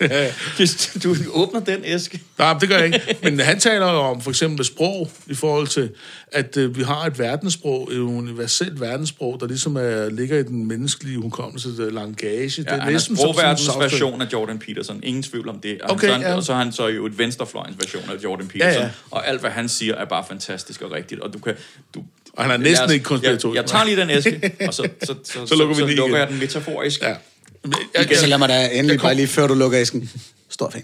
ja, 0.02 0.32
Hvis 0.58 0.98
du 1.04 1.16
åbner 1.34 1.60
den 1.60 1.80
æske. 1.84 2.22
Nej, 2.38 2.58
det 2.60 2.70
gør 2.70 2.78
jeg 2.78 2.86
ikke. 2.86 3.18
Men 3.24 3.40
han 3.40 3.60
taler 3.60 3.92
jo 3.92 3.98
om 4.00 4.22
for 4.22 4.30
eksempel 4.30 4.66
sprog, 4.66 5.12
i 5.28 5.34
forhold 5.34 5.68
til, 5.68 5.90
at 6.32 6.58
øh, 6.58 6.78
vi 6.78 6.84
har 6.84 7.06
et 7.06 7.20
verdenssprog, 7.20 7.90
et 7.94 7.98
universelt 7.98 8.82
verdenssprog, 8.82 9.38
der 9.40 9.48
ligesom 9.48 9.76
er, 9.76 10.10
ligger 10.10 10.38
i 10.38 10.44
den 10.44 10.68
menneskelige 10.68 11.18
hukommelse, 11.18 11.70
det 11.78 11.88
er 11.88 11.92
langage. 11.92 12.40
Ja, 12.58 12.62
det 12.62 12.68
er 12.68 12.72
han 12.72 12.88
er 12.88 12.92
næsten 12.92 13.14
en 13.14 13.18
sprogverdens 13.18 13.70
version 13.80 14.22
af 14.22 14.28
Jordan 14.34 14.60
Peterson. 14.60 15.00
Ingen 15.04 15.24
tvivl 15.24 15.50
om 15.50 15.60
det. 15.60 15.82
Og, 15.82 15.90
Okay, 15.92 16.08
han 16.08 16.22
så, 16.22 16.28
ja. 16.28 16.36
og 16.36 16.44
så 16.44 16.54
er 16.54 16.58
han 16.58 16.72
så 16.72 16.88
jo 16.88 17.09
et 17.10 17.18
venstrefløjens 17.18 17.76
version 17.80 18.04
af 18.10 18.24
Jordan 18.24 18.48
Peterson. 18.48 18.74
Ja, 18.74 18.82
ja. 18.86 18.90
Og 19.12 19.28
alt, 19.28 19.42
hvad 19.42 19.52
han 19.52 19.70
siger, 19.70 19.96
er 19.96 20.06
bare 20.06 20.24
fantastisk 20.30 20.82
og 20.82 20.92
rigtigt. 20.92 21.22
Og 21.22 21.34
du 21.34 21.40
kan... 21.40 21.54
Du, 21.96 22.04
Og 22.34 22.44
han 22.44 22.52
er 22.52 22.58
næsten 22.58 22.86
os- 22.88 22.94
ikke 22.94 23.04
konspiratorisk. 23.06 23.56
Jeg, 23.56 23.62
jeg 23.62 23.70
tager 23.70 23.84
lige 23.86 23.98
den 23.98 24.10
æske, 24.10 24.52
og 24.68 24.74
så, 24.74 24.90
så, 25.04 25.16
så, 25.24 25.46
så, 25.48 25.56
lukker 25.56 25.76
vi 25.76 25.82
så, 25.82 25.88
den 25.88 25.90
så 25.92 25.96
lukker 25.96 26.16
igen. 26.16 26.20
jeg 26.20 26.28
den 26.30 26.40
metaforisk. 26.40 27.02
Ja. 27.02 27.16
Men 27.64 27.74
Jeg, 27.96 28.08
Så 28.18 28.22
lad 28.22 28.30
jeg, 28.30 28.40
mig 28.40 28.50
da 28.50 28.66
endelig 28.66 28.90
jeg 28.92 29.00
kom- 29.00 29.08
bare 29.08 29.16
lige, 29.16 29.28
før 29.28 29.48
du 29.48 29.54
lukker 29.54 29.80
æsken. 29.82 30.10
Stor 30.52 30.70
fan. 30.70 30.84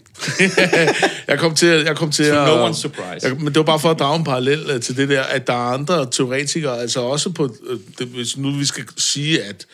jeg 1.27 1.39
kom 1.39 1.55
til, 1.55 1.67
at- 1.67 1.85
jeg 1.85 1.95
kom 1.95 2.11
til 2.11 2.23
at... 2.23 2.33
no 2.33 2.69
one's 2.69 2.73
surprise. 2.81 3.27
Jeg, 3.27 3.35
men 3.37 3.45
det 3.47 3.55
var 3.55 3.63
bare 3.63 3.79
for 3.79 3.91
at 3.91 3.99
drage 3.99 4.17
en 4.17 4.23
parallel 4.23 4.69
øh, 4.69 4.81
til 4.81 4.97
det 4.97 5.09
der, 5.09 5.21
at 5.23 5.47
der 5.47 5.53
er 5.53 5.73
andre 5.73 6.07
teoretikere, 6.11 6.79
altså 6.81 7.01
også 7.01 7.29
på... 7.29 7.55
øh, 7.67 7.79
Det, 7.99 8.07
hvis 8.07 8.37
nu 8.37 8.51
vi 8.51 8.65
skal 8.65 8.83
sige, 8.97 9.43
at 9.43 9.65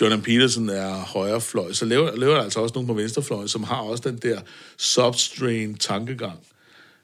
Jordan 0.00 0.22
Peterson 0.22 0.68
er 0.68 0.94
højrefløj, 0.94 1.72
så 1.72 1.84
laver, 1.84 2.16
laver 2.16 2.34
der 2.34 2.42
altså 2.42 2.60
også 2.60 2.72
nogen 2.74 2.86
på 2.86 2.94
venstrefløjen, 2.94 3.48
som 3.48 3.62
har 3.64 3.76
også 3.76 4.02
den 4.10 4.16
der 4.18 4.40
substrain 4.76 5.74
tankegang 5.74 6.38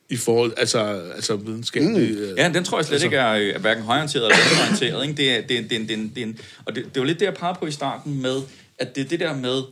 i 0.09 0.17
forhold, 0.17 0.53
altså, 0.57 0.79
altså 1.15 1.37
videnskabelig... 1.37 2.11
Mm. 2.31 2.37
Ja, 2.37 2.49
den 2.55 2.65
tror 2.65 2.79
jeg 2.79 2.85
slet 2.85 2.95
altså, 2.95 3.07
ikke 3.07 3.17
er, 3.17 3.55
er 3.55 3.59
hverken 3.59 3.83
højorienteret 3.85 4.25
eller 4.25 4.37
venstreorienteret. 4.69 5.03
Ikke? 5.09 5.17
Det 5.17 5.31
er, 5.31 5.47
det, 5.47 5.59
er- 5.59 5.69
det, 5.69 5.93
er- 5.93 5.97
det, 5.97 6.11
det, 6.15 6.23
en- 6.23 6.39
og 6.65 6.75
det, 6.75 6.85
det 6.95 7.01
var 7.01 7.07
lidt 7.07 7.21
det, 7.21 7.27
jeg 7.27 7.35
pegede 7.35 7.59
på 7.59 7.67
i 7.67 7.71
starten 7.71 8.23
med, 8.23 8.43
at 8.79 8.95
det 8.95 9.05
er 9.05 9.09
det 9.09 9.21
der 9.21 9.37
med, 9.37 9.63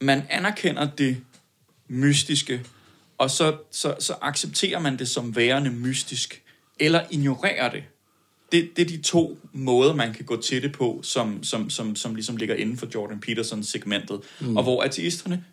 man 0.00 0.22
anerkender 0.30 0.88
det 0.98 1.16
mystiske, 1.88 2.62
og 3.18 3.30
så, 3.30 3.56
så, 3.70 3.94
så 3.98 4.14
accepterer 4.20 4.78
man 4.80 4.98
det 4.98 5.08
som 5.08 5.36
værende 5.36 5.70
mystisk, 5.70 6.42
eller 6.78 7.00
ignorerer 7.10 7.70
det. 7.70 7.82
Det, 8.52 8.76
det 8.76 8.82
er 8.82 8.86
de 8.86 9.02
to 9.02 9.38
måder, 9.52 9.94
man 9.94 10.14
kan 10.14 10.24
gå 10.24 10.40
til 10.40 10.62
det 10.62 10.72
på, 10.72 11.00
som, 11.02 11.42
som, 11.42 11.70
som, 11.70 11.96
som 11.96 12.14
ligesom 12.14 12.36
ligger 12.36 12.54
inden 12.54 12.76
for 12.76 12.86
Jordan 12.94 13.20
Petersons 13.20 13.68
segmentet. 13.68 14.20
Mm. 14.40 14.56
Og 14.56 14.62
hvor 14.62 14.82
ateisterne, 14.82 15.44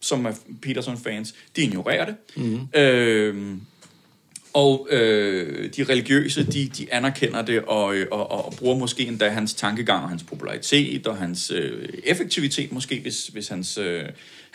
som 0.00 0.26
er 0.26 0.32
Peterson-fans, 0.62 1.34
de 1.56 1.62
ignorerer 1.62 2.04
det. 2.04 2.14
Mm. 2.36 2.80
Øhm, 2.80 3.60
og 4.52 4.88
øh, 4.90 5.70
de 5.76 5.84
religiøse, 5.84 6.46
de, 6.46 6.68
de 6.68 6.92
anerkender 6.92 7.42
det 7.42 7.62
og, 7.62 7.96
øh, 7.96 8.06
og, 8.10 8.30
og, 8.30 8.44
og 8.44 8.52
bruger 8.58 8.78
måske 8.78 9.06
endda 9.06 9.28
hans 9.28 9.54
tankegang 9.54 10.02
og 10.02 10.08
hans 10.08 10.22
popularitet 10.22 11.06
og 11.06 11.16
hans 11.16 11.50
øh, 11.50 11.88
effektivitet 12.04 12.72
måske, 12.72 13.00
hvis, 13.00 13.26
hvis 13.26 13.48
hans, 13.48 13.78
øh, 13.78 14.04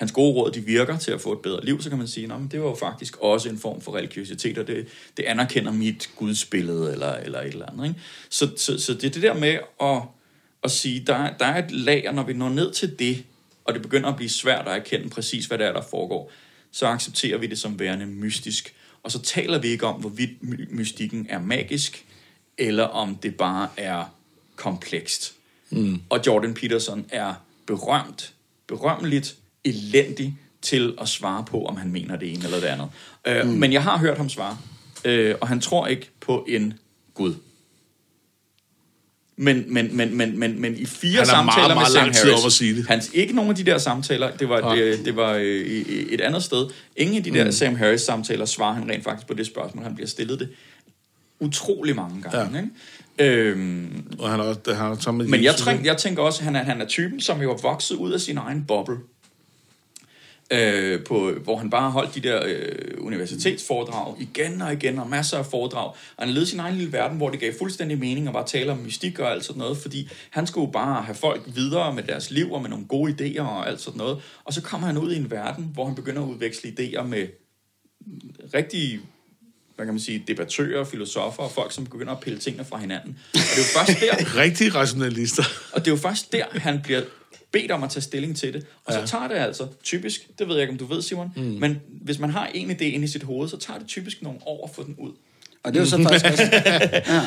hans 0.04 0.12
gode 0.12 0.34
råd 0.34 0.52
de 0.52 0.62
virker 0.62 0.98
til 0.98 1.12
at 1.12 1.22
få 1.22 1.34
et 1.34 1.40
bedre 1.40 1.66
liv, 1.66 1.82
så 1.82 1.90
kan 1.90 1.98
man 1.98 2.08
sige, 2.08 2.34
at 2.34 2.52
det 2.52 2.62
var 2.62 2.68
jo 2.68 2.76
faktisk 2.76 3.18
også 3.18 3.50
en 3.50 3.60
form 3.60 3.82
for 3.82 3.96
religiøsitet, 3.96 4.58
og 4.58 4.68
det, 4.68 4.88
det 5.18 5.24
anerkender 5.24 5.72
mit 5.72 6.10
gudsbillede 6.16 6.92
eller, 6.92 7.14
eller 7.14 7.42
et 7.42 7.48
eller 7.48 7.66
andet. 7.66 7.88
Ikke? 7.88 8.00
Så, 8.30 8.50
så, 8.58 8.80
så 8.80 8.94
det 8.94 9.04
er 9.04 9.10
det 9.10 9.22
der 9.22 9.34
med 9.34 9.58
at, 9.82 10.02
at 10.64 10.72
sige, 10.72 11.04
der, 11.08 11.30
der 11.40 11.46
er 11.46 11.64
et 11.66 11.72
lag, 11.72 12.08
og 12.08 12.16
når 12.16 12.24
vi 12.24 12.34
når 12.34 12.50
ned 12.50 12.72
til 12.72 13.00
det, 13.00 13.24
og 13.66 13.74
det 13.74 13.82
begynder 13.82 14.10
at 14.10 14.16
blive 14.16 14.30
svært 14.30 14.68
at 14.68 14.76
erkende 14.76 15.10
præcis, 15.10 15.46
hvad 15.46 15.58
det 15.58 15.68
er, 15.68 15.74
der 15.74 15.82
foregår, 15.90 16.32
så 16.72 16.88
accepterer 16.88 17.38
vi 17.38 17.48
det 17.48 17.60
som 17.60 17.80
værende 17.80 18.06
mystisk. 18.06 18.76
Og 19.04 19.12
så 19.12 19.22
taler 19.22 19.60
vi 19.60 19.68
ikke 19.68 19.86
om, 19.86 20.00
hvorvidt 20.00 20.44
my- 20.44 20.68
mystikken 20.70 21.28
er 21.30 21.40
magisk, 21.40 22.06
eller 22.58 22.84
om 22.84 23.16
det 23.16 23.36
bare 23.36 23.70
er 23.78 24.06
komplekst. 24.56 25.34
Mm. 25.70 26.02
Og 26.10 26.20
Jordan 26.28 26.54
Peterson 26.54 27.06
er 27.10 27.34
berømt, 27.66 28.34
berømmeligt, 28.68 29.36
elendig 29.66 30.38
til 30.62 30.94
at 31.02 31.08
svare 31.08 31.46
på, 31.46 31.66
om 31.66 31.78
han 31.78 31.92
mener 31.92 32.16
det 32.16 32.34
ene 32.34 32.44
eller 32.44 32.60
det 32.60 32.68
andet. 32.68 32.88
Øh, 33.28 33.46
mm. 33.46 33.52
Men 33.52 33.74
jeg 33.74 33.84
har 33.84 33.98
hørt 33.98 34.18
ham 34.18 34.30
svare, 34.30 34.58
øh, 35.06 35.36
og 35.42 35.48
han 35.48 35.60
tror 35.60 35.88
ikke 35.88 36.10
på 36.20 36.46
en 36.48 36.74
Gud. 37.14 37.34
Men, 39.36 39.74
men, 39.74 39.98
men, 39.98 40.18
men, 40.18 40.40
men, 40.40 40.62
men 40.62 40.78
i 40.78 40.86
fire 40.86 41.18
Han 41.18 41.26
samtaler 41.26 41.56
meget, 41.56 41.70
med 41.70 41.76
meget 41.76 41.92
Sam 41.92 42.04
lang 42.04 42.16
tid 42.16 42.24
Harris, 42.24 42.44
om 42.44 42.48
at 42.48 42.52
sige 42.52 42.76
det. 42.76 42.88
Hans, 42.88 43.12
ikke 43.14 43.36
nogen 43.36 43.50
af 43.50 43.56
de 43.56 43.64
der 43.64 43.78
samtaler, 43.78 44.32
det 44.32 44.50
var, 44.50 44.76
det, 44.76 45.06
det 45.06 45.16
var 45.16 45.34
øh, 45.34 45.62
et 46.10 46.22
andet 46.22 46.44
sted. 46.44 46.68
Ingen 46.96 47.18
af 47.18 47.24
de 47.24 47.32
der 47.32 47.46
Mm. 47.46 47.52
Sam 47.52 47.76
Harris 47.76 48.02
samtaler 48.02 48.46
svarer 48.46 48.74
han 48.74 48.90
rent 48.90 49.04
faktisk 49.04 49.28
på 49.28 49.34
det 49.34 49.46
spørgsmål, 49.46 49.84
han 49.84 49.96
bliver 49.96 50.08
stillet 50.08 50.40
det 50.40 50.50
utrolig 51.40 51.96
mange 51.96 52.22
gange. 52.22 52.58
Ja. 52.58 52.64
Ikke? 52.64 53.50
Øhm, 53.50 54.08
Og 54.20 54.30
han 54.30 54.40
har 54.40 54.46
også 54.46 54.62
han 54.68 54.98
har 55.06 55.12
med 55.12 55.26
men 55.28 55.44
jeg, 55.44 55.54
Jesus, 55.54 55.68
tænk, 55.68 55.86
jeg 55.86 55.98
tænker 55.98 56.24
også, 56.24 56.40
at 56.40 56.46
han 56.46 56.56
er, 56.56 56.64
han 56.64 56.82
er 56.82 56.86
typen, 56.86 57.22
som 57.22 57.42
jo 57.42 57.52
er 57.52 57.58
vokset 57.62 57.96
ud 57.96 58.12
af 58.12 58.22
sin 58.22 58.38
egen 58.38 58.66
boble. 58.66 58.98
Øh, 60.52 61.04
på, 61.04 61.32
hvor 61.32 61.58
han 61.58 61.70
bare 61.70 61.92
holdt 61.92 62.16
de 62.16 62.20
der 62.20 62.42
øh, 62.46 62.98
universitetsforedrag 62.98 64.16
igen 64.20 64.62
og 64.62 64.74
igen, 64.74 65.00
og 65.00 65.10
masser 65.10 65.38
af 65.38 65.46
foredrag. 65.46 65.88
Og 65.88 66.24
han 66.24 66.30
levede 66.30 66.46
sin 66.46 66.60
egen 66.60 66.76
lille 66.76 66.94
verden, 66.94 67.18
hvor 67.18 67.30
det 67.30 67.40
gav 67.40 67.54
fuldstændig 67.58 68.00
mening 68.00 68.28
at 68.28 68.34
bare 68.34 68.48
tale 68.48 68.72
om 68.72 68.78
mystik 68.78 69.20
og 69.20 69.32
alt 69.32 69.46
sådan 69.46 69.60
noget, 69.60 69.78
fordi 69.78 70.10
han 70.30 70.48
skulle 70.48 70.72
bare 70.72 71.04
have 71.04 71.16
folk 71.16 71.42
videre 71.46 71.94
med 71.94 72.04
deres 72.04 72.32
liv 72.32 72.52
og 72.52 72.62
med 72.62 72.70
nogle 72.70 72.86
gode 72.86 73.12
idéer 73.12 73.42
og 73.42 73.68
alt 73.70 73.82
sådan 73.82 73.98
noget. 73.98 74.22
Og 74.44 74.54
så 74.54 74.62
kommer 74.62 74.88
han 74.88 74.98
ud 74.98 75.14
i 75.14 75.18
en 75.18 75.32
verden, 75.32 75.72
hvor 75.74 75.86
han 75.86 75.96
begynder 75.96 76.22
at 76.22 76.28
udveksle 76.28 76.74
idéer 76.80 77.04
med 77.04 77.28
rigtige 78.54 79.00
hvad 79.76 79.86
kan 79.86 79.94
man 79.94 80.02
sige, 80.02 80.24
debattører, 80.28 80.84
filosofer 80.84 81.44
og 81.44 81.52
folk, 81.52 81.72
som 81.72 81.86
begynder 81.86 82.14
at 82.14 82.20
pille 82.20 82.40
tingene 82.40 82.66
fra 82.66 82.78
hinanden. 82.78 83.20
Og 83.34 83.40
det 83.40 83.54
er 83.54 83.58
jo 83.58 83.80
først 83.80 84.00
der, 84.00 84.38
Rigtige 84.44 84.70
rationalister. 84.70 85.44
og 85.74 85.86
det 85.86 85.88
er 85.88 85.96
jo 85.96 86.02
først 86.02 86.32
der, 86.32 86.46
han 86.52 86.82
bliver 86.84 87.02
bedt 87.54 87.72
om 87.72 87.84
at 87.84 87.90
tage 87.90 88.02
stilling 88.04 88.38
til 88.38 88.54
det. 88.54 88.66
Og 88.86 88.94
så 88.94 89.00
Ja. 89.00 89.06
tager 89.06 89.28
det 89.28 89.36
altså 89.36 89.68
typisk, 89.84 90.28
det 90.40 90.48
ved 90.48 90.56
jeg 90.56 90.62
ikke, 90.62 90.72
om 90.72 90.78
du 90.78 90.86
ved, 90.86 91.02
Simon, 91.02 91.32
mm. 91.36 91.42
men 91.44 91.82
hvis 92.02 92.20
man 92.20 92.30
har 92.30 92.48
en 92.54 92.72
idé 92.72 92.84
inde 92.84 93.06
i 93.06 93.08
sit 93.08 93.24
hoved, 93.24 93.50
så 93.50 93.58
tager 93.58 93.80
det 93.80 93.88
typisk 93.88 94.22
nogle 94.22 94.40
år 94.46 94.68
at 94.70 94.76
få 94.76 94.84
den 94.84 94.96
ud. 95.00 95.12
Og 95.64 95.74
det 95.74 95.80
er 95.80 95.84
jo 95.84 95.90
så 95.90 95.98
faktisk 96.04 96.26
også... 96.26 96.44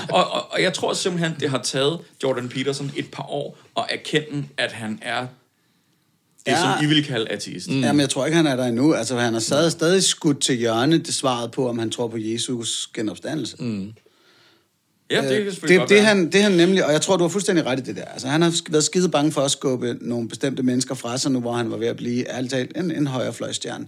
Og, 0.17 0.31
og, 0.31 0.53
og 0.53 0.63
jeg 0.63 0.73
tror 0.75 0.93
simpelthen, 0.93 1.33
det 1.41 1.51
har 1.51 1.63
taget 1.63 1.99
Jordan 2.23 2.49
Peterson 2.49 2.93
et 2.97 3.11
par 3.13 3.31
år 3.31 3.59
at 3.77 3.85
erkende, 3.91 4.45
at 4.57 4.73
han 4.73 4.99
er 5.03 5.21
det, 5.21 6.53
Ja. 6.53 6.61
som 6.61 6.85
I 6.85 6.87
vil 6.87 7.05
kalde 7.05 7.29
ateist. 7.29 7.71
Mm. 7.71 7.81
Jamen, 7.81 8.01
jeg 8.01 8.11
tror 8.11 8.27
ikke, 8.27 8.37
han 8.37 8.47
er 8.47 8.57
der 8.57 8.65
endnu. 8.65 8.95
Altså, 8.95 9.19
han 9.19 9.33
har 9.33 9.41
stadig, 9.41 9.73
stadig 9.73 10.03
skudt 10.03 10.41
til 10.41 10.57
hjørne 10.57 10.99
det 10.99 11.15
svaret 11.15 11.51
på, 11.51 11.69
om 11.69 11.79
han 11.79 11.91
tror 11.91 12.09
på 12.09 12.17
Jesus 12.19 12.91
genopstandelse. 12.95 13.57
Mm. 13.59 13.93
Ja, 15.11 15.23
det 15.23 15.29
kan 15.37 15.47
det, 15.47 15.53
selvfølgelig 15.53 15.79
godt 15.79 15.89
det, 15.89 15.97
være. 15.97 16.05
han, 16.05 16.33
det 16.33 16.43
han 16.43 16.53
nemlig, 16.53 16.87
og 16.87 16.93
jeg 16.93 17.01
tror, 17.01 17.17
du 17.17 17.25
har 17.25 17.29
fuldstændig 17.29 17.67
ret 17.67 17.79
i 17.79 17.83
det 17.83 17.97
der. 17.97 18.05
Altså, 18.05 18.29
han 18.29 18.43
har 18.43 18.55
været 18.71 18.85
skide 18.85 19.09
bange 19.09 19.33
for 19.33 19.41
at 19.41 19.51
skubbe 19.51 19.97
nogle 20.01 20.29
bestemte 20.29 20.63
mennesker 20.63 20.95
fra 20.95 21.19
sig 21.19 21.31
nu, 21.33 21.41
hvor 21.41 21.53
han 21.53 21.71
var 21.71 21.77
ved 21.77 21.87
at 21.87 21.97
blive, 21.97 22.31
ærligt 22.31 22.53
talt, 22.53 22.77
en, 22.77 22.91
en 22.91 23.07
højrefløjstjerne. 23.07 23.87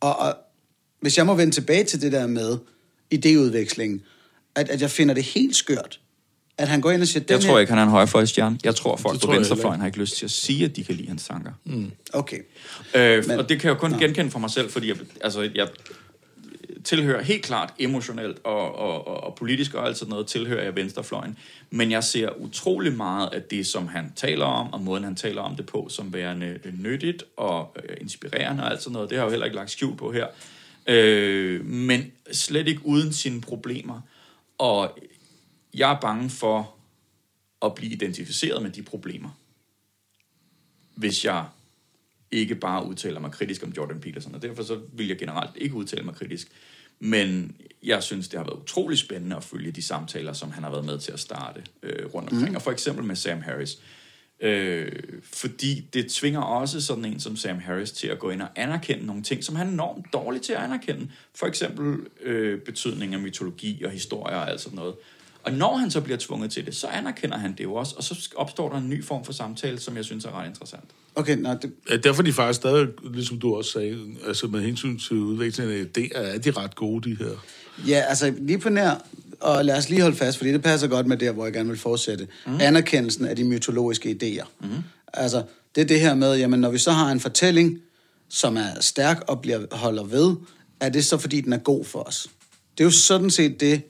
Og, 0.00 0.18
og 0.18 0.34
hvis 1.00 1.18
jeg 1.18 1.26
må 1.26 1.34
vende 1.34 1.54
tilbage 1.54 1.84
til 1.84 2.00
det 2.00 2.12
der 2.12 2.26
med 2.26 2.58
idéudvekslingen, 3.14 4.00
at, 4.54 4.68
at 4.70 4.80
jeg 4.80 4.90
finder 4.90 5.14
det 5.14 5.22
helt 5.24 5.56
skørt, 5.56 6.00
at 6.58 6.68
han 6.68 6.80
går 6.80 6.90
ind 6.90 7.02
og 7.02 7.08
siger, 7.08 7.24
den 7.24 7.32
Jeg 7.34 7.40
tror 7.40 7.52
her... 7.52 7.58
ikke, 7.58 7.70
han 7.70 7.78
er 7.78 7.82
en 7.82 7.88
højrefløjstjerne. 7.88 8.58
Jeg 8.64 8.74
tror, 8.74 8.96
folk 8.96 9.20
Det 9.20 9.24
på 9.28 9.32
venstrefløjen 9.32 9.80
har 9.80 9.86
ikke 9.86 9.98
lyst 9.98 10.16
til 10.16 10.24
at 10.24 10.30
sige, 10.30 10.64
at 10.64 10.76
de 10.76 10.84
kan 10.84 10.94
lide 10.94 11.08
hans 11.08 11.24
tanker. 11.24 11.52
Mm. 11.64 11.90
Okay. 12.12 12.38
Øh, 12.94 13.26
Men- 13.28 13.38
og 13.38 13.48
det 13.48 13.60
kan 13.60 13.68
jeg 13.68 13.74
jo 13.74 13.80
kun 13.80 13.92
genkende 13.98 14.30
for 14.30 14.38
mig 14.38 14.50
selv, 14.50 14.70
fordi 14.70 14.88
jeg, 14.88 14.96
altså, 15.20 15.50
jeg, 15.54 15.68
tilhører 16.84 17.22
helt 17.22 17.44
klart 17.44 17.74
emotionelt 17.78 18.38
og, 18.44 18.74
og, 18.74 19.06
og, 19.06 19.24
og 19.24 19.34
politisk 19.34 19.74
og 19.74 19.86
alt 19.86 19.96
sådan 19.96 20.10
noget, 20.10 20.26
tilhører 20.26 20.64
jeg 20.64 20.76
venstrefløjen. 20.76 21.38
Men 21.70 21.90
jeg 21.90 22.04
ser 22.04 22.40
utrolig 22.40 22.96
meget 22.96 23.28
af 23.32 23.42
det, 23.42 23.66
som 23.66 23.88
han 23.88 24.12
taler 24.16 24.44
om, 24.44 24.72
og 24.72 24.80
måden 24.80 25.04
han 25.04 25.16
taler 25.16 25.42
om 25.42 25.56
det 25.56 25.66
på, 25.66 25.88
som 25.88 26.12
værende 26.12 26.58
øh, 26.64 26.82
nyttigt 26.82 27.24
og 27.36 27.76
øh, 27.84 27.96
inspirerende 28.00 28.62
og 28.62 28.70
alt 28.70 28.82
sådan 28.82 28.92
noget. 28.92 29.10
Det 29.10 29.18
har 29.18 29.24
jeg 29.24 29.26
jo 29.26 29.30
heller 29.30 29.46
ikke 29.46 29.56
lagt 29.56 29.70
skjul 29.70 29.96
på 29.96 30.12
her. 30.12 30.26
Øh, 30.86 31.64
men 31.64 32.12
slet 32.32 32.68
ikke 32.68 32.86
uden 32.86 33.12
sine 33.12 33.40
problemer. 33.40 34.00
Og 34.58 34.98
jeg 35.74 35.92
er 35.92 36.00
bange 36.00 36.30
for 36.30 36.74
at 37.62 37.74
blive 37.74 37.92
identificeret 37.92 38.62
med 38.62 38.70
de 38.70 38.82
problemer, 38.82 39.30
hvis 40.94 41.24
jeg 41.24 41.44
ikke 42.32 42.54
bare 42.54 42.86
udtaler 42.86 43.20
mig 43.20 43.32
kritisk 43.32 43.62
om 43.62 43.72
Jordan 43.76 44.00
Peterson, 44.00 44.34
og 44.34 44.42
derfor 44.42 44.62
så 44.62 44.80
vil 44.92 45.08
jeg 45.08 45.18
generelt 45.18 45.50
ikke 45.56 45.74
udtale 45.74 46.04
mig 46.04 46.14
kritisk. 46.14 46.48
Men 47.00 47.56
jeg 47.82 48.02
synes, 48.02 48.28
det 48.28 48.38
har 48.38 48.44
været 48.44 48.62
utrolig 48.62 48.98
spændende 48.98 49.36
at 49.36 49.44
følge 49.44 49.70
de 49.70 49.82
samtaler, 49.82 50.32
som 50.32 50.50
han 50.50 50.62
har 50.62 50.70
været 50.70 50.84
med 50.84 50.98
til 50.98 51.12
at 51.12 51.20
starte 51.20 51.62
øh, 51.82 52.14
rundt 52.14 52.30
omkring. 52.30 52.50
Mm. 52.50 52.56
Og 52.56 52.62
for 52.62 52.70
eksempel 52.70 53.04
med 53.04 53.16
Sam 53.16 53.40
Harris. 53.40 53.78
Øh, 54.40 54.92
fordi 55.22 55.80
det 55.94 56.12
tvinger 56.12 56.40
også 56.40 56.80
sådan 56.80 57.04
en 57.04 57.20
som 57.20 57.36
Sam 57.36 57.58
Harris 57.58 57.92
til 57.92 58.06
at 58.08 58.18
gå 58.18 58.30
ind 58.30 58.42
og 58.42 58.48
anerkende 58.56 59.06
nogle 59.06 59.22
ting, 59.22 59.44
som 59.44 59.56
han 59.56 59.66
er 59.66 59.70
enormt 59.70 60.06
dårlig 60.12 60.42
til 60.42 60.52
at 60.52 60.58
anerkende. 60.58 61.10
For 61.34 61.46
eksempel 61.46 62.06
øh, 62.22 62.60
betydning 62.60 63.14
af 63.14 63.20
mytologi 63.20 63.84
og 63.84 63.90
historie 63.90 64.36
og 64.36 64.50
alt 64.50 64.60
sådan 64.60 64.76
noget. 64.76 64.94
Og 65.44 65.52
når 65.52 65.76
han 65.76 65.90
så 65.90 66.00
bliver 66.00 66.18
tvunget 66.18 66.50
til 66.50 66.66
det, 66.66 66.76
så 66.76 66.86
anerkender 66.86 67.38
han 67.38 67.52
det 67.58 67.64
jo 67.64 67.74
også, 67.74 67.94
og 67.96 68.04
så 68.04 68.28
opstår 68.36 68.68
der 68.68 68.78
en 68.78 68.88
ny 68.88 69.04
form 69.04 69.24
for 69.24 69.32
samtale, 69.32 69.80
som 69.80 69.96
jeg 69.96 70.04
synes 70.04 70.24
er 70.24 70.38
ret 70.40 70.48
interessant. 70.48 70.84
Okay, 71.14 71.36
nå, 71.36 71.54
det, 71.62 71.72
Ja, 71.90 71.96
derfor 71.96 72.22
er 72.22 72.24
de 72.24 72.32
faktisk 72.32 72.56
stadig, 72.56 72.88
ligesom 73.14 73.38
du 73.38 73.54
også 73.54 73.70
sagde, 73.70 73.98
altså 74.26 74.46
med 74.46 74.60
hensyn 74.60 74.98
til 74.98 75.16
udviklingen 75.16 75.80
af 75.80 75.98
idéer, 75.98 76.18
er 76.18 76.38
de 76.38 76.50
ret 76.50 76.74
gode, 76.74 77.10
de 77.10 77.16
her. 77.16 77.44
Ja, 77.88 78.04
altså 78.08 78.34
lige 78.38 78.58
på 78.58 78.68
nær, 78.68 79.06
og 79.40 79.64
lad 79.64 79.76
os 79.76 79.90
lige 79.90 80.02
holde 80.02 80.16
fast, 80.16 80.38
fordi 80.38 80.52
det 80.52 80.62
passer 80.62 80.88
godt 80.88 81.06
med 81.06 81.16
der, 81.16 81.32
hvor 81.32 81.44
jeg 81.44 81.52
gerne 81.52 81.68
vil 81.68 81.78
fortsætte. 81.78 82.28
Mm. 82.46 82.60
Anerkendelsen 82.60 83.26
af 83.26 83.36
de 83.36 83.44
mytologiske 83.44 84.18
idéer. 84.22 84.46
Mm. 84.60 84.68
Altså, 85.12 85.42
det 85.74 85.80
er 85.80 85.84
det 85.84 86.00
her 86.00 86.14
med, 86.14 86.36
jamen 86.36 86.60
når 86.60 86.70
vi 86.70 86.78
så 86.78 86.92
har 86.92 87.12
en 87.12 87.20
fortælling, 87.20 87.78
som 88.28 88.56
er 88.56 88.80
stærk 88.80 89.24
og 89.28 89.40
bliver, 89.40 89.66
holder 89.72 90.04
ved, 90.04 90.36
er 90.80 90.88
det 90.88 91.04
så 91.04 91.18
fordi, 91.18 91.40
den 91.40 91.52
er 91.52 91.58
god 91.58 91.84
for 91.84 91.98
os? 91.98 92.28
Det 92.78 92.84
er 92.84 92.84
jo 92.84 92.90
sådan 92.90 93.30
set 93.30 93.60
det, 93.60 93.82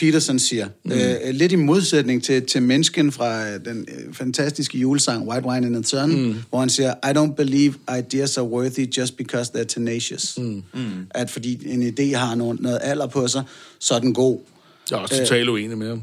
Peterson 0.00 0.38
siger. 0.38 0.68
Mm. 0.84 0.92
Øh, 0.92 1.34
lidt 1.34 1.52
i 1.52 1.56
modsætning 1.56 2.24
til, 2.24 2.46
til 2.46 2.62
mennesken 2.62 3.12
fra 3.12 3.48
øh, 3.48 3.64
den 3.64 3.88
øh, 3.88 4.14
fantastiske 4.14 4.78
julesang 4.78 5.28
White 5.28 5.46
Wine 5.46 5.66
in 5.66 5.72
the 5.72 5.84
Sun, 5.84 6.10
mm. 6.10 6.34
hvor 6.50 6.60
han 6.60 6.70
siger, 6.70 6.94
I 6.94 7.18
don't 7.18 7.34
believe 7.34 7.74
ideas 7.98 8.38
are 8.38 8.46
worthy 8.46 8.96
just 8.98 9.16
because 9.16 9.52
they're 9.54 9.64
tenacious. 9.64 10.38
Mm. 10.38 10.62
At 11.10 11.30
fordi 11.30 11.72
en 11.72 11.88
idé 11.88 12.16
har 12.16 12.34
noget, 12.34 12.60
noget 12.60 12.78
alder 12.82 13.06
på 13.06 13.28
sig, 13.28 13.42
så 13.78 13.94
er 13.94 13.98
den 13.98 14.14
god. 14.14 14.38
Jeg 14.90 14.96
er 14.96 15.00
også 15.00 15.18
totalt 15.18 15.48
uenig 15.48 15.78
med 15.78 15.88
ham 15.88 16.02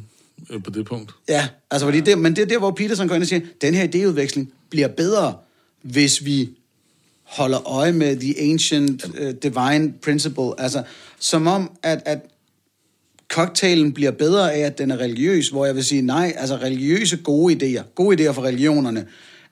øh, 0.50 0.64
på 0.64 0.70
det 0.70 0.86
punkt. 0.86 1.12
Ja, 1.30 1.48
altså 1.72 1.88
fordi 1.88 2.00
det, 2.00 2.18
men 2.18 2.36
det 2.36 2.42
er 2.42 2.46
der, 2.46 2.60
hvor 2.60 2.72
Peterson 2.72 3.08
går 3.08 3.16
ind 3.16 3.24
og 3.24 3.28
siger, 3.28 3.42
den 3.62 3.74
her 3.74 3.88
idéudveksling 3.88 4.46
bliver 4.70 4.88
bedre, 4.88 5.34
hvis 5.82 6.26
vi 6.26 6.50
holder 7.24 7.68
øje 7.68 7.92
med 7.92 8.18
the 8.18 8.52
ancient 8.52 9.06
uh, 9.06 9.30
divine 9.44 9.94
principle. 10.02 10.62
Altså, 10.62 10.84
som 11.20 11.48
om, 11.48 11.72
at, 11.84 12.02
at 12.06 12.20
cocktailen 13.30 13.92
bliver 13.94 14.12
bedre 14.12 14.54
af, 14.54 14.60
at 14.60 14.78
den 14.78 14.92
er 14.92 14.98
religiøs, 14.98 15.50
hvor 15.50 15.66
jeg 15.66 15.76
vil 15.76 15.84
sige, 15.84 16.02
nej, 16.02 16.34
altså 16.38 16.56
religiøse 16.56 17.18
gode 17.18 17.54
idéer, 17.80 17.84
gode 17.96 18.28
idéer 18.30 18.32
for 18.32 18.44
religionerne, 18.44 19.06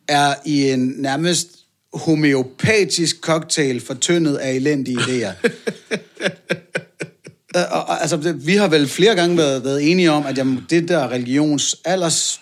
er 0.07 0.34
i 0.45 0.69
en 0.69 0.93
nærmest 0.97 1.47
homeopatisk 1.93 3.21
cocktail 3.21 3.80
fortyndet 3.80 4.36
af 4.36 4.51
elendige 4.53 4.97
idéer. 4.97 5.32
Øh, 7.57 7.61
og, 7.71 7.82
og, 7.88 8.01
altså, 8.01 8.17
det- 8.17 8.47
vi 8.47 8.55
har 8.55 8.67
vel 8.67 8.88
flere 8.88 9.15
gange 9.15 9.38
været, 9.38 9.63
været 9.63 9.91
enige 9.91 10.11
om, 10.11 10.26
at 10.26 10.38
jamen, 10.38 10.65
det 10.69 10.88
der 10.88 11.11
religions 11.11 11.76
allers 11.86 12.41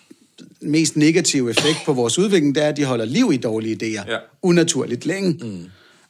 mest 0.61 0.95
negative 0.97 1.49
effekt 1.49 1.77
på 1.85 1.93
vores 1.93 2.19
udvikling, 2.19 2.55
det 2.55 2.63
er, 2.63 2.67
at 2.67 2.77
de 2.77 2.85
holder 2.85 3.05
liv 3.05 3.31
i 3.33 3.37
dårlige 3.37 3.75
idéer. 3.83 4.11
Ja. 4.11 4.17
Unaturligt 4.41 5.05
længe. 5.05 5.31
Mm. 5.41 5.65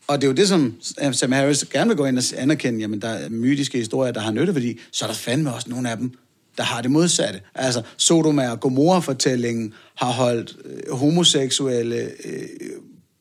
Og 0.08 0.22
det 0.22 0.28
er 0.28 0.32
jo 0.32 0.36
det, 0.36 0.48
som 0.48 0.76
øh, 1.04 1.14
Sam 1.14 1.32
Harris 1.32 1.66
gerne 1.66 1.88
vil 1.88 1.98
gå 1.98 2.06
ind 2.06 2.18
og 2.18 2.24
anerkende, 2.38 2.80
jamen 2.80 3.02
der 3.02 3.08
er 3.08 3.30
mytiske 3.30 3.78
historier, 3.78 4.12
der 4.12 4.22
har 4.22 4.32
nytteværdi, 4.32 4.80
så 4.92 5.06
er 5.06 5.10
der 5.10 5.16
fandme 5.16 5.54
også 5.54 5.70
nogle 5.70 5.92
af 5.92 5.98
dem, 5.98 6.12
der 6.58 6.64
har 6.64 6.82
det 6.82 6.92
modsatte. 6.92 7.42
Altså, 7.56 7.82
Sodoma 7.98 8.52
og 8.52 8.60
Gomorra-fortællingen 8.60 9.74
har 9.96 10.12
holdt 10.12 10.56
øh, 10.66 10.94
homoseksuelle 10.94 12.12
øh, 12.26 12.48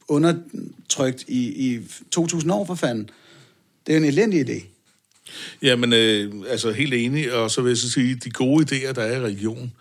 undertrykt 0.09 1.25
i, 1.29 1.73
i 1.73 1.81
2000 2.11 2.53
år 2.53 2.65
for 2.65 2.75
fanden. 2.75 3.11
Det 3.87 3.93
er 3.93 3.97
en 3.97 4.05
elendig 4.05 4.51
idé. 4.51 4.65
Jamen, 5.63 5.93
øh, 5.93 6.33
altså 6.49 6.73
helt 6.73 6.95
enig, 6.95 7.33
og 7.33 7.51
så 7.51 7.63
vil 7.63 7.71
jeg 7.71 7.77
så 7.77 7.91
sige, 7.91 8.15
de 8.15 8.31
gode 8.31 8.65
idéer, 8.65 8.93
der 8.93 9.03
er 9.03 9.17
i 9.17 9.21
religion, 9.21 9.73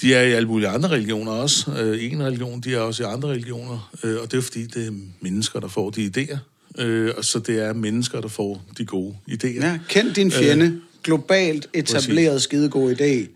de 0.00 0.14
er 0.14 0.22
i 0.22 0.32
alle 0.32 0.48
mulige 0.48 0.68
andre 0.68 0.88
religioner 0.88 1.32
også. 1.32 1.70
Øh, 1.78 2.04
en 2.12 2.22
religion, 2.22 2.60
de 2.60 2.74
er 2.74 2.78
også 2.80 3.02
i 3.02 3.06
andre 3.06 3.28
religioner, 3.28 3.90
øh, 4.04 4.16
og 4.22 4.30
det 4.32 4.38
er 4.38 4.42
fordi, 4.42 4.66
det 4.66 4.86
er 4.86 4.90
mennesker, 5.20 5.60
der 5.60 5.68
får 5.68 5.90
de 5.90 6.10
idéer. 6.16 6.38
Øh, 6.82 7.12
og 7.16 7.24
så 7.24 7.38
det 7.38 7.58
er 7.64 7.72
mennesker, 7.72 8.20
der 8.20 8.28
får 8.28 8.64
de 8.78 8.84
gode 8.84 9.14
idéer. 9.30 9.64
Ja, 9.64 9.78
kend 9.88 10.14
din 10.14 10.30
fjende. 10.30 10.66
Øh, 10.66 10.72
globalt 11.04 11.68
etableret 11.74 12.42
skidegod 12.42 12.94
idé. 13.00 13.28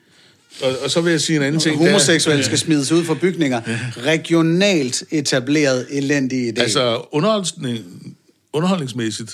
Og, 0.66 0.72
og 0.84 0.90
så 0.90 1.00
vil 1.00 1.10
jeg 1.10 1.20
sige 1.20 1.36
en 1.36 1.42
anden 1.42 1.60
ting. 1.60 1.78
der- 1.80 1.86
Homoseksuelle 1.86 2.44
skal 2.44 2.58
smides 2.58 2.92
ud 2.92 3.04
fra 3.04 3.14
bygninger. 3.14 3.60
Regionalt 3.96 5.04
etableret 5.10 5.86
elendig 5.90 6.48
idé. 6.58 6.60
Altså 6.60 7.04
underholdning, 7.12 7.78
underholdningsmæssigt 8.52 9.32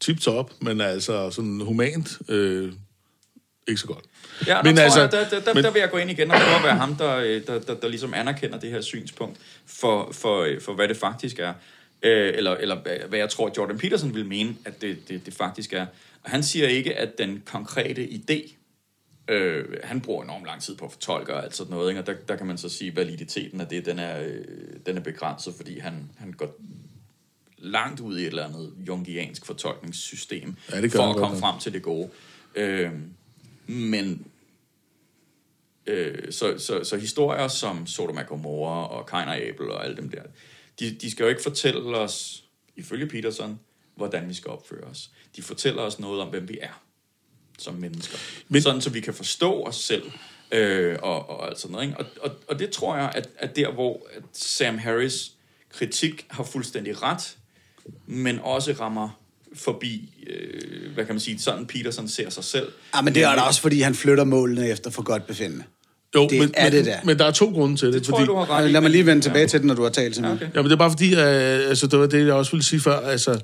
tip-top, 0.00 0.50
men 0.62 0.80
altså 0.80 1.30
sådan 1.30 1.60
humant, 1.64 2.18
øh, 2.28 2.72
ikke 3.68 3.80
så 3.80 3.86
godt. 3.86 4.04
Ja, 4.46 4.62
men 4.62 4.78
altså, 4.78 5.00
jeg, 5.00 5.12
der, 5.12 5.28
der, 5.28 5.40
der, 5.40 5.54
men, 5.54 5.64
der 5.64 5.70
vil 5.70 5.80
jeg 5.80 5.90
gå 5.90 5.96
ind 5.96 6.10
igen 6.10 6.30
og 6.30 6.36
prøve 6.40 6.56
at 6.56 6.62
være 6.64 6.76
ham, 6.76 6.94
der, 6.94 7.16
øh, 7.16 7.46
der, 7.46 7.58
der, 7.60 7.74
der 7.74 7.88
ligesom 7.88 8.14
anerkender 8.14 8.58
det 8.60 8.70
her 8.70 8.80
synspunkt 8.80 9.36
for, 9.66 10.12
for, 10.12 10.42
øh, 10.42 10.60
for 10.60 10.72
hvad 10.74 10.88
det 10.88 10.96
faktisk 10.96 11.38
er. 11.38 11.54
Øh, 12.02 12.32
eller, 12.36 12.54
eller 12.54 12.76
hvad- 13.08 13.18
jeg 13.18 13.30
tror, 13.30 13.52
Jordan 13.58 13.78
Peterson 13.78 14.14
vil 14.14 14.26
mene, 14.26 14.56
at 14.64 14.82
det, 14.82 15.08
det, 15.08 15.26
det 15.26 15.34
faktisk 15.34 15.72
er. 15.72 15.86
Og 16.24 16.30
han 16.30 16.42
siger 16.42 16.68
ikke, 16.68 16.96
at 16.96 17.18
den 17.18 17.42
konkrete 17.46 18.04
idé, 18.08 18.52
øh, 19.28 19.64
han 19.84 20.00
bruger 20.00 20.24
enormt 20.24 20.46
lang 20.46 20.62
tid 20.62 20.76
på 20.76 20.84
at 20.84 20.92
fortolke 20.92 21.34
og 21.34 21.44
alt 21.44 21.56
sådan 21.56 21.70
noget, 21.70 21.88
ikke? 21.90 22.00
og 22.00 22.06
der, 22.06 22.14
der 22.28 22.36
kan 22.36 22.46
man 22.46 22.58
så 22.58 22.68
sige, 22.68 22.90
at 22.90 22.96
validiteten 22.96 23.60
af 23.60 23.66
det, 23.66 23.86
den 23.86 23.98
er, 23.98 24.20
øh, 24.22 24.44
den 24.86 24.96
er 24.96 25.00
begrænset, 25.00 25.54
fordi 25.56 25.78
han, 25.78 26.10
han 26.18 26.32
går 26.32 26.54
langt 27.58 28.00
ud 28.00 28.18
i 28.18 28.20
et 28.20 28.26
eller 28.26 28.44
andet 28.46 28.72
jungiansk 28.88 29.46
fortolkningssystem, 29.46 30.54
Ja, 30.72 30.86
for 30.86 31.10
at 31.10 31.16
komme 31.16 31.38
frem 31.38 31.58
til 31.60 31.72
det 31.72 31.82
gode. 31.82 32.08
Øh, 32.54 32.90
men 33.66 34.26
øh, 35.86 36.32
så, 36.32 36.58
så, 36.58 36.84
så 36.84 36.96
historier 36.96 37.48
som 37.48 37.86
Sodom 37.86 38.16
og 38.16 38.26
Gomorra 38.26 38.88
og 38.88 39.06
Kain 39.06 39.28
og 39.28 39.36
Abel 39.36 39.70
og 39.70 39.84
alle 39.84 39.96
dem 39.96 40.10
der, 40.10 40.22
de, 40.80 40.94
de 40.94 41.10
skal 41.10 41.24
jo 41.24 41.28
ikke 41.28 41.42
fortælle 41.42 41.96
os, 41.96 42.44
ifølge 42.76 43.06
Peterson, 43.06 43.60
hvordan 43.94 44.28
vi 44.28 44.34
skal 44.34 44.50
opføre 44.50 44.84
os. 44.84 45.10
De 45.36 45.42
fortæller 45.42 45.82
os 45.82 45.98
noget 45.98 46.20
om, 46.20 46.28
hvem 46.28 46.48
vi 46.48 46.58
er 46.62 46.82
som 47.58 47.74
mennesker. 47.74 48.18
Men, 48.48 48.62
sådan, 48.62 48.80
så 48.80 48.90
vi 48.90 49.00
kan 49.00 49.14
forstå 49.14 49.62
os 49.62 49.76
selv 49.76 50.12
øh, 50.52 50.98
og, 51.02 51.30
og 51.30 51.46
alt 51.48 51.58
sådan 51.58 51.72
noget. 51.72 51.86
Ikke? 51.86 51.98
Og, 51.98 52.06
og, 52.20 52.30
og 52.48 52.58
det 52.58 52.70
tror 52.70 52.96
jeg, 52.96 53.12
at, 53.14 53.28
at 53.38 53.56
der, 53.56 53.72
hvor 53.72 54.06
Sam 54.32 54.78
Harris 54.78 55.32
kritik 55.68 56.26
har 56.30 56.44
fuldstændig 56.44 57.02
ret, 57.02 57.38
men 58.06 58.38
også 58.38 58.72
rammer 58.72 59.20
forbi, 59.56 60.24
øh, 60.30 60.94
hvad 60.94 61.04
kan 61.04 61.14
man 61.14 61.20
sige, 61.20 61.38
sådan 61.38 61.66
Peterson 61.66 62.08
ser 62.08 62.30
sig 62.30 62.44
selv. 62.44 62.66
ja, 62.96 63.00
men 63.02 63.14
det 63.14 63.22
er 63.22 63.34
da 63.34 63.40
også, 63.40 63.60
fordi 63.60 63.80
han 63.80 63.94
flytter 63.94 64.24
målene 64.24 64.68
efter 64.68 64.90
for 64.90 65.02
godt 65.02 65.26
befindende. 65.26 65.64
Jo, 66.14 66.28
Det 66.30 66.38
men, 66.38 66.50
er 66.54 66.64
men, 66.64 66.72
det 66.72 66.84
der. 66.86 66.96
men 67.04 67.18
der 67.18 67.24
er 67.24 67.30
to 67.30 67.46
grunde 67.46 67.76
til 67.76 67.86
det. 67.86 67.94
Det 67.94 68.02
tror 68.02 68.18
jeg, 68.18 68.26
du 68.26 68.34
har 68.36 68.50
ret. 68.50 68.70
Lad 68.70 68.80
mig 68.80 68.90
lige 68.90 69.06
vende 69.06 69.22
tilbage 69.22 69.40
Ja. 69.40 69.46
til 69.46 69.58
det, 69.60 69.66
når 69.66 69.74
du 69.74 69.82
har 69.82 69.90
talt 69.90 70.14
til 70.14 70.22
mig. 70.22 70.32
Okay. 70.32 70.48
Jamen, 70.54 70.64
det 70.64 70.72
er 70.72 70.78
bare 70.78 70.90
fordi, 70.90 71.12
øh, 71.14 71.68
altså, 71.68 71.86
det 71.86 71.98
var 71.98 72.06
det, 72.06 72.26
jeg 72.26 72.34
også 72.34 72.50
ville 72.52 72.64
sige 72.64 72.80
før, 72.80 72.96
altså, 73.00 73.40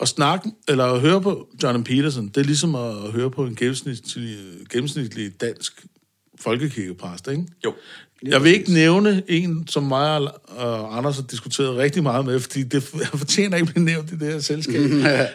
at 0.00 0.08
snakke, 0.08 0.50
eller 0.68 0.84
at 0.84 1.00
høre 1.00 1.20
på 1.22 1.48
John 1.62 1.84
Peterson, 1.84 2.28
det 2.28 2.36
er 2.36 2.44
ligesom 2.44 2.74
at 2.74 2.94
høre 3.12 3.30
på 3.30 3.44
en 3.44 3.54
gennemsnitlig, 3.56 4.36
gennemsnitlig 4.70 5.40
dansk 5.40 5.86
folkekirkepræst, 6.40 7.28
ikke? 7.28 7.44
Jo. 7.64 7.74
Jeg 8.22 8.44
vil 8.44 8.52
ikke 8.52 8.72
nævne 8.72 9.22
en, 9.28 9.68
som 9.68 9.82
mig 9.82 10.20
og 10.48 10.96
Anders 10.98 11.16
har 11.16 11.22
diskuteret 11.22 11.76
rigtig 11.76 12.02
meget 12.02 12.24
med, 12.24 12.40
fordi 12.40 12.62
det 12.62 12.82
fortjener 13.14 13.56
ikke 13.56 13.68
at 13.68 13.74
blive 13.74 13.84
nævnt 13.84 14.12
i 14.12 14.14
det 14.14 14.32
her 14.32 14.40
selskab. 14.40 14.80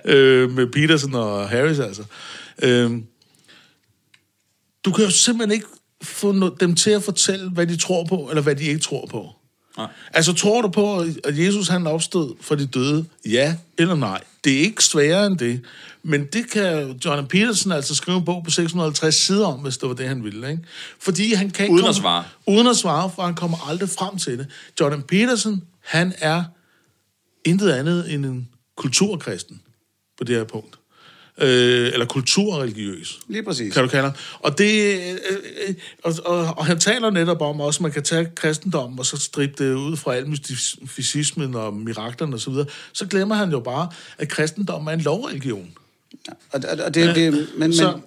øh, 0.05 0.51
med 0.51 0.67
Peterson 0.67 1.15
og 1.15 1.49
Harris, 1.49 1.79
altså. 1.79 2.03
Øh, 2.61 2.91
du 4.85 4.91
kan 4.91 5.05
jo 5.05 5.11
simpelthen 5.11 5.51
ikke 5.51 5.67
få 6.03 6.55
dem 6.59 6.75
til 6.75 6.91
at 6.91 7.03
fortælle, 7.03 7.49
hvad 7.49 7.67
de 7.67 7.77
tror 7.77 8.05
på, 8.05 8.27
eller 8.29 8.41
hvad 8.41 8.55
de 8.55 8.63
ikke 8.63 8.81
tror 8.81 9.05
på. 9.05 9.29
Nej. 9.77 9.87
Altså, 10.13 10.33
tror 10.33 10.61
du 10.61 10.69
på, 10.69 10.99
at 11.23 11.37
Jesus 11.39 11.67
han 11.67 11.87
opstod 11.87 12.35
fra 12.41 12.55
de 12.55 12.65
døde? 12.65 13.05
Ja 13.25 13.55
eller 13.77 13.95
nej? 13.95 14.23
Det 14.43 14.53
er 14.53 14.59
ikke 14.59 14.83
sværere 14.83 15.27
end 15.27 15.37
det. 15.37 15.61
Men 16.07 16.25
det 16.33 16.49
kan 16.51 16.99
John 17.05 17.27
Peterson 17.27 17.71
altså 17.71 17.95
skrive 17.95 18.17
en 18.17 18.25
bog 18.25 18.43
på 18.43 18.51
650 18.51 19.15
sider 19.15 19.45
om, 19.47 19.59
hvis 19.59 19.77
det 19.77 19.89
var 19.89 19.95
det, 19.95 20.07
han 20.07 20.23
ville. 20.23 20.49
Ikke? 20.51 20.63
Fordi 20.99 21.33
han 21.33 21.49
kan 21.49 21.65
ikke 21.65 21.73
Uden 21.73 21.85
at 21.85 21.87
komme- 21.87 22.01
svare. 22.01 22.23
Uden 22.47 22.67
at 22.67 22.75
svare, 22.77 23.11
for 23.15 23.23
han 23.23 23.35
kommer 23.35 23.69
aldrig 23.69 23.89
frem 23.89 24.17
til 24.17 24.37
det. 24.37 24.47
Jordan 24.79 25.01
Peterson, 25.01 25.61
han 25.83 26.13
er 26.17 26.43
intet 27.45 27.71
andet 27.71 28.13
end 28.13 28.25
en 28.25 28.49
kulturkristen 28.77 29.61
på 30.17 30.23
det 30.23 30.35
her 30.35 30.43
punkt. 30.43 30.75
øh, 31.41 31.93
eller 31.93 32.05
kulturreligiøs. 32.05 33.19
Lige 33.27 33.43
præcis. 33.43 33.73
Kan 33.73 33.83
du 33.83 33.89
kalde 33.89 34.03
ham. 34.03 34.13
Og, 34.39 34.57
det, 34.57 34.99
øh, 34.99 35.37
øh, 35.67 35.75
og, 36.03 36.13
og, 36.25 36.53
og 36.57 36.65
han 36.65 36.79
taler 36.79 37.09
netop 37.09 37.41
om 37.41 37.61
også, 37.61 37.77
at 37.77 37.81
man 37.81 37.91
kan 37.91 38.03
tage 38.03 38.27
kristendom 38.35 38.99
og 38.99 39.05
så 39.05 39.17
strippe 39.17 39.63
det 39.65 39.73
ud 39.73 39.97
fra 39.97 40.15
al 40.15 40.29
mysticismen 40.29 41.55
og 41.55 41.73
miraklerne 41.73 42.35
osv. 42.35 42.39
Så, 42.39 42.49
videre. 42.49 42.65
så 42.93 43.05
glemmer 43.07 43.35
han 43.35 43.51
jo 43.51 43.59
bare, 43.59 43.89
at 44.17 44.29
kristendom 44.29 44.87
er 44.87 44.91
en 44.91 45.01
lovreligion. 45.01 45.71
Og, 46.27 46.61
og, 46.71 46.85
og 46.85 46.93
det, 46.93 47.15
det, 47.15 47.33
men, 47.33 47.47
men, 47.57 47.73
Så, 47.73 47.91
men 47.91 48.01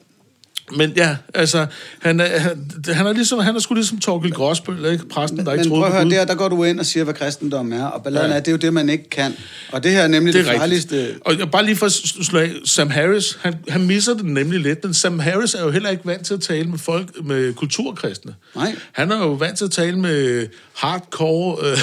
ja, 0.97 1.17
altså, 1.35 1.67
han 1.99 2.21
er, 2.21 2.39
han, 2.39 2.71
han 2.89 3.07
er, 3.07 3.13
ligesom, 3.13 3.39
han 3.39 3.57
er 3.57 3.61
sgu 3.61 3.75
ligesom 3.75 3.99
Torgild 3.99 4.33
Gråsbøl, 4.33 4.85
ikke? 4.93 5.09
Præsten, 5.09 5.39
der 5.47 5.53
ikke 5.53 5.63
men 5.63 5.69
troede 5.69 5.83
prøv 5.91 6.01
at 6.01 6.09
høre, 6.09 6.19
der, 6.19 6.25
der 6.25 6.35
går 6.35 6.49
du 6.49 6.65
ind 6.65 6.81
og 6.81 6.87
siger, 6.87 7.05
hvad 7.05 7.15
kristendom 7.15 7.73
er, 7.73 7.85
og 7.85 8.03
balladen 8.03 8.31
Ja. 8.31 8.37
er, 8.37 8.41
det 8.41 8.49
er 8.49 8.53
jo 8.53 8.59
det, 8.59 8.73
man 8.75 8.89
ikke 8.89 9.11
kan. 9.11 9.33
Og 9.73 9.83
det 9.83 9.93
her 9.93 10.01
er 10.01 10.09
nemlig 10.09 10.35
det, 10.35 10.45
Det 10.47 10.55
farligste... 10.57 11.15
Og 11.21 11.39
jeg- 11.39 11.51
bare 11.51 11.65
lige 11.65 11.77
for 11.77 11.87
at 11.87 11.93
slå 11.93 12.39
af, 12.41 12.53
Sam 12.65 12.91
Harris, 12.91 13.39
han, 13.43 13.55
han 13.69 13.87
misser 13.87 14.15
det 14.15 14.25
nemlig 14.25 14.61
lidt, 14.61 14.85
men 14.85 14.95
Sam 14.95 15.19
Harris 15.19 15.55
er 15.55 15.63
jo 15.65 15.71
heller 15.71 15.91
ikke 15.91 16.07
vant 16.07 16.27
til 16.27 16.35
at 16.35 16.41
tale 16.41 16.69
med 16.71 16.79
folk, 16.79 17.25
med 17.25 17.55
kulturkristne. 17.55 18.35
Nej. 18.55 18.77
Han 18.93 19.11
er 19.13 19.19
jo 19.19 19.33
vant 19.33 19.59
til 19.59 19.65
at 19.65 19.71
tale 19.71 19.99
med 19.99 20.47
hardcore, 20.77 21.57
øh, 21.71 21.79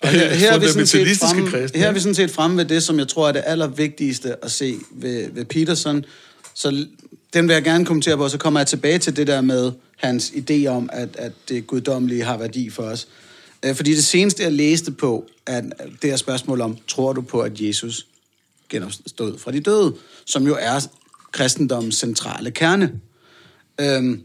Og 0.00 0.08
her, 0.08 0.28
her, 0.34 0.52
er 0.52 0.58
vi 0.58 0.66
sådan 0.66 0.86
set 0.86 0.98
fundamentalistiske 0.98 1.26
fremme, 1.34 1.50
kristne. 1.50 1.80
her 1.80 1.88
er 1.88 1.92
vi 1.92 2.00
sådan 2.00 2.14
set 2.14 2.30
fremme 2.30 2.56
ved 2.56 2.64
det, 2.64 2.82
som 2.82 2.98
jeg 2.98 3.08
tror 3.08 3.28
er 3.28 3.32
det 3.32 3.42
allervigtigste 3.46 4.44
at 4.44 4.50
se 4.50 4.74
ved, 4.94 5.26
ved 5.34 5.44
Peterson. 5.44 6.04
Så 6.54 6.86
den 7.34 7.48
vil 7.48 7.54
jeg 7.54 7.64
gerne 7.64 7.84
kommentere 7.84 8.16
på, 8.16 8.24
og 8.24 8.30
så 8.30 8.38
kommer 8.38 8.60
jeg 8.60 8.66
tilbage 8.66 8.98
til 8.98 9.16
det 9.16 9.26
der 9.26 9.40
med 9.40 9.72
hans 9.96 10.30
idé 10.30 10.66
om, 10.66 10.90
at, 10.92 11.16
at 11.16 11.32
det 11.48 11.66
guddommelige 11.66 12.24
har 12.24 12.36
værdi 12.36 12.70
for 12.70 12.82
os. 12.82 13.08
Øh, 13.62 13.74
fordi 13.74 13.90
det 13.94 14.04
seneste, 14.04 14.42
jeg 14.42 14.52
læste 14.52 14.92
på, 14.92 15.26
er 15.46 15.60
det 16.02 16.10
her 16.10 16.16
spørgsmål 16.16 16.60
om, 16.60 16.78
tror 16.88 17.12
du 17.12 17.20
på, 17.20 17.40
at 17.40 17.60
Jesus 17.60 18.06
genopstod 18.68 19.38
fra 19.38 19.52
de 19.52 19.60
døde? 19.60 19.94
Som 20.26 20.46
jo 20.46 20.56
er 20.60 20.86
kristendommens 21.32 21.96
centrale 21.96 22.50
kerne. 22.50 22.92
Øhm, 23.80 24.22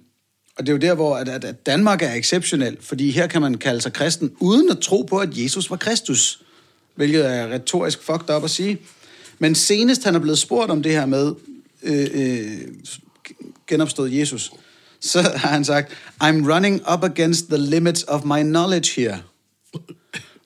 og 0.58 0.66
det 0.66 0.70
er 0.70 0.74
jo 0.74 0.80
der, 0.80 0.96
hvor 0.96 1.16
at, 1.16 1.30
at, 1.30 1.44
at 1.44 1.66
Danmark 1.66 2.02
er 2.02 2.14
exceptionel, 2.14 2.78
fordi 2.82 3.12
her 3.12 3.28
kan 3.28 3.42
man 3.42 3.58
kalde 3.58 3.82
sig 3.82 3.94
kristen, 3.94 4.32
uden 4.40 4.70
at 4.70 4.80
tro 4.80 5.02
på, 5.02 5.18
at 5.18 5.30
Jesus 5.38 5.70
var 5.70 5.78
Kristus. 5.78 6.42
Hvilket 6.96 7.26
er 7.26 7.48
retorisk 7.48 8.04
fucked 8.04 8.36
up 8.36 8.44
at 8.44 8.50
sige. 8.50 8.78
Men 9.40 9.56
senest 9.56 10.04
han 10.04 10.16
er 10.16 10.20
blevet 10.20 10.40
spurgt 10.40 10.72
om 10.72 10.84
det 10.84 10.92
her 10.92 11.06
med 11.06 11.34
øh, 11.88 12.08
øh, 12.14 12.62
genopstået 13.68 14.14
Jesus, 14.14 14.52
så 15.00 15.22
har 15.22 15.50
han 15.50 15.66
sagt, 15.66 15.92
I'm 16.24 16.54
running 16.54 16.82
up 16.94 17.04
against 17.04 17.48
the 17.48 17.58
limits 17.58 18.06
of 18.08 18.24
my 18.24 18.42
knowledge 18.42 19.02
here. 19.02 19.18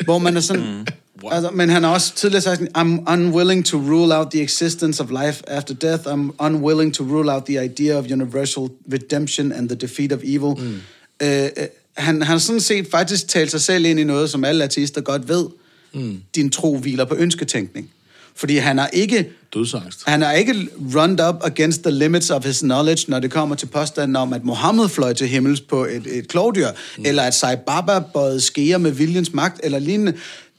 Hvor 0.05 0.17
man 0.17 0.37
er 0.37 0.41
sådan... 0.41 0.87
Altså, 1.31 1.51
men 1.51 1.69
han 1.69 1.83
har 1.83 1.93
også 1.93 2.15
tidligere 2.15 2.41
sagt, 2.41 2.61
I'm 2.61 3.13
unwilling 3.13 3.65
to 3.65 3.77
rule 3.77 4.17
out 4.17 4.31
the 4.31 4.41
existence 4.41 5.03
of 5.03 5.09
life 5.09 5.49
after 5.49 5.73
death. 5.73 6.07
I'm 6.07 6.45
unwilling 6.45 6.93
to 6.93 7.03
rule 7.03 7.33
out 7.33 7.45
the 7.45 7.65
idea 7.65 7.97
of 7.97 8.05
universal 8.11 8.69
redemption 8.93 9.51
and 9.51 9.69
the 9.69 9.77
defeat 9.77 10.11
of 10.11 10.19
evil. 10.23 10.63
Mm. 10.63 10.81
Øh, 11.21 11.43
øh, 11.43 11.49
han, 11.97 12.21
han 12.21 12.21
har 12.21 12.37
sådan 12.37 12.61
set 12.61 12.87
faktisk 12.91 13.27
talt 13.27 13.51
sig 13.51 13.61
selv 13.61 13.85
ind 13.85 13.99
i 13.99 14.03
noget, 14.03 14.29
som 14.29 14.43
alle 14.43 14.63
ateister 14.63 15.01
godt 15.01 15.27
ved. 15.27 15.45
Mm. 15.93 16.21
Din 16.35 16.49
tro 16.49 16.77
hviler 16.77 17.05
på 17.05 17.15
ønsketænkning. 17.15 17.89
Fordi 18.35 18.57
han 18.57 18.77
har 18.77 18.87
ikke 18.87 19.29
Dødsangst. 19.53 20.03
han 20.05 20.23
er 20.23 20.31
ikke 20.31 20.67
run 20.95 21.19
up 21.29 21.35
against 21.43 21.83
the 21.83 21.91
limits 21.91 22.29
of 22.29 22.45
his 22.45 22.59
knowledge, 22.59 23.05
når 23.07 23.19
det 23.19 23.31
kommer 23.31 23.55
til 23.55 23.65
påstanden 23.65 24.15
om, 24.15 24.33
at 24.33 24.43
Mohammed 24.43 24.89
fløj 24.89 25.13
til 25.13 25.27
himmels 25.27 25.61
på 25.61 25.85
et, 25.85 26.07
et 26.17 26.27
klovdyr, 26.27 26.67
mm. 26.97 27.05
eller 27.05 27.23
at 27.23 27.33
Sai 27.33 27.55
Baba 27.55 27.99
bøjede 27.99 28.41
skeer 28.41 28.77
med 28.77 28.91
viljens 28.91 29.33
magt, 29.33 29.59
eller 29.63 29.79
lignende. 29.79 30.13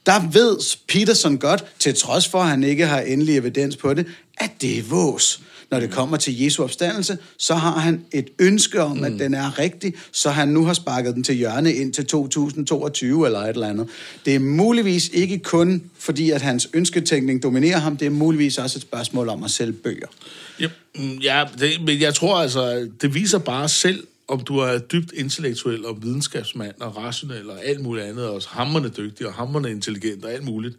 Der 0.05 0.29
ved 0.31 0.77
Peterson 0.87 1.37
godt, 1.37 1.65
til 1.79 1.95
trods 1.95 2.27
for, 2.27 2.39
at 2.39 2.49
han 2.49 2.63
ikke 2.63 2.85
har 2.85 2.99
endelig 2.99 3.37
evidens 3.37 3.75
på 3.75 3.93
det, 3.93 4.05
at 4.37 4.51
det 4.61 4.77
er 4.77 4.83
vås. 4.83 5.41
Når 5.73 5.79
det 5.79 5.91
kommer 5.91 6.17
til 6.17 6.41
Jesu 6.41 6.63
opstandelse, 6.63 7.17
så 7.37 7.55
har 7.55 7.79
han 7.79 8.05
et 8.11 8.29
ønske 8.39 8.81
om, 8.81 8.97
mm. 8.97 9.03
at 9.03 9.11
den 9.11 9.33
er 9.33 9.59
rigtig, 9.59 9.93
så 10.11 10.29
han 10.29 10.47
nu 10.47 10.65
har 10.65 10.73
sparket 10.73 11.15
den 11.15 11.23
til 11.23 11.35
hjørne 11.35 11.73
ind 11.73 11.93
til 11.93 12.05
2022 12.05 13.25
eller 13.25 13.39
et 13.39 13.49
eller 13.49 13.67
andet. 13.67 13.87
Det 14.25 14.35
er 14.35 14.39
muligvis 14.39 15.09
ikke 15.13 15.39
kun 15.39 15.83
fordi, 15.99 16.29
at 16.29 16.41
hans 16.41 16.69
ønsketænkning 16.73 17.43
dominerer 17.43 17.77
ham, 17.77 17.97
det 17.97 18.05
er 18.05 18.09
muligvis 18.09 18.57
også 18.57 18.77
et 18.77 18.81
spørgsmål 18.81 19.29
om 19.29 19.43
at 19.43 19.51
sælge 19.51 19.73
bøger. 19.73 20.07
Ja, 20.59 20.67
mm, 20.95 21.17
ja 21.17 21.45
det, 21.59 21.81
men 21.85 22.01
jeg 22.01 22.13
tror 22.13 22.37
altså, 22.37 22.89
det 23.01 23.13
viser 23.13 23.39
bare 23.39 23.69
selv, 23.69 24.07
om 24.27 24.39
du 24.39 24.57
er 24.57 24.77
dybt 24.77 25.11
intellektuel 25.13 25.85
og 25.85 26.03
videnskabsmand 26.03 26.75
og 26.79 26.97
rationel 26.97 27.49
og 27.49 27.65
alt 27.65 27.81
muligt 27.81 28.05
andet, 28.05 28.27
og 28.27 28.41
hammerne 28.47 28.89
dygtig 28.89 29.27
og 29.27 29.33
hammerne 29.33 29.71
intelligent 29.71 30.25
og 30.25 30.31
alt 30.31 30.43
muligt. 30.43 30.75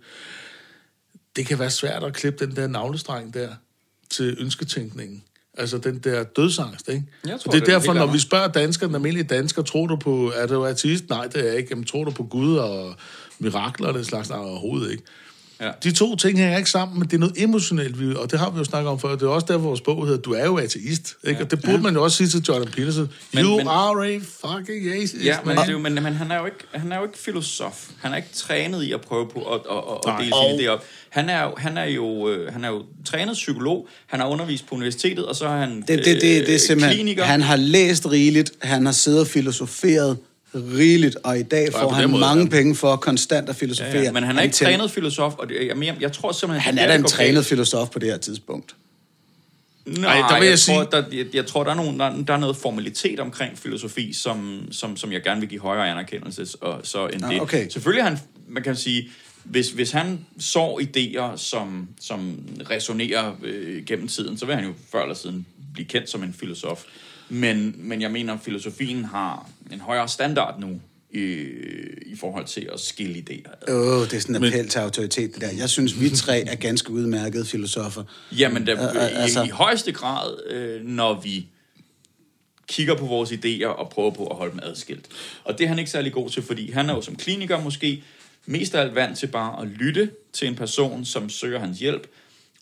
Det 1.36 1.46
kan 1.46 1.58
være 1.58 1.70
svært 1.70 2.04
at 2.04 2.14
klippe 2.14 2.46
den 2.46 2.56
der 2.56 2.66
navlestreng 2.66 3.34
der 3.34 3.48
til 4.10 4.36
ønsketænkningen. 4.40 5.22
Altså 5.58 5.78
den 5.78 5.98
der 5.98 6.22
dødsangst, 6.22 6.88
ikke? 6.88 7.04
Jeg 7.24 7.40
tror, 7.40 7.48
og 7.48 7.52
det 7.52 7.60
er 7.60 7.64
det 7.64 7.74
er 7.74 7.78
derfor, 7.78 7.92
når 7.92 8.12
vi 8.12 8.18
spørger 8.18 8.48
danskere, 8.48 8.88
den 8.88 8.94
almindelige 8.94 9.24
dansker, 9.24 9.62
tror 9.62 9.86
du 9.86 9.96
på, 9.96 10.32
er 10.34 10.46
du 10.46 10.64
ateist? 10.64 11.08
Nej, 11.08 11.26
det 11.26 11.40
er 11.40 11.44
jeg 11.44 11.56
ikke. 11.56 11.68
Jamen, 11.70 11.84
tror 11.84 12.04
du 12.04 12.10
på 12.10 12.22
Gud 12.22 12.56
og 12.56 12.94
mirakler 13.38 13.88
og 13.88 13.94
den 13.94 14.04
slags? 14.04 14.28
Nej, 14.28 14.38
overhovedet 14.38 14.90
ikke. 14.90 15.02
Ja. 15.64 15.70
De 15.84 15.92
to 15.92 16.16
ting 16.16 16.38
hænger 16.38 16.56
ikke 16.58 16.70
sammen, 16.70 16.98
men 16.98 17.08
det 17.08 17.14
er 17.16 17.18
noget 17.18 17.42
emotionelt, 17.42 18.16
og 18.16 18.30
det 18.30 18.38
har 18.38 18.50
vi 18.50 18.58
jo 18.58 18.64
snakket 18.64 18.90
om 18.90 19.00
før. 19.00 19.10
Det 19.10 19.22
er 19.22 19.26
også 19.28 19.46
der, 19.48 19.56
vores 19.58 19.80
bog 19.80 20.06
hedder, 20.06 20.20
du 20.20 20.32
er 20.32 20.44
jo 20.44 20.58
ateist. 20.58 21.14
Ikke? 21.24 21.40
Og 21.40 21.50
det 21.50 21.62
burde 21.62 21.78
man 21.82 21.94
jo 21.94 22.02
også 22.04 22.16
sige 22.16 22.28
til 22.28 22.40
Jordan 22.48 22.68
Peterson. 22.72 23.08
Men- 23.32 23.44
you 23.44 23.56
men- 23.56 23.66
are 23.68 24.06
a 24.08 24.18
fucking 24.18 24.88
atheist, 24.88 25.14
Ja, 25.24 25.36
men, 25.44 25.46
man. 25.46 25.56
det 25.56 25.68
er 25.68 25.72
jo, 25.72 25.78
men, 25.78 25.94
men 25.94 26.04
han, 26.14 26.30
er 26.30 26.38
jo 26.38 26.44
ikke, 26.44 26.58
han 26.72 26.92
er 26.92 26.96
jo 26.96 27.02
ikke 27.02 27.18
filosof. 27.18 27.88
Han 28.02 28.12
er 28.12 28.16
ikke 28.16 28.28
trænet 28.34 28.82
i 28.82 28.92
at 28.92 29.00
prøve 29.00 29.28
på 29.28 29.38
at, 29.54 29.60
at, 29.70 29.76
at, 29.76 30.12
at 30.14 30.20
dele 30.20 30.32
sine 30.48 30.64
idéer 30.68 30.70
op. 30.70 30.84
Han 31.10 31.28
er, 31.28 31.42
jo, 31.42 31.54
han, 31.56 31.76
er 31.78 31.84
jo, 31.84 32.28
øh, 32.30 32.52
han 32.52 32.64
er 32.64 32.68
jo 32.68 32.82
trænet 33.04 33.32
psykolog, 33.34 33.88
han 34.06 34.20
har 34.20 34.26
undervist 34.26 34.66
på 34.66 34.74
universitetet, 34.74 35.26
og 35.26 35.36
så 35.36 35.46
er 35.46 35.56
han 35.56 35.80
Det, 35.80 35.88
det, 35.88 36.04
det, 36.04 36.22
det 36.22 36.38
er 36.48 36.54
øh, 36.54 36.60
simpelthen... 36.60 36.96
kliniker. 36.96 37.24
Han 37.24 37.40
har 37.42 37.56
læst 37.56 38.10
rigeligt, 38.10 38.52
han 38.62 38.86
har 38.86 38.92
siddet 38.92 39.20
og 39.20 39.26
filosoferet 39.26 40.18
rigeligt, 40.54 41.16
og 41.24 41.38
i 41.38 41.42
dag 41.42 41.72
får 41.72 41.90
han 41.92 42.10
måde, 42.10 42.20
mange 42.20 42.42
ja. 42.44 42.48
penge 42.50 42.74
for 42.74 42.96
konstant 42.96 43.48
at 43.48 43.56
filosofere. 43.56 43.96
ja, 43.96 44.02
ja, 44.02 44.12
men 44.12 44.22
han 44.22 44.38
er 44.38 44.42
ikke 44.42 44.54
tænker- 44.54 44.76
trænet 44.76 44.90
filosof, 44.90 45.34
og 45.34 45.48
det, 45.48 45.66
jeg, 45.66 45.84
jeg, 45.84 45.96
jeg 46.00 46.12
tror 46.12 46.32
simpelthen... 46.32 46.60
Han 46.74 46.78
er 46.84 46.88
da 46.88 46.94
en 46.94 47.04
trænet 47.04 47.46
filosof 47.46 47.90
på 47.90 47.98
det 47.98 48.08
her 48.08 48.16
tidspunkt. 48.18 48.76
Nej, 49.86 50.16
der 50.16 50.34
vil 50.34 50.42
jeg 50.44 50.50
jeg, 50.50 50.58
sige- 50.58 50.74
tror, 50.76 50.84
der, 50.84 51.02
jeg, 51.12 51.26
jeg 51.34 51.46
tror, 51.46 51.64
der 51.64 51.70
er, 51.70 51.74
nogle, 51.74 51.98
der, 51.98 52.22
der 52.24 52.32
er 52.34 52.38
noget 52.38 52.56
formalitet 52.56 53.20
omkring 53.20 53.58
filosofi, 53.58 54.12
som, 54.12 54.60
som, 54.70 54.96
som 54.96 55.12
jeg 55.12 55.22
gerne 55.22 55.40
vil 55.40 55.48
give 55.48 55.60
højere 55.60 55.90
anerkendelse 55.90 56.46
og, 56.60 56.80
så 56.82 57.06
end 57.06 57.20
Nå, 57.20 57.28
det. 57.28 57.40
okay. 57.40 57.68
Selvfølgelig 57.70 58.04
han, 58.04 58.18
man 58.48 58.62
kan 58.62 58.76
sige, 58.76 59.10
hvis, 59.44 59.70
hvis 59.70 59.90
han 59.90 60.26
så 60.38 60.78
idéer, 60.82 61.36
som, 61.36 61.88
som 62.00 62.38
resonerer 62.70 63.32
øh, 63.42 63.84
gennem 63.84 64.08
tiden, 64.08 64.38
så 64.38 64.46
vil 64.46 64.54
han 64.54 64.64
jo 64.64 64.72
før 64.92 65.02
eller 65.02 65.14
siden 65.14 65.46
blive 65.74 65.86
kendt 65.88 66.10
som 66.10 66.22
en 66.22 66.34
filosof. 66.40 66.82
Men, 67.28 67.74
men 67.78 68.00
jeg 68.02 68.10
mener, 68.10 68.32
at 68.34 68.38
filosofien 68.44 69.04
har 69.04 69.48
en 69.72 69.80
højere 69.80 70.08
standard 70.08 70.60
nu 70.60 70.80
i, 71.10 71.20
i 72.06 72.16
forhold 72.16 72.46
til 72.46 72.68
at 72.72 72.80
skille 72.80 73.24
idéer. 73.30 73.72
Åh, 73.72 73.98
oh, 74.00 74.04
det 74.04 74.12
er 74.14 74.20
sådan 74.20 74.36
en 74.36 74.44
appel 74.44 74.68
til 74.68 74.78
autoritet, 74.78 75.34
det 75.34 75.40
der. 75.40 75.50
Jeg 75.58 75.70
synes, 75.70 76.00
vi 76.00 76.10
tre 76.10 76.40
er 76.40 76.54
ganske 76.54 76.90
udmærkede 76.90 77.44
filosofer. 77.46 78.04
Jamen, 78.38 78.66
der, 78.66 78.88
øh, 78.90 78.94
i, 78.94 79.14
altså- 79.14 79.42
i 79.42 79.48
højeste 79.48 79.92
grad, 79.92 80.46
øh, 80.50 80.82
når 80.84 81.20
vi 81.20 81.46
kigger 82.68 82.94
på 82.96 83.06
vores 83.06 83.30
idéer 83.32 83.66
og 83.66 83.90
prøver 83.90 84.10
på 84.10 84.26
at 84.26 84.36
holde 84.36 84.50
dem 84.52 84.60
adskilt. 84.62 85.06
Og 85.44 85.58
det 85.58 85.64
er 85.64 85.68
han 85.68 85.78
ikke 85.78 85.90
særlig 85.90 86.12
god 86.12 86.30
til, 86.30 86.42
fordi 86.42 86.70
han 86.70 86.90
er 86.90 86.94
jo 86.94 87.02
som 87.02 87.16
kliniker 87.16 87.60
måske 87.60 88.04
mest 88.46 88.74
af 88.74 88.80
alt 88.80 88.94
vant 88.94 89.18
til 89.18 89.26
bare 89.26 89.62
at 89.62 89.68
lytte 89.68 90.10
til 90.32 90.48
en 90.48 90.54
person, 90.54 91.04
som 91.04 91.28
søger 91.28 91.58
hans 91.60 91.78
hjælp, 91.78 92.06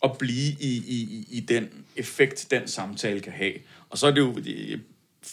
og 0.01 0.17
blive 0.17 0.51
i, 0.59 0.75
i, 0.87 0.95
i- 1.01 1.27
i 1.31 1.39
den 1.39 1.69
effekt, 1.95 2.47
den 2.51 2.67
samtale 2.67 3.19
kan 3.19 3.31
have. 3.33 3.53
Og 3.89 3.97
så 3.97 4.07
er 4.07 4.11
det 4.11 4.19
jo, 4.21 4.35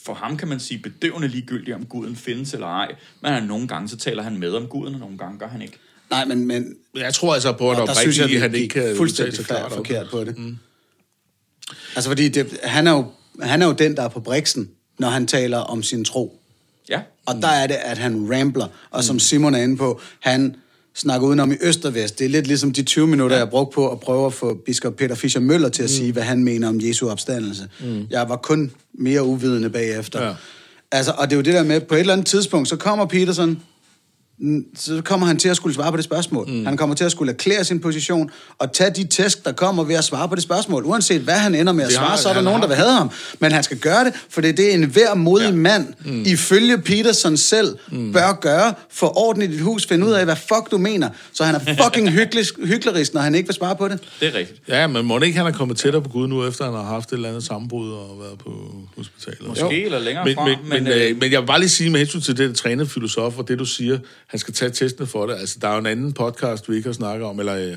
for 0.04 0.14
ham 0.14 0.36
kan 0.36 0.48
man 0.48 0.60
sige, 0.60 0.78
bedøvende 0.78 1.28
ligegyldigt, 1.28 1.74
om 1.74 1.86
guden 1.86 2.16
findes 2.16 2.54
eller 2.54 2.66
ej. 2.66 2.94
Men 3.20 3.32
han, 3.32 3.42
nogle 3.42 3.68
gange 3.68 3.88
så 3.88 3.96
taler 3.96 4.22
han 4.22 4.38
med 4.38 4.52
om 4.52 4.66
guden, 4.66 4.94
og 4.94 5.00
nogle 5.00 5.18
gange 5.18 5.38
gør 5.38 5.48
han 5.48 5.62
ikke. 5.62 5.78
Nej, 6.10 6.24
men, 6.24 6.46
men 6.46 6.76
Jeg 6.94 7.14
tror 7.14 7.34
altså 7.34 7.52
på, 7.52 7.70
at 7.70 7.80
og 7.80 7.86
der 7.86 7.94
synes 7.94 8.18
jeg, 8.18 8.28
det 8.28 8.40
han 8.40 8.54
ikke 8.54 8.68
kan 8.68 8.96
fuldstændig 8.96 9.36
sig 9.36 9.44
klart 9.44 9.72
forkert 9.72 10.06
på 10.10 10.24
det. 10.24 10.38
Mm. 10.38 10.56
Altså, 11.96 12.10
fordi 12.10 12.28
det, 12.28 12.58
han, 12.62 12.86
er 12.86 12.92
jo, 12.92 13.12
han 13.42 13.62
er 13.62 13.66
jo 13.66 13.72
den, 13.72 13.96
der 13.96 14.02
er 14.02 14.08
på 14.08 14.20
briksen, 14.20 14.70
når 14.98 15.08
han 15.08 15.26
taler 15.26 15.58
om 15.58 15.82
sin 15.82 16.04
tro. 16.04 16.40
Ja, 16.88 17.00
Og 17.26 17.34
der 17.42 17.48
er 17.48 17.66
det, 17.66 17.74
at 17.74 17.98
han 17.98 18.32
rambler. 18.32 18.66
Og 18.90 19.04
som 19.04 19.18
Simon 19.18 19.54
er 19.54 19.62
inde 19.62 19.76
på, 19.76 20.00
han 20.20 20.56
snakker 21.00 21.28
udenom 21.28 21.52
i 21.52 21.56
øst 21.60 21.84
og 21.84 21.94
vest. 21.94 22.18
Det 22.18 22.24
er 22.24 22.28
lidt 22.28 22.46
ligesom 22.46 22.72
de 22.72 22.82
20 22.82 23.06
minutter, 23.06 23.36
jeg 23.36 23.50
brugte 23.50 23.74
på 23.74 23.88
at 23.88 24.00
prøve 24.00 24.26
at 24.26 24.32
få 24.32 24.54
biskop 24.54 24.96
Peter 24.96 25.14
Fischer 25.14 25.40
Møller 25.40 25.68
til 25.68 25.82
at 25.82 25.90
sige, 25.90 26.12
hvad 26.12 26.22
han 26.22 26.44
mener 26.44 26.68
om 26.68 26.80
Jesu 26.82 27.08
opstandelse. 27.10 27.68
Jeg 28.10 28.28
var 28.28 28.36
kun 28.36 28.70
mere 28.94 29.22
uvidende 29.24 29.70
bagefter. 29.70 30.26
Ja. 30.26 30.34
Altså, 30.92 31.12
og 31.18 31.30
det 31.30 31.32
er 31.32 31.36
jo 31.36 31.42
det 31.42 31.54
der 31.54 31.62
med, 31.62 31.80
på 31.80 31.94
et 31.94 32.00
eller 32.00 32.12
andet 32.12 32.26
tidspunkt, 32.26 32.68
så 32.68 32.76
kommer 32.76 33.06
Peterson 33.06 33.48
mm, 33.48 33.56
så 34.76 35.00
kommer 35.04 35.26
han 35.26 35.36
til 35.38 35.48
at 35.48 35.56
skulle 35.56 35.74
svare 35.74 35.90
på 35.90 35.96
det 35.96 36.04
spørgsmål. 36.04 36.48
Mm. 36.50 36.66
Han 36.66 36.76
kommer 36.76 36.96
til 36.96 37.04
at 37.04 37.12
skulle 37.12 37.32
erklære 37.32 37.64
sin 37.64 37.80
position 37.80 38.30
og 38.58 38.72
tage 38.72 38.90
de 38.90 39.04
tæsk, 39.04 39.44
der 39.44 39.52
kommer 39.52 39.84
ved 39.84 39.94
at 39.94 40.04
svare 40.04 40.28
på 40.28 40.34
det 40.34 40.42
spørgsmål. 40.42 40.84
Uanset 40.84 41.20
hvad 41.20 41.34
han 41.34 41.54
ender 41.54 41.72
med 41.72 41.84
at 41.84 41.90
Det 41.90 41.98
har- 41.98 42.06
svare, 42.06 42.18
så 42.18 42.28
er 42.28 42.32
der 42.32 42.40
nogen, 42.40 42.60
har- 42.60 42.68
der 42.68 42.74
vil 42.74 42.76
have 42.84 42.92
ham. 42.92 43.10
Men 43.38 43.52
han 43.52 43.62
skal 43.62 43.76
gøre 43.78 44.04
det, 44.04 44.12
for 44.30 44.40
det 44.40 44.50
er 44.50 44.54
det, 44.54 44.74
en 44.74 44.84
hver 44.84 45.14
modig 45.14 45.44
ja. 45.50 45.54
mand, 45.54 45.86
mm. 46.04 46.22
ifølge 46.26 46.78
Peterson 46.78 47.36
selv, 47.36 47.76
mm. 47.92 48.12
bør 48.12 48.32
gøre 48.40 48.74
for 48.90 49.18
orden 49.18 49.42
i 49.42 49.46
dit 49.46 49.60
hus. 49.60 49.86
Finde 49.86 50.06
ud 50.06 50.12
af, 50.12 50.24
hvad 50.24 50.36
fuck 50.36 50.70
du 50.70 50.78
mener. 50.78 51.08
Så 51.32 51.44
han 51.44 51.54
er 51.54 51.58
fucking 51.84 52.10
hyggelig, 52.10 52.44
hyklerisk, 52.64 53.14
når 53.14 53.20
han 53.20 53.34
ikke 53.34 53.46
vil 53.48 53.54
svare 53.54 53.76
på 53.76 53.88
det. 53.88 53.98
Det 54.20 54.28
er 54.28 54.34
rigtigt. 54.38 54.60
Ja, 54.68 54.86
men 54.86 55.06
må 55.06 55.18
det 55.18 55.26
ikke, 55.26 55.38
han 55.38 55.46
er 55.46 55.52
kommet 55.52 55.76
tættere 55.76 56.02
på 56.02 56.08
Gud 56.08 56.28
nu, 56.28 56.46
efter 56.48 56.64
han 56.64 56.74
har 56.74 56.82
haft 56.84 57.08
et 57.08 57.12
eller 57.16 57.28
andet 57.28 57.44
sammenbrud 57.44 57.90
og 57.92 58.16
været 58.20 58.38
på 58.38 58.50
hospitalet? 58.96 59.48
Måske 59.48 59.64
Jo. 59.64 59.70
eller 59.84 59.98
længere 59.98 60.24
men, 60.24 60.34
fra, 60.34 60.44
Men, 60.44 60.56
men, 60.68 60.84
men, 60.84 60.92
øh, 60.92 61.10
øh, 61.10 61.16
men 61.20 61.32
jeg 61.32 61.40
vil 61.40 61.46
bare 61.46 61.58
lige 61.60 61.68
sige 61.68 61.90
med 61.90 61.98
hensyn 62.00 62.20
til 62.20 62.36
det 62.36 62.56
trænerfilosof 62.56 63.38
og 63.38 63.48
det, 63.48 63.58
du 63.58 63.64
siger, 63.64 63.98
han 64.30 64.38
skal 64.38 64.54
tage 64.54 64.70
testene 64.70 65.06
for 65.06 65.26
det. 65.26 65.34
Altså, 65.34 65.58
der 65.60 65.68
er 65.68 65.72
jo 65.72 65.78
en 65.78 65.86
anden 65.86 66.12
podcast, 66.12 66.70
vi 66.70 66.76
ikke 66.76 66.88
har 66.88 66.92
snakket 66.94 67.26
om, 67.26 67.38
eller 67.40 67.56
øh, 67.56 67.76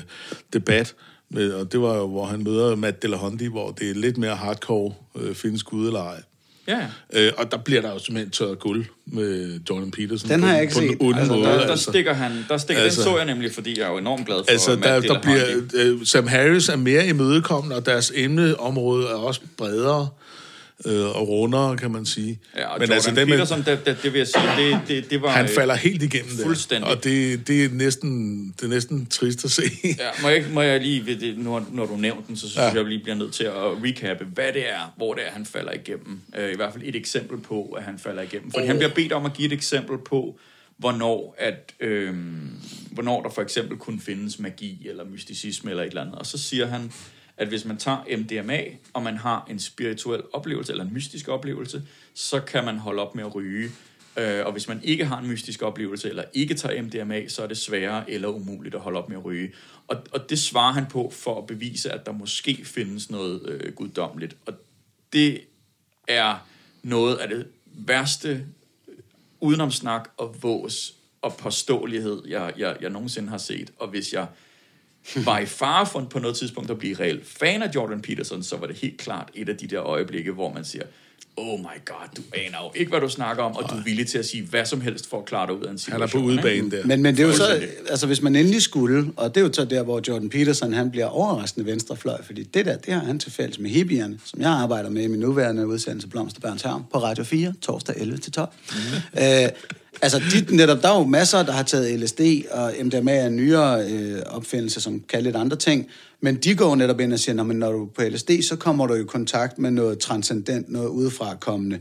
debat, 0.52 0.94
med, 1.30 1.52
og 1.52 1.72
det 1.72 1.80
var 1.80 1.96
jo, 1.96 2.06
hvor 2.06 2.26
han 2.26 2.44
møder 2.44 2.76
Matt 2.76 3.02
Delahondi, 3.02 3.46
hvor 3.46 3.70
det 3.70 3.90
er 3.90 3.94
lidt 3.94 4.16
mere 4.18 4.36
hardcore, 4.36 4.94
øh, 5.16 5.34
findes 5.34 5.62
Gud 5.62 5.86
eller 5.86 6.00
ej. 6.00 6.22
Ja. 6.68 6.86
Øh, 7.12 7.32
og 7.38 7.50
der 7.52 7.56
bliver 7.58 7.80
der 7.80 7.92
jo 7.92 7.98
simpelthen 7.98 8.30
tørret 8.30 8.58
guld 8.58 8.84
med 9.06 9.60
Jordan 9.70 9.90
Peterson. 9.90 10.30
Den 10.30 10.40
på, 10.40 10.46
har 10.46 10.52
jeg 10.54 10.62
ikke 10.62 10.74
på 10.74 10.80
set. 10.80 10.90
en 10.90 10.96
onde 11.00 11.18
Altså, 11.18 11.34
måde. 11.34 11.44
Der, 11.46 11.52
der 11.58 11.70
altså. 11.70 11.90
stikker 11.90 12.12
han, 12.12 12.44
der 12.48 12.56
stikker, 12.58 12.82
altså, 12.82 13.00
den 13.00 13.04
så 13.10 13.16
jeg 13.16 13.26
nemlig, 13.26 13.52
fordi 13.54 13.78
jeg 13.78 13.86
er 13.86 13.90
jo 13.90 13.98
enormt 13.98 14.26
glad 14.26 14.36
for 14.36 14.50
Altså, 14.50 14.70
der, 14.70 14.76
Matt 14.76 15.08
der 15.08 15.20
bliver, 15.20 15.46
Dillahunty. 15.46 15.76
øh, 16.02 16.06
Sam 16.06 16.26
Harris 16.26 16.68
er 16.68 16.76
mere 16.76 17.06
imødekommende, 17.08 17.76
og 17.76 17.86
deres 17.86 18.12
emneområde 18.14 19.06
er 19.06 19.14
også 19.14 19.40
bredere 19.56 20.08
øh, 20.86 21.06
og 21.06 21.28
rundere, 21.28 21.76
kan 21.76 21.90
man 21.90 22.06
sige. 22.06 22.38
Ja, 22.56 22.66
og 22.66 22.80
Men 22.80 22.80
Jordan 22.80 22.94
altså, 22.94 23.10
det, 23.10 23.28
med, 23.28 23.36
Peterson, 23.36 23.58
det, 23.58 23.86
det, 23.86 23.98
det 24.02 24.12
vil 24.12 24.18
jeg 24.18 24.28
sige, 24.28 24.44
det, 24.56 24.80
det, 24.88 25.10
det 25.10 25.22
var... 25.22 25.30
han 25.30 25.48
falder 25.48 25.74
helt 25.74 26.02
igennem 26.02 26.30
fuldstændig. 26.42 26.90
Og 26.90 27.04
det, 27.04 27.48
det, 27.48 27.64
er 27.64 27.68
næsten, 27.68 28.46
det 28.60 28.64
er 28.64 28.68
næsten 28.68 29.06
trist 29.06 29.44
at 29.44 29.50
se. 29.50 29.62
Ja, 29.84 30.10
må 30.22 30.28
jeg, 30.28 30.44
må 30.52 30.62
jeg 30.62 30.80
lige, 30.80 31.06
ved 31.06 31.16
det, 31.16 31.38
når, 31.38 31.66
når 31.72 31.86
du 31.86 31.96
nævnte 31.96 32.28
den, 32.28 32.36
så 32.36 32.40
synes 32.40 32.56
ja. 32.56 32.62
Jeg, 32.62 32.76
jeg 32.76 32.84
lige 32.84 33.02
bliver 33.02 33.16
nødt 33.16 33.34
til 33.34 33.44
at 33.44 33.54
recappe, 33.54 34.24
hvad 34.24 34.52
det 34.52 34.70
er, 34.70 34.92
hvor 34.96 35.14
det 35.14 35.26
er, 35.26 35.30
han 35.30 35.46
falder 35.46 35.72
igennem. 35.72 36.20
Øh, 36.38 36.52
I 36.52 36.56
hvert 36.56 36.72
fald 36.72 36.84
et 36.86 36.96
eksempel 36.96 37.38
på, 37.40 37.62
at 37.78 37.82
han 37.82 37.98
falder 37.98 38.22
igennem. 38.22 38.50
Fordi 38.50 38.62
oh. 38.62 38.68
han 38.68 38.76
bliver 38.76 38.94
bedt 38.94 39.12
om 39.12 39.26
at 39.26 39.32
give 39.32 39.46
et 39.46 39.52
eksempel 39.52 39.98
på, 39.98 40.38
hvornår, 40.76 41.34
at, 41.38 41.72
øh, 41.80 42.14
hvornår 42.90 43.22
der 43.22 43.30
for 43.30 43.42
eksempel 43.42 43.76
kunne 43.76 44.00
findes 44.00 44.38
magi 44.38 44.88
eller 44.88 45.04
mysticisme 45.04 45.70
eller 45.70 45.82
et 45.82 45.88
eller 45.88 46.00
andet. 46.00 46.14
Og 46.14 46.26
så 46.26 46.38
siger 46.38 46.66
han, 46.66 46.92
at 47.36 47.48
hvis 47.48 47.64
man 47.64 47.76
tager 47.76 48.16
MDMA, 48.18 48.60
og 48.92 49.02
man 49.02 49.16
har 49.16 49.46
en 49.50 49.58
spirituel 49.58 50.22
oplevelse 50.32 50.72
eller 50.72 50.84
en 50.84 50.94
mystisk 50.94 51.28
oplevelse, 51.28 51.82
så 52.14 52.40
kan 52.40 52.64
man 52.64 52.78
holde 52.78 53.02
op 53.02 53.14
med 53.14 53.24
at 53.24 53.34
ryge. 53.34 53.70
Øh, 54.18 54.46
og 54.46 54.52
hvis 54.52 54.68
man 54.68 54.80
ikke 54.82 55.04
har 55.04 55.18
en 55.18 55.28
mystisk 55.28 55.62
oplevelse, 55.62 56.08
eller 56.08 56.24
ikke 56.34 56.54
tager 56.54 56.82
MDMA, 56.82 57.28
så 57.28 57.42
er 57.42 57.46
det 57.46 57.58
sværere 57.58 58.10
eller 58.10 58.28
umuligt 58.28 58.74
at 58.74 58.80
holde 58.80 58.98
op 58.98 59.08
med 59.08 59.16
at 59.16 59.24
ryge. 59.24 59.52
Og, 59.88 59.96
og 60.12 60.30
det 60.30 60.38
svarer 60.38 60.72
han 60.72 60.86
på 60.86 61.10
for 61.10 61.38
at 61.38 61.46
bevise, 61.46 61.92
at 61.92 62.06
der 62.06 62.12
måske 62.12 62.64
findes 62.64 63.10
noget 63.10 63.48
øh, 63.48 63.72
guddommeligt. 63.72 64.36
Og 64.46 64.54
det 65.12 65.40
er 66.08 66.46
noget 66.82 67.16
af 67.16 67.28
det 67.28 67.46
værste 67.64 68.46
øh, 68.88 68.94
udenomsnak 69.40 70.08
og 70.16 70.36
vås 70.42 70.94
og 71.22 71.36
påståelighed, 71.36 72.22
jeg, 72.26 72.52
jeg, 72.56 72.76
jeg 72.80 72.90
nogensinde 72.90 73.28
har 73.28 73.38
set. 73.38 73.72
Og 73.78 73.88
hvis 73.88 74.12
jeg 74.12 74.26
var 75.16 75.38
i 75.38 75.46
fare 75.46 75.86
for 75.86 76.00
på 76.10 76.18
noget 76.18 76.36
tidspunkt 76.36 76.70
at 76.70 76.78
blive 76.78 76.96
reelt 77.00 77.26
fan 77.26 77.62
af 77.62 77.70
Jordan 77.74 78.00
Peterson, 78.00 78.42
så 78.42 78.56
var 78.56 78.66
det 78.66 78.76
helt 78.76 78.98
klart 78.98 79.28
et 79.34 79.48
af 79.48 79.56
de 79.56 79.66
der 79.66 79.82
øjeblikke, 79.82 80.32
hvor 80.32 80.52
man 80.52 80.64
siger, 80.64 80.84
oh 81.36 81.60
my 81.60 81.84
god, 81.84 82.08
du 82.16 82.22
aner 82.34 82.58
jo 82.64 82.70
ikke, 82.74 82.90
hvad 82.90 83.00
du 83.00 83.08
snakker 83.08 83.42
om, 83.42 83.56
og 83.56 83.70
du 83.70 83.74
er 83.74 83.82
villig 83.82 84.06
til 84.06 84.18
at 84.18 84.26
sige 84.26 84.42
hvad 84.42 84.64
som 84.64 84.80
helst 84.80 85.10
for 85.10 85.18
at 85.18 85.24
klare 85.24 85.46
dig 85.46 85.54
ud 85.54 85.60
af 85.60 85.64
en 85.64 85.68
Han 85.68 85.78
situation. 85.78 86.02
er 86.02 86.06
på 86.06 86.18
udebane 86.18 86.70
der. 86.70 86.86
Men, 86.86 87.02
men 87.02 87.16
det 87.16 87.22
er 87.22 87.26
jo 87.26 87.32
så, 87.32 87.66
altså 87.90 88.06
hvis 88.06 88.22
man 88.22 88.36
endelig 88.36 88.62
skulle, 88.62 89.12
og 89.16 89.34
det 89.34 89.40
er 89.40 89.44
jo 89.46 89.52
så 89.52 89.64
der, 89.64 89.82
hvor 89.82 90.00
Jordan 90.08 90.28
Peterson, 90.28 90.72
han 90.72 90.90
bliver 90.90 91.06
overraskende 91.06 91.66
venstrefløj, 91.66 92.22
fordi 92.22 92.42
det 92.42 92.66
der, 92.66 92.76
det 92.76 92.94
har 92.94 93.00
han 93.00 93.18
til 93.18 93.32
fælles 93.32 93.58
med 93.58 93.70
hippierne, 93.70 94.18
som 94.24 94.40
jeg 94.40 94.50
arbejder 94.50 94.90
med 94.90 95.02
i 95.02 95.06
min 95.06 95.20
nuværende 95.20 95.66
udsendelse 95.66 96.08
Blomsterbørns 96.08 96.62
Havn 96.62 96.84
på 96.92 96.98
Radio 96.98 97.24
4, 97.24 97.54
torsdag 97.62 97.94
11-12. 97.94 98.46
Mm. 99.16 99.22
Øh, 99.22 99.48
altså, 100.02 100.18
de, 100.18 100.56
netop, 100.56 100.82
der 100.82 100.88
er 100.88 100.98
jo 100.98 101.04
masser, 101.04 101.42
der 101.42 101.52
har 101.52 101.62
taget 101.62 102.00
LSD, 102.00 102.20
og 102.50 102.74
MDMA 102.82 103.12
er 103.12 103.28
nyere 103.28 103.90
øh, 103.90 104.22
opfindelse, 104.26 104.80
som 104.80 105.00
kan 105.08 105.22
lidt 105.22 105.36
andre 105.36 105.56
ting, 105.56 105.86
men 106.20 106.36
de 106.36 106.54
går 106.54 106.74
netop 106.74 107.00
ind 107.00 107.12
og 107.12 107.18
siger, 107.18 107.34
"Nå, 107.34 107.42
men 107.42 107.56
når 107.56 107.72
du 107.72 107.82
er 107.84 107.88
på 107.88 108.02
LSD, 108.02 108.30
så 108.42 108.56
kommer 108.56 108.86
du 108.86 108.94
i 108.94 109.04
kontakt 109.04 109.58
med 109.58 109.70
noget 109.70 109.98
transcendent, 109.98 110.68
noget 110.68 110.88
udefra 110.88 111.36
kommende. 111.40 111.78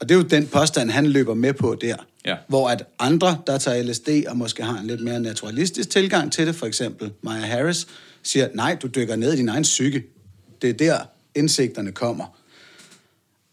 Og 0.00 0.08
det 0.08 0.14
er 0.14 0.18
jo 0.18 0.24
den 0.24 0.46
påstand, 0.46 0.90
han 0.90 1.06
løber 1.06 1.34
med 1.34 1.52
på 1.52 1.76
der. 1.80 1.96
Ja. 2.26 2.36
Hvor 2.48 2.68
at 2.68 2.84
andre, 2.98 3.38
der 3.46 3.58
tager 3.58 3.82
LSD 3.82 4.08
og 4.28 4.36
måske 4.36 4.62
har 4.62 4.78
en 4.78 4.86
lidt 4.86 5.00
mere 5.00 5.20
naturalistisk 5.20 5.90
tilgang 5.90 6.32
til 6.32 6.46
det, 6.46 6.54
for 6.54 6.66
eksempel 6.66 7.12
Maya 7.22 7.46
Harris, 7.46 7.86
siger, 8.22 8.48
nej, 8.54 8.76
du 8.82 8.86
dykker 8.86 9.16
ned 9.16 9.32
i 9.32 9.36
din 9.36 9.48
egen 9.48 9.62
psyke. 9.62 10.02
Det 10.62 10.70
er 10.70 10.74
der, 10.74 10.98
indsigterne 11.34 11.92
kommer. 11.92 12.38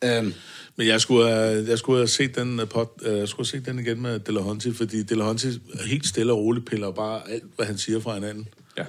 Øhm, 0.04 0.34
Men 0.82 0.88
jeg 0.88 1.02
skulle, 1.02 1.30
have, 1.30 1.66
jeg 1.68 1.78
skulle 1.78 2.00
have 2.00 2.08
set 2.08 2.36
den, 2.36 2.60
øh, 2.60 2.68
pod, 2.70 2.88
øh, 3.02 3.18
jeg 3.18 3.28
skulle 3.28 3.48
have 3.48 3.60
set 3.60 3.66
den 3.66 3.80
igen 3.80 4.02
med 4.02 4.20
Delahunty, 4.20 4.68
fordi 4.72 5.04
Delahunty 5.04 5.48
helt 5.86 6.08
stille 6.08 6.34
og 6.34 6.38
roligt 6.38 6.66
piller 6.66 6.92
bare 6.92 7.32
alt, 7.32 7.44
hvad 7.56 7.66
han 7.66 7.78
siger 7.78 8.00
fra 8.00 8.14
hinanden. 8.14 8.48
Ja. 8.78 8.84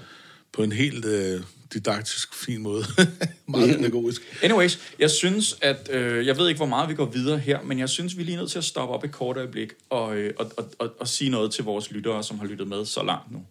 På 0.53 0.63
en 0.63 0.73
helt 0.73 1.05
øh, 1.05 1.41
didaktisk, 1.73 2.35
fin 2.35 2.63
måde. 2.63 2.85
Meget 3.47 3.77
pædagogisk. 3.77 4.23
Anyways, 4.43 4.79
jeg 4.99 5.11
synes, 5.11 5.59
at... 5.63 5.91
Øh, 5.93 6.27
jeg 6.27 6.39
ved 6.39 6.49
ikke, 6.49 6.59
hvor 6.59 6.67
meget 6.67 6.89
vi 6.89 6.95
går 6.95 7.07
videre 7.07 7.39
her, 7.39 7.63
men 7.63 7.79
jeg 7.79 7.89
synes, 7.89 8.17
vi 8.17 8.23
er 8.23 8.27
lige 8.27 8.37
nødt 8.37 8.51
til 8.51 8.59
at 8.59 8.65
stoppe 8.65 8.95
op 8.95 9.05
et 9.05 9.13
kort 9.13 9.37
øjeblik 9.37 9.73
og, 9.91 10.17
øh, 10.17 10.35
og, 10.39 10.53
og, 10.57 10.71
og, 10.79 10.91
og 11.01 11.09
sige 11.09 11.31
noget 11.31 11.53
til 11.53 11.65
vores 11.65 11.91
lyttere, 11.91 12.23
som 12.23 12.39
har 12.39 12.47
lyttet 12.47 12.69
med 12.69 12.85
så 12.85 13.03
langt 13.03 13.33
nu. 13.33 13.43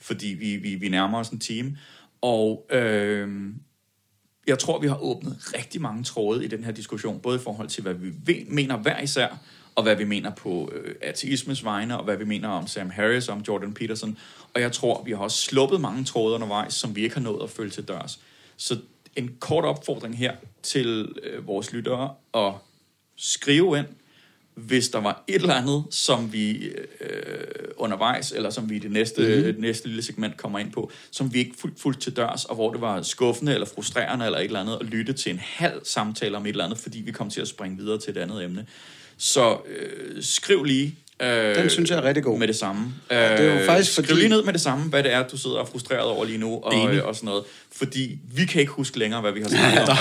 Fordi 0.00 0.26
vi, 0.26 0.56
vi, 0.56 0.74
vi 0.74 0.88
nærmer 0.88 1.18
os 1.18 1.28
en 1.28 1.40
time. 1.40 1.78
Og 2.22 2.66
øh, 2.72 3.28
jeg 4.46 4.58
tror, 4.58 4.80
vi 4.80 4.88
har 4.88 5.02
åbnet 5.02 5.36
rigtig 5.54 5.80
mange 5.80 6.04
tråde 6.04 6.44
i 6.44 6.48
den 6.48 6.64
her 6.64 6.72
diskussion, 6.72 7.20
både 7.20 7.36
i 7.36 7.42
forhold 7.42 7.68
til, 7.68 7.82
hvad 7.82 7.94
vi 7.94 8.46
mener 8.48 8.76
hver 8.76 9.00
især, 9.00 9.38
og 9.74 9.82
hvad 9.82 9.96
vi 9.96 10.04
mener 10.04 10.30
på 10.30 10.70
øh, 10.72 10.94
ateismes 11.02 11.64
vegne, 11.64 11.98
og 11.98 12.04
hvad 12.04 12.16
vi 12.16 12.24
mener 12.24 12.48
om 12.48 12.66
Sam 12.66 12.90
Harris 12.90 13.28
og 13.28 13.34
om 13.34 13.42
Jordan 13.48 13.74
Peterson. 13.74 14.18
Og 14.54 14.60
jeg 14.60 14.72
tror, 14.72 15.02
vi 15.02 15.10
har 15.10 15.18
også 15.18 15.38
sluppet 15.38 15.80
mange 15.80 16.04
tråde 16.04 16.34
undervejs, 16.34 16.74
som 16.74 16.96
vi 16.96 17.02
ikke 17.02 17.14
har 17.14 17.22
nået 17.22 17.42
at 17.42 17.50
følge 17.50 17.70
til 17.70 17.88
dørs. 17.88 18.20
Så 18.56 18.78
en 19.16 19.36
kort 19.40 19.64
opfordring 19.64 20.18
her 20.18 20.36
til 20.62 21.14
øh, 21.22 21.46
vores 21.46 21.72
lyttere 21.72 22.14
at 22.34 22.52
skrive 23.16 23.78
ind, 23.78 23.86
hvis 24.54 24.88
der 24.88 25.00
var 25.00 25.24
et 25.28 25.34
eller 25.34 25.54
andet, 25.54 25.84
som 25.90 26.32
vi 26.32 26.64
øh, 27.00 27.64
undervejs, 27.76 28.32
eller 28.32 28.50
som 28.50 28.70
vi 28.70 28.76
i 28.76 28.78
det 28.78 28.90
næste, 28.90 29.44
mm-hmm. 29.44 29.60
næste 29.62 29.88
lille 29.88 30.02
segment 30.02 30.36
kommer 30.36 30.58
ind 30.58 30.72
på, 30.72 30.90
som 31.10 31.34
vi 31.34 31.38
ikke 31.38 31.54
fuldt 31.58 31.80
fuldt 31.80 32.00
til 32.00 32.16
dørs, 32.16 32.44
og 32.44 32.54
hvor 32.54 32.72
det 32.72 32.80
var 32.80 33.02
skuffende 33.02 33.54
eller 33.54 33.66
frustrerende 33.66 34.24
eller 34.24 34.38
et 34.38 34.44
eller 34.44 34.60
andet, 34.60 34.78
at 34.80 34.86
lytte 34.86 35.12
til 35.12 35.32
en 35.32 35.40
halv 35.42 35.84
samtale 35.84 36.36
om 36.36 36.46
et 36.46 36.50
eller 36.50 36.64
andet, 36.64 36.78
fordi 36.78 37.00
vi 37.00 37.12
kom 37.12 37.30
til 37.30 37.40
at 37.40 37.48
springe 37.48 37.76
videre 37.76 37.98
til 37.98 38.10
et 38.10 38.16
andet 38.16 38.44
emne. 38.44 38.66
Så 39.16 39.58
øh, 39.66 40.22
skriv 40.22 40.64
lige. 40.64 40.98
Øh, 41.22 41.54
Den 41.56 41.70
synes 41.70 41.90
jeg 41.90 41.98
er 41.98 42.02
rigtig 42.04 42.24
god. 42.24 42.38
Med 42.38 42.48
det 42.48 42.56
samme. 42.56 42.82
Øh, 43.10 43.16
det 43.18 43.24
er 43.40 43.60
jo 43.60 43.66
faktisk 43.66 43.92
skriv 43.92 44.04
fordi- 44.06 44.18
lige 44.20 44.28
ned 44.28 44.42
med 44.44 44.52
det 44.52 44.60
samme, 44.60 44.84
hvad 44.84 45.02
det 45.02 45.12
er, 45.12 45.22
du 45.28 45.36
sidder 45.38 45.56
og 45.56 45.62
er 45.62 45.66
frustreret 45.70 46.02
over 46.04 46.24
lige 46.24 46.38
nu, 46.38 46.60
og, 46.62 46.74
Enig. 46.74 46.94
øh, 46.96 47.06
og 47.06 47.14
sådan 47.16 47.26
noget. 47.26 47.44
Fordi 47.76 48.18
vi 48.34 48.44
kan 48.44 48.60
ikke 48.60 48.72
huske 48.72 48.98
længere, 48.98 49.20
hvad 49.20 49.32
vi 49.32 49.40
har 49.40 49.48
snakket 49.48 49.88
om. 49.88 49.96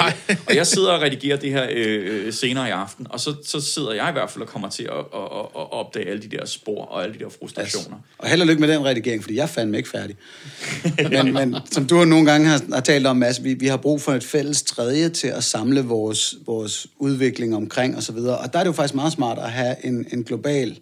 og 0.47 0.55
jeg 0.55 0.67
sidder 0.67 0.91
og 0.91 1.01
redigerer 1.01 1.37
det 1.37 1.51
her 1.51 1.67
øh, 1.71 2.25
øh, 2.25 2.33
senere 2.33 2.67
i 2.67 2.71
aften, 2.71 3.07
og 3.09 3.19
så, 3.19 3.35
så 3.45 3.61
sidder 3.61 3.91
jeg 3.93 4.09
i 4.09 4.11
hvert 4.11 4.31
fald 4.31 4.41
og 4.41 4.47
kommer 4.47 4.69
til 4.69 4.83
at, 4.83 4.89
at, 4.97 5.21
at, 5.21 5.45
at 5.55 5.71
opdage 5.73 6.09
alle 6.09 6.21
de 6.21 6.37
der 6.37 6.45
spor 6.45 6.85
og 6.85 7.03
alle 7.03 7.15
de 7.15 7.19
der 7.23 7.29
frustrationer. 7.39 7.97
og 8.17 8.27
held 8.29 8.41
og 8.41 8.47
lykke 8.47 8.61
med 8.61 8.67
den 8.67 8.85
redigering, 8.85 9.23
fordi 9.23 9.35
jeg 9.35 9.43
er 9.43 9.47
fandme 9.47 9.77
ikke 9.77 9.89
færdig. 9.89 10.15
men, 11.23 11.33
men 11.33 11.55
som 11.71 11.85
du 11.87 12.05
nogle 12.05 12.31
gange 12.31 12.47
har, 12.47 12.61
har 12.73 12.81
talt 12.81 13.07
om, 13.07 13.17
Mads, 13.17 13.43
vi, 13.43 13.53
vi 13.53 13.67
har 13.67 13.77
brug 13.77 14.01
for 14.01 14.13
et 14.13 14.23
fælles 14.23 14.63
tredje 14.63 15.09
til 15.09 15.27
at 15.27 15.43
samle 15.43 15.81
vores, 15.81 16.35
vores 16.45 16.87
udvikling 16.97 17.55
omkring 17.55 17.97
osv. 17.97 18.15
Og 18.15 18.53
der 18.53 18.59
er 18.59 18.63
det 18.63 18.67
jo 18.67 18.71
faktisk 18.73 18.95
meget 18.95 19.13
smart 19.13 19.37
at 19.39 19.51
have 19.51 19.75
en, 19.85 20.05
en 20.11 20.23
global 20.23 20.79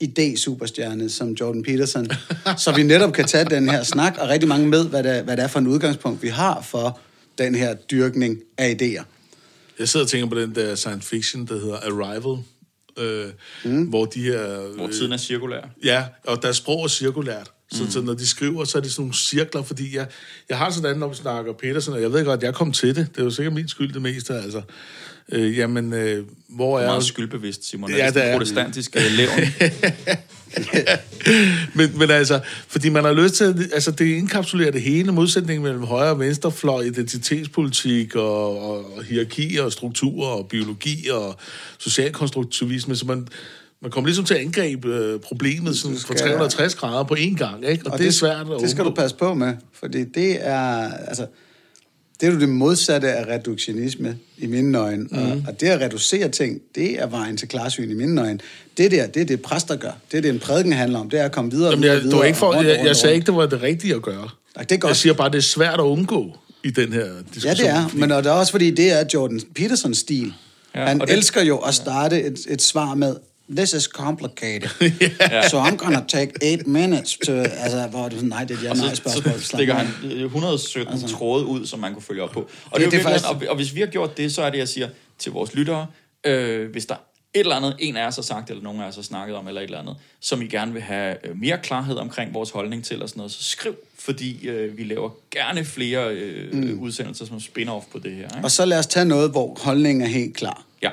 idé-superstjerne 0.00 1.08
som 1.08 1.32
Jordan 1.32 1.62
Peterson, 1.62 2.06
så 2.56 2.72
vi 2.76 2.82
netop 2.82 3.12
kan 3.12 3.24
tage 3.24 3.44
den 3.44 3.68
her 3.68 3.82
snak, 3.82 4.18
og 4.18 4.28
rigtig 4.28 4.48
mange 4.48 4.68
med, 4.68 4.88
hvad 4.88 5.02
det, 5.02 5.24
hvad 5.24 5.36
det 5.36 5.42
er 5.42 5.48
for 5.48 5.58
en 5.58 5.66
udgangspunkt, 5.66 6.22
vi 6.22 6.28
har 6.28 6.62
for 6.62 7.00
den 7.38 7.54
her 7.54 7.74
dyrkning 7.74 8.38
af 8.58 8.76
idéer. 8.82 9.04
Jeg 9.78 9.88
sidder 9.88 10.06
og 10.06 10.10
tænker 10.10 10.28
på 10.28 10.40
den 10.40 10.54
der 10.54 10.74
science 10.74 11.08
fiction, 11.08 11.46
der 11.46 11.54
hedder 11.54 11.76
Arrival, 11.76 12.44
øh, 12.98 13.30
mm. 13.64 13.82
hvor 13.82 14.04
de 14.04 14.22
her... 14.22 14.74
Hvor 14.76 14.86
tiden 14.86 15.12
er 15.12 15.16
cirkulær. 15.16 15.70
Ja, 15.84 16.04
og 16.24 16.42
deres 16.42 16.56
sprog 16.56 16.84
er 16.84 16.88
cirkulært. 16.88 17.50
Så, 17.72 17.84
mm. 17.84 17.90
så 17.90 18.00
når 18.00 18.14
de 18.14 18.26
skriver, 18.26 18.64
så 18.64 18.78
er 18.78 18.82
det 18.82 18.92
sådan 18.92 19.02
nogle 19.02 19.14
cirkler, 19.14 19.62
fordi 19.62 19.96
jeg, 19.96 20.06
jeg 20.48 20.58
har 20.58 20.70
sådan, 20.70 20.96
når 20.96 21.08
vi 21.08 21.14
snakker 21.14 21.52
Petersen, 21.52 21.92
og 21.92 22.02
jeg 22.02 22.12
ved 22.12 22.24
godt, 22.24 22.40
at 22.40 22.46
jeg 22.46 22.54
kom 22.54 22.72
til 22.72 22.96
det. 22.96 23.08
Det 23.14 23.20
er 23.20 23.24
jo 23.24 23.30
sikkert 23.30 23.54
min 23.54 23.68
skyld 23.68 23.92
det 23.92 24.02
meste, 24.02 24.34
altså. 24.34 24.62
Øh, 25.32 25.58
jamen, 25.58 25.92
øh, 25.92 26.24
hvor 26.48 26.78
Du 26.78 26.84
er 26.84 26.88
meget 26.88 27.04
skyldbevidst, 27.04 27.70
Simon. 27.70 27.90
Ja, 27.90 28.10
det 28.10 28.24
er. 28.24 28.32
protestantisk 28.32 28.96
øh, 28.96 29.02
levn. 29.16 29.30
men, 31.74 31.98
men 31.98 32.10
altså, 32.10 32.40
fordi 32.68 32.88
man 32.88 33.04
har 33.04 33.12
lyst 33.12 33.34
til, 33.34 33.70
altså 33.74 33.90
det 33.90 34.04
indkapsulerer 34.04 34.70
det 34.70 34.82
hele, 34.82 35.12
modsætningen 35.12 35.62
mellem 35.62 35.82
højre 35.82 36.10
og 36.10 36.20
venstrefløj, 36.20 36.82
identitetspolitik 36.82 38.16
og, 38.16 38.62
og, 38.62 38.96
og 38.96 39.04
hierarki 39.04 39.56
og 39.56 39.72
strukturer 39.72 40.28
og 40.28 40.48
biologi 40.48 41.08
og 41.08 41.36
social 41.78 42.12
konstruktivisme, 42.12 42.96
så 42.96 43.06
man, 43.06 43.28
Man 43.82 43.90
kommer 43.90 44.08
ligesom 44.08 44.24
til 44.24 44.34
at 44.34 44.40
angribe 44.40 44.88
øh, 44.88 45.20
problemet 45.20 45.78
sådan, 45.78 45.96
fra 45.96 46.00
skal- 46.16 46.16
360 46.16 46.74
grader 46.74 47.04
på 47.04 47.14
én 47.14 47.34
gang, 47.36 47.66
ikke? 47.68 47.86
Og, 47.86 47.92
og 47.92 47.98
det, 47.98 48.04
det 48.04 48.08
er 48.08 48.12
svært 48.12 48.40
at 48.40 48.46
Det 48.60 48.70
skal 48.70 48.84
du 48.84 48.90
passe 48.90 49.16
på 49.16 49.34
med, 49.34 49.54
fordi 49.72 50.04
det 50.04 50.46
er, 50.46 50.92
altså, 50.92 51.26
det 52.20 52.28
er 52.28 52.32
jo 52.32 52.40
det 52.40 52.48
modsatte 52.48 53.12
af 53.12 53.26
reduktionisme 53.34 54.16
i 54.38 54.46
mine 54.46 54.78
øjne. 54.78 55.06
Mm. 55.10 55.18
Og, 55.18 55.42
og 55.48 55.60
det 55.60 55.66
at 55.68 55.80
reducere 55.80 56.28
ting, 56.28 56.60
det 56.74 57.00
er 57.02 57.06
vejen 57.06 57.36
til 57.36 57.48
klarsyn 57.48 57.90
i 57.90 57.94
mine 57.94 58.20
øjne. 58.20 58.38
Det 58.78 58.90
der, 58.90 59.06
det 59.06 59.22
er 59.22 59.26
det 59.26 59.42
præster 59.42 59.76
gør. 59.76 59.90
Det 60.12 60.18
er 60.18 60.22
det, 60.22 60.28
en 60.28 60.38
prædiken 60.38 60.72
handler 60.72 60.98
om. 60.98 61.10
Det 61.10 61.20
er 61.20 61.24
at 61.24 61.32
komme 61.32 61.50
videre, 61.50 61.70
Jamen, 61.70 61.84
jeg, 61.84 62.02
videre 62.02 62.18
var 62.18 62.24
ikke 62.24 62.38
for, 62.38 62.46
og 62.46 62.54
rundt, 62.54 62.68
jeg, 62.68 62.76
rundt, 62.76 62.86
jeg 62.88 62.96
sagde 62.96 63.12
rundt. 63.14 63.16
ikke, 63.16 63.26
det 63.26 63.34
var 63.36 63.46
det 63.46 63.62
rigtige 63.62 63.94
at 63.94 64.02
gøre. 64.02 64.28
Nej, 64.56 64.64
det 64.64 64.72
er 64.74 64.78
godt. 64.78 64.88
Jeg 64.90 64.96
siger 64.96 65.12
bare, 65.12 65.28
det 65.30 65.38
er 65.38 65.42
svært 65.42 65.74
at 65.80 65.84
undgå 65.84 66.36
i 66.64 66.70
den 66.70 66.92
her 66.92 67.04
diskussion. 67.34 67.56
Ja, 67.56 67.62
det 67.62 67.68
er. 67.70 67.88
fordi- 67.88 68.00
Men 68.00 68.12
og 68.12 68.24
det 68.24 68.30
er 68.30 68.34
også 68.34 68.52
fordi, 68.52 68.70
det 68.70 68.92
er 69.00 69.04
Jordan 69.14 69.40
Petersons 69.54 69.98
stil. 69.98 70.32
Ja, 70.74 70.86
Han 70.86 71.00
og 71.00 71.06
det- 71.08 71.16
elsker 71.16 71.42
jo 71.44 71.56
at 71.58 71.74
starte 71.74 72.22
et, 72.22 72.38
et 72.48 72.62
svar 72.62 72.94
med, 72.94 73.16
this 73.56 73.72
is 73.72 73.84
complicated. 73.84 74.70
So 75.50 75.58
I'm 75.58 75.76
gonna 75.76 76.04
take 76.08 76.32
eight 76.42 76.66
minutes 76.66 77.18
to... 77.26 77.32
Altså, 77.32 77.86
hvor 77.90 78.04
er 78.04 78.08
du 78.08 78.14
sådan, 78.14 78.28
nej, 78.28 78.44
det 78.44 78.56
er 78.56 78.60
et 78.62 78.70
Og 78.70 78.76
så, 78.76 78.82
ja-nej-spørgsmål. 78.82 79.40
så 79.40 79.46
stikker 79.46 79.74
han 79.74 79.86
øh, 80.04 80.24
117 80.24 80.92
altså, 80.92 81.08
tråde 81.08 81.46
ud, 81.46 81.66
som 81.66 81.80
man 81.80 81.92
kunne 81.92 82.02
følge 82.02 82.22
op 82.22 82.30
på. 82.30 82.40
Og, 82.40 82.80
det, 82.80 82.84
det 82.84 82.92
det 82.92 82.98
er 82.98 83.02
faktisk... 83.02 83.28
og, 83.28 83.42
og 83.48 83.56
hvis 83.56 83.74
vi 83.74 83.80
har 83.80 83.86
gjort 83.86 84.16
det, 84.16 84.34
så 84.34 84.42
er 84.42 84.50
det, 84.50 84.58
jeg 84.58 84.68
siger 84.68 84.88
til 85.18 85.32
vores 85.32 85.54
lyttere, 85.54 85.86
øh, 86.24 86.70
hvis 86.70 86.86
der 86.86 86.94
er 86.94 86.98
et 87.34 87.40
eller 87.40 87.56
andet, 87.56 87.76
en 87.78 87.96
af 87.96 88.06
os 88.06 88.14
har 88.14 88.22
sagt, 88.22 88.50
eller 88.50 88.62
nogen 88.62 88.80
af 88.80 88.86
os 88.86 88.94
har 88.94 89.02
snakket 89.02 89.36
om, 89.36 89.48
eller 89.48 89.60
et 89.60 89.64
eller 89.64 89.78
andet, 89.78 89.96
som 90.20 90.42
I 90.42 90.46
gerne 90.46 90.72
vil 90.72 90.82
have 90.82 91.26
øh, 91.26 91.40
mere 91.40 91.58
klarhed 91.58 91.96
omkring 91.96 92.34
vores 92.34 92.50
holdning 92.50 92.84
til, 92.84 93.02
og 93.02 93.08
sådan 93.08 93.18
noget, 93.18 93.32
så 93.32 93.42
skriv, 93.42 93.74
fordi 93.98 94.48
øh, 94.48 94.78
vi 94.78 94.84
laver 94.84 95.10
gerne 95.30 95.64
flere 95.64 96.14
øh, 96.14 96.54
mm. 96.54 96.78
udsendelser 96.80 97.26
som 97.26 97.36
spin-off 97.36 97.92
på 97.92 97.98
det 97.98 98.12
her. 98.12 98.22
Ikke? 98.24 98.40
Og 98.44 98.50
så 98.50 98.64
lad 98.64 98.78
os 98.78 98.86
tage 98.86 99.06
noget, 99.06 99.30
hvor 99.30 99.58
holdningen 99.60 100.02
er 100.02 100.08
helt 100.08 100.36
klar. 100.36 100.64
Ja. 100.82 100.90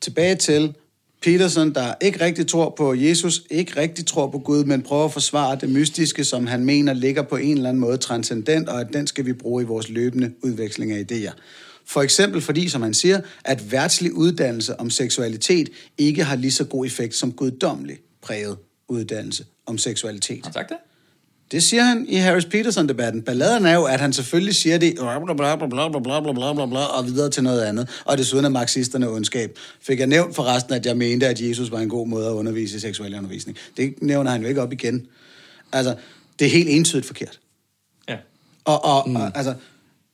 Tilbage 0.00 0.34
til 0.34 0.74
Peterson, 1.22 1.74
der 1.74 1.94
ikke 2.00 2.20
rigtig 2.24 2.46
tror 2.46 2.74
på 2.76 2.94
Jesus, 2.94 3.42
ikke 3.50 3.80
rigtig 3.80 4.06
tror 4.06 4.30
på 4.30 4.38
Gud, 4.38 4.64
men 4.64 4.82
prøver 4.82 5.04
at 5.04 5.12
forsvare 5.12 5.58
det 5.60 5.68
mystiske, 5.68 6.24
som 6.24 6.46
han 6.46 6.64
mener 6.64 6.92
ligger 6.92 7.22
på 7.22 7.36
en 7.36 7.56
eller 7.56 7.68
anden 7.68 7.80
måde 7.80 7.96
transcendent, 7.96 8.68
og 8.68 8.80
at 8.80 8.86
den 8.92 9.06
skal 9.06 9.26
vi 9.26 9.32
bruge 9.32 9.62
i 9.62 9.66
vores 9.66 9.88
løbende 9.88 10.32
udveksling 10.42 10.92
af 10.92 11.04
idéer. 11.12 11.32
For 11.86 12.02
eksempel 12.02 12.40
fordi, 12.40 12.68
som 12.68 12.82
han 12.82 12.94
siger, 12.94 13.20
at 13.44 13.72
værtslig 13.72 14.12
uddannelse 14.12 14.80
om 14.80 14.90
seksualitet 14.90 15.68
ikke 15.98 16.24
har 16.24 16.36
lige 16.36 16.52
så 16.52 16.64
god 16.64 16.86
effekt 16.86 17.14
som 17.14 17.32
guddommelig 17.32 17.98
præget 18.22 18.56
uddannelse 18.88 19.44
om 19.66 19.78
seksualitet. 19.78 20.36
Har 20.36 20.44
han 20.44 20.52
sagt 20.52 20.68
det? 20.68 20.76
Det 21.50 21.62
siger 21.62 21.82
han 21.82 22.06
i 22.08 22.16
Harris 22.16 22.44
Peterson-debatten. 22.44 23.22
Balladen 23.22 23.66
er 23.66 23.74
jo, 23.74 23.84
at 23.84 24.00
han 24.00 24.12
selvfølgelig 24.12 24.54
siger 24.54 24.78
det 24.78 24.94
bla 24.94 25.18
bla 25.24 25.34
bla 25.34 25.56
bla 25.56 25.88
bla 25.88 26.20
bla 26.20 26.32
bla 26.32 26.52
bla 26.52 26.66
bla 26.66 26.84
og 26.84 27.06
videre 27.06 27.30
til 27.30 27.42
noget 27.42 27.62
andet. 27.62 27.88
Og 28.04 28.18
desuden 28.18 28.44
er 28.44 28.48
marxisterne 28.48 29.08
ondskab. 29.08 29.58
Fik 29.80 29.98
jeg 29.98 30.06
nævnt 30.06 30.34
forresten, 30.34 30.74
at 30.74 30.86
jeg 30.86 30.96
mente, 30.96 31.28
at 31.28 31.40
Jesus 31.40 31.70
var 31.70 31.78
en 31.78 31.88
god 31.88 32.06
måde 32.06 32.26
at 32.26 32.32
undervise 32.32 32.76
i 32.76 32.80
seksuel 32.80 33.14
undervisning. 33.14 33.58
Det 33.76 33.94
nævner 34.02 34.30
han 34.30 34.42
jo 34.42 34.48
ikke 34.48 34.62
op 34.62 34.72
igen. 34.72 35.06
Altså, 35.72 35.94
det 36.38 36.46
er 36.46 36.50
helt 36.50 36.68
entydigt 36.68 37.06
forkert. 37.06 37.40
Ja. 38.08 38.16
Og, 38.64 38.84
og, 38.84 39.08
mm. 39.08 39.16
og 39.16 39.32
altså, 39.34 39.54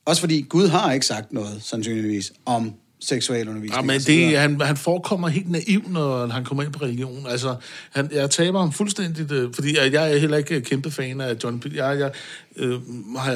også 0.05 0.19
fordi 0.19 0.41
Gud 0.49 0.67
har 0.67 0.93
ikke 0.93 1.05
sagt 1.05 1.33
noget, 1.33 1.63
sandsynligvis, 1.63 2.33
om 2.45 2.73
seksuel 2.99 3.49
undervisning. 3.49 3.75
Ja, 3.75 3.81
men 3.81 4.01
det, 4.01 4.37
han, 4.37 4.61
han 4.61 4.77
forekommer 4.77 5.27
helt 5.27 5.51
naiv, 5.51 5.83
når 5.89 6.27
han 6.27 6.43
kommer 6.43 6.63
ind 6.63 6.73
på 6.73 6.83
religion. 6.85 7.25
Altså, 7.29 7.55
han, 7.91 8.09
jeg 8.11 8.29
taber 8.29 8.59
ham 8.59 8.71
fuldstændigt, 8.71 9.31
øh, 9.31 9.53
fordi 9.53 9.77
jeg, 9.77 9.93
jeg 9.93 10.13
er 10.13 10.17
heller 10.17 10.37
ikke 10.37 10.61
kæmpe 10.61 10.91
fan 10.91 11.21
af 11.21 11.35
John 11.43 11.59
Pitt. 11.59 11.75
Jeg, 11.75 11.99
jeg, 11.99 12.11
øh, 12.55 12.79
har, 13.17 13.31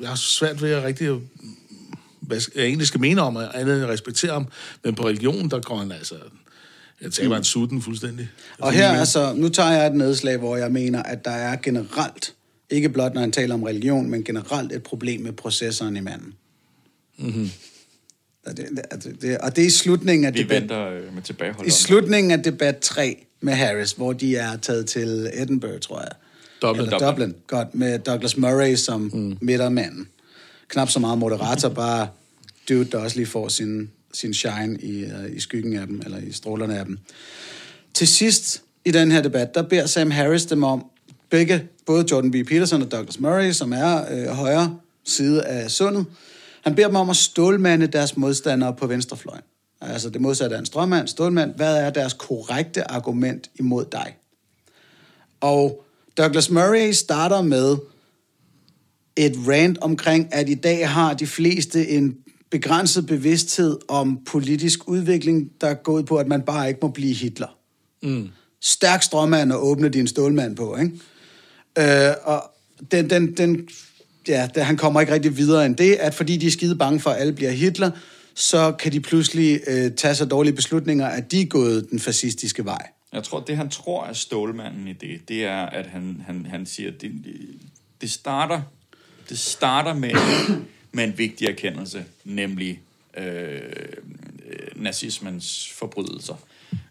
jeg 0.00 0.08
har 0.08 0.16
svært 0.16 0.62
ved 0.62 0.70
at 0.70 0.84
rigtig... 0.84 1.06
øh, 1.06 1.16
Hvad 2.20 2.40
jeg 2.54 2.64
egentlig 2.64 2.86
skal 2.86 3.00
mene 3.00 3.22
om, 3.22 3.36
andet 3.36 3.74
end 3.74 3.84
at 3.84 3.88
respektere 3.88 4.32
ham. 4.32 4.46
Men 4.84 4.94
på 4.94 5.06
religion, 5.06 5.50
der 5.50 5.60
går 5.60 5.76
han 5.76 5.92
altså... 5.92 6.14
Jeg 7.02 7.12
taber 7.12 7.28
mm. 7.28 7.34
han 7.34 7.44
sutten 7.44 7.82
fuldstændig. 7.82 8.28
Og 8.58 8.72
her 8.72 8.88
altså, 8.88 9.34
nu 9.36 9.48
tager 9.48 9.70
jeg 9.70 9.86
et 9.86 9.94
nedslag, 9.94 10.36
hvor 10.36 10.56
jeg 10.56 10.72
mener, 10.72 11.02
at 11.02 11.24
der 11.24 11.30
er 11.30 11.56
generelt, 11.56 12.34
ikke 12.70 12.88
blot 12.88 13.14
når 13.14 13.20
han 13.20 13.32
taler 13.32 13.54
om 13.54 13.62
religion, 13.62 14.10
men 14.10 14.24
generelt 14.24 14.72
et 14.72 14.82
problem 14.82 15.20
med 15.20 15.32
processoren 15.32 15.96
i 15.96 16.00
manden. 16.00 16.34
Mm-hmm. 17.18 17.50
Og, 18.46 18.56
det, 18.56 18.68
det, 19.04 19.22
det, 19.22 19.38
og 19.38 19.56
det 19.56 19.62
er 19.62 19.66
i 19.66 19.70
slutningen 19.70 20.24
af 20.24 20.34
Vi 20.34 20.42
debat, 20.42 20.62
venter 20.62 20.88
øh, 20.88 21.14
med 21.14 21.22
tilbagehold. 21.22 21.66
i 21.66 21.70
slutningen 21.70 22.30
af 22.30 22.42
debat 22.42 22.78
3 22.78 23.26
med 23.40 23.52
Harris, 23.52 23.92
hvor 23.92 24.12
de 24.12 24.36
er 24.36 24.56
taget 24.56 24.86
til 24.86 25.30
Edinburgh, 25.34 25.80
tror 25.80 26.00
jeg. 26.00 26.10
Dublin. 26.62 26.84
Eller 26.84 26.98
Dublin. 26.98 27.28
Dublin. 27.28 27.34
Godt, 27.46 27.74
med 27.74 27.98
Douglas 27.98 28.36
Murray 28.36 28.74
som 28.74 29.10
mm. 29.14 29.36
midtermanden. 29.40 30.08
Knap 30.68 30.90
så 30.90 30.98
meget 30.98 31.18
moderator, 31.18 31.68
bare 31.84 32.08
dude, 32.68 32.84
der 32.84 32.98
også 32.98 33.16
lige 33.16 33.26
får 33.26 33.48
sin, 33.48 33.90
sin 34.12 34.34
shine 34.34 34.78
i, 34.80 35.04
uh, 35.04 35.36
i 35.36 35.40
skyggen 35.40 35.76
af 35.76 35.86
dem, 35.86 36.02
eller 36.04 36.18
i 36.18 36.32
strålerne 36.32 36.78
af 36.78 36.84
dem. 36.84 36.98
Til 37.94 38.08
sidst 38.08 38.62
i 38.84 38.90
den 38.90 39.12
her 39.12 39.22
debat, 39.22 39.54
der 39.54 39.62
beder 39.62 39.86
Sam 39.86 40.10
Harris 40.10 40.44
dem 40.44 40.62
om, 40.62 40.86
begge, 41.30 41.68
både 41.86 42.06
Jordan 42.10 42.30
B. 42.30 42.34
Peterson 42.48 42.82
og 42.82 42.92
Douglas 42.92 43.20
Murray, 43.20 43.52
som 43.52 43.72
er 43.72 44.04
øh, 44.10 44.26
højre 44.26 44.78
side 45.04 45.42
af 45.42 45.70
sundet, 45.70 46.06
han 46.64 46.74
beder 46.74 46.86
dem 46.86 46.96
om 46.96 47.10
at 47.10 47.16
stålmande 47.16 47.86
deres 47.86 48.16
modstandere 48.16 48.74
på 48.74 48.86
venstrefløjen. 48.86 49.42
Altså 49.80 50.10
det 50.10 50.20
modsatte 50.20 50.56
af 50.56 50.60
en 50.60 50.66
strømmand, 50.66 51.08
stålmand. 51.08 51.54
Hvad 51.54 51.76
er 51.76 51.90
deres 51.90 52.12
korrekte 52.12 52.90
argument 52.90 53.50
imod 53.58 53.84
dig? 53.92 54.16
Og 55.40 55.84
Douglas 56.18 56.50
Murray 56.50 56.92
starter 56.92 57.42
med 57.42 57.76
et 59.16 59.32
rant 59.48 59.78
omkring, 59.78 60.34
at 60.34 60.48
i 60.48 60.54
dag 60.54 60.88
har 60.88 61.14
de 61.14 61.26
fleste 61.26 61.88
en 61.88 62.16
begrænset 62.50 63.06
bevidsthed 63.06 63.78
om 63.88 64.24
politisk 64.26 64.88
udvikling, 64.88 65.50
der 65.60 65.74
går 65.74 65.92
ud 65.92 66.02
på, 66.02 66.16
at 66.16 66.28
man 66.28 66.42
bare 66.42 66.68
ikke 66.68 66.80
må 66.82 66.88
blive 66.88 67.14
Hitler. 67.14 67.56
Mm. 68.02 68.28
Stærk 68.60 69.02
strømmand 69.02 69.52
at 69.52 69.58
åbne 69.58 69.88
din 69.88 70.06
stålmand 70.06 70.56
på, 70.56 70.76
ikke? 70.76 72.08
Øh, 72.08 72.14
og 72.24 72.50
den, 72.90 73.10
den, 73.10 73.36
den, 73.36 73.68
ja, 74.28 74.48
det, 74.54 74.64
han 74.64 74.76
kommer 74.76 75.00
ikke 75.00 75.12
rigtig 75.12 75.36
videre 75.36 75.66
end 75.66 75.76
det, 75.76 75.94
at 75.94 76.14
fordi 76.14 76.36
de 76.36 76.46
er 76.46 76.50
skide 76.50 76.76
bange 76.76 77.00
for, 77.00 77.10
at 77.10 77.20
alle 77.20 77.32
bliver 77.32 77.50
Hitler, 77.50 77.90
så 78.34 78.72
kan 78.72 78.92
de 78.92 79.00
pludselig 79.00 79.60
øh, 79.66 79.92
tage 79.92 80.14
så 80.14 80.24
dårlige 80.24 80.54
beslutninger, 80.54 81.06
at 81.06 81.30
de 81.30 81.40
er 81.40 81.46
gået 81.46 81.90
den 81.90 82.00
fascistiske 82.00 82.64
vej. 82.64 82.88
Jeg 83.12 83.24
tror, 83.24 83.40
det 83.40 83.56
han 83.56 83.70
tror 83.70 84.06
er 84.06 84.12
stålmanden 84.12 84.88
i 84.88 84.92
det, 84.92 85.28
det 85.28 85.44
er, 85.44 85.66
at 85.66 85.86
han, 85.86 86.22
han, 86.26 86.46
han 86.46 86.66
siger, 86.66 86.90
at 86.90 87.00
det, 87.00 87.12
det 88.00 88.10
starter, 88.10 88.62
det 89.28 89.38
starter 89.38 89.94
med, 89.94 90.14
med 90.92 91.04
en 91.04 91.18
vigtig 91.18 91.48
erkendelse, 91.48 92.04
nemlig 92.24 92.80
øh, 93.16 93.60
nazismens 94.76 95.72
forbrydelser. 95.78 96.34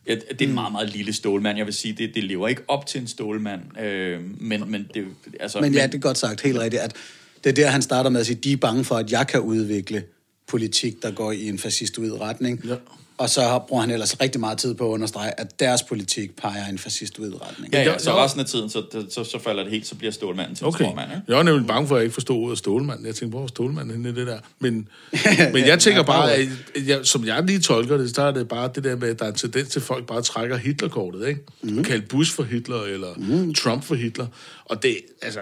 Det 0.07 0.41
er 0.41 0.45
en 0.45 0.53
meget, 0.53 0.71
meget 0.71 0.89
lille 0.89 1.13
stålmand. 1.13 1.57
Jeg 1.57 1.65
vil 1.65 1.73
sige, 1.73 1.93
det, 1.93 2.15
det 2.15 2.23
lever 2.23 2.47
ikke 2.47 2.61
op 2.67 2.85
til 2.85 3.01
en 3.01 3.07
stålmand. 3.07 3.79
Øh, 3.79 4.21
men, 4.41 4.71
men, 4.71 4.87
det, 4.93 5.05
altså, 5.39 5.61
Men 5.61 5.73
ja, 5.73 5.87
det 5.87 5.95
er 5.95 5.99
godt 5.99 6.17
sagt, 6.17 6.41
helt 6.41 6.59
rigtigt, 6.59 6.81
at 6.81 6.95
det 7.43 7.49
er 7.49 7.53
der, 7.53 7.67
han 7.67 7.81
starter 7.81 8.09
med 8.09 8.19
at 8.19 8.25
sige, 8.25 8.35
de 8.35 8.51
er 8.51 8.57
bange 8.57 8.83
for, 8.83 8.95
at 8.95 9.11
jeg 9.11 9.27
kan 9.27 9.39
udvikle 9.39 10.03
politik, 10.47 11.03
der 11.03 11.11
går 11.11 11.31
i 11.31 11.47
en 11.47 11.59
fascistoid 11.59 12.21
retning. 12.21 12.61
Ja. 12.65 12.75
Og 13.17 13.29
så 13.29 13.59
bruger 13.67 13.81
han 13.81 13.91
ellers 13.91 14.21
rigtig 14.21 14.39
meget 14.41 14.57
tid 14.57 14.73
på 14.73 14.85
at 14.85 14.89
understrege, 14.93 15.39
at 15.39 15.59
deres 15.59 15.83
politik 15.83 16.35
peger 16.35 16.67
i 16.67 16.69
en 16.69 16.77
fascistoid 16.77 17.33
retning. 17.41 17.73
Ja, 17.73 17.81
ja, 17.81 17.97
så 17.97 18.23
resten 18.23 18.41
af 18.41 18.45
tiden, 18.45 18.69
så, 18.69 19.05
så, 19.09 19.23
så 19.23 19.39
falder 19.39 19.63
det 19.63 19.71
helt, 19.71 19.87
så 19.87 19.95
bliver 19.95 20.11
stålmanden 20.11 20.55
til 20.55 20.65
Okay. 20.65 20.79
en 20.79 20.89
stråmand. 20.89 21.11
Ikke? 21.11 21.23
Jeg 21.27 21.37
var 21.37 21.43
nemlig 21.43 21.67
bange 21.67 21.87
for, 21.87 21.95
at 21.95 21.99
jeg 21.99 22.03
ikke 22.03 22.13
forstod 22.13 22.37
ordet 22.37 22.57
stålmand. 22.57 23.05
Jeg 23.05 23.15
tænkte, 23.15 23.35
hvor 23.35 23.43
er 23.43 23.47
stålmand 23.47 23.91
henne 23.91 24.09
i 24.09 24.11
det 24.11 24.27
der? 24.27 24.39
Men, 24.59 24.87
men 25.53 25.67
jeg 25.67 25.79
tænker 25.79 26.03
bare, 26.03 26.33
at 26.33 26.47
jeg, 26.87 26.99
som 27.03 27.25
jeg 27.25 27.43
lige 27.43 27.59
tolker 27.59 27.97
det, 27.97 28.15
så 28.15 28.21
er 28.21 28.31
det 28.31 28.47
bare 28.47 28.69
det 28.75 28.83
der 28.83 28.95
med, 28.95 29.09
at 29.09 29.19
der 29.19 29.25
er 29.25 29.29
en 29.29 29.35
tendens 29.35 29.69
til, 29.69 29.79
at 29.79 29.83
folk 29.83 30.05
bare 30.05 30.21
trækker 30.21 30.57
Hitlerkortet, 30.57 31.27
ikke? 31.27 31.41
Mm. 31.61 31.83
Kalde 31.83 32.05
Bush 32.05 32.35
for 32.35 32.43
Hitler, 32.43 32.81
eller 32.81 33.13
mm. 33.17 33.53
Trump 33.53 33.83
for 33.83 33.95
Hitler. 33.95 34.27
Og 34.65 34.83
det, 34.83 34.97
altså, 35.21 35.39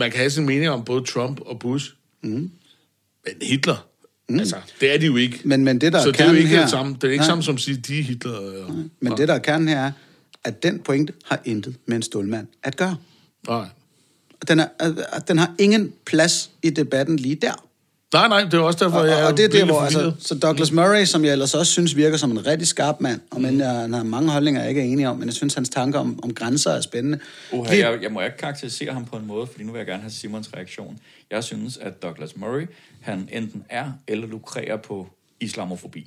man 0.00 0.10
kan 0.10 0.18
have 0.18 0.30
sin 0.30 0.46
mening 0.46 0.70
om 0.70 0.84
både 0.84 1.04
Trump 1.04 1.40
og 1.40 1.58
Bush. 1.58 1.92
Mm. 2.22 2.30
Men 2.30 2.50
Hitler, 3.42 3.88
mm. 4.28 4.38
altså, 4.38 4.56
det 4.80 4.94
er 4.94 4.98
de 4.98 5.06
jo 5.06 5.16
ikke. 5.16 5.40
Men- 5.44 5.64
men 5.64 5.80
det, 5.80 5.92
der 5.92 5.98
er 5.98 6.02
så 6.02 6.10
det 6.12 6.20
er 6.20 6.24
jo 6.24 6.28
kernen 6.28 6.36
ikke 6.42 6.48
her- 6.48 6.60
det 6.60 6.70
samme, 6.70 6.94
det 6.94 7.04
er 7.04 7.08
ikke 7.08 7.20
Nej. 7.20 7.26
samme 7.26 7.42
som 7.42 7.54
at 7.54 7.60
sige, 7.60 7.76
de 7.76 7.98
er 7.98 8.02
Hitler. 8.02 8.38
Eller, 8.40 8.84
Men 9.00 9.12
det, 9.16 9.28
der 9.28 9.34
er 9.34 9.38
kernen 9.38 9.68
her, 9.68 9.78
er, 9.86 9.92
at 10.44 10.62
den 10.62 10.78
pointe 10.78 11.12
har 11.24 11.40
intet 11.44 11.76
med 11.86 11.96
en 11.96 12.02
stålmand 12.02 12.46
at 12.62 12.76
gøre. 12.76 12.96
Nej. 13.48 13.66
Den, 14.48 14.60
er, 14.60 14.66
den 15.28 15.38
har 15.38 15.54
ingen 15.58 15.92
plads 16.06 16.50
i 16.62 16.70
debatten 16.70 17.16
lige 17.16 17.34
der. 17.34 17.66
Nej, 18.14 18.28
nej, 18.28 18.40
det 18.44 18.54
er 18.54 18.58
også 18.58 18.84
derfor, 18.84 18.98
Og, 18.98 19.06
jeg 19.06 19.16
og, 19.16 19.22
er 19.30 19.34
det 19.34 19.44
er 19.44 19.48
der, 19.48 19.54
virkelig 19.54 19.64
hvor 19.64 19.80
altså, 19.80 20.12
så 20.20 20.34
Douglas 20.34 20.72
Murray, 20.72 21.04
som 21.04 21.24
jeg 21.24 21.32
ellers 21.32 21.54
også 21.54 21.72
synes 21.72 21.96
virker 21.96 22.16
som 22.16 22.30
en 22.30 22.46
rigtig 22.46 22.68
skarp 22.68 22.96
mand, 23.00 23.20
og 23.30 23.40
men 23.40 23.58
jeg, 23.60 23.68
han 23.70 23.92
har 23.92 24.02
mange 24.02 24.30
holdninger, 24.30 24.60
jeg 24.60 24.68
ikke 24.68 24.80
er 24.80 24.84
enig 24.84 25.08
om, 25.08 25.16
men 25.16 25.26
jeg 25.28 25.34
synes, 25.34 25.54
hans 25.54 25.68
tanker 25.68 25.98
om, 25.98 26.20
om 26.22 26.34
grænser 26.34 26.70
er 26.70 26.80
spændende. 26.80 27.18
Uha, 27.52 27.74
Lige- 27.74 27.90
jeg, 27.90 28.02
jeg 28.02 28.12
må 28.12 28.20
ikke 28.20 28.36
karakterisere 28.36 28.92
ham 28.92 29.04
på 29.04 29.16
en 29.16 29.26
måde, 29.26 29.46
fordi 29.46 29.64
nu 29.64 29.72
vil 29.72 29.78
jeg 29.78 29.86
gerne 29.86 30.02
have 30.02 30.10
Simons 30.10 30.50
reaktion. 30.56 30.98
Jeg 31.30 31.44
synes, 31.44 31.76
at 31.76 32.02
Douglas 32.02 32.36
Murray, 32.36 32.66
han 33.00 33.28
enten 33.32 33.64
er 33.68 33.92
eller 34.08 34.26
lukrerer 34.26 34.76
på 34.76 35.08
islamofobi. 35.40 36.06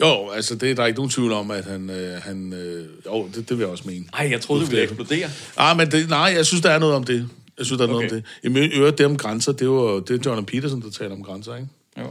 Jo, 0.00 0.30
altså 0.30 0.54
det 0.54 0.70
er 0.70 0.74
der 0.74 0.86
ikke 0.86 0.96
nogen 0.98 1.10
tvivl 1.10 1.32
om, 1.32 1.50
at 1.50 1.64
han... 1.64 1.90
Øh, 1.90 2.22
han 2.22 2.52
øh, 2.52 2.84
jo, 3.06 3.28
det, 3.34 3.48
det 3.48 3.50
vil 3.50 3.58
jeg 3.64 3.68
også 3.70 3.84
mene. 3.86 4.04
Nej, 4.12 4.28
jeg 4.30 4.40
troede, 4.40 4.62
du 4.64 4.66
ville 4.66 4.82
eksplodere. 4.82 5.28
Ah, 5.56 5.76
men 5.76 5.90
det, 5.90 6.08
nej, 6.08 6.32
jeg 6.36 6.46
synes, 6.46 6.62
der 6.62 6.70
er 6.70 6.78
noget 6.78 6.94
om 6.94 7.04
det. 7.04 7.28
Jeg 7.58 7.66
synes, 7.66 7.78
der 7.78 7.84
er 7.86 7.90
noget 7.92 8.04
Okay. 8.06 8.22
om 8.46 8.54
det. 8.54 8.72
I 8.72 8.76
øvrigt, 8.76 8.98
det 8.98 9.06
om 9.06 9.16
grænser, 9.16 9.52
det 9.52 9.60
er 9.62 9.66
jo 9.66 10.00
det 10.00 10.14
er 10.14 10.18
Jordan 10.26 10.44
Peterson, 10.44 10.82
der 10.82 10.90
taler 10.90 11.12
om 11.12 11.22
grænser, 11.22 11.54
ikke? 11.56 11.68
Jo. 11.98 12.04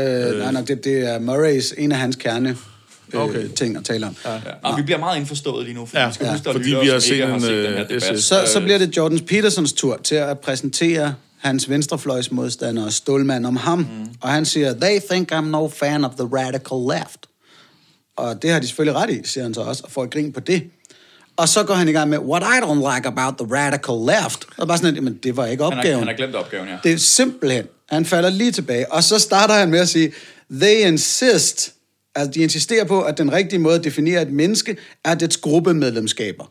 Øh, 0.00 0.38
nej, 0.38 0.52
nej, 0.52 0.62
det, 0.62 0.84
det 0.84 0.98
er 1.14 1.18
Murrays, 1.18 1.74
en 1.78 1.92
af 1.92 1.98
hans 1.98 2.16
kerne 2.16 2.56
Okay. 3.14 3.44
øh, 3.44 3.50
ting 3.50 3.76
at 3.76 3.84
tale 3.84 4.06
om. 4.06 4.16
Ja. 4.24 4.32
Ja. 4.32 4.40
Nå, 4.70 4.76
vi 4.76 4.82
bliver 4.82 4.98
meget 4.98 5.18
indforstået 5.18 5.64
lige 5.64 5.74
nu, 5.74 5.86
fordi 5.86 5.98
Ja, 6.00 6.08
vi 6.08 6.14
skal 6.14 6.24
ja, 6.26 6.32
huske, 6.32 6.52
fordi 6.52 6.68
vi 6.68 6.86
har 6.88 6.98
set 6.98 7.26
har 7.26 7.34
en, 7.34 7.40
set 7.40 7.48
den 7.50 7.56
øh, 7.66 7.72
her 7.76 7.86
debat. 7.86 8.18
SS. 8.18 8.24
Så, 8.24 8.42
så 8.46 8.58
Øh, 8.58 8.64
bliver 8.64 8.78
det 8.78 8.96
Jordan 8.96 9.20
Petersons 9.20 9.72
tur 9.72 9.96
til 10.04 10.14
at 10.14 10.38
præsentere 10.38 11.14
hans 11.38 11.68
venstrefløjsmodstander 11.70 12.88
Stålmand 12.90 13.46
om 13.46 13.56
ham. 13.56 13.78
Mm. 13.78 13.86
Og 14.20 14.28
han 14.28 14.44
siger, 14.44 14.74
they 14.80 15.00
think 15.10 15.32
I'm 15.32 15.40
no 15.40 15.68
fan 15.68 16.04
of 16.04 16.10
the 16.14 16.28
radical 16.32 16.98
left. 16.98 17.26
Og 18.16 18.42
det 18.42 18.50
har 18.50 18.60
de 18.60 18.66
selvfølgelig 18.66 19.00
ret 19.02 19.10
i, 19.10 19.20
siger 19.24 19.44
han 19.44 19.54
så 19.54 19.60
også, 19.60 19.82
og 19.84 19.90
får 19.90 20.04
et 20.04 20.10
grin 20.10 20.32
på 20.32 20.40
det. 20.40 20.62
Og 21.38 21.48
så 21.48 21.64
går 21.64 21.74
han 21.74 21.88
i 21.88 21.92
gang 21.92 22.10
med, 22.10 22.18
what 22.18 22.42
I 22.42 22.64
don't 22.64 22.94
like 22.94 23.08
about 23.08 23.34
the 23.38 23.56
radical 23.56 23.94
left. 24.16 24.46
Og 24.56 24.68
bare 24.68 24.78
sådan, 24.78 25.04
men 25.04 25.14
det 25.14 25.36
var 25.36 25.46
ikke 25.46 25.64
han, 25.64 25.72
har, 25.72 25.78
opgaven. 25.78 25.98
han 25.98 26.08
har 26.08 26.14
glemt 26.14 26.34
opgaven, 26.34 26.68
ja. 26.68 26.78
Det 26.84 26.92
er 26.92 26.96
simpelthen, 26.96 27.66
han 27.88 28.04
falder 28.04 28.30
lige 28.30 28.52
tilbage. 28.52 28.92
Og 28.92 29.04
så 29.04 29.18
starter 29.18 29.54
han 29.54 29.70
med 29.70 29.78
at 29.80 29.88
sige, 29.88 30.12
they 30.50 30.86
insist, 30.86 31.72
altså 32.14 32.30
de 32.30 32.40
insisterer 32.40 32.84
på, 32.84 33.02
at 33.02 33.18
den 33.18 33.32
rigtige 33.32 33.58
måde 33.58 33.74
at 33.74 33.84
definere 33.84 34.22
et 34.22 34.32
menneske, 34.32 34.76
er 35.04 35.14
dets 35.14 35.36
gruppemedlemskaber. 35.36 36.50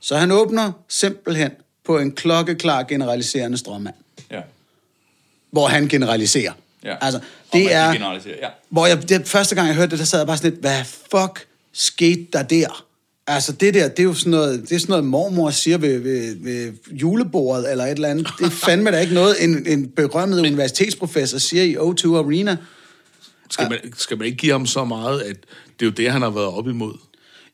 Så 0.00 0.16
han 0.16 0.32
åbner 0.32 0.72
simpelthen 0.88 1.50
på 1.86 1.98
en 1.98 2.12
klokkeklar 2.12 2.82
generaliserende 2.82 3.58
strømmand, 3.58 3.94
ja. 4.30 4.40
hvor 5.50 5.66
han 5.66 5.88
generaliserer. 5.88 6.52
Ja. 6.84 6.96
Altså, 7.00 7.20
det 7.52 7.74
er, 7.74 7.92
ja. 8.42 8.48
hvor 8.68 8.86
jeg, 8.86 9.08
det 9.08 9.28
første 9.28 9.54
gang 9.54 9.68
jeg 9.68 9.76
hørte 9.76 9.90
det, 9.90 9.98
der 9.98 10.04
sad 10.04 10.18
jeg 10.18 10.26
bare 10.26 10.36
sådan 10.36 10.50
lidt, 10.50 10.60
hvad 10.60 10.84
fuck 10.84 11.46
skete 11.72 12.26
der 12.32 12.42
der? 12.42 12.84
Altså 13.30 13.52
det 13.52 13.74
der, 13.74 13.88
det 13.88 13.98
er 13.98 14.04
jo 14.04 14.14
sådan 14.14 14.30
noget, 14.30 14.62
det 14.62 14.72
er 14.72 14.78
sådan 14.78 14.92
noget 14.92 15.04
mormor 15.04 15.50
siger 15.50 15.78
ved, 15.78 15.98
ved, 15.98 16.36
ved 16.40 16.72
julebordet 16.90 17.70
eller 17.70 17.84
et 17.84 17.90
eller 17.90 18.08
andet. 18.08 18.28
Det 18.38 18.46
er 18.46 18.50
fandme 18.50 18.90
da 18.90 19.00
ikke 19.00 19.14
noget, 19.14 19.44
en, 19.44 19.66
en 19.66 19.88
berømmet 19.88 20.40
universitetsprofessor 20.40 21.38
siger 21.38 21.62
i 21.62 21.76
O2 21.76 22.16
Arena. 22.16 22.56
Skal 23.50 23.68
man, 23.70 23.78
skal 23.96 24.18
man 24.18 24.26
ikke 24.26 24.38
give 24.38 24.52
ham 24.52 24.66
så 24.66 24.84
meget, 24.84 25.20
at 25.20 25.36
det 25.80 25.86
er 25.86 25.90
jo 25.90 25.90
det, 25.90 26.12
han 26.12 26.22
har 26.22 26.30
været 26.30 26.46
op 26.46 26.68
imod? 26.68 26.94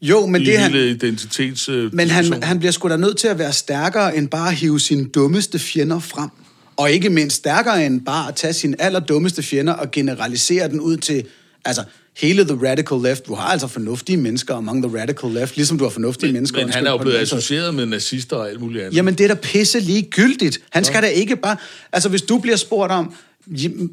Jo, 0.03 0.27
men 0.27 0.43
I 0.43 0.45
det 0.45 0.55
er 0.55 0.59
han, 0.59 0.71
hele 0.73 0.91
identitets... 0.91 1.69
Øh, 1.69 1.95
Men 1.95 2.11
han, 2.11 2.43
han 2.43 2.59
bliver 2.59 2.73
sgu 2.73 2.89
da 2.89 2.97
nødt 2.97 3.17
til 3.17 3.29
at 3.29 3.39
være 3.39 3.53
stærkere 3.53 4.17
end 4.17 4.29
bare 4.29 4.49
at 4.49 4.55
hive 4.55 4.81
sine 4.81 5.05
dummeste 5.05 5.59
fjender 5.59 5.99
frem. 5.99 6.31
Og 6.77 6.91
ikke 6.91 7.11
mindst 7.11 7.37
stærkere 7.37 7.87
end 7.87 8.01
bare 8.01 8.29
at 8.29 8.35
tage 8.35 8.53
sine 8.53 8.81
allerdummeste 8.81 9.43
fjender 9.43 9.73
og 9.73 9.91
generalisere 9.91 10.69
den 10.69 10.81
ud 10.81 10.97
til, 10.97 11.25
altså 11.65 11.85
hele 12.17 12.45
the 12.45 12.59
radical 12.69 12.99
left. 13.03 13.27
Du 13.27 13.35
har 13.35 13.49
altså 13.49 13.67
fornuftige 13.67 14.17
mennesker 14.17 14.55
among 14.55 14.89
the 14.89 15.01
radical 15.01 15.31
left, 15.31 15.57
ligesom 15.57 15.79
du 15.79 15.85
har 15.85 15.91
fornuftige 15.91 16.33
mennesker. 16.33 16.61
Men 16.61 16.71
han 16.75 16.87
er 16.87 16.91
jo 16.91 16.97
blevet 16.97 17.17
associeret 17.19 17.75
med 17.75 17.87
nazister 17.87 18.37
og 18.37 18.49
alt 18.51 18.61
muligt 18.61 18.85
andet. 18.85 18.97
Jamen, 18.97 19.15
det 19.15 19.25
er 19.25 19.29
da 19.29 19.35
pisse 19.35 19.81
ligegyldigt. 19.81 20.61
Han 20.71 20.85
skal 20.85 21.03
da 21.03 21.07
ikke 21.07 21.37
bare... 21.37 21.57
Altså, 21.93 22.09
hvis 22.09 22.23
du 22.23 22.39
bliver 22.39 22.57
spurgt 22.57 22.93
om, 22.93 23.15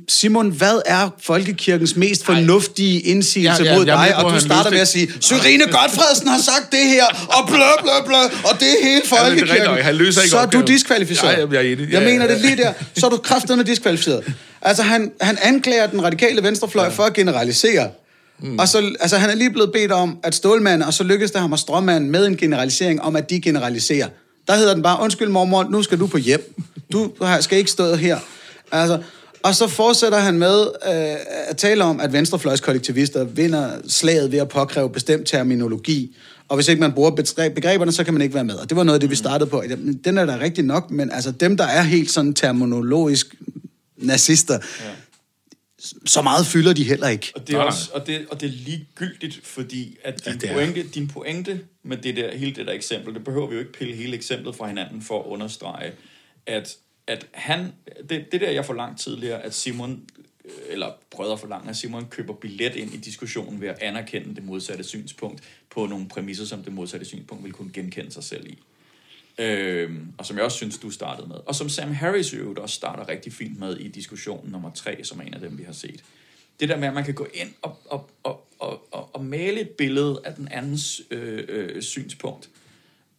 Simon, 0.10 0.50
hvad 0.50 0.82
er 0.86 1.10
folkekirkens 1.22 1.96
mest 1.96 2.26
fornuftige 2.26 3.00
indsigelse 3.00 3.64
Ja, 3.64 3.72
ja, 3.72 3.78
mod 3.78 3.86
dig? 3.86 4.16
Og 4.18 4.34
du 4.34 4.40
starter 4.40 4.72
med 4.72 4.80
at 4.80 4.88
sige, 4.88 5.14
Syrine 5.20 5.64
Godfredsen 5.64 6.28
har 6.28 6.40
sagt 6.42 6.72
det 6.72 6.80
her, 6.80 7.06
og 7.06 7.48
blø, 7.48 7.56
blø, 7.82 7.92
blø, 8.06 8.16
og 8.52 8.60
det 8.60 8.68
er 8.68 8.84
hele 8.84 9.02
Ja, 9.12 9.24
men 9.30 9.32
det 9.32 9.40
folkekirken. 9.40 9.66
nok. 9.66 9.80
Han 9.80 9.96
løser 9.96 10.22
ikke 10.22 10.32
så 10.32 10.38
er 10.38 10.46
du 10.46 10.62
diskvalificeret. 10.68 11.32
Ja, 11.34 11.40
ja, 11.40 11.48
jeg 11.52 11.56
er 11.56 11.62
enig. 11.74 11.80
Jeg 11.92 12.02
Ja, 12.02 12.10
mener 12.10 12.26
ja, 12.26 12.34
det 12.36 12.44
ja. 12.44 12.48
lige 12.50 12.64
der. 12.64 12.74
Så 12.98 13.06
er 13.06 13.10
du 13.10 13.18
kraftedeme 13.18 13.64
diskvalificeret. 13.64 14.24
Altså, 14.62 14.84
han, 14.84 15.12
han 15.22 15.38
anklager 15.42 15.88
den 15.88 16.04
radikale 16.04 16.44
venstrefløj 16.44 16.84
ja. 16.86 16.90
for 16.92 17.04
at 17.04 17.14
generalisere. 17.14 17.90
Mm. 18.42 18.60
Og 18.60 18.68
så, 18.68 18.96
altså, 19.00 19.18
han 19.18 19.30
er 19.30 19.36
lige 19.36 19.52
blevet 19.52 19.72
bedt 19.72 19.92
om 19.92 20.18
at 20.24 20.36
stålmande, 20.36 20.86
og 20.86 20.94
så 20.94 21.04
lykkedes 21.04 21.32
det 21.32 21.42
ham 21.42 21.54
at 21.54 21.60
stråmande 21.60 22.10
med 22.10 22.28
en 22.28 22.38
generalisering 22.38 23.02
om, 23.02 23.16
at 23.16 23.30
de 23.30 23.42
generaliserer. 23.42 24.08
Der 24.48 24.56
hedder 24.56 24.74
den 24.74 24.84
bare, 24.84 25.04
undskyld 25.04 25.30
mormor, 25.30 25.64
nu 25.64 25.84
skal 25.84 26.00
du 26.00 26.08
på 26.08 26.18
hjem. 26.18 26.56
Du 26.92 27.12
skal 27.40 27.58
ikke 27.58 27.72
stå 27.72 27.96
her. 27.96 28.18
Altså, 28.72 29.02
og 29.44 29.56
så 29.56 29.68
fortsætter 29.68 30.18
han 30.18 30.40
med 30.40 30.62
øh, 30.62 31.16
at 31.48 31.58
tale 31.58 31.84
om, 31.84 32.00
at 32.00 32.14
venstrefløjskollektivister 32.14 33.24
vinder 33.24 33.70
slaget 33.88 34.32
ved 34.32 34.40
at 34.40 34.50
påkræve 34.50 34.90
bestemt 34.90 35.28
terminologi. 35.28 36.16
Og 36.48 36.56
hvis 36.56 36.68
ikke 36.68 36.80
man 36.80 36.92
bruger 36.92 37.12
begreb- 37.12 37.54
begreberne, 37.54 37.92
så 37.92 38.04
kan 38.04 38.14
man 38.14 38.22
ikke 38.22 38.36
være 38.36 38.44
med. 38.44 38.56
Og 38.56 38.70
det 38.70 38.78
var 38.78 38.84
noget 38.84 38.96
af 38.96 39.00
det, 39.00 39.10
vi 39.10 39.16
startede 39.16 39.50
på. 39.50 39.64
Den 40.06 40.18
er 40.18 40.26
da 40.26 40.38
rigtig 40.42 40.64
nok, 40.64 40.92
men 40.92 41.12
altså 41.12 41.32
dem, 41.32 41.58
der 41.58 41.64
er 41.64 41.82
helt 41.82 42.12
sådan 42.12 42.34
terminologisk 42.34 43.36
nazister, 43.98 44.54
ja. 44.54 44.90
Så 46.06 46.22
meget 46.22 46.46
fylder 46.46 46.74
de 46.74 46.84
heller 46.84 47.08
ikke. 47.08 47.32
Og 47.36 47.48
det, 47.48 47.56
er 47.56 47.60
også, 47.60 47.92
og, 47.94 48.08
det, 48.08 48.28
og 48.32 48.42
det 48.42 48.48
er 48.48 48.54
ligegyldigt, 48.54 49.40
fordi 49.44 49.98
at 50.04 50.26
din, 50.26 50.34
det 50.34 50.44
er. 50.44 50.48
ja, 50.48 50.54
pointe, 50.54 50.84
din 50.84 51.08
pointe 51.08 51.60
med 51.84 51.98
det 51.98 52.16
der, 52.16 52.38
hele 52.38 52.56
det 52.56 52.68
der 52.68 52.74
eksempel, 52.74 53.14
det 53.14 53.24
behøver 53.24 53.48
vi 53.48 53.54
jo 53.54 53.60
ikke 53.60 53.74
pille 53.74 53.96
hele 53.96 54.16
eksemplet 54.16 54.56
fra 54.56 54.68
hinanden 54.68 55.02
for 55.02 55.20
at 55.20 55.26
understrege, 55.26 55.92
at, 56.46 56.78
at 57.08 57.28
han, 57.32 57.74
det, 58.10 58.26
det 58.32 58.42
der 58.42 58.50
jeg 58.50 58.66
for 58.66 58.74
lang 58.74 59.00
tidligere, 59.00 59.42
at 59.42 59.54
Simon, 59.54 60.02
eller 60.70 60.92
prøvede 61.12 61.34
at 61.34 61.40
forlange, 61.40 61.70
at 61.70 61.78
Simon 61.78 62.06
køber 62.06 62.34
billet 62.34 62.76
ind 62.76 62.94
i 62.94 62.98
diskussionen 62.98 63.62
ved 63.62 63.68
at 63.68 63.82
anerkende 63.82 64.36
det 64.36 64.44
modsatte 64.44 64.84
synspunkt 64.84 65.44
på 65.70 65.86
nogle 65.86 66.08
præmisser, 66.08 66.46
som 66.46 66.64
det 66.64 66.74
modsatte 66.74 67.06
synspunkt 67.06 67.44
vil 67.44 67.54
kunne 67.54 67.72
genkende 67.74 68.12
sig 68.12 68.24
selv 68.24 68.48
i. 68.48 68.60
Øhm, 69.42 70.14
og 70.18 70.26
som 70.26 70.38
jeg 70.38 70.46
også 70.46 70.58
synes, 70.58 70.78
du 70.78 70.90
startede 70.90 71.28
med. 71.28 71.36
Og 71.46 71.56
som 71.56 71.70
Sam 71.70 71.92
Harris 71.92 72.34
i 72.34 72.36
øvrigt 72.36 72.60
også 72.60 72.76
starter 72.76 73.10
rigtig 73.10 73.34
fint 73.34 73.60
med 73.60 73.78
i 73.78 73.88
diskussionen 73.88 74.52
nummer 74.52 74.72
tre, 74.72 75.04
som 75.04 75.20
er 75.20 75.24
en 75.24 75.34
af 75.34 75.40
dem, 75.40 75.58
vi 75.58 75.64
har 75.64 75.74
set. 75.74 76.04
Det 76.60 76.70
der 76.70 76.78
med, 76.78 76.88
at 76.88 76.94
man 76.94 77.04
kan 77.04 77.14
gå 77.14 77.28
ind 77.34 77.50
og, 77.62 77.78
og, 77.86 78.10
og, 78.24 78.48
og, 78.60 78.88
og, 78.92 79.16
og 79.16 79.26
male 79.26 79.62
et 79.62 79.70
billede 79.70 80.22
af 80.26 80.34
den 80.34 80.48
andens 80.52 81.02
øh, 81.12 81.44
øh, 81.48 81.82
synspunkt 81.82 82.50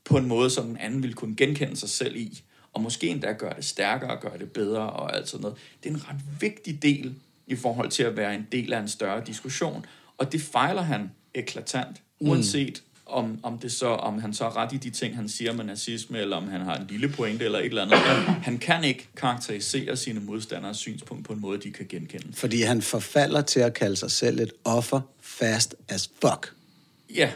på 0.04 0.16
en 0.16 0.26
måde, 0.26 0.50
som 0.50 0.66
den 0.66 0.76
anden 0.76 1.02
vil 1.02 1.14
kunne 1.14 1.36
genkende 1.36 1.76
sig 1.76 1.88
selv 1.88 2.16
i, 2.16 2.42
og 2.72 2.82
måske 2.82 3.08
endda 3.08 3.32
gøre 3.32 3.54
det 3.56 3.64
stærkere, 3.64 4.18
gøre 4.20 4.38
det 4.38 4.52
bedre 4.52 4.90
og 4.90 5.16
alt 5.16 5.28
sådan 5.28 5.42
noget. 5.42 5.58
Det 5.82 5.90
er 5.90 5.94
en 5.94 6.08
ret 6.08 6.20
vigtig 6.40 6.82
del 6.82 7.14
i 7.46 7.56
forhold 7.56 7.90
til 7.90 8.02
at 8.02 8.16
være 8.16 8.34
en 8.34 8.46
del 8.52 8.72
af 8.72 8.80
en 8.80 8.88
større 8.88 9.24
diskussion, 9.26 9.86
og 10.18 10.32
det 10.32 10.42
fejler 10.42 10.82
han 10.82 11.10
eklatant, 11.34 12.02
uanset 12.20 12.82
om, 13.12 13.38
om, 13.42 13.58
det 13.58 13.72
så, 13.72 13.86
om 13.86 14.18
han 14.18 14.34
så 14.34 14.44
er 14.44 14.56
ret 14.56 14.72
i 14.72 14.76
de 14.76 14.90
ting, 14.90 15.16
han 15.16 15.28
siger 15.28 15.52
med 15.52 15.64
nazisme, 15.64 16.18
eller 16.18 16.36
om 16.36 16.48
han 16.48 16.60
har 16.60 16.76
en 16.76 16.86
lille 16.90 17.08
pointe 17.08 17.44
eller 17.44 17.58
et 17.58 17.64
eller 17.64 17.82
andet. 17.82 17.98
Han 18.42 18.58
kan 18.58 18.84
ikke 18.84 19.08
karakterisere 19.16 19.96
sine 19.96 20.20
modstanders 20.20 20.76
synspunkt 20.76 21.26
på 21.26 21.32
en 21.32 21.40
måde, 21.40 21.58
de 21.60 21.70
kan 21.70 21.86
genkende. 21.88 22.32
Fordi 22.32 22.62
han 22.62 22.82
forfalder 22.82 23.40
til 23.40 23.60
at 23.60 23.74
kalde 23.74 23.96
sig 23.96 24.10
selv 24.10 24.40
et 24.40 24.52
offer 24.64 25.00
fast 25.20 25.74
as 25.88 26.10
fuck. 26.22 26.54
Ja, 27.14 27.30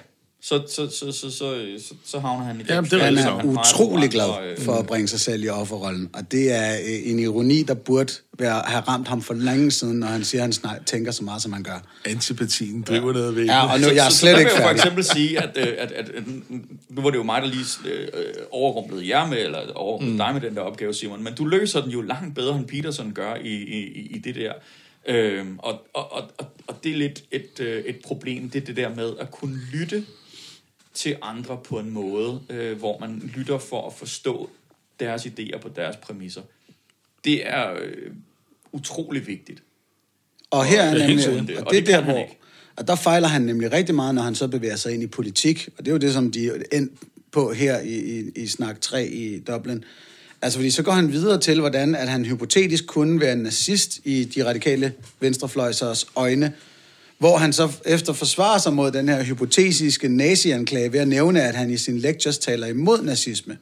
så, 0.49 0.63
så, 0.69 0.89
så, 0.91 1.13
så, 1.13 1.31
så, 1.31 1.67
så, 1.89 1.95
så 2.05 2.19
havner 2.19 2.45
han 2.45 2.57
i 2.57 2.59
den 2.59 2.69
Jamen, 2.69 2.91
det 2.91 3.01
er 3.03 3.05
Han 3.05 3.19
er 3.19 3.45
utrolig 3.45 4.11
glad 4.11 4.29
øh, 4.51 4.59
for 4.59 4.73
at 4.73 4.87
bringe 4.87 5.09
sig 5.09 5.21
selv 5.21 5.45
i 5.45 5.49
offerrollen. 5.49 6.11
Og 6.15 6.33
det 6.33 6.53
er 6.53 6.73
øh, 6.75 7.11
en 7.11 7.19
ironi, 7.19 7.63
der 7.63 7.75
burde 7.75 8.13
være, 8.39 8.63
have 8.67 8.81
ramt 8.81 9.09
ham 9.09 9.23
for 9.23 9.35
længe 9.35 9.71
siden, 9.71 9.99
når 9.99 10.07
han 10.07 10.25
siger, 10.25 10.41
at 10.41 10.45
han 10.45 10.53
snart 10.53 10.87
tænker 10.87 11.13
så 11.13 11.25
meget, 11.25 11.43
som 11.43 11.53
han 11.53 11.63
gør. 11.63 11.83
Antipatien 12.05 12.83
driver 12.83 13.07
ja. 13.07 13.13
noget 13.13 13.37
ved. 13.37 13.45
Ja, 13.45 13.73
og 13.73 13.79
nu 13.81 13.85
så, 13.85 13.93
jeg 13.93 14.07
er 14.07 14.11
så, 14.11 14.17
slet 14.19 14.31
så 14.31 14.35
der 14.35 14.39
ikke 14.39 14.51
vil 14.51 14.55
jeg 14.55 14.63
for 14.63 14.69
færdig. 14.69 14.79
eksempel 14.79 15.05
sige, 15.05 15.43
at, 15.43 15.57
øh, 15.57 15.75
at, 15.79 15.93
at, 15.93 16.09
at 16.09 16.23
nu 16.89 17.03
var 17.03 17.11
det 17.11 17.19
jo 17.19 17.23
mig, 17.23 17.43
der 17.43 17.49
lige 17.49 17.65
øh, 17.91 18.33
overrumplede 18.51 19.09
jer 19.09 19.27
med, 19.27 19.39
eller 19.39 19.73
overrumplede 19.75 20.13
mm. 20.13 20.19
dig 20.19 20.31
med 20.35 20.41
den 20.41 20.55
der 20.55 20.61
opgave, 20.61 20.95
Simon, 20.95 21.25
men 21.25 21.35
du 21.35 21.45
løser 21.45 21.81
den 21.81 21.91
jo 21.91 22.01
langt 22.01 22.35
bedre, 22.35 22.57
end 22.57 22.67
Peterson 22.67 23.13
gør 23.13 23.35
i, 23.35 23.49
i, 23.49 23.79
i- 23.87 24.13
i 24.17 24.19
det 24.19 24.35
der. 24.35 24.53
Øhm, 25.09 25.59
og, 25.59 25.87
og, 25.95 26.13
og, 26.13 26.25
og, 26.67 26.75
det 26.85 26.93
er 26.93 26.97
lidt 26.97 27.23
et, 27.31 27.83
et 27.87 27.97
problem, 28.05 28.51
det 28.51 28.63
er 28.63 28.67
det 28.67 28.77
der 28.77 28.95
med 28.95 29.13
at 29.21 29.31
kunne 29.31 29.59
lytte 29.73 30.05
til 30.97 31.17
andre 31.23 31.59
på 31.65 31.79
en 31.79 31.91
måde, 31.91 32.41
øh, 32.51 32.79
hvor 32.79 32.99
man 32.99 33.31
lytter 33.35 33.59
for 33.59 33.87
at 33.87 33.93
forstå 33.93 34.51
deres 35.01 35.27
idéer 35.27 35.59
på 35.59 35.69
deres 35.69 35.97
præmisser. 35.97 36.43
Det 37.25 37.49
er 37.49 37.73
øh, 37.73 38.13
utrolig 38.73 39.27
vigtigt. 39.27 39.63
Og 40.51 40.65
her 40.65 40.83
er 40.83 41.09
nemlig, 41.09 41.49
det, 41.49 41.57
og 41.57 41.67
og 41.67 41.73
det 41.73 41.79
er 41.79 41.85
det 41.85 41.87
der, 41.87 42.03
hvor, 42.05 42.27
og 42.77 42.89
der 42.89 42.95
fejler 42.95 43.29
han 43.29 43.43
nemlig 43.43 43.73
rigtig 43.73 43.95
meget, 43.95 44.15
når 44.15 44.23
han 44.23 44.35
så 44.35 44.49
bevæger 44.49 44.77
sig 44.77 44.95
ind 44.95 45.03
i 45.03 45.07
politik. 45.07 45.69
Og 45.79 45.85
det 45.85 45.91
er 45.91 45.93
jo 45.93 45.99
det, 45.99 46.13
som 46.13 46.31
de 46.31 46.47
er 46.47 46.53
endt 46.73 46.93
på 47.33 47.53
her 47.53 47.81
i, 47.81 48.19
i, 48.19 48.31
i 48.37 48.47
snak 48.47 48.81
3 48.81 49.07
i 49.07 49.41
Dublin. 49.41 49.85
Altså, 50.43 50.59
fordi 50.59 50.71
så 50.71 50.83
går 50.83 50.93
han 50.93 51.13
videre 51.13 51.41
til, 51.41 51.61
hvordan 51.61 51.95
at 51.95 52.09
han 52.09 52.25
hypotetisk 52.25 52.87
kunne 52.87 53.21
være 53.21 53.33
en 53.33 53.39
nazist 53.39 54.01
i 54.05 54.25
de 54.25 54.45
radikale 54.45 54.93
venstrefløjsers 55.21 56.07
øjne, 56.17 56.53
hvor 57.19 57.37
han 57.37 57.53
så 57.53 57.69
efter 57.85 58.13
forsvarer 58.13 58.59
sig 58.59 58.73
mod 58.73 58.91
den 58.91 59.09
her 59.09 59.23
hypotetiske 59.23 60.09
nazi-anklage 60.09 60.93
ved 60.93 61.01
at 61.01 61.09
nævne, 61.09 61.43
at 61.43 61.55
han 61.55 61.71
i 61.71 61.77
sine 61.77 62.01
lectures 62.01 62.39
taler 62.39 62.67
imod 62.67 63.03
nazisme. 63.03 63.57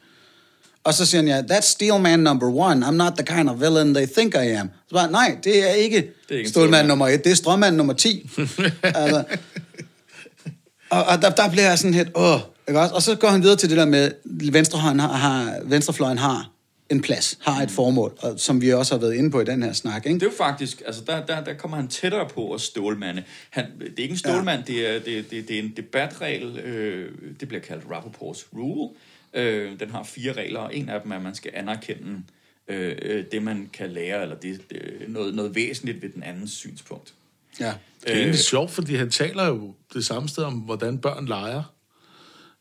Og 0.83 0.93
så 0.93 1.05
siger 1.05 1.21
han, 1.21 1.27
ja, 1.27 1.55
that's 1.55 1.61
steelman 1.61 2.19
number 2.19 2.47
one. 2.47 2.87
I'm 2.87 2.91
not 2.91 3.13
the 3.17 3.35
kind 3.35 3.49
of 3.49 3.59
villain 3.59 3.93
they 3.93 4.07
think 4.17 4.35
I 4.35 4.47
am. 4.47 4.69
Så 4.87 4.95
bare, 4.95 5.11
nej, 5.11 5.37
det 5.43 5.69
er 5.69 5.73
ikke, 5.73 5.97
ikke 5.97 6.03
en 6.03 6.13
stålmand 6.29 6.49
stålmand. 6.49 6.87
nummer 6.87 7.07
et, 7.07 7.23
det 7.23 7.31
er 7.31 7.35
strømmand 7.35 7.75
nummer 7.75 7.93
10. 7.93 8.29
altså, 8.83 9.23
og, 10.89 11.03
og 11.03 11.21
der, 11.21 11.29
der 11.29 11.49
bliver 11.49 11.67
jeg 11.67 11.79
sådan 11.79 11.93
helt, 11.93 12.09
åh, 12.15 12.39
ikke 12.67 12.79
også? 12.79 12.95
Og 12.95 13.01
så 13.01 13.15
går 13.15 13.27
han 13.27 13.41
videre 13.41 13.55
til 13.55 13.69
det 13.69 13.77
der 13.77 13.85
med, 13.85 14.11
venstrefløjen 14.51 14.99
har, 14.99 15.13
har, 15.13 15.59
venstrefløjen 15.63 16.17
har 16.17 16.54
en 16.89 17.01
plads, 17.01 17.37
har 17.41 17.63
et 17.63 17.71
formål, 17.71 18.17
og, 18.21 18.39
som 18.39 18.61
vi 18.61 18.73
også 18.73 18.95
har 18.95 18.99
været 18.99 19.13
inde 19.13 19.31
på 19.31 19.41
i 19.41 19.45
den 19.45 19.63
her 19.63 19.73
snak, 19.73 20.05
ikke? 20.05 20.19
Det 20.19 20.25
er 20.25 20.31
jo 20.31 20.37
faktisk, 20.37 20.81
altså 20.85 21.01
der, 21.07 21.25
der, 21.25 21.43
der 21.43 21.53
kommer 21.53 21.77
han 21.77 21.87
tættere 21.87 22.29
på 22.29 22.53
at 22.53 22.61
stålmande. 22.61 23.23
Han, 23.49 23.65
det 23.79 23.99
er 23.99 24.03
ikke 24.03 24.11
en 24.11 24.17
stålmand, 24.17 24.69
ja. 24.69 24.73
det, 24.73 24.89
er, 24.89 24.99
det, 24.99 25.31
det, 25.31 25.47
det 25.47 25.59
er 25.59 25.63
en 25.63 25.73
debatregel, 25.77 26.59
øh, 26.59 27.11
det 27.39 27.47
bliver 27.47 27.61
kaldt 27.61 27.83
Rappaport's 27.83 28.47
Rule. 28.57 28.95
Øh, 29.33 29.79
den 29.79 29.89
har 29.89 30.03
fire 30.03 30.33
regler, 30.33 30.59
og 30.59 30.75
en 30.75 30.89
af 30.89 31.01
dem 31.01 31.11
er, 31.11 31.15
at 31.15 31.21
man 31.21 31.35
skal 31.35 31.51
anerkende 31.53 32.21
øh, 32.67 32.95
øh, 33.01 33.25
det, 33.31 33.43
man 33.43 33.69
kan 33.73 33.89
lære, 33.89 34.21
eller 34.21 34.35
det, 34.35 34.69
det, 34.69 34.81
noget, 35.07 35.35
noget 35.35 35.55
væsentligt 35.55 36.01
ved 36.01 36.09
den 36.09 36.23
andens 36.23 36.51
synspunkt. 36.51 37.13
Ja. 37.59 37.73
Det 38.03 38.13
er 38.13 38.17
egentlig 38.17 38.39
sjovt, 38.39 38.71
fordi 38.71 38.95
han 38.95 39.09
taler 39.09 39.47
jo 39.47 39.73
det 39.93 40.05
samme 40.05 40.29
sted 40.29 40.43
om, 40.43 40.53
hvordan 40.53 40.97
børn 40.97 41.25
leger. 41.25 41.63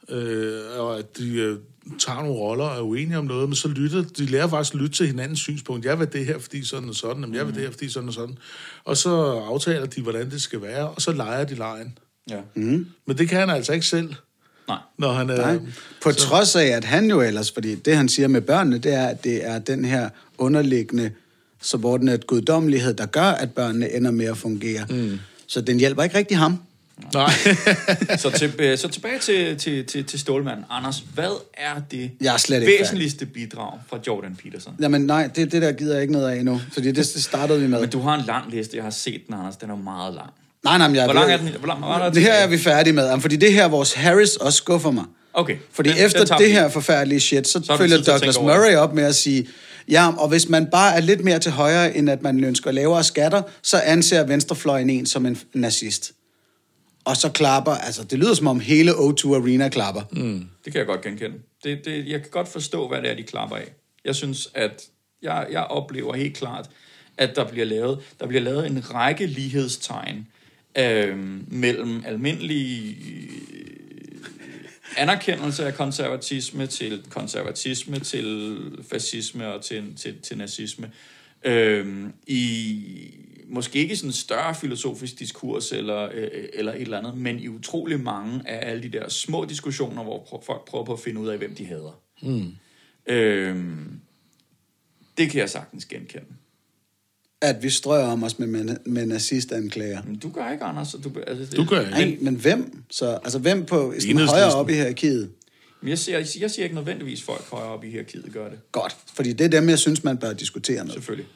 Øh, 0.09 0.81
og 0.81 0.99
at 0.99 1.19
de 1.19 1.37
øh, 1.37 1.59
tager 1.99 2.23
nogle 2.23 2.39
roller 2.39 2.65
og 2.65 2.77
er 2.77 2.81
uenige 2.81 3.19
om 3.19 3.25
noget, 3.25 3.49
men 3.49 3.57
så 3.57 3.69
lytter 3.69 4.03
de 4.03 4.27
lærer 4.27 4.49
faktisk 4.49 4.75
at 4.75 4.81
lytte 4.81 4.97
til 4.97 5.07
hinandens 5.07 5.41
synspunkt. 5.41 5.85
Jeg 5.85 5.99
vil 5.99 6.13
det 6.13 6.27
her, 6.27 6.39
fordi 6.39 6.65
sådan 6.65 6.89
og 6.89 6.95
sådan, 6.95 7.35
jeg 7.35 7.47
vil 7.47 7.55
det 7.55 7.63
her, 7.63 7.71
fordi 7.71 7.89
sådan 7.89 8.09
og 8.09 8.15
sådan. 8.15 8.39
Og 8.85 8.97
så 8.97 9.11
aftaler 9.49 9.87
de, 9.87 10.03
hvordan 10.03 10.31
det 10.31 10.43
skal 10.43 10.63
være, 10.63 10.89
og 10.89 11.03
så 11.03 11.13
leger 11.13 11.45
de 11.45 11.55
lejen. 11.55 11.99
Ja. 12.31 12.41
Men 12.55 13.19
det 13.19 13.29
kan 13.29 13.41
han 13.41 13.51
altså 13.51 13.73
ikke 13.73 13.87
selv, 13.87 14.15
Nej. 14.69 14.79
når 14.99 15.13
han 15.13 15.31
er... 15.31 15.37
Nej. 15.37 15.59
På 16.03 16.13
så. 16.13 16.19
trods 16.19 16.57
af, 16.57 16.67
at 16.67 16.85
han 16.85 17.11
jo 17.11 17.21
ellers, 17.21 17.53
fordi 17.53 17.75
det 17.75 17.97
han 17.97 18.09
siger 18.09 18.29
med 18.29 18.41
børnene, 18.41 18.79
det 18.79 18.95
er, 18.95 19.07
at 19.07 19.25
det 19.25 19.47
er 19.47 19.59
den 19.59 19.85
her 19.85 20.09
underliggende 20.39 21.11
subordinate 21.63 22.27
guddommelighed, 22.27 22.95
der 22.95 23.07
gør, 23.07 23.23
at 23.23 23.53
børnene 23.53 23.93
ender 23.93 24.11
med 24.11 24.27
at 24.27 24.37
fungere. 24.37 24.87
Mm. 24.91 25.19
Så 25.47 25.61
den 25.61 25.79
hjælper 25.79 26.03
ikke 26.03 26.19
rigtig 26.19 26.39
ham. 26.39 26.59
Nej. 27.15 27.31
Så, 28.19 28.31
til, 28.31 28.53
øh, 28.59 28.79
så 28.79 28.89
tilbage 28.89 29.19
til, 29.19 29.57
til, 29.59 29.85
til, 29.85 30.05
til 30.05 30.19
Stålmanden. 30.21 30.65
Anders, 30.71 31.03
hvad 31.15 31.31
er 31.57 31.81
det 31.91 32.11
Jeg 32.21 32.35
er 32.35 32.39
slet 32.39 32.63
ikke 32.63 32.77
væsentligste 32.81 33.27
bidrag 33.27 33.73
fra 33.89 33.99
Jordan 34.07 34.37
Peterson? 34.43 34.75
Jamen 34.81 35.01
nej, 35.01 35.31
det, 35.37 35.53
det 35.53 35.63
der 35.63 35.73
gider 35.73 35.93
jeg 35.93 36.03
ikke 36.03 36.13
noget 36.13 36.31
af 36.31 36.37
endnu, 36.37 36.61
fordi 36.73 36.87
det, 36.87 36.97
det 37.15 37.23
startede 37.31 37.61
vi 37.61 37.67
med. 37.67 37.81
Men 37.81 37.91
du 37.91 38.01
har 38.01 38.15
en 38.15 38.25
lang 38.27 38.51
liste. 38.51 38.77
Jeg 38.77 38.85
har 38.85 38.91
set 38.91 39.21
den, 39.27 39.35
Anders. 39.35 39.57
Den 39.57 39.71
er 39.71 39.75
jo 39.77 39.83
meget 39.83 40.15
lang. 40.15 40.31
Nej, 40.65 40.79
nej, 40.79 40.89
men 40.89 40.97
jeg 40.97 41.05
Hvor 41.05 41.13
lang 41.13 41.33
er 41.33 41.37
den? 41.37 41.49
Hvor 41.59 41.67
lang 41.67 41.79
hvor 41.79 41.95
er 41.95 41.99
der 42.05 42.11
Det 42.11 42.23
her 42.23 42.33
er 42.33 42.47
vi 42.47 42.59
færdige 42.59 42.93
med, 42.95 43.21
fordi 43.21 43.37
det 43.37 43.53
her, 43.53 43.69
vores 43.69 43.93
Harris 43.93 44.37
også 44.37 44.57
skuffer 44.57 44.91
mig. 44.91 45.05
Okay. 45.35 45.57
Fordi 45.73 45.91
den- 45.91 45.99
efter 45.99 46.25
den 46.25 46.39
det 46.39 46.53
her 46.53 46.69
forfærdelige 46.69 47.21
shit, 47.21 47.49
så, 47.49 47.61
Så 47.65 47.77
følger 47.77 48.03
Douglas 48.03 48.39
Murray 48.41 48.75
op 48.77 48.95
med 48.95 49.05
at 49.05 49.15
sige, 49.15 49.49
ja, 49.89 50.09
og 50.19 50.29
hvis 50.29 50.49
man 50.49 50.67
bare 50.67 50.97
er 50.97 51.01
lidt 51.01 51.25
mere 51.25 51.39
til 51.39 51.53
højre, 51.53 51.97
end 51.97 52.11
at 52.11 52.23
man 52.23 52.45
ønsker 52.45 52.71
lavere 52.71 53.05
skatter, 53.05 53.43
så 53.63 53.79
anser 53.79 54.25
venstrefløjen 54.25 54.91
en 54.91 55.07
som 55.07 55.27
en 55.27 55.39
nazist. 55.55 56.13
Og 57.05 57.17
så 57.17 57.29
klapper, 57.29 57.73
altså 57.73 58.05
det 58.05 58.19
lyder 58.19 58.35
som 58.35 58.47
om 58.47 58.61
hele 58.61 58.91
O2 58.93 59.35
Arena 59.35 59.69
klapper. 59.69 60.03
Mm. 60.13 60.49
Det 60.65 60.73
kan 60.73 60.79
jeg 60.79 60.87
godt 60.87 61.03
genkende. 61.03 61.37
Det, 61.65 61.85
det, 61.85 62.09
jeg 62.09 62.21
kan 62.21 62.31
godt 62.31 62.49
forstå, 62.49 62.89
hvad 62.89 63.03
det 63.03 63.11
er, 63.11 63.15
de 63.15 63.23
klapper 63.23 63.57
af. 63.57 63.73
Jeg 64.05 64.15
synes, 64.15 64.49
at 64.55 64.83
jeg, 65.23 65.47
jeg 65.51 65.65
oplever 65.65 66.15
helt 66.15 66.37
klart, 66.37 66.71
at 67.17 67.37
der 67.37 67.51
bliver 67.51 67.67
lavet, 67.67 67.99
der 68.21 68.27
bliver 68.27 68.43
lavet 68.43 68.67
en 68.67 68.95
række 68.95 69.27
lighedstegn 69.27 70.29
øh, 70.79 71.19
mellem 71.49 72.03
almindelige 72.07 72.97
anerkendelse 74.97 75.67
af 75.67 75.75
konservatisme 75.75 76.67
til 76.67 77.03
konservatisme 77.11 77.99
til 77.99 78.59
fascisme 78.91 79.55
og 79.55 79.65
til, 79.65 79.97
til, 79.97 80.21
til 80.23 80.39
nazisme. 80.39 80.91
Øhm, 81.45 82.13
I 82.27 83.24
måske 83.49 83.79
ikke 83.79 83.97
sådan 83.97 84.09
en 84.09 84.13
større 84.13 84.55
filosofisk 84.55 85.19
diskurs 85.19 85.73
eller, 85.73 86.09
øh, 86.15 86.29
eller 86.53 86.73
et 86.73 86.81
eller 86.81 86.99
andet, 86.99 87.17
men 87.17 87.39
i 87.39 87.49
utrolig 87.49 88.01
mange 88.01 88.49
af 88.49 88.71
alle 88.71 88.83
de 88.83 88.89
der 88.89 89.09
små 89.09 89.45
diskussioner, 89.45 90.03
hvor 90.03 90.43
folk 90.47 90.65
prøver 90.69 90.85
på 90.85 90.93
at 90.93 91.01
finde 91.01 91.21
ud 91.21 91.29
af, 91.29 91.39
hvem 91.39 91.55
de 91.55 91.67
hader. 91.67 92.01
Mm. 92.23 92.53
Øhm, 93.07 94.01
det 95.19 95.31
kan 95.31 95.41
jeg 95.41 95.51
sagtens 95.51 95.85
genkende. 95.85 96.27
At 97.41 97.63
vi 97.63 97.71
strøger 97.71 98.07
om 98.07 98.23
os 98.23 98.39
med, 98.39 98.47
med, 98.47 98.77
med 98.87 99.07
nazistanklager. 99.07 100.03
Men 100.03 100.19
du 100.19 100.31
gør 100.31 100.51
ikke, 100.51 100.65
Anders. 100.65 100.93
Du, 101.05 101.13
altså, 101.27 101.45
det, 101.45 101.57
Du 101.57 101.65
gør 101.65 101.81
ikke. 101.81 101.91
Nej, 101.91 102.19
men 102.21 102.35
hvem? 102.35 102.85
Så, 102.91 103.07
altså 103.25 103.39
hvem 103.39 103.65
på 103.67 103.95
sådan 103.99 104.29
højere 104.29 104.55
op 104.55 104.71
i 104.71 104.73
hierarkiet? 104.73 105.31
Men 105.81 105.89
jeg 105.89 105.99
siger, 105.99 106.19
jeg 106.41 106.51
siger 106.51 106.65
ikke 106.65 106.75
nødvendigvis, 106.75 107.23
folk 107.23 107.51
højere 107.51 107.69
op 107.69 107.85
i 107.85 107.91
hierarkiet 107.91 108.33
gør 108.33 108.49
det. 108.49 108.59
Godt, 108.73 108.97
fordi 109.15 109.33
det 109.33 109.45
er 109.45 109.61
dem, 109.61 109.69
jeg 109.69 109.79
synes, 109.79 110.05
man 110.05 110.19
bør 110.19 110.33
diskutere 110.33 110.85
med. 110.85 110.93
Selvfølgelig. 110.93 111.27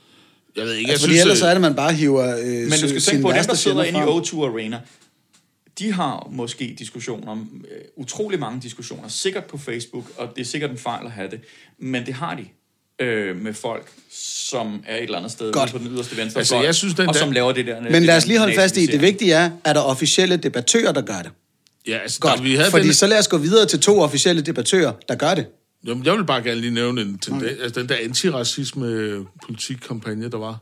Jeg 0.59 0.67
ved 0.67 0.75
ikke, 0.75 0.91
Altså, 0.91 0.93
jeg 0.93 1.01
fordi 1.01 1.13
synes... 1.13 1.23
ellers 1.23 1.39
så 1.39 1.45
øh, 1.45 1.51
er 1.51 1.55
det, 1.55 1.61
man 1.61 1.75
bare 1.75 1.93
hiver 1.93 2.37
øh, 2.39 2.47
Men 2.47 2.71
du 2.71 2.89
skal 2.89 3.01
tænke 3.01 3.23
på, 3.23 3.29
at 3.29 3.35
dem, 3.37 3.45
der 3.45 3.55
sidder 3.55 3.85
inde 3.85 3.99
i 3.99 4.03
frem. 4.03 4.19
O2 4.23 4.45
Arena, 4.55 4.81
de 5.79 5.93
har 5.93 6.29
måske 6.31 6.75
diskussioner, 6.79 7.33
øh, 7.33 7.81
utrolig 7.97 8.39
mange 8.41 8.61
diskussioner, 8.63 9.09
sikkert 9.09 9.45
på 9.45 9.59
Facebook, 9.59 10.05
og 10.17 10.29
det 10.37 10.41
er 10.41 10.45
sikkert 10.47 10.71
en 10.71 10.79
fejl 10.79 11.07
at 11.07 11.13
have 11.13 11.31
det, 11.31 11.41
men 11.79 12.07
det 12.07 12.15
har 12.15 12.35
de 12.35 12.45
øh, 13.05 13.37
med 13.43 13.55
folk, 13.55 13.89
som 14.13 14.83
er 14.87 14.97
et 14.97 15.03
eller 15.03 15.19
andet 15.19 15.33
sted 15.33 15.53
Godt. 15.53 15.71
på 15.73 15.79
den 15.79 15.87
yderste 15.87 16.17
venstre 16.17 16.39
Altså, 16.41 16.55
fløj, 16.55 16.65
jeg 16.65 16.75
synes, 16.75 16.95
den 16.95 17.09
og 17.09 17.15
der- 17.15 17.21
som 17.21 17.33
laver 17.33 17.53
det 17.53 17.67
der... 17.67 17.81
Men 17.91 18.03
lad 18.03 18.17
os 18.17 18.27
lige 18.27 18.39
holde 18.39 18.55
fast 18.55 18.77
i, 18.77 18.87
det 18.87 19.01
vigtige 19.01 19.33
er, 19.33 19.51
er 19.65 19.73
der 19.73 19.81
officielle 19.81 20.37
debattører, 20.37 20.93
der 20.93 21.01
gør 21.03 21.23
det. 21.23 21.31
Ja, 21.89 21.99
altså, 21.99 22.21
Godt, 22.21 22.37
der, 22.37 22.43
vi 22.43 22.55
havde 22.55 22.71
fordi 22.71 22.87
den, 22.87 22.95
så 22.95 23.07
lad 23.07 23.19
os 23.19 23.29
gå 23.29 23.39
videre 23.39 23.67
til 23.67 23.81
to 23.81 24.01
officielle 24.01 24.43
debattører, 24.43 24.93
der 25.09 25.15
gør 25.15 25.35
det. 25.35 25.47
Jamen, 25.85 26.05
jeg 26.05 26.17
vil 26.17 26.25
bare 26.25 26.43
gerne 26.43 26.61
lige 26.61 26.75
nævne 26.75 27.01
en 27.01 27.19
tendens, 27.19 27.61
altså, 27.61 27.81
den 27.81 27.89
der 27.89 27.97
antiracisme-politikkampagne, 28.03 30.29
der 30.29 30.39
var, 30.39 30.59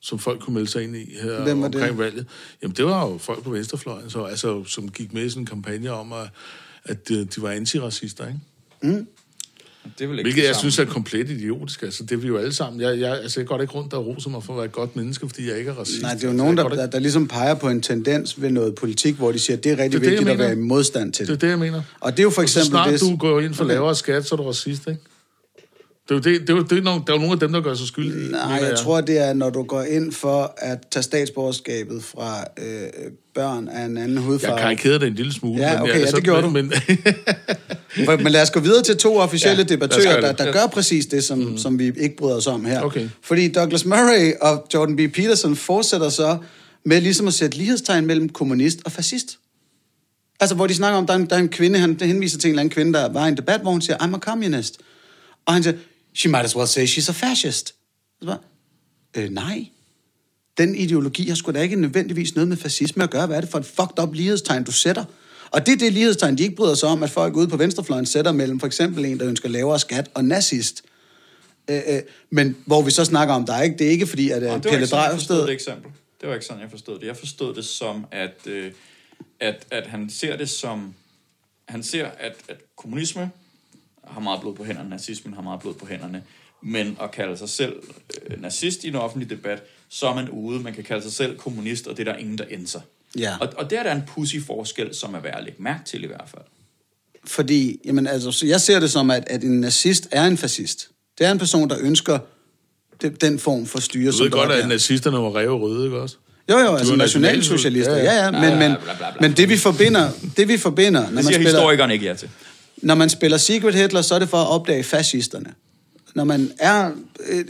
som 0.00 0.18
folk 0.18 0.40
kunne 0.40 0.54
melde 0.54 0.70
sig 0.70 0.82
ind 0.82 0.96
i 0.96 1.16
her 1.22 1.42
Hvem 1.42 1.62
var 1.62 1.68
det? 1.68 1.80
omkring 1.80 1.98
valget. 1.98 2.26
Jamen, 2.62 2.76
det 2.76 2.84
var 2.84 3.08
jo 3.08 3.18
folk 3.18 3.42
på 3.42 3.50
venstrefløjen, 3.50 4.10
så, 4.10 4.24
altså, 4.24 4.64
som 4.64 4.90
gik 4.90 5.12
med 5.12 5.24
i 5.24 5.30
sådan 5.30 5.42
en 5.42 5.46
kampagne 5.46 5.90
om, 5.90 6.12
at, 6.12 6.28
at 6.84 7.08
de, 7.08 7.24
de 7.24 7.42
var 7.42 7.50
antiracister, 7.50 8.26
ikke? 8.28 8.40
Det 9.98 10.08
vel 10.08 10.18
ikke 10.18 10.22
Hvilket 10.26 10.42
det 10.42 10.48
jeg 10.48 10.56
synes 10.56 10.78
er 10.78 10.84
komplet 10.84 11.30
idiotisk. 11.30 11.82
Altså, 11.82 12.02
det 12.02 12.12
er 12.12 12.16
vi 12.16 12.26
jo 12.26 12.36
alle 12.36 12.52
sammen. 12.52 12.80
Jeg, 12.82 13.00
jeg, 13.00 13.12
altså, 13.22 13.40
jeg 13.40 13.46
går 13.46 13.60
ikke 13.60 13.72
rundt 13.72 13.90
der 13.90 13.96
og 13.96 14.06
roser 14.06 14.30
mig 14.30 14.42
for 14.44 14.52
at 14.52 14.56
være 14.56 14.66
et 14.66 14.72
godt 14.72 14.96
menneske, 14.96 15.28
fordi 15.28 15.48
jeg 15.48 15.58
ikke 15.58 15.70
er 15.70 15.74
racist. 15.74 16.02
Nej, 16.02 16.14
det 16.14 16.24
er 16.24 16.26
jo 16.26 16.30
Altså, 16.30 16.44
nogen, 16.44 16.58
jeg 16.58 16.70
der, 16.70 16.76
der, 16.76 16.86
der 16.86 16.98
ligesom 16.98 17.28
peger 17.28 17.54
på 17.54 17.68
en 17.68 17.82
tendens 17.82 18.42
ved 18.42 18.50
noget 18.50 18.74
politik, 18.74 19.14
hvor 19.14 19.32
de 19.32 19.38
siger, 19.38 19.56
at 19.56 19.64
det 19.64 19.72
er 19.72 19.76
rigtig 19.78 19.92
Det 20.00 20.06
er 20.06 20.10
det, 20.10 20.10
vigtigt 20.10 20.30
at 20.30 20.38
være 20.38 20.52
i 20.52 20.56
modstand 20.56 21.12
til 21.12 21.26
Det 21.26 21.32
er 21.32 21.34
det. 21.34 21.40
det, 21.42 21.48
jeg 21.48 21.58
mener. 21.58 21.82
Og 22.00 22.12
det 22.12 22.18
er 22.18 22.22
jo 22.22 22.30
for 22.30 22.42
Og 22.42 22.48
så 22.48 22.58
eksempel 22.58 22.70
snart 22.70 22.92
det... 22.92 23.00
du 23.00 23.16
går 23.16 23.40
ind 23.40 23.54
for 23.54 23.64
lavere 23.64 23.94
skat, 23.94 24.26
så 24.26 24.34
er 24.34 24.36
du 24.36 24.42
racist, 24.42 24.88
ikke? 24.88 25.00
Det 26.08 26.10
er 26.10 26.14
jo, 26.14 26.20
det, 26.20 26.40
det 26.40 26.50
er 26.50 26.54
jo, 26.56 26.62
det 26.62 26.78
er 26.78 26.82
nogle, 26.82 27.02
der 27.06 27.12
er 27.12 27.16
jo 27.16 27.20
nogle 27.20 27.32
af 27.32 27.40
dem, 27.40 27.52
der 27.52 27.60
gør 27.60 27.74
sig 27.74 27.86
skyldige. 27.86 28.30
Nej, 28.30 28.42
jeg 28.42 28.78
tror, 28.78 29.00
det 29.00 29.18
er, 29.18 29.32
når 29.32 29.50
du 29.50 29.62
går 29.62 29.82
ind 29.82 30.12
for 30.12 30.54
at 30.56 30.78
tage 30.90 31.02
statsborgerskabet 31.02 32.04
fra 32.04 32.44
øh, 32.58 32.88
børn 33.34 33.68
af 33.68 33.84
en 33.84 33.96
anden 33.96 34.14
Jeg 34.14 34.22
hudfarve. 34.22 34.58
karikerede 34.58 35.00
det 35.00 35.06
en 35.06 35.14
lille 35.14 35.32
smule. 35.32 35.62
Ja, 35.62 35.72
men 35.72 35.82
okay, 35.82 35.92
jeg, 35.92 36.06
ja, 36.06 36.10
det 36.10 36.24
gjorde 36.24 36.50
men, 36.50 36.70
du. 36.70 36.76
Men, 38.06 38.22
Men 38.22 38.32
lad 38.32 38.42
os 38.42 38.50
gå 38.50 38.60
videre 38.60 38.82
til 38.82 38.96
to 38.96 39.16
officielle 39.16 39.58
Ja, 39.58 39.74
debattører, 39.74 40.20
der, 40.20 40.32
der 40.32 40.52
gør 40.52 40.66
præcis 40.66 41.06
det, 41.06 41.24
som, 41.24 41.38
mm. 41.38 41.58
som 41.58 41.78
vi 41.78 41.92
ikke 42.00 42.16
bryder 42.16 42.36
os 42.36 42.46
om 42.46 42.64
her. 42.64 42.80
Okay. 42.80 43.08
Fordi 43.22 43.52
Douglas 43.52 43.84
Murray 43.84 44.32
og 44.40 44.66
Jordan 44.74 44.96
B. 44.96 45.00
Peterson 45.14 45.56
fortsætter 45.56 46.08
så 46.08 46.38
med 46.84 47.00
ligesom 47.00 47.28
at 47.28 47.34
sætte 47.34 47.56
lighedstegn 47.56 48.06
mellem 48.06 48.28
kommunist 48.28 48.78
og 48.84 48.92
fascist. 48.92 49.38
Altså, 50.40 50.54
hvor 50.56 50.66
de 50.66 50.74
snakker 50.74 50.98
om, 50.98 51.06
der 51.06 51.12
er 51.14 51.18
en, 51.18 51.26
der 51.26 51.36
er 51.36 51.40
en 51.40 51.48
kvinde, 51.48 51.78
han 51.78 51.96
henviser 52.02 52.38
til 52.38 52.48
en 52.48 52.52
eller 52.52 52.60
anden 52.60 52.74
kvinde, 52.74 52.92
der 52.92 53.12
var 53.12 53.26
i 53.26 53.28
en 53.28 53.36
debat, 53.36 53.60
hvor 53.60 53.70
hun 53.70 53.80
siger, 53.80 53.96
I'm 53.96 54.16
a 54.16 54.18
communist. 54.18 54.78
Og 55.46 55.54
han 55.54 55.62
siger, 55.62 55.76
she 56.14 56.28
might 56.28 56.44
as 56.44 56.56
well 56.56 56.66
say 56.66 56.86
she's 56.86 57.08
a 57.08 57.12
fascist. 57.12 57.74
Så 58.22 58.36
øh, 59.16 59.30
nej. 59.30 59.66
Den 60.58 60.74
ideologi 60.74 61.28
har 61.28 61.34
sgu 61.34 61.52
da 61.52 61.60
ikke 61.60 61.76
nødvendigvis 61.76 62.34
noget 62.34 62.48
med 62.48 62.56
fascisme 62.56 63.04
at 63.04 63.10
gøre. 63.10 63.26
Hvad 63.26 63.36
er 63.36 63.40
det 63.40 63.50
for 63.50 63.58
et 63.58 63.66
fucked 63.66 64.02
up 64.02 64.14
lighedstegn, 64.14 64.64
du 64.64 64.72
sætter? 64.72 65.04
Og 65.50 65.66
det 65.66 65.72
er 65.72 65.76
det 65.76 65.92
lighedstegn, 65.92 66.38
de 66.38 66.42
ikke 66.42 66.56
bryder 66.56 66.74
sig 66.74 66.88
om, 66.88 67.02
at 67.02 67.10
folk 67.10 67.36
ude 67.36 67.48
på 67.48 67.56
venstrefløjen 67.56 68.06
sætter 68.06 68.32
mellem 68.32 68.60
for 68.60 68.66
eksempel 68.66 69.04
en, 69.04 69.18
der 69.18 69.28
ønsker 69.28 69.48
lavere 69.48 69.78
skat, 69.78 70.10
og 70.14 70.24
nazist. 70.24 70.82
Øh, 71.70 71.80
øh, 71.88 72.02
men 72.30 72.56
hvor 72.66 72.82
vi 72.82 72.90
så 72.90 73.04
snakker 73.04 73.34
om, 73.34 73.46
der 73.46 73.54
er 73.54 73.62
ikke, 73.62 73.78
det 73.78 73.86
er 73.86 73.90
ikke 73.90 74.06
fordi, 74.06 74.30
at 74.30 74.42
det 74.42 74.50
var 74.50 74.58
Pelle 74.58 74.86
Drejsted... 74.86 75.42
det 75.42 75.50
eksempel. 75.50 75.90
Det 76.20 76.28
var 76.28 76.34
ikke 76.34 76.46
sådan, 76.46 76.62
jeg 76.62 76.70
forstod 76.70 76.98
det. 76.98 77.06
Jeg 77.06 77.16
forstod 77.16 77.54
det 77.54 77.64
som, 77.64 78.06
at, 78.10 78.46
øh, 78.46 78.72
at, 79.40 79.66
at 79.70 79.86
han 79.86 80.10
ser 80.10 80.36
det 80.36 80.50
som... 80.50 80.94
Han 81.68 81.82
ser, 81.82 82.06
at, 82.06 82.34
at 82.48 82.56
kommunisme 82.76 83.30
har 84.06 84.20
meget 84.20 84.40
blod 84.40 84.54
på 84.54 84.64
hænderne, 84.64 84.90
nazismen 84.90 85.34
har 85.34 85.42
meget 85.42 85.60
blod 85.60 85.74
på 85.74 85.86
hænderne, 85.86 86.22
men 86.62 86.96
at 87.02 87.10
kalde 87.10 87.36
sig 87.36 87.48
selv 87.48 87.72
øh, 88.30 88.42
nazist 88.42 88.84
i 88.84 88.88
en 88.88 88.94
offentlig 88.94 89.30
debat, 89.30 89.62
så 89.88 90.06
er 90.06 90.14
man 90.14 90.28
ude. 90.30 90.60
Man 90.60 90.74
kan 90.74 90.84
kalde 90.84 91.02
sig 91.02 91.12
selv 91.12 91.36
kommunist, 91.38 91.86
og 91.86 91.96
det 91.96 92.08
er 92.08 92.12
der 92.12 92.18
ingen, 92.18 92.38
der 92.38 92.44
ændrer. 92.50 92.80
Ja. 93.18 93.36
Og, 93.40 93.48
og 93.56 93.70
det 93.70 93.78
er 93.78 93.82
der 93.82 93.92
en 93.92 94.02
pussy 94.06 94.36
forskel, 94.46 94.94
som 94.94 95.14
er 95.14 95.20
værd 95.20 95.38
at 95.38 95.44
lægge 95.44 95.62
mærke 95.62 95.84
til 95.84 96.04
i 96.04 96.06
hvert 96.06 96.28
fald. 96.30 96.42
Fordi, 97.24 97.80
jamen 97.84 98.06
altså, 98.06 98.32
så 98.32 98.46
jeg 98.46 98.60
ser 98.60 98.80
det 98.80 98.90
som, 98.90 99.10
at, 99.10 99.24
at 99.26 99.42
en 99.44 99.60
nazist 99.60 100.08
er 100.10 100.24
en 100.24 100.36
fascist. 100.38 100.88
Det 101.18 101.26
er 101.26 101.32
en 101.32 101.38
person, 101.38 101.70
der 101.70 101.76
ønsker 101.80 102.18
det, 103.02 103.20
den 103.20 103.38
form 103.38 103.66
for 103.66 103.80
styre, 103.80 104.06
du 104.06 104.16
som 104.16 104.24
ved 104.24 104.30
der 104.30 104.36
godt, 104.36 104.50
er 104.50 104.54
at 104.54 104.62
der. 104.62 104.68
nazisterne 104.68 105.16
var 105.18 105.30
ræve 105.36 105.58
røde, 105.58 105.84
ikke 105.84 106.00
også? 106.00 106.16
Jo, 106.50 106.58
jo, 106.58 106.74
altså 106.76 106.92
er 106.92 106.96
nationalsocialister. 106.96 107.92
national- 107.96 108.04
Ja, 108.04 108.24
ja, 108.24 108.30
men, 108.50 108.58
men, 108.58 108.76
bla, 108.82 108.94
bla, 108.96 109.10
bla. 109.10 109.28
men 109.28 109.36
det 109.36 109.48
vi 109.48 109.56
forbinder, 109.56 110.10
det 110.36 110.48
vi 110.48 110.56
forbinder, 110.58 111.00
når 111.02 111.10
man, 111.10 111.24
siger 111.24 111.34
spiller, 111.34 111.50
historikeren 111.50 111.90
ikke 111.90 112.06
ja 112.06 112.14
til. 112.14 112.28
Når 112.82 112.94
man 112.94 113.08
spiller 113.10 113.38
Secret 113.38 113.74
Hitler, 113.74 114.02
så 114.02 114.14
er 114.14 114.18
det 114.18 114.28
for 114.28 114.38
at 114.38 114.48
opdage 114.48 114.82
fascisterne. 114.82 115.52
Når 116.14 116.24
man 116.24 116.50
er 116.58 116.90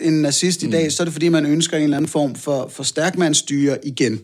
en 0.00 0.12
nazist 0.22 0.62
i 0.62 0.70
dag, 0.70 0.92
så 0.92 1.02
er 1.02 1.04
det 1.04 1.12
fordi, 1.12 1.28
man 1.28 1.46
ønsker 1.46 1.76
en 1.76 1.82
eller 1.82 1.96
anden 1.96 2.09
form 2.09 2.34
for, 2.34 2.68
for 2.68 2.82
stærkmandsstyre 2.82 3.78
igen. 3.86 4.20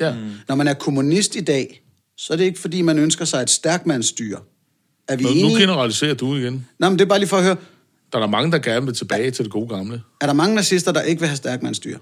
Ja. 0.00 0.12
Mm. 0.12 0.30
Når 0.48 0.54
man 0.54 0.68
er 0.68 0.74
kommunist 0.74 1.36
i 1.36 1.40
dag, 1.40 1.82
så 2.16 2.32
er 2.32 2.36
det 2.36 2.44
ikke 2.44 2.60
fordi, 2.60 2.82
man 2.82 2.98
ønsker 2.98 3.24
sig 3.24 3.42
et 3.42 3.50
stærkmandsstyre. 3.50 4.38
Er 5.08 5.16
vi 5.16 5.24
Nu, 5.24 5.30
nu 5.30 5.36
enige? 5.36 5.60
generaliserer 5.60 6.14
du 6.14 6.34
igen. 6.36 6.66
Nå, 6.78 6.88
men 6.88 6.98
det 6.98 7.04
er 7.04 7.08
bare 7.08 7.18
lige 7.18 7.28
for 7.28 7.36
at 7.36 7.42
høre, 7.44 7.56
Der 8.12 8.18
er 8.18 8.22
der 8.22 8.28
mange, 8.30 8.52
der 8.52 8.58
gerne 8.58 8.86
vil 8.86 8.94
tilbage 8.94 9.30
til 9.30 9.44
det 9.44 9.52
gode 9.52 9.68
gamle. 9.68 10.02
er 10.20 10.26
der 10.26 10.32
mange 10.32 10.54
nazister, 10.54 10.92
der 10.92 11.02
ikke 11.02 11.20
vil 11.20 11.28
have 11.28 11.36
stærkmandsstyre? 11.36 11.98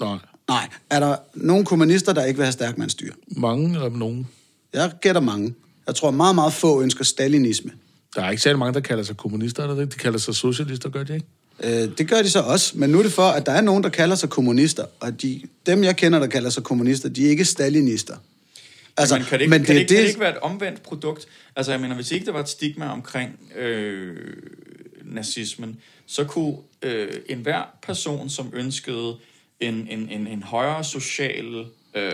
Nej, 0.00 0.18
Nej. 0.48 0.68
Er 0.90 1.00
der 1.00 1.16
nogle 1.34 1.64
kommunister, 1.64 2.12
der 2.12 2.24
ikke 2.24 2.38
vil 2.38 2.44
have 2.44 2.52
stærkmandsstyre? 2.52 3.12
mange 3.36 3.74
eller 3.74 3.88
nogen. 3.90 4.28
Jeg 4.74 4.90
gætter 5.00 5.20
mange. 5.20 5.54
Jeg 5.90 5.94
tror 5.94 6.10
meget, 6.10 6.34
meget 6.34 6.52
få 6.52 6.82
ønsker 6.82 7.04
stalinisme. 7.04 7.70
Der 8.14 8.22
er 8.22 8.30
ikke 8.30 8.42
særlig 8.42 8.58
mange, 8.58 8.74
der 8.74 8.80
kalder 8.80 9.04
sig 9.04 9.16
kommunister, 9.16 9.62
eller? 9.62 9.84
De 9.84 9.86
kalder 9.86 10.18
sig 10.18 10.34
socialister, 10.34 10.88
gør 10.88 11.02
de 11.02 11.14
ikke? 11.14 11.26
Øh, 11.62 11.98
det 11.98 12.08
gør 12.08 12.22
de 12.22 12.30
så 12.30 12.40
også, 12.40 12.78
men 12.78 12.90
nu 12.90 12.98
er 12.98 13.02
det 13.02 13.12
for, 13.12 13.22
at 13.22 13.46
der 13.46 13.52
er 13.52 13.60
nogen, 13.60 13.82
der 13.82 13.88
kalder 13.88 14.16
sig 14.16 14.30
kommunister, 14.30 14.84
og 15.00 15.22
de, 15.22 15.42
dem, 15.66 15.84
jeg 15.84 15.96
kender, 15.96 16.18
der 16.18 16.26
kalder 16.26 16.50
sig 16.50 16.62
kommunister, 16.62 17.08
de 17.08 17.26
er 17.26 17.30
ikke 17.30 17.44
stalinister. 17.44 18.16
Altså, 18.96 19.16
men 19.16 19.24
kan 19.24 19.38
det 19.38 19.44
ikke, 19.44 19.50
men 19.50 19.60
det, 19.60 19.66
kan 19.66 19.74
det, 19.76 19.80
ikke, 19.80 19.88
det, 19.88 19.96
kan 19.96 20.02
det 20.02 20.08
ikke 20.08 20.20
være 20.20 20.30
et 20.30 20.38
omvendt 20.38 20.82
produkt? 20.82 21.26
Altså, 21.56 21.72
jeg 21.72 21.80
mener, 21.80 21.94
hvis 21.94 22.12
ikke 22.12 22.26
der 22.26 22.32
var 22.32 22.40
et 22.40 22.48
stigma 22.48 22.88
omkring 22.88 23.40
øh, 23.56 24.16
nazismen, 25.04 25.76
så 26.06 26.24
kunne 26.24 26.56
øh, 26.82 27.08
enhver 27.28 27.62
person, 27.82 28.28
som 28.28 28.50
ønskede 28.52 29.16
en, 29.60 29.88
en, 29.90 30.08
en, 30.10 30.26
en 30.26 30.42
højere 30.42 30.84
social 30.84 31.64
øh, 31.94 32.12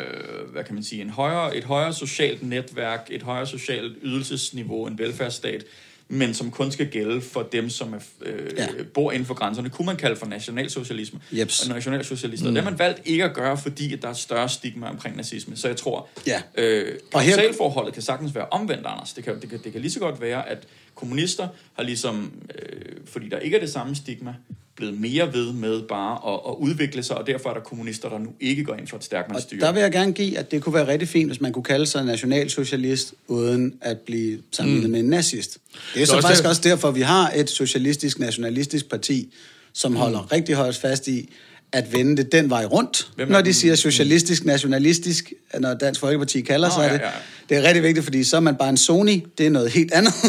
hvad 0.53 0.65
kan 0.65 0.75
man 0.75 0.85
sige, 0.85 1.03
en 1.03 1.11
højere, 1.11 1.57
et 1.57 1.65
højere 1.65 1.93
socialt 1.93 2.43
netværk, 2.43 3.07
et 3.11 3.23
højere 3.23 3.47
socialt 3.47 3.97
ydelsesniveau, 4.03 4.87
en 4.87 4.99
velfærdsstat, 4.99 5.65
men 6.09 6.35
som 6.35 6.51
kun 6.51 6.71
skal 6.73 6.89
gælde 6.89 7.21
for 7.21 7.43
dem, 7.43 7.71
som 7.71 7.95
er, 7.95 7.99
øh, 8.23 8.51
ja. 8.57 8.67
bor 8.95 9.13
inden 9.13 9.27
for 9.27 9.35
grænserne, 9.35 9.71
kunne 9.71 9.87
man 9.87 9.97
kalde 9.97 10.17
for 10.17 10.27
nationalsocialisme. 10.27 11.21
Jeps. 11.33 11.63
Og 11.63 11.75
nationalsocialister. 11.75 12.49
Mm. 12.49 12.55
Det 12.55 12.65
har 12.65 12.71
man 12.71 12.79
valgt 12.79 13.01
ikke 13.05 13.25
at 13.25 13.35
gøre, 13.35 13.59
fordi 13.59 13.93
at 13.93 14.03
der 14.03 14.09
er 14.09 14.13
større 14.13 14.49
stigma 14.49 14.89
omkring 14.89 15.17
nazisme. 15.17 15.57
Så 15.57 15.69
jeg 15.69 15.77
tror, 15.77 16.09
ja. 16.27 16.43
øh, 16.55 16.99
kausalforholdet 17.13 17.93
kan 17.93 18.03
sagtens 18.03 18.35
være 18.35 18.47
omvendt, 18.47 18.87
Anders. 18.87 19.13
Det 19.13 19.25
kan, 19.25 19.41
det, 19.41 19.51
kan, 19.51 19.61
det 19.65 19.73
kan 19.73 19.81
lige 19.81 19.91
så 19.91 20.01
godt 20.01 20.21
være, 20.21 20.49
at 20.49 20.67
kommunister 20.95 21.49
har 21.75 21.83
ligesom, 21.83 22.33
øh, 22.55 22.97
fordi 23.07 23.29
der 23.29 23.39
ikke 23.39 23.57
er 23.57 23.61
det 23.61 23.71
samme 23.71 23.97
stigma, 23.97 24.35
blevet 24.77 25.01
mere 25.01 25.33
ved 25.33 25.53
med 25.53 25.83
bare 25.83 26.35
at, 26.35 26.41
at 26.49 26.55
udvikle 26.59 27.03
sig, 27.03 27.19
og 27.19 27.27
derfor 27.27 27.51
er 27.51 27.55
der 27.55 27.61
kommunister, 27.61 28.09
der 28.09 28.19
nu 28.19 28.29
ikke 28.41 28.65
går 28.65 28.75
ind 28.75 28.87
for 28.87 28.97
et 28.97 29.05
stærkt 29.05 29.43
styre. 29.43 29.61
der 29.61 29.73
vil 29.73 29.81
jeg 29.81 29.93
gerne 29.93 30.13
give, 30.13 30.39
at 30.39 30.51
det 30.51 30.63
kunne 30.63 30.75
være 30.75 30.87
rigtig 30.87 31.09
fint, 31.09 31.29
hvis 31.29 31.41
man 31.41 31.53
kunne 31.53 31.63
kalde 31.63 31.87
sig 31.87 32.05
nationalsocialist, 32.05 33.15
uden 33.27 33.75
at 33.81 33.99
blive 33.99 34.39
sammenlignet 34.53 34.89
mm. 34.89 34.93
med 34.93 35.01
en 35.01 35.07
nazist. 35.07 35.59
Det 35.95 36.03
er 36.03 36.07
så 36.07 36.17
også 36.17 36.29
faktisk 36.29 36.43
det... 36.43 36.51
også 36.51 36.63
derfor, 36.65 36.91
vi 36.91 37.01
har 37.01 37.33
et 37.37 37.51
socialistisk, 37.51 38.19
nationalistisk 38.19 38.91
parti, 38.91 39.35
som 39.73 39.91
mm. 39.91 39.97
holder 39.97 40.33
rigtig 40.33 40.55
højt 40.55 40.77
fast 40.77 41.09
i, 41.09 41.31
at 41.73 41.93
vende 41.93 42.17
det 42.17 42.33
den 42.33 42.51
vej 42.51 42.65
rundt, 42.65 43.11
når 43.29 43.41
de 43.41 43.55
siger 43.55 43.75
socialistisk, 43.75 44.45
nationalistisk, 44.45 45.33
når 45.59 45.75
Dansk 45.75 46.01
Folkeparti 46.01 46.41
kalder 46.41 46.71
sig 46.71 46.87
ja, 46.87 46.93
det. 46.93 47.01
Ja. 47.01 47.11
Det 47.49 47.57
er 47.57 47.63
rigtig 47.63 47.83
vigtigt, 47.83 48.05
fordi 48.05 48.25
så 48.25 48.37
er 48.37 48.41
man 48.41 48.57
bare 48.57 48.69
en 48.69 48.77
Sony, 48.77 49.25
det 49.39 49.47
er 49.47 49.51
noget 49.51 49.71
helt 49.71 49.93
andet. 49.93 50.13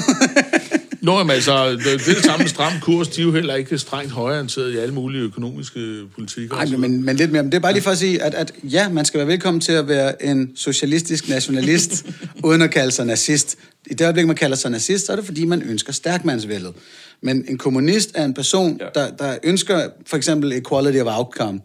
Nå, 1.08 1.24
men 1.24 1.32
altså, 1.32 1.70
det, 1.70 1.84
det 1.84 2.06
det 2.06 2.26
samme 2.26 2.48
stram 2.48 2.72
kurs, 2.82 3.08
de 3.08 3.22
er 3.22 3.26
jo 3.26 3.32
heller 3.32 3.56
ikke 3.56 3.78
strengt 3.78 4.12
højreorienteret 4.12 4.74
i 4.74 4.78
alle 4.78 4.94
mulige 4.94 5.24
økonomiske 5.24 6.02
politikker. 6.16 6.56
Nej, 6.56 6.78
men, 6.78 7.06
men 7.06 7.16
lidt 7.16 7.32
mere. 7.32 7.44
Men 7.44 7.52
det 7.52 7.58
er 7.58 7.62
bare 7.62 7.74
lige 7.74 7.84
for 7.84 7.92
at 7.92 7.98
sige, 7.98 8.24
at, 8.24 8.34
at 8.34 8.54
ja, 8.64 8.90
man 8.90 9.06
skal 9.06 9.18
være 9.18 9.28
velkommen 9.28 9.62
til 9.62 9.72
at 9.72 9.88
være 9.88 10.26
en 10.26 10.52
socialistisk 10.56 11.30
nationalist, 11.30 12.06
uden 12.44 12.62
at 12.62 12.72
kalde 12.72 12.92
sig 12.92 13.06
nazist. 13.06 13.58
I 13.86 13.94
det 13.94 14.02
øjeblik, 14.02 14.26
man 14.26 14.36
kalder 14.36 14.58
sig 14.58 14.72
nazist, 14.72 15.06
så 15.06 15.12
er 15.12 15.16
det 15.16 15.26
fordi, 15.26 15.46
man 15.46 15.62
ønsker 15.62 15.94
stærkmandsvældet. 15.94 16.74
Men 17.22 17.46
en 17.48 17.58
kommunist 17.58 18.12
er 18.16 18.26
en 18.26 18.34
person, 18.34 18.82
ja. 18.82 19.02
der, 19.02 19.12
der 19.12 19.38
ønsker 19.44 19.90
for 20.06 20.18
eksempel 20.18 20.54
equality 20.54 20.98
of 20.98 21.08
outcome 21.20 21.60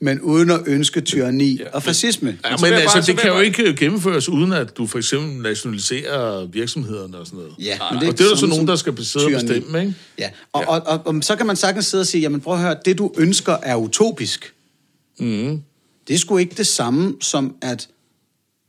men 0.00 0.20
uden 0.20 0.50
at 0.50 0.60
ønske 0.66 1.00
tyranni 1.00 1.56
ja. 1.56 1.68
og 1.72 1.82
fascisme. 1.82 2.38
Ja, 2.44 2.56
men 2.56 2.72
altså, 2.72 3.02
det 3.06 3.18
kan 3.18 3.30
jo 3.30 3.38
ikke 3.38 3.74
gennemføres, 3.74 4.28
uden 4.28 4.52
at 4.52 4.76
du 4.76 4.86
for 4.86 4.98
eksempel 4.98 5.42
nationaliserer 5.42 6.46
virksomhederne 6.46 7.18
og 7.18 7.26
sådan 7.26 7.38
noget. 7.38 7.54
Ja, 7.58 7.78
men 7.90 8.00
det 8.00 8.06
er 8.06 8.12
og 8.12 8.18
det 8.18 8.26
er 8.26 8.30
jo 8.30 8.36
så 8.36 8.46
nogen, 8.46 8.68
der 8.68 8.76
skal 8.76 8.92
besidde 8.92 9.26
og 9.26 9.32
bestemme, 9.32 9.80
ikke? 9.80 9.94
Ja, 10.18 10.30
og, 10.52 10.62
ja. 10.62 10.68
Og, 10.68 10.82
og, 10.86 11.00
og, 11.04 11.06
og 11.06 11.24
så 11.24 11.36
kan 11.36 11.46
man 11.46 11.56
sagtens 11.56 11.86
sidde 11.86 12.02
og 12.02 12.06
sige, 12.06 12.20
jamen 12.20 12.40
prøv 12.40 12.54
at 12.54 12.60
høre, 12.60 12.76
det 12.84 12.98
du 12.98 13.12
ønsker 13.18 13.56
er 13.62 13.76
utopisk. 13.76 14.54
Mm. 15.18 15.62
Det 16.08 16.14
er 16.14 16.18
sgu 16.18 16.36
ikke 16.36 16.54
det 16.56 16.66
samme 16.66 17.14
som, 17.20 17.54
at 17.62 17.88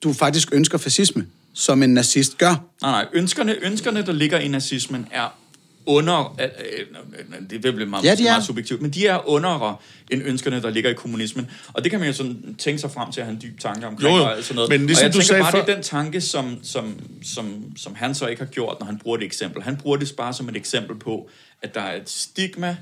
du 0.04 0.14
faktisk 0.14 0.50
ønsker 0.52 0.78
fascisme, 0.78 1.26
som 1.54 1.84
en 1.84 1.94
nazist 1.94 2.38
gør. 2.38 2.64
Nej, 2.82 2.92
nej, 2.92 3.06
ønskerne, 3.14 3.56
ønskerne 3.62 4.02
der 4.06 4.12
ligger 4.12 4.40
i 4.40 4.48
nazismen, 4.48 5.08
er 5.12 5.38
under, 5.88 6.36
øh, 6.42 6.48
øh, 7.30 7.50
det 7.50 7.64
vil 7.64 7.74
blive 7.74 7.90
meget, 7.90 8.04
ja, 8.04 8.16
de 8.16 8.24
meget 8.24 8.44
subjektivt, 8.44 8.82
men 8.82 8.92
de 8.92 9.08
er 9.08 9.30
underere 9.30 9.76
end 10.12 10.22
ønskerne, 10.26 10.62
der 10.62 10.70
ligger 10.70 10.90
i 10.90 10.94
kommunismen. 10.94 11.50
Og 11.74 11.84
det 11.84 11.92
kan 11.92 12.00
man 12.00 12.10
jo 12.10 12.14
sådan 12.14 12.56
tænke 12.58 12.82
sig 12.82 12.92
frem 12.92 13.12
til 13.12 13.22
at 13.22 13.28
have 13.28 13.34
en 13.34 13.42
dyb 13.42 13.60
tanke 13.60 13.88
omkring. 13.88 14.18
Jo, 14.18 14.18
jo. 14.18 14.24
Og 14.24 14.44
sådan 14.44 14.56
noget. 14.56 14.70
Men 14.70 14.86
ligesom 14.86 15.06
og 15.06 15.08
jeg 15.08 15.14
du 15.14 15.22
sagde 15.22 15.42
bare, 15.42 15.52
for... 15.52 15.58
det 15.58 15.70
er 15.70 15.74
den 15.74 15.84
tanke, 15.84 16.22
som, 16.22 16.60
som, 16.64 17.00
som, 17.24 17.64
som 17.78 17.96
han 17.96 18.16
så 18.16 18.28
ikke 18.28 18.42
har 18.42 18.50
gjort, 18.50 18.80
når 18.80 18.86
han 18.86 18.98
bruger 18.98 19.18
det 19.18 19.26
eksempel. 19.26 19.64
Han 19.64 19.78
bruger 19.78 19.98
det 19.98 20.14
bare 20.18 20.34
som 20.34 20.50
et 20.50 20.56
eksempel 20.56 20.96
på, 20.96 21.30
at 21.62 21.76
der 21.76 21.82
er 21.82 22.02
et 22.02 22.10
stigma 22.10 22.78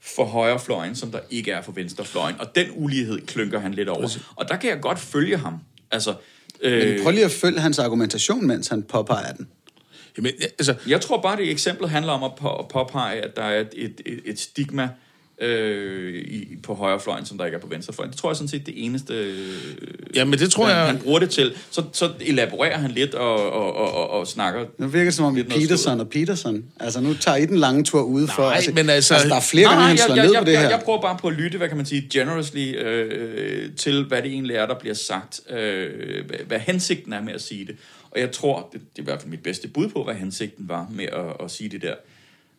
for 0.00 0.24
højrefløjen, 0.24 0.96
som 0.96 1.10
der 1.10 1.18
ikke 1.30 1.50
er 1.50 1.62
for 1.62 1.72
venstrefløjen. 1.72 2.36
Og 2.40 2.54
den 2.54 2.66
ulighed 2.74 3.26
klynker 3.26 3.60
han 3.60 3.74
lidt 3.74 3.88
over. 3.88 4.18
Og 4.36 4.48
der 4.48 4.56
kan 4.56 4.70
jeg 4.70 4.80
godt 4.80 4.98
følge 4.98 5.36
ham. 5.36 5.54
Altså, 5.90 6.14
øh... 6.60 6.88
Men 6.88 7.02
prøv 7.02 7.12
lige 7.12 7.24
at 7.24 7.30
følge 7.30 7.60
hans 7.60 7.78
argumentation, 7.78 8.46
mens 8.46 8.68
han 8.68 8.82
påpeger 8.82 9.32
den. 9.32 9.48
Jamen, 10.16 10.32
altså... 10.40 10.74
Jeg 10.88 11.00
tror 11.00 11.20
bare, 11.20 11.36
det 11.36 11.50
eksempel 11.50 11.88
handler 11.88 12.12
om 12.12 12.22
at, 12.22 12.30
på, 12.40 12.56
at 12.56 12.68
påpege, 12.68 13.20
at 13.20 13.36
der 13.36 13.42
er 13.42 13.60
et, 13.60 13.68
et, 13.76 14.00
et, 14.06 14.20
et 14.24 14.40
stigma 14.40 14.88
øh, 15.40 16.14
i, 16.14 16.56
på 16.62 16.74
højrefløjen, 16.74 17.26
som 17.26 17.38
der 17.38 17.44
ikke 17.44 17.56
er 17.56 17.60
på 17.60 17.66
venstrefløjen. 17.66 18.10
Det 18.10 18.20
tror 18.20 18.30
jeg 18.30 18.36
sådan 18.36 18.48
set 18.48 18.66
det 18.66 18.84
eneste, 18.84 19.14
øh, 19.14 19.36
ja, 20.14 20.24
men 20.24 20.38
det 20.38 20.50
tror 20.50 20.64
han, 20.64 20.76
jeg... 20.76 20.86
han 20.86 20.98
bruger 20.98 21.18
det 21.18 21.30
til. 21.30 21.52
Så, 21.70 21.82
så 21.92 22.10
elaborerer 22.20 22.78
han 22.78 22.90
lidt 22.90 23.14
og, 23.14 23.52
og, 23.52 23.76
og, 23.76 23.94
og, 23.94 24.10
og 24.10 24.26
snakker... 24.26 24.64
Nu 24.78 24.86
virker 24.86 25.04
det 25.04 25.14
som 25.14 25.24
om 25.24 25.34
Peterson 25.34 26.00
og 26.00 26.08
Peterson. 26.08 26.64
Altså 26.80 27.00
nu 27.00 27.14
tager 27.14 27.36
I 27.36 27.46
den 27.46 27.56
lange 27.56 27.84
tur 27.84 28.02
ude 28.02 28.28
for... 28.28 28.42
Nej, 28.42 28.54
altså, 28.54 28.72
men 28.72 28.90
altså... 28.90 29.14
altså 29.14 29.28
der 29.28 29.36
er 29.36 29.40
flere 29.40 29.68
gange, 29.68 29.82
han 29.82 29.98
slår 29.98 30.14
jeg, 30.14 30.24
ned 30.24 30.32
jeg, 30.32 30.40
på 30.40 30.44
det 30.44 30.56
her. 30.56 30.62
Jeg, 30.62 30.70
jeg 30.70 30.80
prøver 30.84 31.00
bare 31.00 31.18
på 31.20 31.28
at 31.28 31.34
lytte, 31.34 31.58
hvad 31.58 31.68
kan 31.68 31.76
man 31.76 31.86
sige, 31.86 32.08
generously 32.12 32.76
øh, 32.78 33.70
til, 33.76 34.04
hvad 34.04 34.22
det 34.22 34.32
egentlig 34.32 34.56
er, 34.56 34.66
der 34.66 34.78
bliver 34.78 34.94
sagt. 34.94 35.40
Øh, 35.50 36.26
hvad, 36.26 36.38
hvad 36.46 36.58
hensigten 36.58 37.12
er 37.12 37.22
med 37.22 37.32
at 37.32 37.42
sige 37.42 37.66
det. 37.66 37.76
Og 38.10 38.20
jeg 38.20 38.32
tror, 38.32 38.68
det, 38.72 38.80
det 38.80 38.98
er 38.98 39.02
i 39.02 39.04
hvert 39.04 39.20
fald 39.20 39.30
mit 39.30 39.42
bedste 39.42 39.68
bud 39.68 39.88
på, 39.88 40.04
hvad 40.04 40.14
hensigten 40.14 40.68
var 40.68 40.86
med 40.90 41.04
at, 41.04 41.44
at 41.44 41.50
sige 41.50 41.68
det 41.68 41.82
der. 41.82 41.94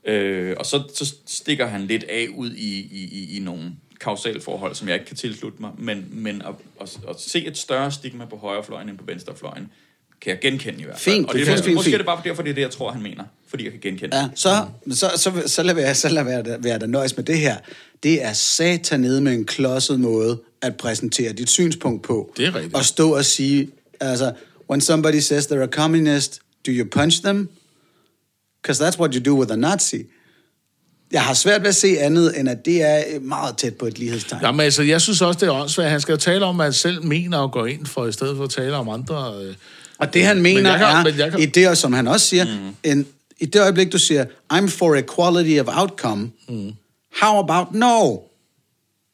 Øh, 0.05 0.55
og 0.59 0.65
så, 0.65 0.83
så 0.93 1.15
stikker 1.25 1.65
han 1.65 1.81
lidt 1.81 2.03
af 2.03 2.27
ud 2.35 2.51
i, 2.51 2.79
i, 2.79 3.09
i, 3.11 3.37
i 3.37 3.39
nogle 3.39 3.71
kausalforhold, 3.99 4.75
som 4.75 4.87
jeg 4.87 4.95
ikke 4.95 5.05
kan 5.05 5.15
tilslutte 5.15 5.61
mig, 5.61 5.71
men, 5.77 6.07
men 6.11 6.41
at, 6.41 6.53
at, 6.81 6.99
at 7.09 7.21
se 7.21 7.45
et 7.45 7.57
større 7.57 7.91
stigma 7.91 8.25
på 8.25 8.37
højrefløjen 8.37 8.89
end 8.89 8.97
på 8.97 9.05
venstrefløjen, 9.05 9.71
kan 10.21 10.29
jeg 10.29 10.39
genkende 10.39 10.79
i 10.79 10.83
hvert 10.83 10.99
fald. 10.99 11.15
Fint, 11.15 11.27
og 11.27 11.33
det, 11.33 11.47
er 11.47 11.51
måske, 11.51 11.65
fint, 11.65 11.75
måske 11.75 11.85
fint. 11.85 11.93
er 11.93 11.97
det 11.97 12.05
bare 12.05 12.21
derfor, 12.23 12.43
det 12.43 12.49
er 12.49 12.53
det, 12.53 12.61
jeg 12.61 12.71
tror, 12.71 12.91
han 12.91 13.01
mener. 13.01 13.23
Fordi 13.47 13.63
jeg 13.63 13.71
kan 13.71 13.81
genkende 13.81 14.17
ja, 14.17 14.29
så, 14.35 14.65
så, 14.91 15.11
så, 15.15 15.43
så 15.45 15.63
lad 15.63 15.75
være, 15.75 15.95
så 15.95 16.09
lad 16.09 16.23
være, 16.23 16.63
være 16.63 16.79
der 16.79 16.87
nøjes 16.87 17.17
med 17.17 17.25
det 17.25 17.37
her. 17.37 17.57
Det 18.03 18.23
er 18.23 18.33
satan 18.33 18.99
nede 18.99 19.21
med 19.21 19.33
en 19.33 19.45
klodset 19.45 19.99
måde 19.99 20.39
at 20.61 20.75
præsentere 20.77 21.33
dit 21.33 21.49
synspunkt 21.49 22.03
på. 22.03 22.33
Det 22.37 22.45
er 22.45 22.55
rigtigt. 22.55 22.75
Og 22.75 22.85
stå 22.85 23.15
og 23.15 23.25
sige, 23.25 23.69
altså, 23.99 24.33
when 24.71 24.81
somebody 24.81 25.19
says 25.19 25.47
they're 25.47 25.63
a 25.63 25.67
communist, 25.67 26.39
do 26.63 26.71
you 26.71 26.85
punch 26.85 27.21
them? 27.21 27.49
Because 28.61 28.79
that's 28.83 28.97
what 28.97 29.13
you 29.13 29.19
do 29.19 29.35
with 29.35 29.51
a 29.51 29.55
Nazi. 29.55 30.05
Jeg 31.11 31.23
har 31.23 31.33
svært 31.33 31.61
ved 31.61 31.69
at 31.69 31.75
se 31.75 31.99
andet, 31.99 32.39
end 32.39 32.49
at 32.49 32.65
det 32.65 32.81
er 32.81 33.19
meget 33.19 33.57
tæt 33.57 33.75
på 33.75 33.85
et 33.85 33.99
lighedstegn. 33.99 34.41
Jamen 34.41 34.59
altså, 34.59 34.83
jeg 34.83 35.01
synes 35.01 35.21
også, 35.21 35.39
det 35.39 35.47
er 35.47 35.51
åndssvagt. 35.51 35.89
Han 35.89 36.01
skal 36.01 36.13
jo 36.13 36.17
tale 36.17 36.45
om, 36.45 36.55
hvad 36.55 36.65
han 36.65 36.73
selv 36.73 37.03
mener 37.03 37.37
og 37.37 37.51
går 37.51 37.65
ind 37.65 37.85
for, 37.85 38.05
i 38.05 38.11
stedet 38.11 38.37
for 38.37 38.43
at 38.43 38.49
tale 38.49 38.75
om 38.75 38.89
andre... 38.89 39.33
Øh. 39.41 39.55
Og 39.97 40.13
det 40.13 40.25
han 40.25 40.41
mener 40.41 40.71
men 40.71 40.79
kan, 40.79 41.21
er, 41.21 41.29
kan... 41.29 41.39
i 41.39 41.45
det, 41.45 41.77
som 41.77 41.93
han 41.93 42.07
også 42.07 42.27
siger, 42.27 42.45
mm. 42.45 42.91
en, 42.91 43.07
i 43.39 43.45
det 43.45 43.61
øjeblik, 43.61 43.91
du 43.91 43.97
siger, 43.97 44.25
I'm 44.53 44.67
for 44.67 44.95
equality 44.95 45.59
of 45.59 45.77
outcome, 45.77 46.31
mm. 46.49 46.73
how 47.21 47.39
about 47.43 47.73
no? 47.73 48.17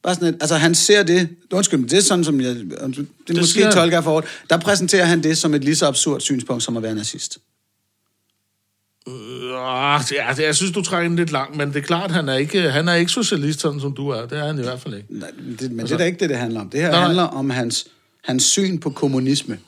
Bare 0.04 0.16
sådan 0.16 0.28
et, 0.28 0.38
altså 0.42 0.56
han 0.56 0.76
ser 0.76 1.04
det, 1.04 1.30
undskyld, 1.52 1.90
det 1.90 1.98
er 1.98 2.02
sådan, 2.02 2.24
som 2.24 2.42
jeg, 2.42 2.56
det, 2.56 3.08
det 3.28 3.36
måske 3.38 3.54
siger... 3.54 3.72
tolker 3.72 3.98
jeg 3.98 4.04
for 4.04 4.26
der 4.50 4.58
præsenterer 4.58 5.06
han 5.06 5.24
det 5.24 5.38
som 5.38 5.54
et 5.54 5.64
lige 5.64 5.76
så 5.76 5.88
absurd 5.88 6.22
synspunkt, 6.22 6.64
som 6.64 6.78
at 6.78 6.84
være 6.84 6.96
nazist. 6.96 7.38
Øh, 9.08 9.14
ja, 10.12 10.46
jeg 10.46 10.56
synes, 10.56 10.72
du 10.72 10.82
trækker 10.82 11.10
den 11.10 11.18
lidt 11.18 11.32
langt, 11.32 11.58
men 11.58 11.68
det 11.68 11.76
er 11.76 11.82
klart, 11.82 12.12
han 12.12 12.30
er 12.30 12.36
ikke, 12.36 12.72
han 12.72 12.88
er 12.88 12.94
ikke 12.94 13.12
socialist, 13.12 13.60
sådan 13.60 13.80
som 13.80 13.94
du 13.94 14.10
er. 14.10 14.26
Det 14.26 14.38
er 14.38 14.46
han 14.46 14.60
i 14.60 14.62
hvert 14.62 14.80
fald 14.80 14.94
ikke. 14.94 15.08
Nej, 15.10 15.32
det, 15.60 15.72
men 15.72 15.80
altså, 15.80 15.86
det 15.86 15.92
er 15.94 15.98
da 15.98 16.06
ikke 16.06 16.20
det, 16.20 16.30
det 16.30 16.38
handler 16.38 16.62
om. 16.62 16.70
Det 16.70 16.82
her 16.82 16.92
nej, 16.92 17.00
handler 17.00 17.24
om 17.24 17.50
hans, 17.50 17.88
hans 18.24 18.44
syn 18.44 18.78
på 18.78 18.90
kommunisme. 18.90 19.60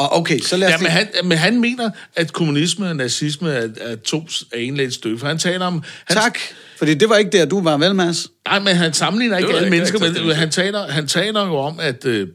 Og 0.00 0.12
okay, 0.12 0.38
så 0.38 0.56
lad 0.56 0.68
os... 0.68 0.72
Ja, 0.72 0.78
men 0.78 0.90
han, 0.90 1.08
men 1.24 1.38
han 1.38 1.60
mener, 1.60 1.90
at 2.16 2.32
kommunisme 2.32 2.88
og 2.88 2.96
nazisme 2.96 3.50
er, 3.50 3.68
er 3.80 3.96
to 3.96 4.28
en 4.54 4.92
stykke. 4.92 5.18
For 5.18 5.26
han 5.26 5.38
taler 5.38 5.66
om... 5.66 5.82
Han, 6.04 6.16
tak, 6.16 6.38
fordi 6.78 6.94
det 6.94 7.08
var 7.08 7.16
ikke 7.16 7.30
der, 7.30 7.44
du 7.44 7.60
var 7.62 7.76
vel, 7.76 7.94
Mads. 7.94 8.28
Nej, 8.46 8.58
men 8.58 8.76
han 8.76 8.92
sammenligner 8.92 9.38
ikke 9.38 9.48
alle 9.48 9.60
ikke, 9.60 9.70
mennesker, 9.70 10.24
men 10.26 10.36
han 10.36 10.50
taler, 10.50 10.88
han 10.88 11.06
taler 11.06 11.46
jo 11.46 11.56
om, 11.56 11.80
at... 11.80 12.04
Øh, 12.04 12.28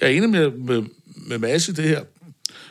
jeg 0.00 0.06
er 0.06 0.16
enig 0.16 0.30
med, 0.30 0.50
med, 0.50 0.82
med 1.16 1.38
Mads 1.38 1.68
i 1.68 1.72
det 1.72 1.84
her. 1.84 2.00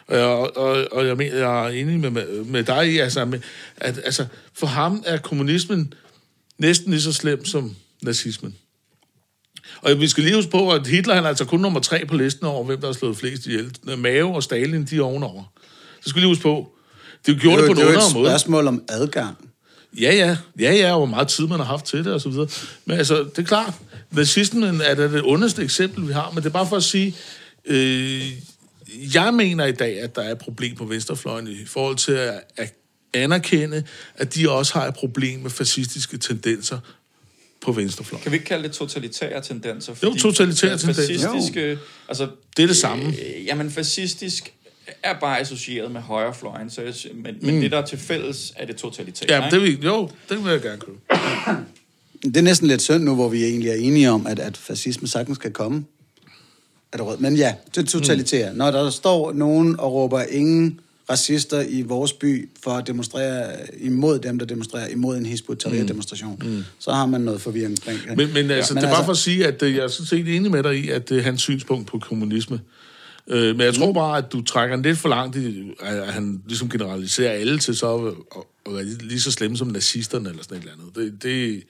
Og, 0.07 0.57
og, 0.57 0.87
og 0.91 1.07
jeg, 1.07 1.17
mener, 1.17 1.37
jeg 1.37 1.65
er 1.65 1.69
enig 1.69 1.99
med, 1.99 2.09
med, 2.09 2.43
med 2.43 2.63
dig 2.63 2.93
i, 2.93 2.97
altså, 2.97 3.25
med, 3.25 3.39
at 3.77 4.01
altså, 4.05 4.25
for 4.53 4.67
ham 4.67 5.03
er 5.05 5.17
kommunismen 5.17 5.93
næsten 6.57 6.91
lige 6.91 7.01
så 7.01 7.13
slem 7.13 7.45
som 7.45 7.75
nazismen. 8.01 8.55
Og 9.83 9.99
vi 9.99 10.07
skal 10.07 10.23
lige 10.23 10.35
huske 10.35 10.51
på, 10.51 10.71
at 10.71 10.87
Hitler 10.87 11.15
han 11.15 11.23
er 11.23 11.27
altså 11.27 11.45
kun 11.45 11.59
nummer 11.59 11.79
tre 11.79 12.05
på 12.05 12.15
listen 12.15 12.45
over, 12.45 12.63
hvem 12.63 12.79
der 12.79 12.87
har 12.87 12.93
slået 12.93 13.17
flest 13.17 13.45
ihjel. 13.45 13.77
Mao 13.97 14.33
og 14.33 14.43
Stalin, 14.43 14.85
de 14.85 14.97
er 14.97 15.01
ovenover. 15.01 15.43
Det 15.99 16.09
skal 16.09 16.15
vi 16.15 16.19
lige 16.21 16.29
huske 16.29 16.43
på. 16.43 16.69
Det 17.25 17.41
gjorde 17.41 17.61
det, 17.61 17.69
det 17.69 17.75
på 17.75 17.81
en 17.81 17.87
underlig 17.87 18.13
måde. 18.13 18.25
Det 18.25 18.31
er 18.31 18.35
et 18.35 18.41
spørgsmål 18.41 18.67
om 18.67 18.83
adgang. 18.89 19.49
Ja, 20.01 20.15
ja. 20.15 20.37
Ja, 20.59 20.73
ja, 20.73 20.91
og 20.91 20.97
hvor 20.97 21.05
meget 21.05 21.27
tid 21.27 21.47
man 21.47 21.59
har 21.59 21.65
haft 21.65 21.85
til 21.85 22.05
det, 22.05 22.13
og 22.13 22.21
så 22.21 22.29
videre. 22.29 22.47
Men 22.85 22.97
altså, 22.97 23.17
det 23.17 23.39
er 23.39 23.43
klart, 23.43 23.73
nazismen 24.11 24.81
er 24.81 24.95
det, 24.95 25.11
det 25.11 25.21
underste 25.21 25.63
eksempel, 25.63 26.07
vi 26.07 26.13
har, 26.13 26.29
men 26.29 26.37
det 26.37 26.45
er 26.45 26.53
bare 26.53 26.67
for 26.67 26.75
at 26.75 26.83
sige, 26.83 27.15
øh, 27.65 28.21
jeg 29.13 29.33
mener 29.33 29.65
i 29.65 29.71
dag, 29.71 30.01
at 30.01 30.15
der 30.15 30.21
er 30.21 30.31
et 30.31 30.37
problem 30.37 30.75
på 30.75 30.85
venstrefløjen 30.85 31.47
i 31.47 31.65
forhold 31.65 31.95
til 31.95 32.11
at, 32.11 32.41
at 32.57 32.73
anerkende, 33.13 33.83
at 34.15 34.35
de 34.35 34.51
også 34.51 34.73
har 34.73 34.87
et 34.87 34.93
problem 34.93 35.39
med 35.39 35.49
fascistiske 35.49 36.17
tendenser 36.17 36.79
på 37.63 37.71
venstrefløjen. 37.71 38.23
Kan 38.23 38.31
vi 38.31 38.35
ikke 38.35 38.47
kalde 38.47 38.63
det 38.63 38.71
totalitære 38.71 39.41
tendenser? 39.41 39.93
Jo, 40.03 40.13
totalitære 40.13 40.73
øh, 40.73 40.79
tendenser. 40.79 41.17
Fascistiske, 41.17 41.77
altså, 42.07 42.27
Det 42.57 42.63
er 42.63 42.67
det 42.67 42.77
samme. 42.77 43.05
Øh, 43.05 43.45
jamen, 43.45 43.71
fascistisk 43.71 44.53
er 45.03 45.19
bare 45.19 45.39
associeret 45.39 45.91
med 45.91 46.01
højrefløjen, 46.01 46.69
så 46.69 46.81
jeg, 46.81 46.93
men, 47.13 47.35
men 47.41 47.61
det, 47.61 47.71
der 47.71 47.77
er 47.77 47.85
til 47.85 47.97
fælles, 47.97 48.53
er 48.55 48.65
det 48.65 48.75
totalitære. 48.75 49.43
Ja, 49.43 49.49
det 49.49 49.61
vil, 49.61 49.83
jo, 49.83 50.09
det 50.29 50.43
vil 50.43 50.51
jeg 50.51 50.61
gerne 50.61 50.79
købe. 50.79 50.97
Det 52.23 52.37
er 52.37 52.41
næsten 52.41 52.67
lidt 52.67 52.81
synd 52.81 53.03
nu, 53.03 53.15
hvor 53.15 53.29
vi 53.29 53.43
egentlig 53.43 53.69
er 53.69 53.75
enige 53.75 54.11
om, 54.11 54.27
at, 54.27 54.39
at 54.39 54.57
fascisme 54.57 55.07
sagtens 55.07 55.37
kan 55.37 55.51
komme. 55.51 55.85
Er 56.91 56.97
det 56.97 57.05
rød? 57.05 57.17
Men 57.17 57.35
ja, 57.35 57.53
det 57.75 57.83
er 57.83 57.85
totalitære. 57.85 58.51
Mm. 58.51 58.57
Når 58.57 58.71
der 58.71 58.89
står 58.89 59.33
nogen 59.33 59.79
og 59.79 59.93
råber 59.93 60.21
ingen 60.21 60.79
racister 61.09 61.61
i 61.69 61.81
vores 61.81 62.13
by 62.13 62.49
for 62.63 62.71
at 62.71 62.87
demonstrere 62.87 63.51
imod 63.79 64.19
dem, 64.19 64.39
der 64.39 64.45
demonstrerer 64.45 64.87
imod 64.87 65.17
en 65.17 65.25
Hizb 65.25 65.49
ut-Tahrir-demonstration, 65.49 66.41
mm. 66.45 66.63
så 66.79 66.91
har 66.91 67.05
man 67.05 67.21
noget 67.21 67.41
forvirring 67.41 67.71
omkring 67.71 67.99
det. 68.09 68.17
Men, 68.17 68.33
men 68.33 68.51
altså, 68.51 68.73
Men 68.73 68.81
det 68.81 68.87
er 68.87 68.91
bare 68.91 68.97
altså- 68.97 69.05
for 69.05 69.11
at 69.11 69.17
sige, 69.17 69.47
at 69.47 69.63
øh, 69.63 69.75
jeg 69.75 69.83
er 69.83 69.87
sådan 69.87 70.05
set 70.05 70.35
enig 70.35 70.51
med 70.51 70.63
dig 70.63 70.75
i, 70.75 70.89
at 70.89 71.09
det 71.09 71.17
er 71.17 71.21
hans 71.21 71.41
synspunkt 71.41 71.87
på 71.87 71.99
kommunisme. 71.99 72.59
Øh, 73.27 73.55
men 73.55 73.65
jeg 73.65 73.73
tror 73.73 73.93
bare, 73.93 74.17
at 74.17 74.31
du 74.31 74.41
trækker 74.41 74.75
lidt 74.75 74.97
for 74.97 75.09
langt, 75.09 75.35
i, 75.35 75.71
at 75.79 76.13
han 76.13 76.41
ligesom 76.47 76.69
generaliserer 76.69 77.31
alle 77.31 77.59
til 77.59 77.75
så 77.75 77.95
at, 77.95 78.13
at 78.65 78.73
være 78.73 78.83
lige 78.83 79.21
så 79.21 79.31
slemme 79.31 79.57
som 79.57 79.67
nazisterne 79.67 80.29
eller 80.29 80.43
sådan 80.43 80.57
et 80.57 80.61
eller 80.61 80.73
andet. 80.73 80.95
Det, 80.95 81.23
det, 81.23 81.63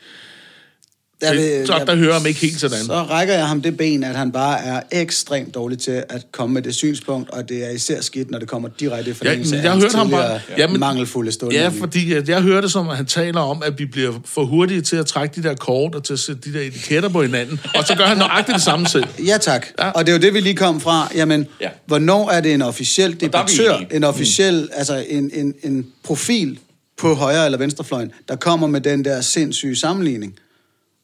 Der, 1.24 1.34
det, 1.34 1.68
så 1.68 1.84
der 1.88 1.96
hører 1.96 2.08
jeg 2.08 2.16
ham 2.18 2.26
ikke 2.26 2.40
helt 2.40 2.60
sådan. 2.60 2.84
Så 2.86 2.94
rækker 3.04 3.34
jeg 3.34 3.48
ham 3.48 3.62
det 3.62 3.78
ben, 3.78 4.04
at 4.04 4.16
han 4.16 4.32
bare 4.32 4.60
er 4.64 4.82
ekstremt 4.92 5.56
dårlig 5.56 5.80
til 5.80 6.04
at 6.10 6.26
komme 6.32 6.54
med 6.54 6.62
det 6.62 6.76
synspunkt, 6.76 7.30
og 7.30 7.50
det 7.50 7.66
er 7.66 7.70
især 7.70 8.02
skidt, 8.02 8.32
når 8.32 8.40
det 8.40 8.48
kommer 8.48 8.70
direkte 8.80 9.12
i 9.12 9.14
forlængelse 9.14 9.56
jeg 9.56 9.66
af 9.66 9.82
hørte 9.82 9.98
ham 9.98 10.10
bare- 10.10 10.40
Ja, 10.58 10.68
men- 10.68 10.80
mangelfulde 10.80 11.32
stående. 11.32 11.58
Ja, 11.60 11.68
fordi 11.80 12.14
at 12.14 12.30
jeg 12.30 12.42
hørte 12.42 12.70
som, 12.70 12.90
at 12.90 12.98
han 12.98 13.06
taler 13.06 13.40
om, 13.42 13.64
at 13.66 13.80
vi 13.80 13.86
bliver 13.86 14.12
for 14.26 14.44
hurtige 14.46 14.82
til 14.82 14.96
at 14.96 15.06
trække 15.06 15.42
de 15.42 15.48
der 15.48 15.56
kort 15.56 15.96
og 15.96 16.04
til 16.04 16.14
at 16.14 16.20
sætte 16.20 16.42
de 16.52 16.58
der 16.58 16.62
etiketter 16.66 17.10
på 17.10 17.22
hinanden, 17.22 17.60
og 17.76 17.84
så 17.88 17.96
gør 17.96 18.06
han 18.06 18.18
nøjagtigt 18.18 18.56
det 18.56 18.64
samme 18.64 18.88
selv. 18.88 19.04
Ja, 19.26 19.38
tak. 19.38 19.66
Ja. 19.80 19.86
Ja. 19.86 19.92
Og 19.92 20.06
det 20.06 20.12
er 20.14 20.18
jo 20.18 20.22
det, 20.22 20.34
vi 20.34 20.40
lige 20.40 20.56
kom 20.56 20.82
fra. 20.82 21.12
Jamen, 21.16 21.48
Ja. 21.62 21.66
ja. 21.66 21.70
hvornår 21.86 22.30
er 22.30 22.42
det 22.42 22.54
en 22.54 22.62
officiel 22.62 23.22
debattør, 23.22 23.78
en 23.92 24.04
officiel, 24.04 24.54
mm. 24.62 24.68
altså 24.74 25.06
en, 25.10 25.32
en, 25.34 25.54
en 25.64 25.86
profil 26.04 26.60
på 26.98 27.14
højre- 27.14 27.46
eller 27.46 27.58
venstrefløjen, 27.58 28.12
der 28.30 28.36
kommer 28.36 28.68
med 28.68 28.82
den 28.82 29.06
der 29.06 29.22
sindssyge 29.22 29.76
sammenligning? 29.76 30.34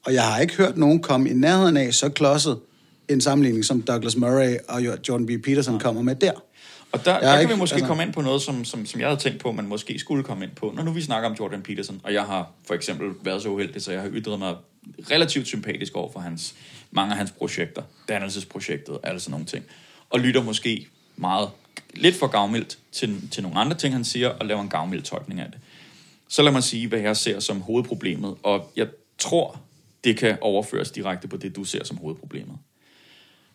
Og 0.06 0.14
jeg 0.14 0.24
har 0.24 0.40
ikke 0.40 0.56
hørt 0.58 0.78
nogen 0.78 1.02
komme 1.02 1.30
i 1.30 1.34
nærheden 1.34 1.78
af 1.78 1.94
så 1.94 2.10
klodset 2.10 2.60
en 3.10 3.22
sammenligning, 3.22 3.66
som 3.66 3.82
Douglas 3.82 4.16
Murray 4.16 4.56
og 4.70 4.82
Jordan 5.10 5.26
B. 5.26 5.30
Peterson 5.44 5.74
ja. 5.74 5.80
kommer 5.80 6.02
med 6.02 6.16
der. 6.16 6.32
Og 6.92 7.06
der, 7.06 7.12
Jeg 7.14 7.22
der 7.22 7.28
er 7.28 7.32
kan 7.34 7.42
ikke- 7.42 7.54
vi 7.54 7.60
måske 7.60 7.74
altså- 7.76 7.88
komme 7.88 8.04
ind 8.04 8.14
på 8.14 8.22
noget, 8.22 8.42
som, 8.42 8.66
som, 8.66 8.86
som 8.86 9.00
jeg 9.02 9.10
havde 9.10 9.20
tænkt 9.20 9.40
på, 9.42 9.52
man 9.52 9.68
måske 9.68 10.00
skulle 10.00 10.24
komme 10.24 10.44
ind 10.46 10.52
på. 10.56 10.74
Når 10.76 10.84
nu 10.84 10.92
vi 10.92 11.02
snakker 11.02 11.30
om 11.30 11.36
Jordan 11.40 11.62
Peterson, 11.62 12.02
og 12.04 12.14
jeg 12.14 12.24
har 12.24 12.52
for 12.68 12.74
eksempel 12.74 13.08
været 13.24 13.42
så 13.42 13.50
uheldig, 13.50 13.82
så 13.82 13.92
jeg 13.92 14.02
har 14.02 14.10
ytret 14.14 14.40
mig 14.40 14.56
relativt 15.12 15.48
sympatisk 15.48 15.96
over 15.96 16.12
for 16.12 16.20
hans, 16.20 16.54
mange 16.92 17.12
af 17.12 17.18
hans 17.18 17.32
projekter, 17.32 17.82
dannelsesprojektet 18.08 18.90
og 18.96 19.00
alle 19.04 19.20
sådan 19.20 19.32
nogle 19.32 19.46
ting. 19.46 19.64
Og 20.10 20.20
lytter 20.20 20.44
måske 20.44 20.88
meget, 21.16 21.50
lidt 21.94 22.16
for 22.16 22.28
gavmildt 22.28 22.78
til, 22.92 23.30
til 23.32 23.44
nogle 23.44 23.60
andre 23.60 23.78
ting, 23.78 23.94
han 23.94 24.04
siger, 24.06 24.30
og 24.30 24.46
laver 24.46 24.62
en 24.62 24.70
gavmild 24.70 25.02
tolkning 25.04 25.40
af 25.40 25.46
det. 25.52 25.60
Så 26.30 26.42
lad 26.42 26.52
mig 26.52 26.64
sige, 26.64 26.88
hvad 26.88 27.00
jeg 27.00 27.18
ser 27.18 27.40
som 27.40 27.62
hovedproblemet, 27.62 28.36
og 28.44 28.72
jeg 28.76 28.88
tror, 29.18 29.60
det 30.04 30.18
kan 30.18 30.38
overføres 30.42 30.92
direkte 30.92 31.28
på 31.28 31.38
det, 31.38 31.56
du 31.56 31.64
ser 31.64 31.84
som 31.84 31.98
hovedproblemet. 31.98 32.58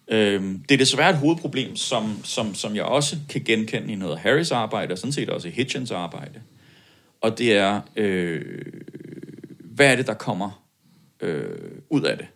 Øhm, 0.09 0.65
det 0.69 0.75
er 0.75 0.79
desværre 0.79 1.11
et 1.11 1.16
hovedproblem, 1.16 1.77
som, 1.77 2.25
som, 2.25 2.55
som 2.55 2.77
jeg 2.77 2.85
også 2.85 3.16
kan 3.29 3.45
genkende 3.45 3.93
i 3.93 3.97
noget 3.97 4.12
af 4.12 4.19
Harris 4.19 4.51
arbejde, 4.51 4.93
og 4.93 4.99
sådan 4.99 5.12
set 5.12 5.31
også 5.31 5.49
i 5.49 5.51
Hitchens 5.51 5.91
arbejde. 5.91 6.43
Og 7.21 7.39
det 7.39 7.53
er, 7.53 7.81
øh, 7.97 8.62
hvad 9.61 9.93
er 9.93 9.97
det, 9.97 10.07
der 10.07 10.15
kommer 10.15 10.65
øh, 11.21 11.81
ud 11.91 12.03
af 12.03 12.19
det? 12.19 12.27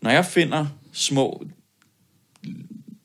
Når 0.00 0.10
jeg 0.10 0.24
finder 0.24 0.66
små 0.92 1.44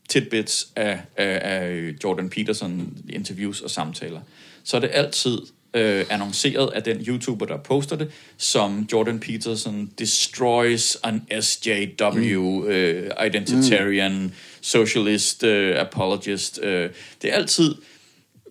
tidbits 0.10 0.72
af, 0.76 1.02
af, 1.16 1.40
af 1.44 1.94
Jordan 2.04 2.30
Peterson 2.30 2.98
interviews 3.10 3.62
og 3.62 3.70
samtaler, 3.70 4.22
så 4.64 4.78
er 4.78 4.82
det 4.82 4.90
altid 4.94 5.40
øh, 5.78 6.06
annonceret 6.10 6.70
af 6.74 6.84
den 6.84 6.98
YouTuber, 6.98 7.46
der 7.46 7.58
poster 7.58 7.96
det, 7.96 8.12
som 8.38 8.88
Jordan 8.94 9.20
Peterson 9.20 9.92
destroys 10.00 10.98
an 11.04 11.42
SJW, 11.42 12.62
mm. 12.62 12.68
øh, 12.68 13.12
identitarian, 13.26 14.24
mm. 14.24 14.32
socialist, 14.62 15.44
øh, 15.44 15.80
apologist. 15.80 16.60
Øh. 16.64 16.90
Det 17.22 17.30
er 17.32 17.36
altid 17.36 17.76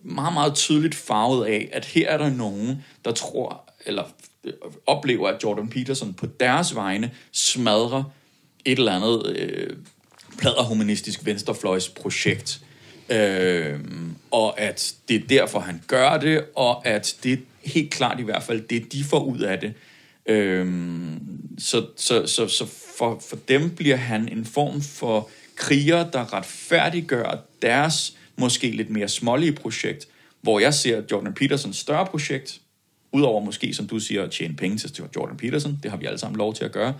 meget, 0.03 0.33
meget 0.33 0.55
tydeligt 0.55 0.95
farvet 0.95 1.45
af, 1.45 1.69
at 1.73 1.85
her 1.85 2.09
er 2.09 2.17
der 2.17 2.29
nogen, 2.29 2.83
der 3.05 3.11
tror, 3.11 3.73
eller 3.85 4.03
øh, 4.43 4.53
oplever, 4.85 5.29
at 5.29 5.43
Jordan 5.43 5.69
Peterson 5.69 6.13
på 6.13 6.25
deres 6.25 6.75
vegne 6.75 7.11
smadrer 7.31 8.03
et 8.65 8.79
eller 8.79 8.91
andet 8.91 9.35
øh, 9.35 9.69
pladerhumanistisk 10.37 11.25
venstrefløjsprojekt. 11.25 12.61
Øh, 13.09 13.79
og 14.31 14.59
at 14.59 14.95
det 15.09 15.15
er 15.15 15.27
derfor, 15.27 15.59
han 15.59 15.81
gør 15.87 16.17
det, 16.17 16.45
og 16.55 16.87
at 16.87 17.15
det 17.23 17.33
er 17.33 17.37
helt 17.61 17.91
klart 17.91 18.19
i 18.19 18.23
hvert 18.23 18.43
fald 18.43 18.61
det, 18.61 18.93
de 18.93 19.03
får 19.03 19.23
ud 19.23 19.39
af 19.39 19.59
det. 19.59 19.73
Øh, 20.25 20.67
så 21.57 21.85
så, 21.95 22.25
så, 22.25 22.47
så 22.47 22.65
for, 22.97 23.21
for 23.29 23.35
dem 23.47 23.69
bliver 23.69 23.95
han 23.95 24.29
en 24.29 24.45
form 24.45 24.81
for 24.81 25.29
kriger, 25.55 26.09
der 26.09 26.33
retfærdiggør 26.33 27.45
deres 27.61 28.17
måske 28.35 28.71
lidt 28.71 28.89
mere 28.89 29.07
smålige 29.07 29.51
projekt, 29.51 30.07
hvor 30.41 30.59
jeg 30.59 30.73
ser 30.73 31.01
Jordan 31.11 31.33
Petersons 31.33 31.77
større 31.77 32.05
projekt, 32.05 32.61
udover 33.11 33.45
måske, 33.45 33.73
som 33.73 33.87
du 33.87 33.99
siger, 33.99 34.23
at 34.23 34.31
tjene 34.31 34.55
penge 34.55 34.77
til 34.77 35.03
Jordan 35.15 35.37
Peterson, 35.37 35.79
det 35.83 35.91
har 35.91 35.97
vi 35.97 36.05
alle 36.05 36.19
sammen 36.19 36.37
lov 36.37 36.53
til 36.53 36.65
at 36.65 36.71
gøre, 36.71 36.93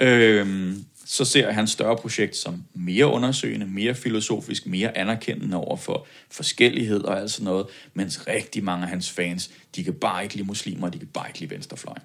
øh, 0.00 0.72
så 1.12 1.24
ser 1.24 1.46
jeg 1.46 1.54
hans 1.54 1.70
større 1.70 1.96
projekt 1.96 2.36
som 2.36 2.64
mere 2.74 3.06
undersøgende, 3.06 3.66
mere 3.66 3.94
filosofisk, 3.94 4.66
mere 4.66 4.98
anerkendende 4.98 5.56
over 5.56 5.76
for 5.76 6.06
forskellighed 6.30 7.02
og 7.02 7.20
alt 7.20 7.30
sådan 7.30 7.44
noget, 7.44 7.66
mens 7.94 8.28
rigtig 8.28 8.64
mange 8.64 8.84
af 8.84 8.90
hans 8.90 9.10
fans, 9.10 9.50
de 9.76 9.84
kan 9.84 9.94
bare 9.94 10.22
ikke 10.22 10.34
lide 10.34 10.46
muslimer, 10.46 10.88
de 10.88 10.98
kan 10.98 11.06
bare 11.06 11.28
ikke 11.28 11.40
lide 11.40 11.50
venstrefløjen. 11.50 12.02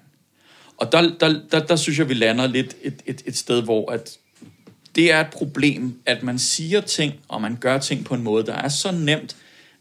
Og 0.76 0.92
der, 0.92 1.14
der, 1.20 1.40
der, 1.50 1.66
der 1.66 1.76
synes 1.76 1.98
jeg, 1.98 2.08
vi 2.08 2.14
lander 2.14 2.46
lidt 2.46 2.76
et, 2.82 3.02
et, 3.06 3.22
et 3.26 3.36
sted, 3.36 3.62
hvor 3.62 3.90
at 3.90 4.18
det 4.94 5.12
er 5.12 5.20
et 5.20 5.30
problem, 5.32 6.00
at 6.06 6.22
man 6.22 6.38
siger 6.38 6.80
ting, 6.80 7.14
og 7.28 7.42
man 7.42 7.56
gør 7.60 7.78
ting 7.78 8.04
på 8.04 8.14
en 8.14 8.22
måde, 8.22 8.46
der 8.46 8.54
er 8.54 8.68
så 8.68 8.92
nemt 8.92 9.36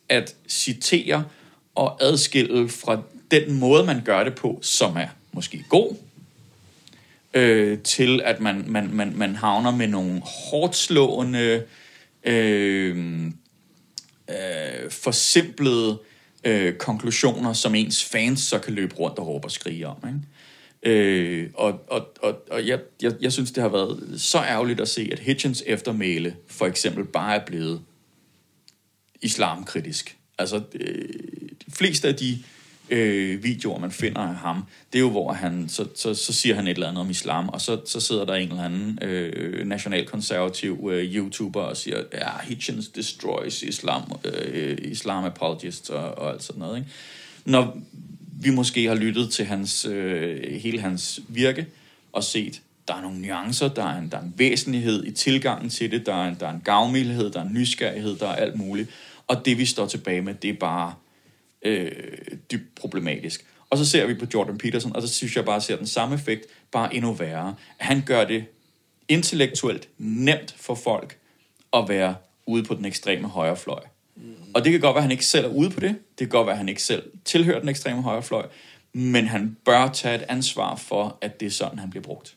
at 0.10 0.35
citere 0.47 1.26
og 1.76 2.03
adskille 2.03 2.69
fra 2.69 3.02
den 3.31 3.60
måde, 3.60 3.84
man 3.85 4.02
gør 4.06 4.23
det 4.23 4.35
på, 4.35 4.60
som 4.61 4.97
er 4.97 5.07
måske 5.31 5.64
god, 5.69 5.95
øh, 7.36 7.80
til 7.80 8.22
at 8.24 8.40
man, 8.40 8.64
man, 8.68 8.90
man, 8.94 9.14
man 9.16 9.36
havner 9.36 9.72
med 9.72 9.88
nogle 9.88 10.22
hårdt 10.22 10.76
slående, 10.76 11.64
øh, 12.24 13.26
øh, 14.30 14.91
forsimplede 14.91 15.99
øh, 16.44 16.74
konklusioner, 16.74 17.53
som 17.53 17.76
ens 17.76 18.06
fans 18.06 18.40
så 18.40 18.60
kan 18.60 18.74
løbe 18.74 18.95
rundt 18.95 19.20
og 19.20 19.28
råbe 19.28 19.48
og 19.48 19.52
skrige 19.52 19.88
om. 19.88 19.98
Ikke? 20.07 20.20
Øh, 20.84 21.49
og 21.53 21.82
og, 21.88 22.07
og, 22.22 22.36
og 22.52 22.68
jeg, 22.68 22.80
jeg, 23.02 23.14
jeg 23.22 23.32
synes, 23.32 23.52
det 23.52 23.64
har 23.64 23.70
været 23.70 24.22
så 24.22 24.38
ærgerligt 24.38 24.80
at 24.80 24.90
se, 24.90 25.10
at 25.12 25.20
Hitchens 25.20 25.64
eftermæle 25.66 26.36
for 26.48 26.66
eksempel 26.66 27.06
bare 27.06 27.36
er 27.36 27.45
blevet 27.45 27.82
islamkritisk. 29.22 30.18
Altså, 30.38 30.62
øh, 30.74 31.10
de 31.66 31.72
fleste 31.72 32.07
af 32.07 32.16
de 32.16 32.44
øh, 32.90 33.44
videoer, 33.44 33.80
man 33.80 33.91
finder 33.91 34.22
af 34.22 34.36
ham, 34.36 34.64
det 34.94 34.99
er 34.99 35.03
jo, 35.03 35.10
hvor 35.10 35.34
han, 35.34 35.70
så, 35.70 35.88
så, 35.95 36.14
så 36.14 36.34
siger 36.34 36.56
han 36.56 36.68
et 36.68 36.72
eller 36.72 36.88
andet 36.88 37.02
om 37.02 37.10
islam, 37.10 37.49
og 37.49 37.62
så, 37.62 37.82
så 37.86 37.99
sidder 37.99 38.26
der 38.26 38.34
en 38.34 38.49
eller 38.49 38.64
anden 38.64 38.99
øh, 39.02 39.68
nationalkonservativ 39.68 40.90
øh, 40.91 41.16
YouTuber 41.16 41.62
og 41.62 41.78
siger, 41.78 42.03
ja, 42.14 42.30
Hitchens 42.44 42.88
destroys 42.88 43.64
islam, 43.64 44.20
øh, 44.24 44.78
islam 44.82 45.24
apologists 45.24 45.90
og, 45.90 46.18
og 46.18 46.32
alt 46.32 46.44
sådan 46.44 46.60
noget. 46.60 46.78
Ikke? 46.78 46.90
Når 47.45 47.78
vi 48.41 48.49
måske 48.49 48.86
har 48.88 48.95
lyttet 48.95 49.30
til 49.30 49.45
hans, 49.45 49.86
øh, 49.86 50.53
hele 50.62 50.80
hans 50.80 51.20
virke 51.28 51.66
og 52.14 52.24
set, 52.24 52.62
der 52.88 52.94
er 52.95 53.02
nogle 53.02 53.22
nuancer, 53.22 53.68
der 53.68 53.84
er 53.84 53.98
en, 53.98 54.10
der 54.10 54.18
er 54.18 54.22
en 54.22 54.34
væsentlighed 54.38 55.06
i 55.06 55.12
tilgangen 55.12 55.70
til 55.70 55.91
det, 55.91 56.06
der 56.06 56.14
er 56.14 56.28
en, 56.28 56.38
der 56.40 56.48
er 56.48 56.53
en 56.53 56.62
gavmildhed, 56.66 57.32
der 57.32 57.40
er 57.40 57.44
en 57.44 57.53
nysgerrighed, 57.53 58.16
der 58.16 58.28
er 58.28 58.36
alt 58.36 58.56
muligt. 58.56 58.90
Og 59.28 59.45
det 59.45 59.57
vi 59.57 59.66
står 59.66 59.86
tilbage 59.86 60.22
med, 60.22 60.34
det 60.34 60.49
er 60.49 60.53
bare 60.53 60.94
øh, 61.66 61.92
dybt 62.52 62.76
problematisk. 62.76 63.46
Og 63.70 63.78
så 63.78 63.86
ser 63.86 64.06
vi 64.06 64.14
på 64.14 64.26
Jordan 64.34 64.58
Peterson, 64.58 64.96
og 64.96 65.02
så 65.02 65.08
synes 65.08 65.36
jeg 65.36 65.46
bare, 65.46 65.56
at 65.56 65.64
ser 65.64 65.78
den 65.78 65.88
samme 65.88 66.16
effekt, 66.16 66.46
bare 66.72 66.96
endnu 66.96 67.14
værre. 67.14 67.56
Han 67.78 68.04
gør 68.06 68.26
det 68.26 68.46
intellektuelt 69.08 69.90
nemt 69.98 70.56
for 70.58 70.76
folk 70.76 71.18
at 71.74 71.90
være 71.90 72.16
ude 72.46 72.64
på 72.64 72.74
den 72.74 72.86
ekstreme 72.86 73.28
højrefløj. 73.28 73.82
Og 74.54 74.64
det 74.64 74.72
kan 74.72 74.82
godt 74.82 74.96
være, 74.96 75.00
at 75.00 75.04
han 75.04 75.12
ikke 75.12 75.26
selv 75.26 75.46
er 75.46 75.50
ude 75.50 75.70
på 75.70 75.80
det. 75.80 75.90
Det 75.90 76.18
kan 76.18 76.30
godt 76.30 76.46
være, 76.46 76.54
at 76.54 76.58
han 76.58 76.70
ikke 76.70 76.84
selv 76.84 77.04
tilhører 77.26 77.60
den 77.60 77.70
ekstreme 77.70 78.02
højrefløj. 78.02 78.48
Men 78.94 79.28
han 79.28 79.58
bør 79.66 79.90
tage 79.90 80.16
et 80.16 80.26
ansvar 80.30 80.76
for, 80.76 81.18
at 81.22 81.40
det 81.40 81.46
er 81.46 81.50
sådan, 81.50 81.80
han 81.80 81.90
bliver 81.90 82.04
brugt. 82.04 82.36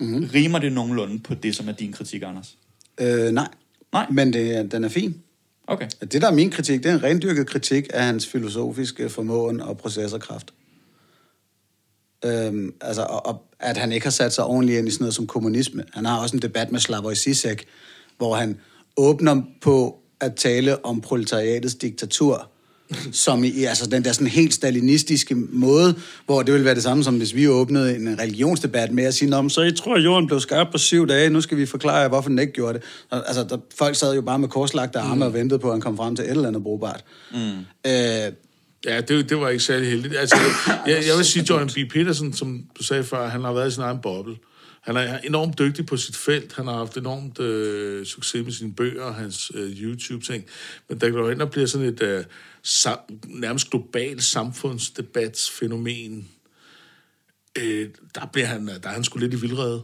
Mm-hmm. 0.00 0.30
Rimer 0.34 0.58
det 0.58 0.72
nogenlunde 0.72 1.18
på 1.18 1.34
det, 1.34 1.56
som 1.56 1.68
er 1.68 1.72
din 1.72 1.92
kritik, 1.92 2.22
Anders? 2.22 2.56
Øh, 3.00 3.32
nej. 3.32 3.48
Nej. 3.92 4.06
Men 4.10 4.32
det, 4.32 4.72
den 4.72 4.84
er 4.84 4.88
fin. 4.88 5.22
Okay. 5.66 5.88
Det, 6.00 6.22
der 6.22 6.28
er 6.28 6.32
min 6.32 6.50
kritik, 6.50 6.82
det 6.82 6.90
er 6.90 6.94
en 6.94 7.02
rendyrket 7.02 7.46
kritik 7.46 7.86
af 7.94 8.04
hans 8.04 8.26
filosofiske 8.26 9.08
formåen 9.08 9.60
og 9.60 9.78
processerkraft. 9.78 10.54
Øhm, 12.24 12.74
altså, 12.80 13.02
og, 13.02 13.26
og, 13.26 13.42
at 13.60 13.76
han 13.76 13.92
ikke 13.92 14.06
har 14.06 14.10
sat 14.10 14.32
sig 14.32 14.44
ordentligt 14.44 14.78
ind 14.78 14.88
i 14.88 14.90
sådan 14.90 15.02
noget 15.02 15.14
som 15.14 15.26
kommunisme. 15.26 15.84
Han 15.92 16.04
har 16.04 16.20
også 16.20 16.36
en 16.36 16.42
debat 16.42 16.72
med 16.72 16.80
Slavoj 16.80 17.14
Zizek, 17.14 17.64
hvor 18.18 18.34
han 18.34 18.60
åbner 18.96 19.42
på 19.60 19.98
at 20.20 20.34
tale 20.34 20.84
om 20.84 21.00
proletariatets 21.00 21.74
diktatur, 21.74 22.50
som 23.12 23.44
i 23.44 23.64
altså 23.64 23.86
den 23.86 24.04
der 24.04 24.12
sådan 24.12 24.26
helt 24.26 24.54
stalinistiske 24.54 25.34
måde, 25.34 25.94
hvor 26.26 26.42
det 26.42 26.52
ville 26.52 26.64
være 26.64 26.74
det 26.74 26.82
samme 26.82 27.04
som 27.04 27.16
hvis 27.16 27.34
vi 27.34 27.48
åbnede 27.48 27.96
en 27.96 28.20
religionsdebat 28.20 28.92
med 28.92 29.04
at 29.04 29.14
sige, 29.14 29.30
Nå, 29.30 29.42
men 29.42 29.50
så 29.50 29.62
I 29.62 29.72
tror, 29.72 29.94
at 29.94 30.04
jorden 30.04 30.26
blev 30.26 30.40
skabt 30.40 30.72
på 30.72 30.78
syv 30.78 31.08
dage, 31.08 31.30
nu 31.30 31.40
skal 31.40 31.58
vi 31.58 31.66
forklare 31.66 31.96
jer, 31.96 32.08
hvorfor 32.08 32.28
den 32.28 32.38
ikke 32.38 32.52
gjorde 32.52 32.74
det. 32.74 32.82
Og, 33.10 33.28
Altså, 33.28 33.44
der, 33.44 33.58
folk 33.78 33.96
sad 33.96 34.14
jo 34.14 34.20
bare 34.20 34.38
med 34.38 34.48
korslagte 34.48 34.98
arme 34.98 35.14
mm. 35.14 35.22
og 35.22 35.34
ventede 35.34 35.58
på, 35.58 35.68
at 35.68 35.74
han 35.74 35.80
kom 35.80 35.96
frem 35.96 36.16
til 36.16 36.24
et 36.24 36.30
eller 36.30 36.48
andet 36.48 36.62
brugbart. 36.62 37.04
Mm. 37.32 37.38
Øh, 37.86 38.32
Ja, 38.84 39.00
det, 39.00 39.30
det 39.30 39.40
var 39.40 39.48
ikke 39.48 39.64
særlig 39.64 39.90
heldigt. 39.90 40.16
Altså, 40.16 40.36
jeg, 40.86 41.04
jeg 41.08 41.16
vil 41.16 41.24
sige, 41.24 41.46
Jordan 41.50 41.68
B. 41.68 41.92
Peterson, 41.92 42.32
som 42.32 42.64
du 42.78 42.82
sagde 42.82 43.04
før, 43.04 43.28
han 43.28 43.44
har 43.44 43.52
været 43.52 43.68
i 43.68 43.70
sin 43.70 43.82
egen 43.82 43.98
boble. 44.02 44.36
Han 44.86 44.96
er 44.96 45.18
enormt 45.18 45.58
dygtig 45.58 45.86
på 45.86 45.96
sit 45.96 46.16
felt. 46.16 46.54
Han 46.54 46.66
har 46.66 46.74
haft 46.74 46.96
enormt 46.96 47.40
øh, 47.40 48.06
succes 48.06 48.44
med 48.44 48.52
sine 48.52 48.74
bøger 48.74 49.02
og 49.02 49.14
hans 49.14 49.52
øh, 49.54 49.70
YouTube-ting. 49.70 50.44
Men 50.88 51.00
der 51.00 51.10
går 51.10 51.30
ind 51.30 51.42
og 51.42 51.50
bliver 51.50 51.66
sådan 51.66 51.86
et 51.86 52.02
øh, 52.02 52.24
sam, 52.66 52.98
nærmest 53.26 53.70
global 53.70 54.22
samfundsdebatsfænomen. 54.22 56.28
Øh, 57.58 57.90
der, 58.14 58.26
bliver 58.26 58.46
han, 58.46 58.66
der 58.66 58.80
er 58.82 58.88
han 58.88 59.04
sgu 59.04 59.18
lidt 59.18 59.34
i 59.34 59.40
vildrede. 59.40 59.82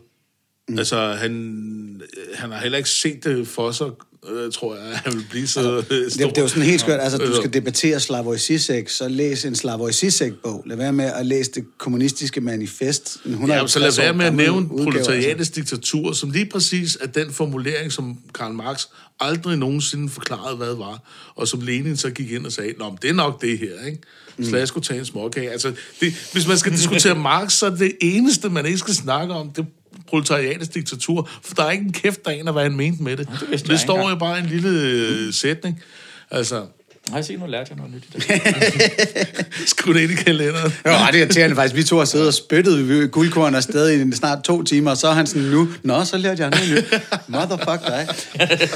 Mm. 0.69 0.79
Altså, 0.79 1.13
han, 1.13 2.01
han 2.35 2.51
har 2.51 2.61
heller 2.61 2.79
ikke 2.79 2.91
set 2.91 3.25
det 3.25 3.49
for 3.49 3.71
sig, 3.73 3.87
øh, 4.33 4.53
tror 4.53 4.75
jeg, 4.77 4.85
at 4.85 4.97
han 4.97 5.13
vil 5.13 5.25
blive 5.31 5.47
så 5.47 5.77
øh, 5.77 5.89
Det, 5.89 6.13
stor. 6.13 6.29
det 6.29 6.39
er 6.39 6.43
jo 6.43 6.49
sådan 6.49 6.63
helt 6.63 6.81
skørt. 6.81 7.01
Altså, 7.01 7.19
du 7.19 7.37
skal 7.37 7.53
debattere 7.53 8.01
Slavoj 8.01 8.37
Zizek, 8.37 8.89
så 8.89 9.09
læs 9.09 9.45
en 9.45 9.55
Slavoj 9.55 9.91
Zizek-bog. 9.93 10.63
Lad 10.67 10.77
være 10.77 10.93
med 10.93 11.05
at 11.05 11.27
læse 11.27 11.51
det 11.51 11.65
kommunistiske 11.79 12.41
manifest. 12.41 13.19
En 13.25 13.31
150 13.31 13.63
Ja, 13.63 13.69
så 13.69 13.79
lad 14.01 14.05
være 14.05 14.15
med 14.15 14.27
at 14.27 14.35
nævne 14.35 14.69
altså. 14.71 14.85
proletariatets 14.85 15.51
diktatur, 15.51 16.13
som 16.13 16.31
lige 16.31 16.47
præcis 16.47 16.99
er 17.01 17.07
den 17.07 17.33
formulering, 17.33 17.93
som 17.93 18.19
Karl 18.35 18.53
Marx 18.53 18.85
aldrig 19.21 19.59
nogensinde 19.59 20.09
forklarede, 20.09 20.57
hvad 20.57 20.71
det 20.71 20.79
var, 20.79 21.03
og 21.35 21.49
som 21.49 21.61
Lenin 21.61 21.97
så 21.97 22.11
gik 22.11 22.31
ind 22.33 22.47
og 22.47 22.53
sagde, 22.53 22.75
Nå, 22.79 22.89
men 22.89 22.99
det 23.03 23.11
er 23.11 23.15
nok 23.15 23.43
det 23.43 23.59
her, 23.59 23.87
ikke? 23.87 23.99
Mm. 24.37 24.45
Så 24.45 24.51
lad 24.51 24.67
skulle 24.67 24.85
tage 24.85 25.01
en 25.01 25.07
småkage. 25.07 25.51
Altså, 25.51 25.73
det, 26.01 26.29
hvis 26.33 26.49
man 26.49 26.59
skal 26.59 26.73
diskutere 26.73 27.15
Marx, 27.15 27.53
så 27.53 27.67
er 27.67 27.71
det 27.71 27.93
eneste, 28.01 28.49
man 28.49 28.67
ikke 28.67 28.79
skal 28.79 28.95
snakke 28.95 29.35
om, 29.35 29.51
det 29.51 29.67
proletariatets 30.09 30.69
diktatur, 30.69 31.31
for 31.43 31.55
der 31.55 31.65
er 31.65 31.71
ikke 31.71 31.85
en 31.85 31.93
kæft, 31.93 32.25
der 32.25 32.31
aner, 32.31 32.53
hvad 32.53 32.63
han 32.63 32.77
mente 32.77 33.03
med 33.03 33.17
det. 33.17 33.29
det 33.41 33.51
Det, 33.51 33.67
det 33.69 33.81
står 33.81 34.11
jo 34.11 34.17
bare 34.17 34.39
en 34.39 34.47
lille 34.47 34.69
øh, 34.81 35.33
sætning. 35.33 35.81
Altså, 36.31 36.65
Har 37.09 37.17
jeg 37.17 37.25
set, 37.25 37.41
nu 37.41 37.47
lærte 37.47 37.71
jeg 37.71 37.77
noget 37.77 37.95
nyt 37.95 38.05
i 38.05 38.29
dag. 38.29 38.41
skriv 39.67 39.95
det 39.95 40.01
ind 40.01 40.11
i 40.13 40.15
kalenderen. 40.15 40.65
Det 40.65 40.81
var 40.85 41.09
ret 41.09 41.15
irriterende 41.15 41.57
faktisk. 41.57 41.77
Vi 41.77 41.83
to 41.85 41.99
har 41.99 42.05
siddet 42.05 42.27
og 42.29 42.35
spyttet 42.35 43.11
guldkorn 43.11 43.55
afsted 43.55 43.91
i 44.07 44.13
snart 44.17 44.45
to 44.45 44.63
timer, 44.63 44.91
og 44.91 44.97
så 44.97 45.09
er 45.09 45.13
han 45.13 45.27
sådan 45.27 45.43
nu, 45.49 45.69
Nå, 45.83 46.05
så 46.05 46.17
lærte 46.19 46.43
jeg 46.43 46.51
noget 46.51 46.71
nyt. 46.71 47.01
Motherfuck 47.29 47.87
dig. 47.87 48.09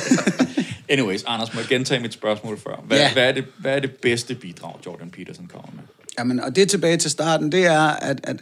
Anyways, 0.88 1.24
Anders, 1.26 1.54
må 1.54 1.60
jeg 1.60 1.68
gentage 1.68 2.00
mit 2.00 2.12
spørgsmål 2.12 2.58
før. 2.60 2.84
Hvad, 2.86 2.96
Ja. 2.98 3.04
ja. 3.04 3.12
hvad, 3.12 3.28
er, 3.28 3.32
det, 3.32 3.44
hvad 3.58 3.72
er 3.76 3.80
det 3.80 3.90
bedste 4.02 4.34
bidrag, 4.34 4.74
Jordan 4.86 5.10
Peterson 5.10 5.46
kommer 5.52 5.68
med? 5.74 5.82
Jamen, 6.18 6.40
og 6.40 6.56
det 6.56 6.62
er 6.62 6.66
tilbage 6.66 6.96
til 6.96 7.10
starten, 7.10 7.52
det 7.52 7.66
er, 7.66 7.80
at, 7.80 8.20
at 8.24 8.36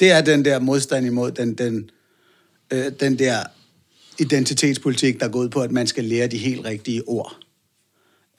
det 0.00 0.10
er 0.10 0.20
den 0.20 0.44
der 0.44 0.58
modstand 0.58 1.06
imod 1.06 1.30
den, 1.30 1.54
den, 1.54 1.90
øh, 2.70 2.92
den 3.00 3.18
der 3.18 3.42
identitetspolitik, 4.18 5.20
der 5.20 5.28
går 5.28 5.38
ud 5.38 5.48
på, 5.48 5.60
at 5.60 5.72
man 5.72 5.86
skal 5.86 6.04
lære 6.04 6.26
de 6.26 6.36
helt 6.38 6.64
rigtige 6.64 7.08
ord. 7.08 7.36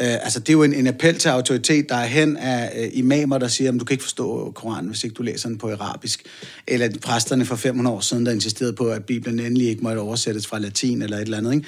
Øh, 0.02 0.14
altså, 0.14 0.40
det 0.40 0.50
er 0.50 0.54
jo 0.54 0.64
en, 0.64 0.74
en 0.74 0.88
appel 0.88 1.18
til 1.18 1.30
autoritet, 1.30 1.90
der 1.90 1.96
er 1.96 2.06
hen 2.06 2.38
af 2.38 2.84
øh, 2.84 2.90
imamer, 2.94 3.38
der 3.38 3.48
siger, 3.48 3.72
at 3.72 3.80
du 3.80 3.86
kan 3.86 3.94
ikke 3.94 4.04
forstå 4.04 4.52
Koranen, 4.56 4.90
hvis 4.90 5.04
ikke 5.04 5.14
du 5.14 5.24
læser 5.24 5.50
den 5.50 5.58
på 5.58 5.72
arabisk. 5.72 6.24
Eller 6.68 6.90
præsterne 7.02 7.46
for 7.46 7.56
500 7.56 7.96
år 7.96 8.00
siden, 8.00 8.26
der 8.26 8.32
insisterede 8.32 8.74
på, 8.74 8.90
at 8.90 9.06
Bibelen 9.06 9.40
endelig 9.40 9.68
ikke 9.68 9.84
måtte 9.84 10.00
oversættes 10.00 10.48
fra 10.48 10.60
latin 10.60 11.02
eller 11.02 11.18
et 11.18 11.22
eller 11.22 11.38
andet. 11.38 11.54
Ikke? 11.54 11.68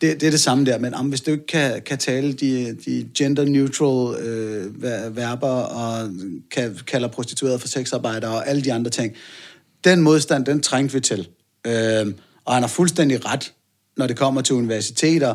Det, 0.00 0.20
det 0.20 0.26
er 0.26 0.30
det 0.30 0.40
samme 0.40 0.66
der, 0.66 0.78
men 0.78 0.94
om 0.94 1.08
hvis 1.08 1.20
du 1.20 1.30
ikke 1.30 1.46
kan, 1.46 1.82
kan 1.82 1.98
tale 1.98 2.32
de, 2.32 2.76
de 2.86 3.08
gender-neutral 3.14 4.22
øh, 4.24 4.82
verber 5.16 5.48
og 5.48 6.10
kan, 6.50 6.78
kalder 6.86 7.08
prostituerede 7.08 7.58
for 7.58 7.68
sexarbejdere 7.68 8.30
og 8.30 8.48
alle 8.48 8.62
de 8.62 8.72
andre 8.72 8.90
ting, 8.90 9.14
den 9.84 10.00
modstand, 10.00 10.44
den 10.44 10.62
trængte 10.62 10.94
vi 10.94 11.00
til. 11.00 11.28
Øh, 11.66 12.14
og 12.44 12.54
han 12.54 12.62
har 12.62 12.68
fuldstændig 12.68 13.26
ret, 13.26 13.52
når 13.96 14.06
det 14.06 14.16
kommer 14.16 14.40
til 14.40 14.54
universiteter 14.54 15.34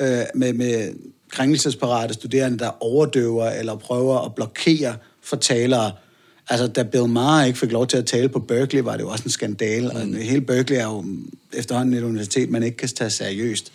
øh, 0.00 0.24
med, 0.34 0.52
med 0.52 0.92
krænkelsesparate 1.30 2.14
studerende, 2.14 2.58
der 2.58 2.82
overdøver 2.82 3.50
eller 3.50 3.76
prøver 3.76 4.18
at 4.18 4.34
blokere 4.34 4.96
for 5.22 5.36
talere. 5.36 5.92
Altså, 6.48 6.66
da 6.66 6.82
Bill 6.82 7.06
Maher 7.06 7.46
ikke 7.46 7.58
fik 7.58 7.72
lov 7.72 7.86
til 7.86 7.96
at 7.96 8.06
tale 8.06 8.28
på 8.28 8.38
Berkeley, 8.38 8.82
var 8.82 8.92
det 8.92 9.02
jo 9.02 9.08
også 9.08 9.24
en 9.24 9.30
skandale. 9.30 9.90
Mm. 10.04 10.14
Og 10.14 10.20
hele 10.22 10.40
Berkeley 10.40 10.76
er 10.76 10.84
jo 10.84 11.04
efterhånden 11.52 11.94
et 11.94 12.02
universitet, 12.02 12.50
man 12.50 12.62
ikke 12.62 12.76
kan 12.76 12.88
tage 12.88 13.10
seriøst. 13.10 13.72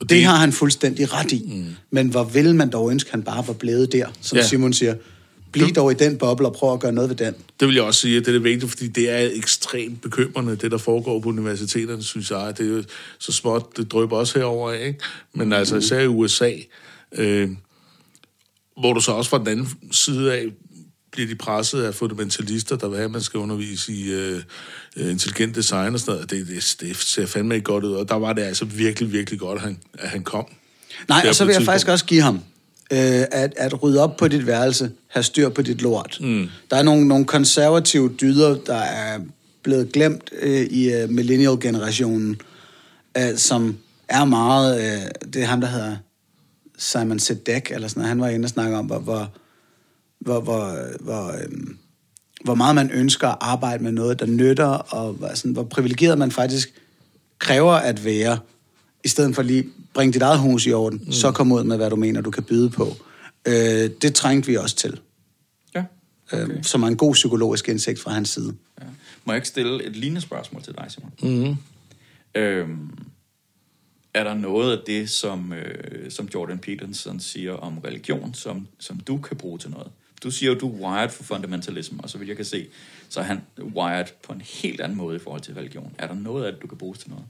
Det, 0.00 0.10
det 0.10 0.24
har 0.24 0.36
han 0.36 0.52
fuldstændig 0.52 1.12
ret 1.12 1.32
i. 1.32 1.42
Mm. 1.54 1.74
Men 1.90 2.08
hvor 2.08 2.24
vil 2.24 2.54
man 2.54 2.70
dog 2.70 2.90
ønske, 2.90 3.10
han 3.10 3.22
bare 3.22 3.46
var 3.46 3.52
blevet 3.52 3.92
der, 3.92 4.06
som 4.20 4.38
ja. 4.38 4.46
Simon 4.46 4.72
siger. 4.72 4.94
Bliv 5.64 5.74
dog 5.74 5.92
i 5.92 5.94
den 5.94 6.18
boble 6.18 6.46
og 6.46 6.52
prøv 6.52 6.72
at 6.72 6.80
gøre 6.80 6.92
noget 6.92 7.10
ved 7.10 7.16
den. 7.16 7.34
Det 7.60 7.68
vil 7.68 7.74
jeg 7.74 7.84
også 7.84 8.00
sige, 8.00 8.16
at 8.16 8.20
det 8.20 8.28
er 8.28 8.32
det 8.32 8.44
vigtigt, 8.44 8.70
fordi 8.70 8.88
det 8.88 9.10
er 9.10 9.30
ekstremt 9.32 10.02
bekymrende, 10.02 10.56
det 10.56 10.70
der 10.70 10.78
foregår 10.78 11.20
på 11.20 11.28
universiteterne, 11.28 12.02
synes 12.02 12.30
jeg. 12.30 12.54
Det 12.58 12.66
er 12.66 12.70
jo 12.70 12.82
så 13.18 13.32
småt, 13.32 13.76
det 13.76 13.92
drøber 13.92 14.16
også 14.16 14.38
herover 14.38 14.72
ikke? 14.72 15.00
Men 15.34 15.52
altså 15.52 15.76
især 15.76 16.00
i 16.00 16.06
USA, 16.06 16.52
øh, 17.12 17.50
hvor 18.80 18.92
du 18.92 19.00
så 19.00 19.12
også 19.12 19.30
fra 19.30 19.38
den 19.38 19.48
anden 19.48 19.68
side 19.92 20.34
af 20.34 20.46
bliver 21.12 21.28
de 21.28 21.34
presset 21.34 21.82
af 21.82 21.94
fundamentalister, 21.94 22.76
der 22.76 22.88
vil 22.88 22.96
have, 22.96 23.04
at 23.04 23.10
man 23.10 23.20
skal 23.20 23.40
undervise 23.40 23.92
i 23.92 24.12
øh, 24.12 24.42
øh, 24.96 25.10
intelligent 25.10 25.56
design 25.56 25.94
og 25.94 26.00
sådan 26.00 26.14
noget. 26.14 26.30
Det, 26.30 26.46
det, 26.46 26.76
det 26.80 26.96
ser 26.96 27.26
fandme 27.26 27.54
ikke 27.54 27.64
godt 27.64 27.84
ud, 27.84 27.92
og 27.92 28.08
der 28.08 28.14
var 28.14 28.32
det 28.32 28.42
altså 28.42 28.64
virkelig, 28.64 29.12
virkelig 29.12 29.40
godt, 29.40 29.56
at 29.56 29.62
han, 29.62 29.78
at 29.98 30.08
han 30.08 30.22
kom. 30.22 30.46
Nej, 31.08 31.26
og 31.28 31.34
så 31.34 31.44
vil 31.44 31.52
jeg 31.52 31.62
faktisk 31.62 31.88
også 31.88 32.04
give 32.04 32.22
ham, 32.22 32.34
øh, 32.92 33.24
at, 33.32 33.52
at 33.56 33.82
rydde 33.82 34.02
op 34.02 34.16
på 34.16 34.28
dit 34.28 34.46
værelse, 34.46 34.90
have 35.16 35.24
styr 35.24 35.48
på 35.48 35.62
dit 35.62 35.82
lort. 35.82 36.18
Mm. 36.20 36.48
Der 36.70 36.76
er 36.76 36.82
nogle, 36.82 37.08
nogle 37.08 37.24
konservative 37.24 38.08
dyder, 38.20 38.56
der 38.66 38.76
er 38.76 39.20
blevet 39.62 39.92
glemt 39.92 40.30
øh, 40.42 40.60
i 40.60 40.92
øh, 40.92 41.10
millennial-generationen, 41.10 42.40
øh, 43.18 43.36
som 43.36 43.76
er 44.08 44.24
meget... 44.24 44.80
Øh, 44.80 45.32
det 45.32 45.42
er 45.42 45.46
ham, 45.46 45.60
der 45.60 45.68
hedder 45.68 45.96
Simon 46.78 47.18
Sedek, 47.18 47.70
eller 47.70 47.88
sådan 47.88 48.00
noget. 48.00 48.08
Han 48.08 48.20
var 48.20 48.28
inde 48.28 48.46
og 48.46 48.50
snakke 48.50 48.76
om, 48.76 48.86
hvor, 48.86 48.98
hvor, 48.98 49.30
hvor, 50.20 50.40
hvor, 50.40 50.76
hvor, 51.00 51.26
øh, 51.26 51.48
hvor 52.44 52.54
meget 52.54 52.74
man 52.74 52.90
ønsker 52.90 53.28
at 53.28 53.38
arbejde 53.40 53.82
med 53.82 53.92
noget, 53.92 54.20
der 54.20 54.26
nytter, 54.26 54.66
og 54.66 55.30
sådan, 55.34 55.52
hvor 55.52 55.64
privilegeret 55.64 56.18
man 56.18 56.32
faktisk 56.32 56.72
kræver 57.38 57.72
at 57.72 58.04
være, 58.04 58.38
i 59.04 59.08
stedet 59.08 59.34
for 59.34 59.42
lige 59.42 59.64
bringe 59.94 60.12
dit 60.12 60.22
eget 60.22 60.38
hus 60.38 60.66
i 60.66 60.72
orden, 60.72 61.02
mm. 61.06 61.12
så 61.12 61.30
kom 61.30 61.52
ud 61.52 61.64
med, 61.64 61.76
hvad 61.76 61.90
du 61.90 61.96
mener, 61.96 62.20
du 62.20 62.30
kan 62.30 62.42
byde 62.42 62.70
på. 62.70 62.96
Øh, 63.48 63.90
det 64.02 64.14
trængte 64.14 64.46
vi 64.46 64.56
også 64.56 64.76
til. 64.76 65.00
Okay. 66.32 66.48
øh, 66.48 66.64
som 66.64 66.82
er 66.82 66.86
en 66.86 66.96
god 66.96 67.12
psykologisk 67.12 67.68
indsigt 67.68 68.00
fra 68.00 68.10
hans 68.10 68.28
side. 68.28 68.54
ja. 68.80 68.86
Må 69.24 69.32
jeg 69.32 69.36
ikke 69.36 69.48
stille 69.48 69.84
et 69.84 69.96
lignende 69.96 70.20
spørgsmål 70.20 70.62
til 70.62 70.74
dig, 70.78 70.86
Simon? 70.88 71.12
Mm-hmm. 71.22 71.56
Øhm, 72.34 72.90
er 74.14 74.24
der 74.24 74.34
noget 74.34 74.76
af 74.78 74.82
det, 74.86 75.10
som, 75.10 75.52
øh, 75.52 76.10
som 76.10 76.28
Jordan 76.34 76.58
Peterson 76.58 77.20
siger 77.20 77.52
om 77.52 77.78
religion, 77.78 78.34
som, 78.34 78.66
som 78.78 79.00
du 79.00 79.18
kan 79.18 79.36
bruge 79.36 79.58
til 79.58 79.70
noget? 79.70 79.92
Du 80.22 80.30
siger 80.30 80.52
jo, 80.52 80.58
du 80.58 80.68
er 80.68 80.80
wired 80.80 81.10
for 81.10 81.22
fundamentalism, 81.22 81.98
og 81.98 82.10
så 82.10 82.18
vidt 82.18 82.28
jeg 82.28 82.36
kan 82.36 82.44
se, 82.44 82.66
så 83.08 83.20
er 83.20 83.24
han 83.24 83.40
wired 83.58 84.06
på 84.22 84.32
en 84.32 84.40
helt 84.40 84.80
anden 84.80 84.98
måde 84.98 85.16
i 85.16 85.18
forhold 85.18 85.42
til 85.42 85.54
religion. 85.54 85.94
Er 85.98 86.06
der 86.06 86.14
noget 86.14 86.44
af 86.44 86.52
det, 86.52 86.62
du 86.62 86.66
kan 86.66 86.78
bruge 86.78 86.94
til 86.94 87.10
noget? 87.10 87.24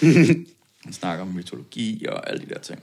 Han 0.84 0.92
snakker 0.92 1.24
om 1.24 1.30
mytologi 1.30 2.06
og 2.08 2.30
alle 2.30 2.46
de 2.46 2.54
der 2.54 2.58
ting. 2.58 2.82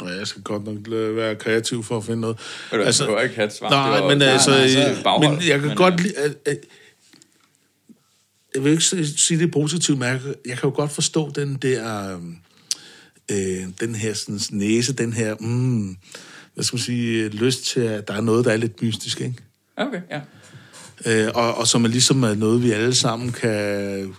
Og 0.00 0.10
jeg 0.18 0.26
skal 0.26 0.42
godt 0.42 0.64
nok 0.64 0.76
være 1.16 1.34
kreativ 1.36 1.82
for 1.84 1.96
at 1.96 2.04
finde 2.04 2.20
noget. 2.20 2.36
Du, 2.72 2.76
altså, 2.76 3.06
du 3.06 3.18
ikke 3.18 3.34
have 3.34 3.46
et 3.46 3.52
svar. 3.52 3.70
Nej, 3.70 4.00
var- 4.00 4.08
men 4.08 4.22
altså, 4.22 4.50
nej, 4.50 4.64
øh, 4.64 4.70
så- 4.96 5.02
baghold. 5.04 5.30
men 5.38 5.48
jeg 5.48 5.58
kan 5.58 5.68
Men, 5.68 5.76
godt 5.76 5.94
øh, 5.94 6.00
lide, 6.00 6.14
at, 6.46 6.58
jeg 8.54 8.64
vil 8.64 8.72
ikke 8.72 8.84
sige 9.16 9.38
det 9.38 9.52
positivt, 9.52 9.98
men 9.98 10.08
jeg, 10.08 10.20
kan- 10.20 10.34
jeg 10.46 10.58
kan 10.58 10.70
jo 10.70 10.76
godt 10.76 10.90
forstå 10.92 11.30
den 11.34 11.54
der, 11.62 12.16
øh, 13.30 13.66
den 13.80 13.94
her 13.94 14.14
sådan, 14.14 14.40
næse, 14.50 14.92
den 14.92 15.12
her, 15.12 15.34
mm, 15.40 15.96
hvad 16.54 16.64
skal 16.64 16.76
man 16.76 16.82
sige, 16.82 17.28
lyst 17.28 17.64
til, 17.64 17.80
at 17.80 18.08
der 18.08 18.14
er 18.14 18.20
noget, 18.20 18.44
der 18.44 18.52
er 18.52 18.56
lidt 18.56 18.82
mystisk, 18.82 19.20
ikke? 19.20 19.34
Okay, 19.76 20.00
ja. 20.10 20.20
Øh, 21.06 21.30
og, 21.34 21.54
og 21.54 21.66
som 21.66 21.84
er 21.84 21.88
ligesom 21.88 22.22
er 22.22 22.34
noget, 22.34 22.62
vi 22.62 22.70
alle 22.70 22.94
sammen 22.94 23.32
kan 23.32 24.14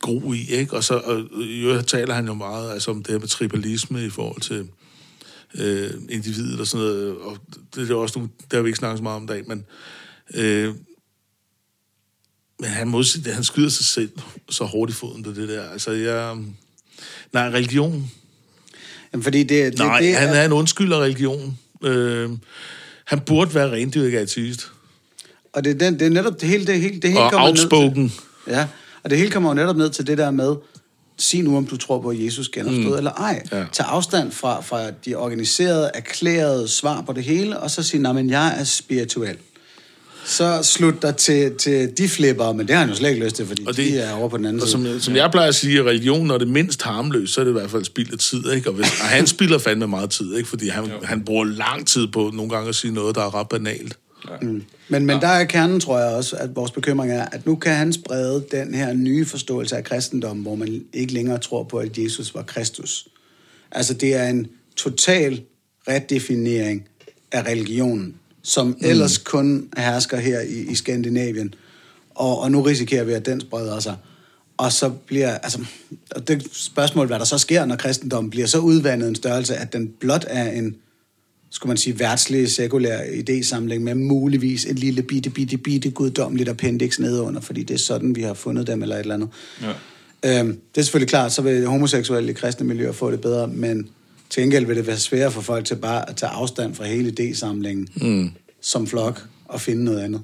gro 0.00 0.32
i, 0.32 0.46
ikke? 0.50 0.76
Og 0.76 0.84
så 0.84 0.94
og, 0.94 1.22
øvrigt 1.40 1.88
taler 1.88 2.14
han 2.14 2.26
jo 2.26 2.34
meget 2.34 2.72
altså, 2.72 2.90
om 2.90 3.02
det 3.02 3.12
her 3.12 3.18
med 3.18 3.28
tribalisme 3.28 4.04
i 4.06 4.10
forhold 4.10 4.40
til 4.40 4.68
øh, 5.54 5.90
individet 6.08 6.60
og 6.60 6.66
sådan 6.66 6.86
noget, 6.86 7.16
og 7.16 7.38
det 7.74 7.82
er 7.82 7.86
jo 7.88 8.00
også 8.02 8.18
nogle, 8.18 8.30
det 8.40 8.52
har 8.52 8.62
vi 8.62 8.68
ikke 8.68 8.78
snakket 8.78 8.98
så 8.98 9.02
meget 9.02 9.16
om 9.16 9.24
i 9.24 9.26
dag, 9.26 9.44
men 9.48 9.64
øh, 10.34 10.74
men 12.60 12.68
han, 12.70 12.88
modsigt, 12.88 13.26
han 13.26 13.44
skyder 13.44 13.68
sig 13.68 13.84
selv 13.84 14.10
så 14.50 14.64
hårdt 14.64 14.90
i 14.90 14.94
foden 14.94 15.22
på 15.22 15.30
det 15.32 15.48
der. 15.48 15.70
Altså, 15.70 15.90
jeg... 15.92 16.36
Nej, 17.32 17.48
religion. 17.48 18.10
Jamen, 19.12 19.22
fordi 19.24 19.38
det, 19.42 19.72
det, 19.72 19.78
Nej, 19.78 20.00
det 20.00 20.16
han 20.16 20.28
er 20.28 20.44
en 20.44 20.52
undskylder 20.52 21.00
religion. 21.02 21.58
Øh, 21.84 22.30
han 23.04 23.20
burde 23.20 23.54
være 23.54 23.70
rendyrket 23.72 24.18
ateist. 24.18 24.70
Og 25.52 25.64
det, 25.64 25.70
er 25.70 25.78
den, 25.78 25.98
det 25.98 26.06
er 26.06 26.10
netop 26.10 26.40
det 26.40 26.48
hele, 26.48 26.66
det 26.66 26.80
hele, 26.80 27.00
det 27.00 27.10
hele 27.10 27.20
Og 27.22 27.30
kommer 27.32 27.48
ned 27.48 27.56
til- 27.56 27.64
outspoken. 27.64 28.12
Ja, 28.46 28.68
og 29.02 29.10
det 29.10 29.18
hele 29.18 29.30
kommer 29.30 29.50
jo 29.50 29.54
netop 29.54 29.76
ned 29.76 29.90
til 29.90 30.06
det 30.06 30.18
der 30.18 30.30
med, 30.30 30.56
sig 31.20 31.42
nu, 31.42 31.56
om 31.56 31.66
du 31.66 31.76
tror 31.76 32.00
på, 32.00 32.08
at 32.08 32.24
Jesus 32.24 32.48
genopstod 32.48 32.84
mm. 32.92 32.96
eller 32.98 33.10
ej. 33.10 33.42
Ja. 33.52 33.64
Tag 33.72 33.86
afstand 33.88 34.32
fra, 34.32 34.60
fra 34.62 34.90
de 35.04 35.14
organiserede, 35.14 35.90
erklærede 35.94 36.68
svar 36.68 37.00
på 37.06 37.12
det 37.12 37.24
hele, 37.24 37.58
og 37.60 37.70
så 37.70 37.82
sige, 37.82 38.02
nej, 38.02 38.12
men 38.12 38.30
jeg 38.30 38.60
er 38.60 38.64
spirituel. 38.64 39.36
Så 40.24 40.58
slut 40.62 41.02
dig 41.02 41.16
til, 41.16 41.52
til 41.58 41.92
de 41.98 42.08
flipper, 42.08 42.52
men 42.52 42.66
det 42.66 42.74
har 42.74 42.80
han 42.80 42.88
jo 42.90 42.94
slet 42.96 43.10
ikke 43.10 43.24
lyst 43.24 43.36
til, 43.36 43.46
fordi 43.46 43.64
Og 43.66 43.76
det- 43.76 43.92
de 43.92 43.98
er 43.98 44.12
over 44.12 44.28
på 44.28 44.36
den 44.36 44.44
anden 44.46 44.62
Og 44.62 44.68
side. 44.68 44.84
som, 44.92 45.00
som 45.00 45.16
jeg 45.16 45.30
plejer 45.30 45.48
at 45.48 45.54
sige, 45.54 45.78
at 45.78 45.84
religion, 45.86 46.26
når 46.26 46.38
det 46.38 46.46
er 46.48 46.50
mindst 46.52 46.82
harmløst, 46.82 47.32
så 47.34 47.40
er 47.40 47.44
det 47.44 47.50
i 47.50 47.52
hvert 47.52 47.70
fald 47.70 47.84
spild 47.84 48.12
af 48.12 48.18
tid, 48.18 48.52
ikke? 48.52 48.68
Og, 48.70 48.74
hvis, 48.74 48.86
og 48.86 49.06
han 49.06 49.26
spilder 49.26 49.58
fandme 49.58 49.86
meget 49.86 50.10
tid, 50.10 50.36
ikke? 50.36 50.48
Fordi 50.48 50.68
han, 50.68 50.90
han 51.04 51.24
bruger 51.24 51.44
lang 51.44 51.86
tid 51.86 52.06
på 52.06 52.30
nogle 52.34 52.50
gange 52.50 52.68
at 52.68 52.74
sige 52.74 52.94
noget, 52.94 53.14
der 53.14 53.22
er 53.22 53.34
ret 53.34 53.48
banalt. 53.48 53.96
Men, 54.88 55.06
men 55.06 55.20
der 55.20 55.28
er 55.28 55.44
kernen, 55.44 55.80
tror 55.80 55.98
jeg 55.98 56.08
også, 56.08 56.36
at 56.36 56.56
vores 56.56 56.70
bekymring 56.70 57.12
er, 57.12 57.24
at 57.32 57.46
nu 57.46 57.56
kan 57.56 57.74
han 57.74 57.92
sprede 57.92 58.44
den 58.50 58.74
her 58.74 58.92
nye 58.92 59.26
forståelse 59.26 59.76
af 59.76 59.84
kristendommen, 59.84 60.42
hvor 60.42 60.54
man 60.54 60.84
ikke 60.92 61.12
længere 61.12 61.38
tror 61.38 61.62
på, 61.62 61.78
at 61.78 61.98
Jesus 61.98 62.34
var 62.34 62.42
Kristus. 62.42 63.08
Altså, 63.72 63.94
det 63.94 64.14
er 64.14 64.28
en 64.28 64.46
total 64.76 65.42
redefinering 65.88 66.88
af 67.32 67.42
religionen, 67.42 68.14
som 68.42 68.66
mm. 68.66 68.76
ellers 68.80 69.18
kun 69.18 69.68
hersker 69.76 70.16
her 70.16 70.40
i, 70.40 70.70
i 70.70 70.74
Skandinavien. 70.74 71.54
Og, 72.14 72.40
og 72.40 72.50
nu 72.50 72.62
risikerer 72.62 73.04
vi, 73.04 73.12
at 73.12 73.26
den 73.26 73.40
spreder 73.40 73.80
sig. 73.80 73.96
Og 74.56 74.72
så 74.72 74.88
bliver, 74.88 75.38
altså, 75.38 75.64
og 76.10 76.28
det 76.28 76.48
spørgsmål, 76.52 77.06
hvad 77.06 77.18
der 77.18 77.24
så 77.24 77.38
sker, 77.38 77.64
når 77.64 77.76
kristendommen 77.76 78.30
bliver 78.30 78.46
så 78.46 78.58
udvandet 78.58 79.08
en 79.08 79.14
størrelse, 79.14 79.56
at 79.56 79.72
den 79.72 79.88
blot 79.88 80.24
er 80.28 80.50
en, 80.50 80.76
skulle 81.50 81.70
man 81.70 81.76
sige, 81.76 81.98
værtslig, 81.98 82.50
sekulær 82.50 83.00
idésamling 83.00 83.78
med 83.78 83.94
muligvis 83.94 84.64
et 84.64 84.78
lille 84.78 85.02
bitte, 85.02 85.30
bitte, 85.30 85.56
bitte 85.56 85.90
guddommeligt 85.90 86.48
appendix 86.48 86.98
nedenunder, 86.98 87.40
fordi 87.40 87.62
det 87.62 87.74
er 87.74 87.78
sådan, 87.78 88.16
vi 88.16 88.22
har 88.22 88.34
fundet 88.34 88.66
dem, 88.66 88.82
eller 88.82 88.96
et 88.96 89.00
eller 89.00 89.14
andet. 89.14 89.28
Ja. 89.62 90.40
Øhm, 90.40 90.60
det 90.74 90.80
er 90.80 90.82
selvfølgelig 90.82 91.08
klart, 91.08 91.32
så 91.32 91.42
vil 91.42 91.66
homoseksuelle 91.66 92.30
i 92.30 92.34
kristne 92.34 92.66
miljøer 92.66 92.92
få 92.92 93.10
det 93.10 93.20
bedre, 93.20 93.48
men 93.48 93.88
til 94.30 94.42
gengæld 94.42 94.66
vil 94.66 94.76
det 94.76 94.86
være 94.86 94.98
sværere 94.98 95.30
for 95.30 95.40
folk 95.40 95.64
til 95.64 95.76
bare 95.76 96.10
at 96.10 96.16
tage 96.16 96.30
afstand 96.30 96.74
fra 96.74 96.84
hele 96.84 97.14
idésamlingen 97.20 98.06
mm. 98.06 98.30
som 98.60 98.86
flok 98.86 99.22
og 99.44 99.60
finde 99.60 99.84
noget 99.84 100.00
andet. 100.00 100.22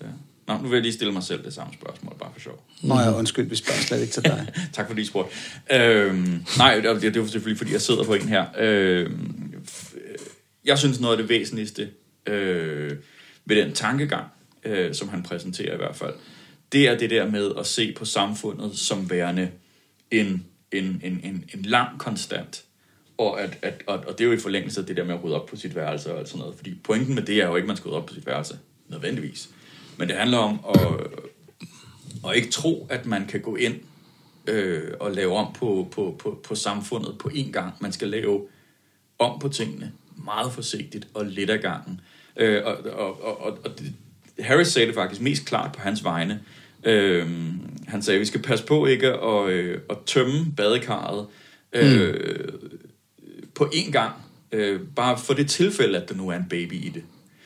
Ja. 0.00 0.06
Nå, 0.48 0.54
nu 0.62 0.68
vil 0.68 0.76
jeg 0.76 0.82
lige 0.82 0.92
stille 0.92 1.12
mig 1.12 1.22
selv 1.22 1.44
det 1.44 1.54
samme 1.54 1.72
spørgsmål, 1.80 2.14
bare 2.20 2.30
for 2.32 2.40
sjov. 2.40 2.64
Nå 2.82 3.00
ja, 3.00 3.18
undskyld, 3.18 3.48
vi 3.48 3.56
spørger 3.56 3.80
slet 3.80 4.00
ikke 4.00 4.12
til 4.12 4.24
dig. 4.24 4.46
tak 4.74 4.86
fordi 4.86 5.02
I 5.02 5.04
spurgte. 5.04 5.34
Øhm, 5.72 6.44
nej, 6.58 6.74
det 6.74 7.04
er, 7.04 7.10
jo 7.16 7.26
selvfølgelig, 7.26 7.58
fordi 7.58 7.72
jeg 7.72 7.80
sidder 7.80 8.04
på 8.04 8.14
en 8.14 8.28
her. 8.28 8.44
Øhm, 8.58 9.47
jeg 10.68 10.78
synes, 10.78 11.00
noget 11.00 11.16
af 11.16 11.18
det 11.18 11.28
væsentligste 11.28 11.90
øh, 12.26 12.96
ved 13.44 13.56
den 13.56 13.72
tankegang, 13.72 14.26
øh, 14.64 14.94
som 14.94 15.08
han 15.08 15.22
præsenterer 15.22 15.74
i 15.74 15.76
hvert 15.76 15.96
fald, 15.96 16.14
det 16.72 16.88
er 16.88 16.98
det 16.98 17.10
der 17.10 17.30
med 17.30 17.52
at 17.58 17.66
se 17.66 17.92
på 17.92 18.04
samfundet 18.04 18.78
som 18.78 19.10
værende 19.10 19.50
en, 20.10 20.46
en, 20.72 21.00
en, 21.04 21.20
en, 21.24 21.44
en 21.54 21.62
lang 21.62 21.98
konstant. 21.98 22.64
Og, 23.18 23.40
at, 23.42 23.58
at, 23.62 23.82
og, 23.86 23.98
og 23.98 24.18
det 24.18 24.20
er 24.20 24.28
jo 24.28 24.32
i 24.32 24.38
forlængelse 24.38 24.80
af 24.80 24.86
det 24.86 24.96
der 24.96 25.04
med 25.04 25.14
at 25.14 25.24
rydde 25.24 25.40
op 25.40 25.46
på 25.46 25.56
sit 25.56 25.74
værelse 25.74 26.12
og 26.12 26.18
alt 26.18 26.28
sådan 26.28 26.38
noget. 26.38 26.56
Fordi 26.56 26.74
pointen 26.84 27.14
med 27.14 27.22
det 27.22 27.42
er 27.42 27.46
jo 27.46 27.56
ikke, 27.56 27.64
at 27.64 27.68
man 27.68 27.76
skal 27.76 27.88
rydde 27.88 27.98
op 27.98 28.06
på 28.06 28.14
sit 28.14 28.26
værelse, 28.26 28.58
nødvendigvis. 28.88 29.50
Men 29.96 30.08
det 30.08 30.16
handler 30.16 30.38
om 30.38 30.60
at, 30.74 30.80
og 32.22 32.36
ikke 32.36 32.50
tro, 32.50 32.86
at 32.90 33.06
man 33.06 33.26
kan 33.26 33.40
gå 33.40 33.56
ind 33.56 33.74
øh, 34.46 34.92
og 35.00 35.12
lave 35.12 35.36
om 35.36 35.52
på, 35.52 35.88
på, 35.90 36.16
på, 36.18 36.40
på 36.44 36.54
samfundet 36.54 37.18
på 37.18 37.28
én 37.28 37.50
gang. 37.50 37.74
Man 37.80 37.92
skal 37.92 38.08
lave 38.08 38.46
om 39.18 39.38
på 39.38 39.48
tingene 39.48 39.92
meget 40.24 40.52
forsigtigt 40.52 41.08
og 41.14 41.26
lidt 41.26 41.50
ad 41.50 41.58
gangen. 41.58 42.00
Øh, 42.36 42.62
og, 42.64 42.76
og, 42.92 43.24
og, 43.24 43.40
og, 43.40 43.58
og 43.64 43.78
det, 43.78 43.92
Harris 44.40 44.68
sagde 44.68 44.86
det 44.86 44.94
faktisk 44.94 45.20
mest 45.20 45.44
klart 45.44 45.72
på 45.72 45.80
hans 45.80 46.04
vegne. 46.04 46.40
Øh, 46.84 47.26
han 47.88 48.02
sagde, 48.02 48.16
at 48.16 48.20
vi 48.20 48.26
skal 48.26 48.42
passe 48.42 48.66
på 48.66 48.86
ikke 48.86 49.08
at, 49.08 49.48
øh, 49.48 49.78
at 49.90 49.96
tømme 50.06 50.46
badekarret 50.56 51.26
øh, 51.72 52.14
på 53.54 53.64
én 53.64 53.90
gang. 53.90 54.12
Øh, 54.52 54.80
bare 54.96 55.18
for 55.18 55.34
det 55.34 55.48
tilfælde, 55.48 56.02
at 56.02 56.08
der 56.08 56.14
nu 56.14 56.28
er 56.28 56.36
en 56.36 56.46
baby 56.50 56.72
i 56.72 56.90
det. 56.94 57.02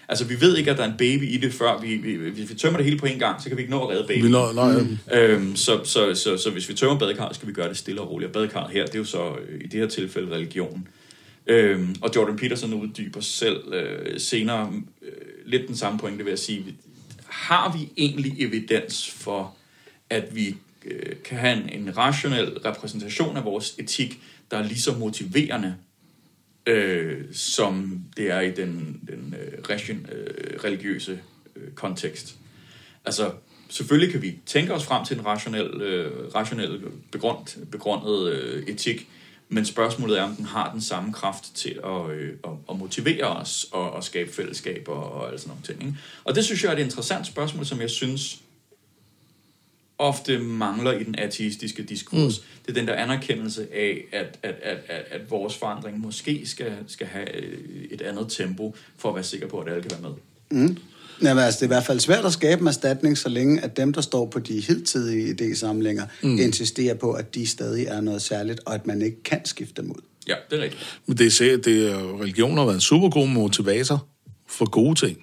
Altså, 0.08 0.24
vi 0.24 0.40
ved 0.40 0.56
ikke, 0.56 0.70
at 0.70 0.76
der 0.76 0.82
er 0.82 0.88
en 0.88 0.98
baby 0.98 1.22
i 1.22 1.36
det, 1.36 1.52
før 1.52 1.80
vi, 1.80 1.94
vi, 1.94 2.30
hvis 2.30 2.50
vi 2.50 2.54
tømmer 2.54 2.76
det 2.76 2.84
hele 2.84 2.98
på 2.98 3.06
én 3.06 3.18
gang, 3.18 3.42
så 3.42 3.48
kan 3.48 3.56
vi 3.56 3.62
ikke 3.62 3.70
nå 3.70 3.82
at 3.82 3.90
redde 3.90 4.04
babyen. 4.08 4.24
Vi 4.24 4.30
når, 4.30 4.52
nej, 4.52 4.80
mm. 4.80 4.98
Øhm, 5.12 5.56
så, 5.56 5.80
så, 5.84 6.14
så, 6.14 6.36
så 6.36 6.50
hvis 6.50 6.68
vi 6.68 6.74
tømmer 6.74 6.98
badekarret, 6.98 7.34
skal 7.36 7.48
vi 7.48 7.52
gøre 7.52 7.68
det 7.68 7.76
stille 7.76 8.00
og 8.00 8.10
roligt. 8.10 8.28
Og 8.28 8.32
badekarret 8.32 8.70
her, 8.70 8.86
det 8.86 8.94
er 8.94 8.98
jo 8.98 9.04
så 9.04 9.36
øh, 9.48 9.60
i 9.60 9.66
det 9.66 9.80
her 9.80 9.88
tilfælde 9.88 10.34
religion. 10.34 10.88
Øhm, 11.46 11.94
og 12.00 12.10
Jordan 12.16 12.36
Peterson 12.36 12.74
uddyber 12.74 13.20
selv 13.20 13.72
øh, 13.72 14.20
senere 14.20 14.72
øh, 15.02 15.12
lidt 15.46 15.68
den 15.68 15.76
samme 15.76 15.98
pointe 15.98 16.24
ved 16.24 16.32
at 16.32 16.38
sige, 16.38 16.76
har 17.28 17.76
vi 17.78 17.88
egentlig 17.96 18.34
evidens 18.38 19.10
for, 19.10 19.56
at 20.10 20.34
vi 20.34 20.56
øh, 20.84 21.16
kan 21.24 21.38
have 21.38 21.62
en, 21.62 21.82
en 21.82 21.96
rationel 21.96 22.58
repræsentation 22.58 23.36
af 23.36 23.44
vores 23.44 23.74
etik, 23.78 24.20
der 24.50 24.58
er 24.58 24.62
lige 24.62 24.80
så 24.80 24.92
motiverende, 24.92 25.76
øh, 26.66 27.24
som 27.32 28.04
det 28.16 28.30
er 28.30 28.40
i 28.40 28.50
den, 28.50 29.00
den 29.08 29.34
øh, 29.40 29.62
region, 29.62 30.06
øh, 30.12 30.64
religiøse 30.64 31.20
øh, 31.56 31.72
kontekst. 31.74 32.36
Altså, 33.04 33.32
selvfølgelig 33.68 34.12
kan 34.12 34.22
vi 34.22 34.38
tænke 34.46 34.74
os 34.74 34.84
frem 34.84 35.04
til 35.04 35.18
en 35.18 35.26
rationel, 35.26 35.82
øh, 35.82 36.34
rationel 36.34 36.80
begrund, 37.12 37.66
begrundet 37.70 38.32
øh, 38.32 38.62
etik, 38.62 39.08
men 39.52 39.64
spørgsmålet 39.64 40.18
er, 40.18 40.22
om 40.22 40.36
den 40.36 40.44
har 40.44 40.72
den 40.72 40.80
samme 40.80 41.12
kraft 41.12 41.54
til 41.54 41.80
at, 41.84 42.10
øh, 42.10 42.32
at, 42.44 42.50
at 42.70 42.78
motivere 42.78 43.24
os 43.24 43.66
og 43.72 43.98
at 43.98 44.04
skabe 44.04 44.32
fællesskaber 44.32 44.92
og 44.92 45.32
alt 45.32 45.40
sådan 45.40 45.48
nogle 45.48 45.62
ting. 45.62 45.82
Ikke? 45.82 45.98
Og 46.24 46.34
det 46.34 46.44
synes 46.44 46.64
jeg 46.64 46.68
er 46.72 46.76
et 46.76 46.82
interessant 46.82 47.26
spørgsmål, 47.26 47.66
som 47.66 47.80
jeg 47.80 47.90
synes 47.90 48.40
ofte 49.98 50.38
mangler 50.38 50.92
i 50.92 51.04
den 51.04 51.14
ateistiske 51.18 51.82
diskurs. 51.82 52.40
Mm. 52.40 52.44
Det 52.66 52.70
er 52.70 52.80
den 52.80 52.88
der 52.88 52.94
anerkendelse 52.94 53.74
af, 53.74 54.04
at, 54.12 54.38
at, 54.42 54.54
at, 54.62 54.78
at, 54.88 55.04
at 55.10 55.30
vores 55.30 55.56
forandring 55.56 56.00
måske 56.00 56.46
skal, 56.46 56.76
skal 56.86 57.06
have 57.06 57.36
øh, 57.36 57.84
et 57.90 58.02
andet 58.02 58.32
tempo, 58.32 58.76
for 58.96 59.08
at 59.08 59.14
være 59.14 59.24
sikker 59.24 59.48
på, 59.48 59.58
at 59.58 59.68
alle 59.68 59.82
kan 59.82 59.90
være 59.90 60.10
med. 60.10 60.18
Mm. 60.60 60.76
Jamen, 61.22 61.44
altså, 61.44 61.58
det 61.58 61.62
er 61.62 61.66
i 61.66 61.74
hvert 61.74 61.86
fald 61.86 62.00
svært 62.00 62.24
at 62.24 62.32
skabe 62.32 62.60
en 62.60 62.66
erstatning, 62.66 63.18
så 63.18 63.28
længe 63.28 63.60
at 63.60 63.76
dem, 63.76 63.92
der 63.92 64.00
står 64.00 64.26
på 64.26 64.38
de 64.38 64.60
hidtidige 64.60 65.34
idésamlinger, 65.34 66.02
mm. 66.22 66.38
insisterer 66.38 66.94
på, 66.94 67.12
at 67.12 67.34
de 67.34 67.46
stadig 67.46 67.86
er 67.86 68.00
noget 68.00 68.22
særligt, 68.22 68.60
og 68.66 68.74
at 68.74 68.86
man 68.86 69.02
ikke 69.02 69.22
kan 69.22 69.40
skifte 69.44 69.82
dem 69.82 69.90
ud. 69.90 70.00
Ja, 70.28 70.34
det 70.50 70.58
er 70.58 70.62
rigtigt. 70.62 71.00
Men 71.06 71.18
det 71.18 71.26
er, 71.26 71.30
sikkert- 71.30 71.64
det 71.64 71.90
er, 71.92 72.20
religion 72.20 72.56
har 72.56 72.64
været 72.64 72.74
en 72.74 72.80
super 72.80 73.08
god 73.10 73.28
motivator 73.28 74.06
for 74.48 74.70
gode 74.70 75.06
ting. 75.06 75.18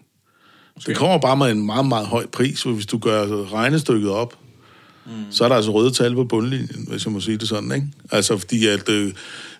Det 0.87 0.95
kommer 0.95 1.17
bare 1.17 1.37
med 1.37 1.51
en 1.51 1.65
meget, 1.65 1.85
meget 1.85 2.07
høj 2.07 2.25
pris, 2.25 2.61
for 2.61 2.71
hvis 2.71 2.85
du 2.85 2.97
gør 2.97 3.53
regnestykket 3.53 4.09
op, 4.09 4.37
mm. 5.05 5.11
så 5.31 5.43
er 5.43 5.47
der 5.47 5.55
altså 5.55 5.71
røde 5.71 5.91
tal 5.91 6.15
på 6.15 6.23
bundlinjen, 6.23 6.85
hvis 6.87 7.05
jeg 7.05 7.13
må 7.13 7.19
sige 7.19 7.37
det 7.37 7.47
sådan, 7.47 7.71
ikke? 7.71 7.87
Altså 8.11 8.37
fordi, 8.37 8.67
at 8.67 8.89
øh, 8.89 9.13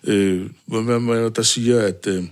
øh, 0.04 0.46
hvad- 0.66 0.82
hvad- 0.82 1.00
hvad 1.00 1.30
der 1.30 1.42
siger, 1.42 1.80
at 1.80 2.06
øh, 2.06 2.24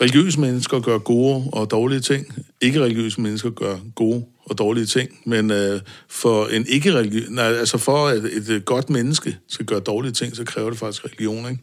religiøse 0.00 0.40
mennesker 0.40 0.80
gør 0.80 0.98
gode 0.98 1.44
og 1.52 1.70
dårlige 1.70 2.00
ting. 2.00 2.46
Ikke-religiøse 2.60 3.20
mennesker 3.20 3.50
gør 3.50 3.76
gode 3.94 4.24
og 4.44 4.58
dårlige 4.58 4.86
ting. 4.86 5.10
Men 5.24 5.50
øh, 5.50 5.80
for 6.08 6.46
en 6.46 6.66
ikke 6.68 6.94
religiøs, 6.94 7.30
nej, 7.30 7.44
altså 7.44 7.78
for 7.78 8.06
at 8.08 8.16
et, 8.24 8.48
et 8.48 8.64
godt 8.64 8.90
menneske 8.90 9.38
skal 9.48 9.66
gøre 9.66 9.80
dårlige 9.80 10.12
ting, 10.12 10.36
så 10.36 10.44
kræver 10.44 10.70
det 10.70 10.78
faktisk 10.78 11.04
religion, 11.04 11.50
ikke? 11.50 11.62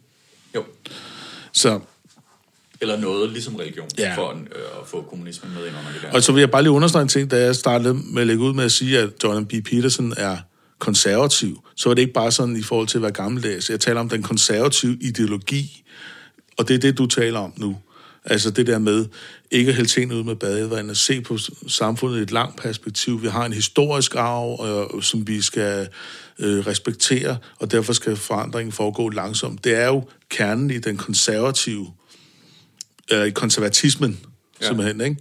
Jo. 0.55 0.63
Så 1.53 1.79
Eller 2.81 2.97
noget 2.99 3.31
ligesom 3.31 3.55
religion, 3.55 3.87
Ja. 3.97 4.15
for 4.17 4.29
øh, 4.31 4.37
at 4.81 4.87
få 4.87 5.01
kommunismen 5.09 5.53
med 5.53 5.67
ind 5.67 5.75
under 5.77 5.91
det 5.93 6.01
der. 6.01 6.11
Og 6.11 6.23
så 6.23 6.31
vil 6.31 6.39
jeg 6.39 6.51
bare 6.51 6.61
lige 6.63 6.71
understrege 6.71 7.01
en 7.01 7.07
ting, 7.07 7.31
da 7.31 7.43
jeg 7.43 7.55
startede 7.55 7.93
med 7.93 8.21
at 8.21 8.27
lægge 8.27 8.43
ud 8.43 8.53
med 8.53 8.63
at 8.63 8.71
sige, 8.71 8.99
at 8.99 9.09
Jordan 9.23 9.45
B. 9.45 9.51
Peterson 9.65 10.13
er 10.17 10.37
konservativ, 10.79 11.63
så 11.75 11.89
er 11.89 11.93
det 11.93 12.01
ikke 12.01 12.13
bare 12.13 12.31
sådan 12.31 12.55
i 12.57 12.61
forhold 12.61 12.87
til 12.87 12.97
at 12.97 13.01
være 13.01 13.11
gammeldags. 13.11 13.69
Jeg 13.69 13.79
taler 13.79 13.99
om 13.99 14.09
den 14.09 14.23
konservative 14.23 14.97
ideologi, 15.01 15.83
og 16.57 16.67
det 16.67 16.73
er 16.73 16.77
det, 16.79 16.97
du 16.97 17.05
taler 17.07 17.39
om 17.39 17.53
nu. 17.57 17.77
Altså 18.29 18.51
det 18.51 18.67
der 18.67 18.79
med 18.79 19.05
ikke 19.51 19.69
at 19.69 19.75
hælde 19.75 19.89
tingene 19.89 20.15
ud 20.19 20.23
med 20.23 20.35
badevandet, 20.35 20.97
se 20.97 21.21
på 21.21 21.37
samfundet 21.67 22.19
i 22.19 22.21
et 22.21 22.31
langt 22.31 22.57
perspektiv. 22.57 23.21
Vi 23.23 23.27
har 23.27 23.45
en 23.45 23.53
historisk 23.53 24.15
arv, 24.15 24.65
øh, 24.95 25.03
som 25.03 25.27
vi 25.27 25.41
skal 25.41 25.87
øh, 26.39 26.67
respektere, 26.67 27.37
og 27.59 27.71
derfor 27.71 27.93
skal 27.93 28.15
forandringen 28.15 28.71
foregå 28.71 29.09
langsomt. 29.09 29.63
Det 29.63 29.75
er 29.75 29.87
jo 29.87 30.03
kernen 30.29 30.71
i 30.71 30.77
den 30.77 30.97
konservative, 30.97 31.93
øh, 33.11 33.31
konservatismen. 33.31 34.19
Ja. 34.61 34.67
simpelthen, 34.67 35.01
ikke? 35.01 35.17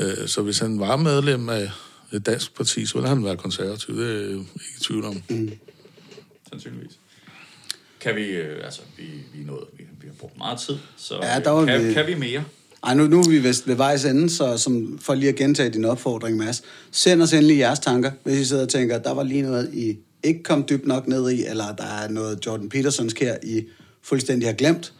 Øh, 0.00 0.28
Så 0.28 0.42
hvis 0.42 0.58
han 0.58 0.80
var 0.80 0.96
medlem 0.96 1.48
af 1.48 1.70
et 2.12 2.26
dansk 2.26 2.54
parti, 2.56 2.86
så 2.86 2.94
ville 2.94 3.08
han 3.08 3.24
være 3.24 3.36
konservativ. 3.36 3.96
Det 3.96 4.10
er 4.10 4.20
jeg 4.20 4.30
ikke 4.30 4.46
i 4.80 4.82
tvivl 4.82 5.04
om. 5.04 5.22
Mm. 5.28 5.50
Sandsynligvis. 6.48 6.98
Kan 8.00 8.16
vi, 8.16 8.22
øh, 8.22 8.64
altså, 8.64 8.80
vi, 8.96 9.02
vi, 9.34 9.44
nået, 9.44 9.64
vi, 9.78 9.84
vi 10.00 10.06
har 10.06 10.14
brugt 10.20 10.38
meget 10.38 10.58
tid, 10.60 10.74
så 10.96 11.14
Ja, 11.22 11.40
der 11.44 11.50
var 11.50 11.66
kan, 11.66 11.88
vi- 11.88 11.92
kan 11.92 12.06
vi 12.06 12.14
mere? 12.14 12.44
Ej, 12.84 12.94
nu, 12.94 13.06
nu 13.06 13.20
er 13.20 13.28
vi 13.28 13.38
vist 13.38 13.68
ved 13.68 13.74
vejs 13.74 14.04
ende, 14.04 14.30
så 14.30 14.58
som, 14.58 14.98
for 15.02 15.14
lige 15.14 15.28
at 15.28 15.34
gentage 15.36 15.70
din 15.70 15.84
opfordring, 15.84 16.36
Mads. 16.36 16.62
Send 16.90 17.22
os 17.22 17.32
endelig 17.32 17.58
jeres 17.58 17.78
tanker, 17.78 18.10
hvis 18.24 18.38
I 18.38 18.44
sidder 18.44 18.62
og 18.62 18.68
tænker, 18.68 18.98
der 18.98 19.14
var 19.14 19.22
lige 19.22 19.42
noget, 19.42 19.70
I 19.74 19.96
ikke 20.22 20.42
kom 20.42 20.64
dybt 20.70 20.86
nok 20.86 21.06
ned 21.08 21.30
i, 21.30 21.44
eller 21.46 21.74
der 21.74 21.84
er 21.84 22.08
noget 22.08 22.46
Jordan 22.46 22.68
Petersons 22.68 23.14
her, 23.20 23.36
I 23.42 23.64
fuldstændig 24.02 24.48
har 24.48 24.52
glemt. 24.54 24.92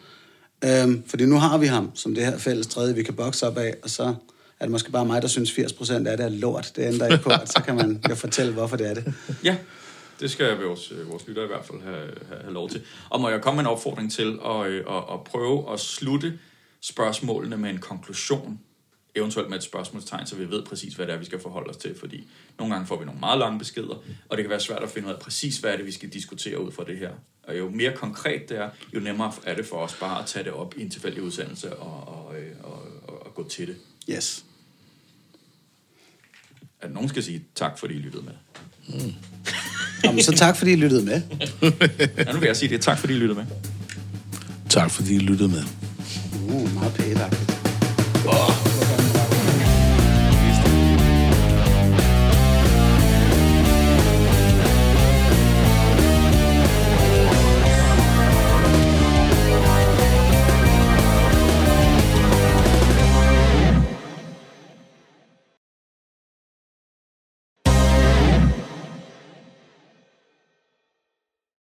Øhm, 0.65 1.03
fordi 1.07 1.25
nu 1.25 1.35
har 1.37 1.57
vi 1.57 1.65
ham 1.65 1.91
som 1.95 2.15
det 2.15 2.25
her 2.25 2.37
fælles 2.37 2.67
tredje, 2.67 2.95
vi 2.95 3.03
kan 3.03 3.13
bokse 3.13 3.47
op 3.47 3.57
af, 3.57 3.75
og 3.83 3.89
så 3.89 4.03
er 4.59 4.65
det 4.65 4.71
måske 4.71 4.91
bare 4.91 5.05
mig, 5.05 5.21
der 5.21 5.27
synes 5.27 5.51
80% 5.51 5.93
af 6.07 6.17
det 6.17 6.25
er 6.25 6.29
lort. 6.29 6.71
Det 6.75 6.83
ændrer 6.93 7.07
ikke 7.11 7.23
på, 7.23 7.29
at 7.29 7.51
så 7.51 7.61
kan 7.65 7.75
man 7.75 7.99
jo 8.09 8.15
fortælle, 8.15 8.53
hvorfor 8.53 8.75
det 8.77 8.89
er 8.89 8.93
det. 8.93 9.13
Ja, 9.43 9.55
det 10.19 10.31
skal 10.31 10.57
vores, 10.57 10.91
øh, 10.91 11.11
vores 11.11 11.27
lytter 11.27 11.43
i 11.43 11.47
hvert 11.47 11.65
fald 11.65 11.81
have, 11.81 12.13
have, 12.27 12.41
have 12.41 12.53
lov 12.53 12.69
til. 12.69 12.81
Og 13.09 13.21
må 13.21 13.29
jeg 13.29 13.41
komme 13.41 13.55
med 13.55 13.63
en 13.63 13.71
opfordring 13.71 14.11
til 14.11 14.39
at, 14.45 14.67
øh, 14.67 14.85
at, 14.89 15.03
at 15.13 15.23
prøve 15.23 15.73
at 15.73 15.79
slutte 15.79 16.39
spørgsmålene 16.81 17.57
med 17.57 17.69
en 17.69 17.77
konklusion, 17.77 18.59
eventuelt 19.15 19.49
med 19.49 19.57
et 19.57 19.63
spørgsmålstegn, 19.63 20.27
så 20.27 20.35
vi 20.35 20.49
ved 20.49 20.63
præcis, 20.65 20.93
hvad 20.93 21.07
det 21.07 21.13
er, 21.13 21.17
vi 21.17 21.25
skal 21.25 21.39
forholde 21.39 21.69
os 21.69 21.77
til, 21.77 21.95
fordi 21.99 22.27
nogle 22.59 22.73
gange 22.73 22.87
får 22.87 22.99
vi 22.99 23.05
nogle 23.05 23.19
meget 23.19 23.39
lange 23.39 23.59
beskeder, 23.59 23.95
og 24.29 24.37
det 24.37 24.43
kan 24.43 24.49
være 24.49 24.59
svært 24.59 24.83
at 24.83 24.89
finde 24.89 25.07
ud 25.07 25.13
af 25.13 25.19
præcis, 25.19 25.57
hvad 25.57 25.71
er 25.71 25.77
det, 25.77 25.85
vi 25.85 25.91
skal 25.91 26.09
diskutere 26.09 26.61
ud 26.61 26.71
fra 26.71 26.83
det 26.83 26.97
her. 26.97 27.11
Og 27.43 27.57
jo 27.57 27.69
mere 27.69 27.95
konkret 27.95 28.49
det 28.49 28.57
er, 28.57 28.69
jo 28.93 28.99
nemmere 28.99 29.33
er 29.45 29.55
det 29.55 29.65
for 29.65 29.77
os 29.77 29.95
bare 29.99 30.19
at 30.19 30.25
tage 30.25 30.45
det 30.45 30.51
op 30.51 30.77
i 30.77 30.81
en 30.81 30.89
tilfældig 30.89 31.23
udsendelse 31.23 31.75
og, 31.75 32.07
og, 32.07 32.39
øh, 32.39 32.51
og, 32.63 32.81
og, 33.07 33.25
og 33.25 33.35
gå 33.35 33.47
til 33.47 33.67
det. 33.67 33.75
Yes. 34.09 34.45
At 36.81 36.93
nogen 36.93 37.09
skal 37.09 37.23
sige 37.23 37.43
tak, 37.55 37.77
fordi 37.79 37.93
I 37.93 37.97
lyttede 37.97 38.23
med. 38.23 38.33
Jamen, 40.03 40.23
så 40.23 40.31
tak, 40.31 40.57
fordi 40.57 40.71
I 40.71 40.75
lyttede 40.75 41.05
med. 41.05 41.21
Ja, 42.17 42.31
nu 42.33 42.39
vil 42.39 42.47
jeg 42.47 42.55
sige 42.55 42.69
det. 42.69 42.81
Tak, 42.81 42.99
fordi 42.99 43.13
I 43.13 43.17
lyttede 43.17 43.39
med. 43.39 43.45
Tak 44.69 44.91
fordi 44.91 45.15
I 45.15 45.19
lyttede 45.19 45.49
med. 45.49 45.63
Uh, 46.49 46.73
meget 46.73 46.93
pænt. 46.93 47.19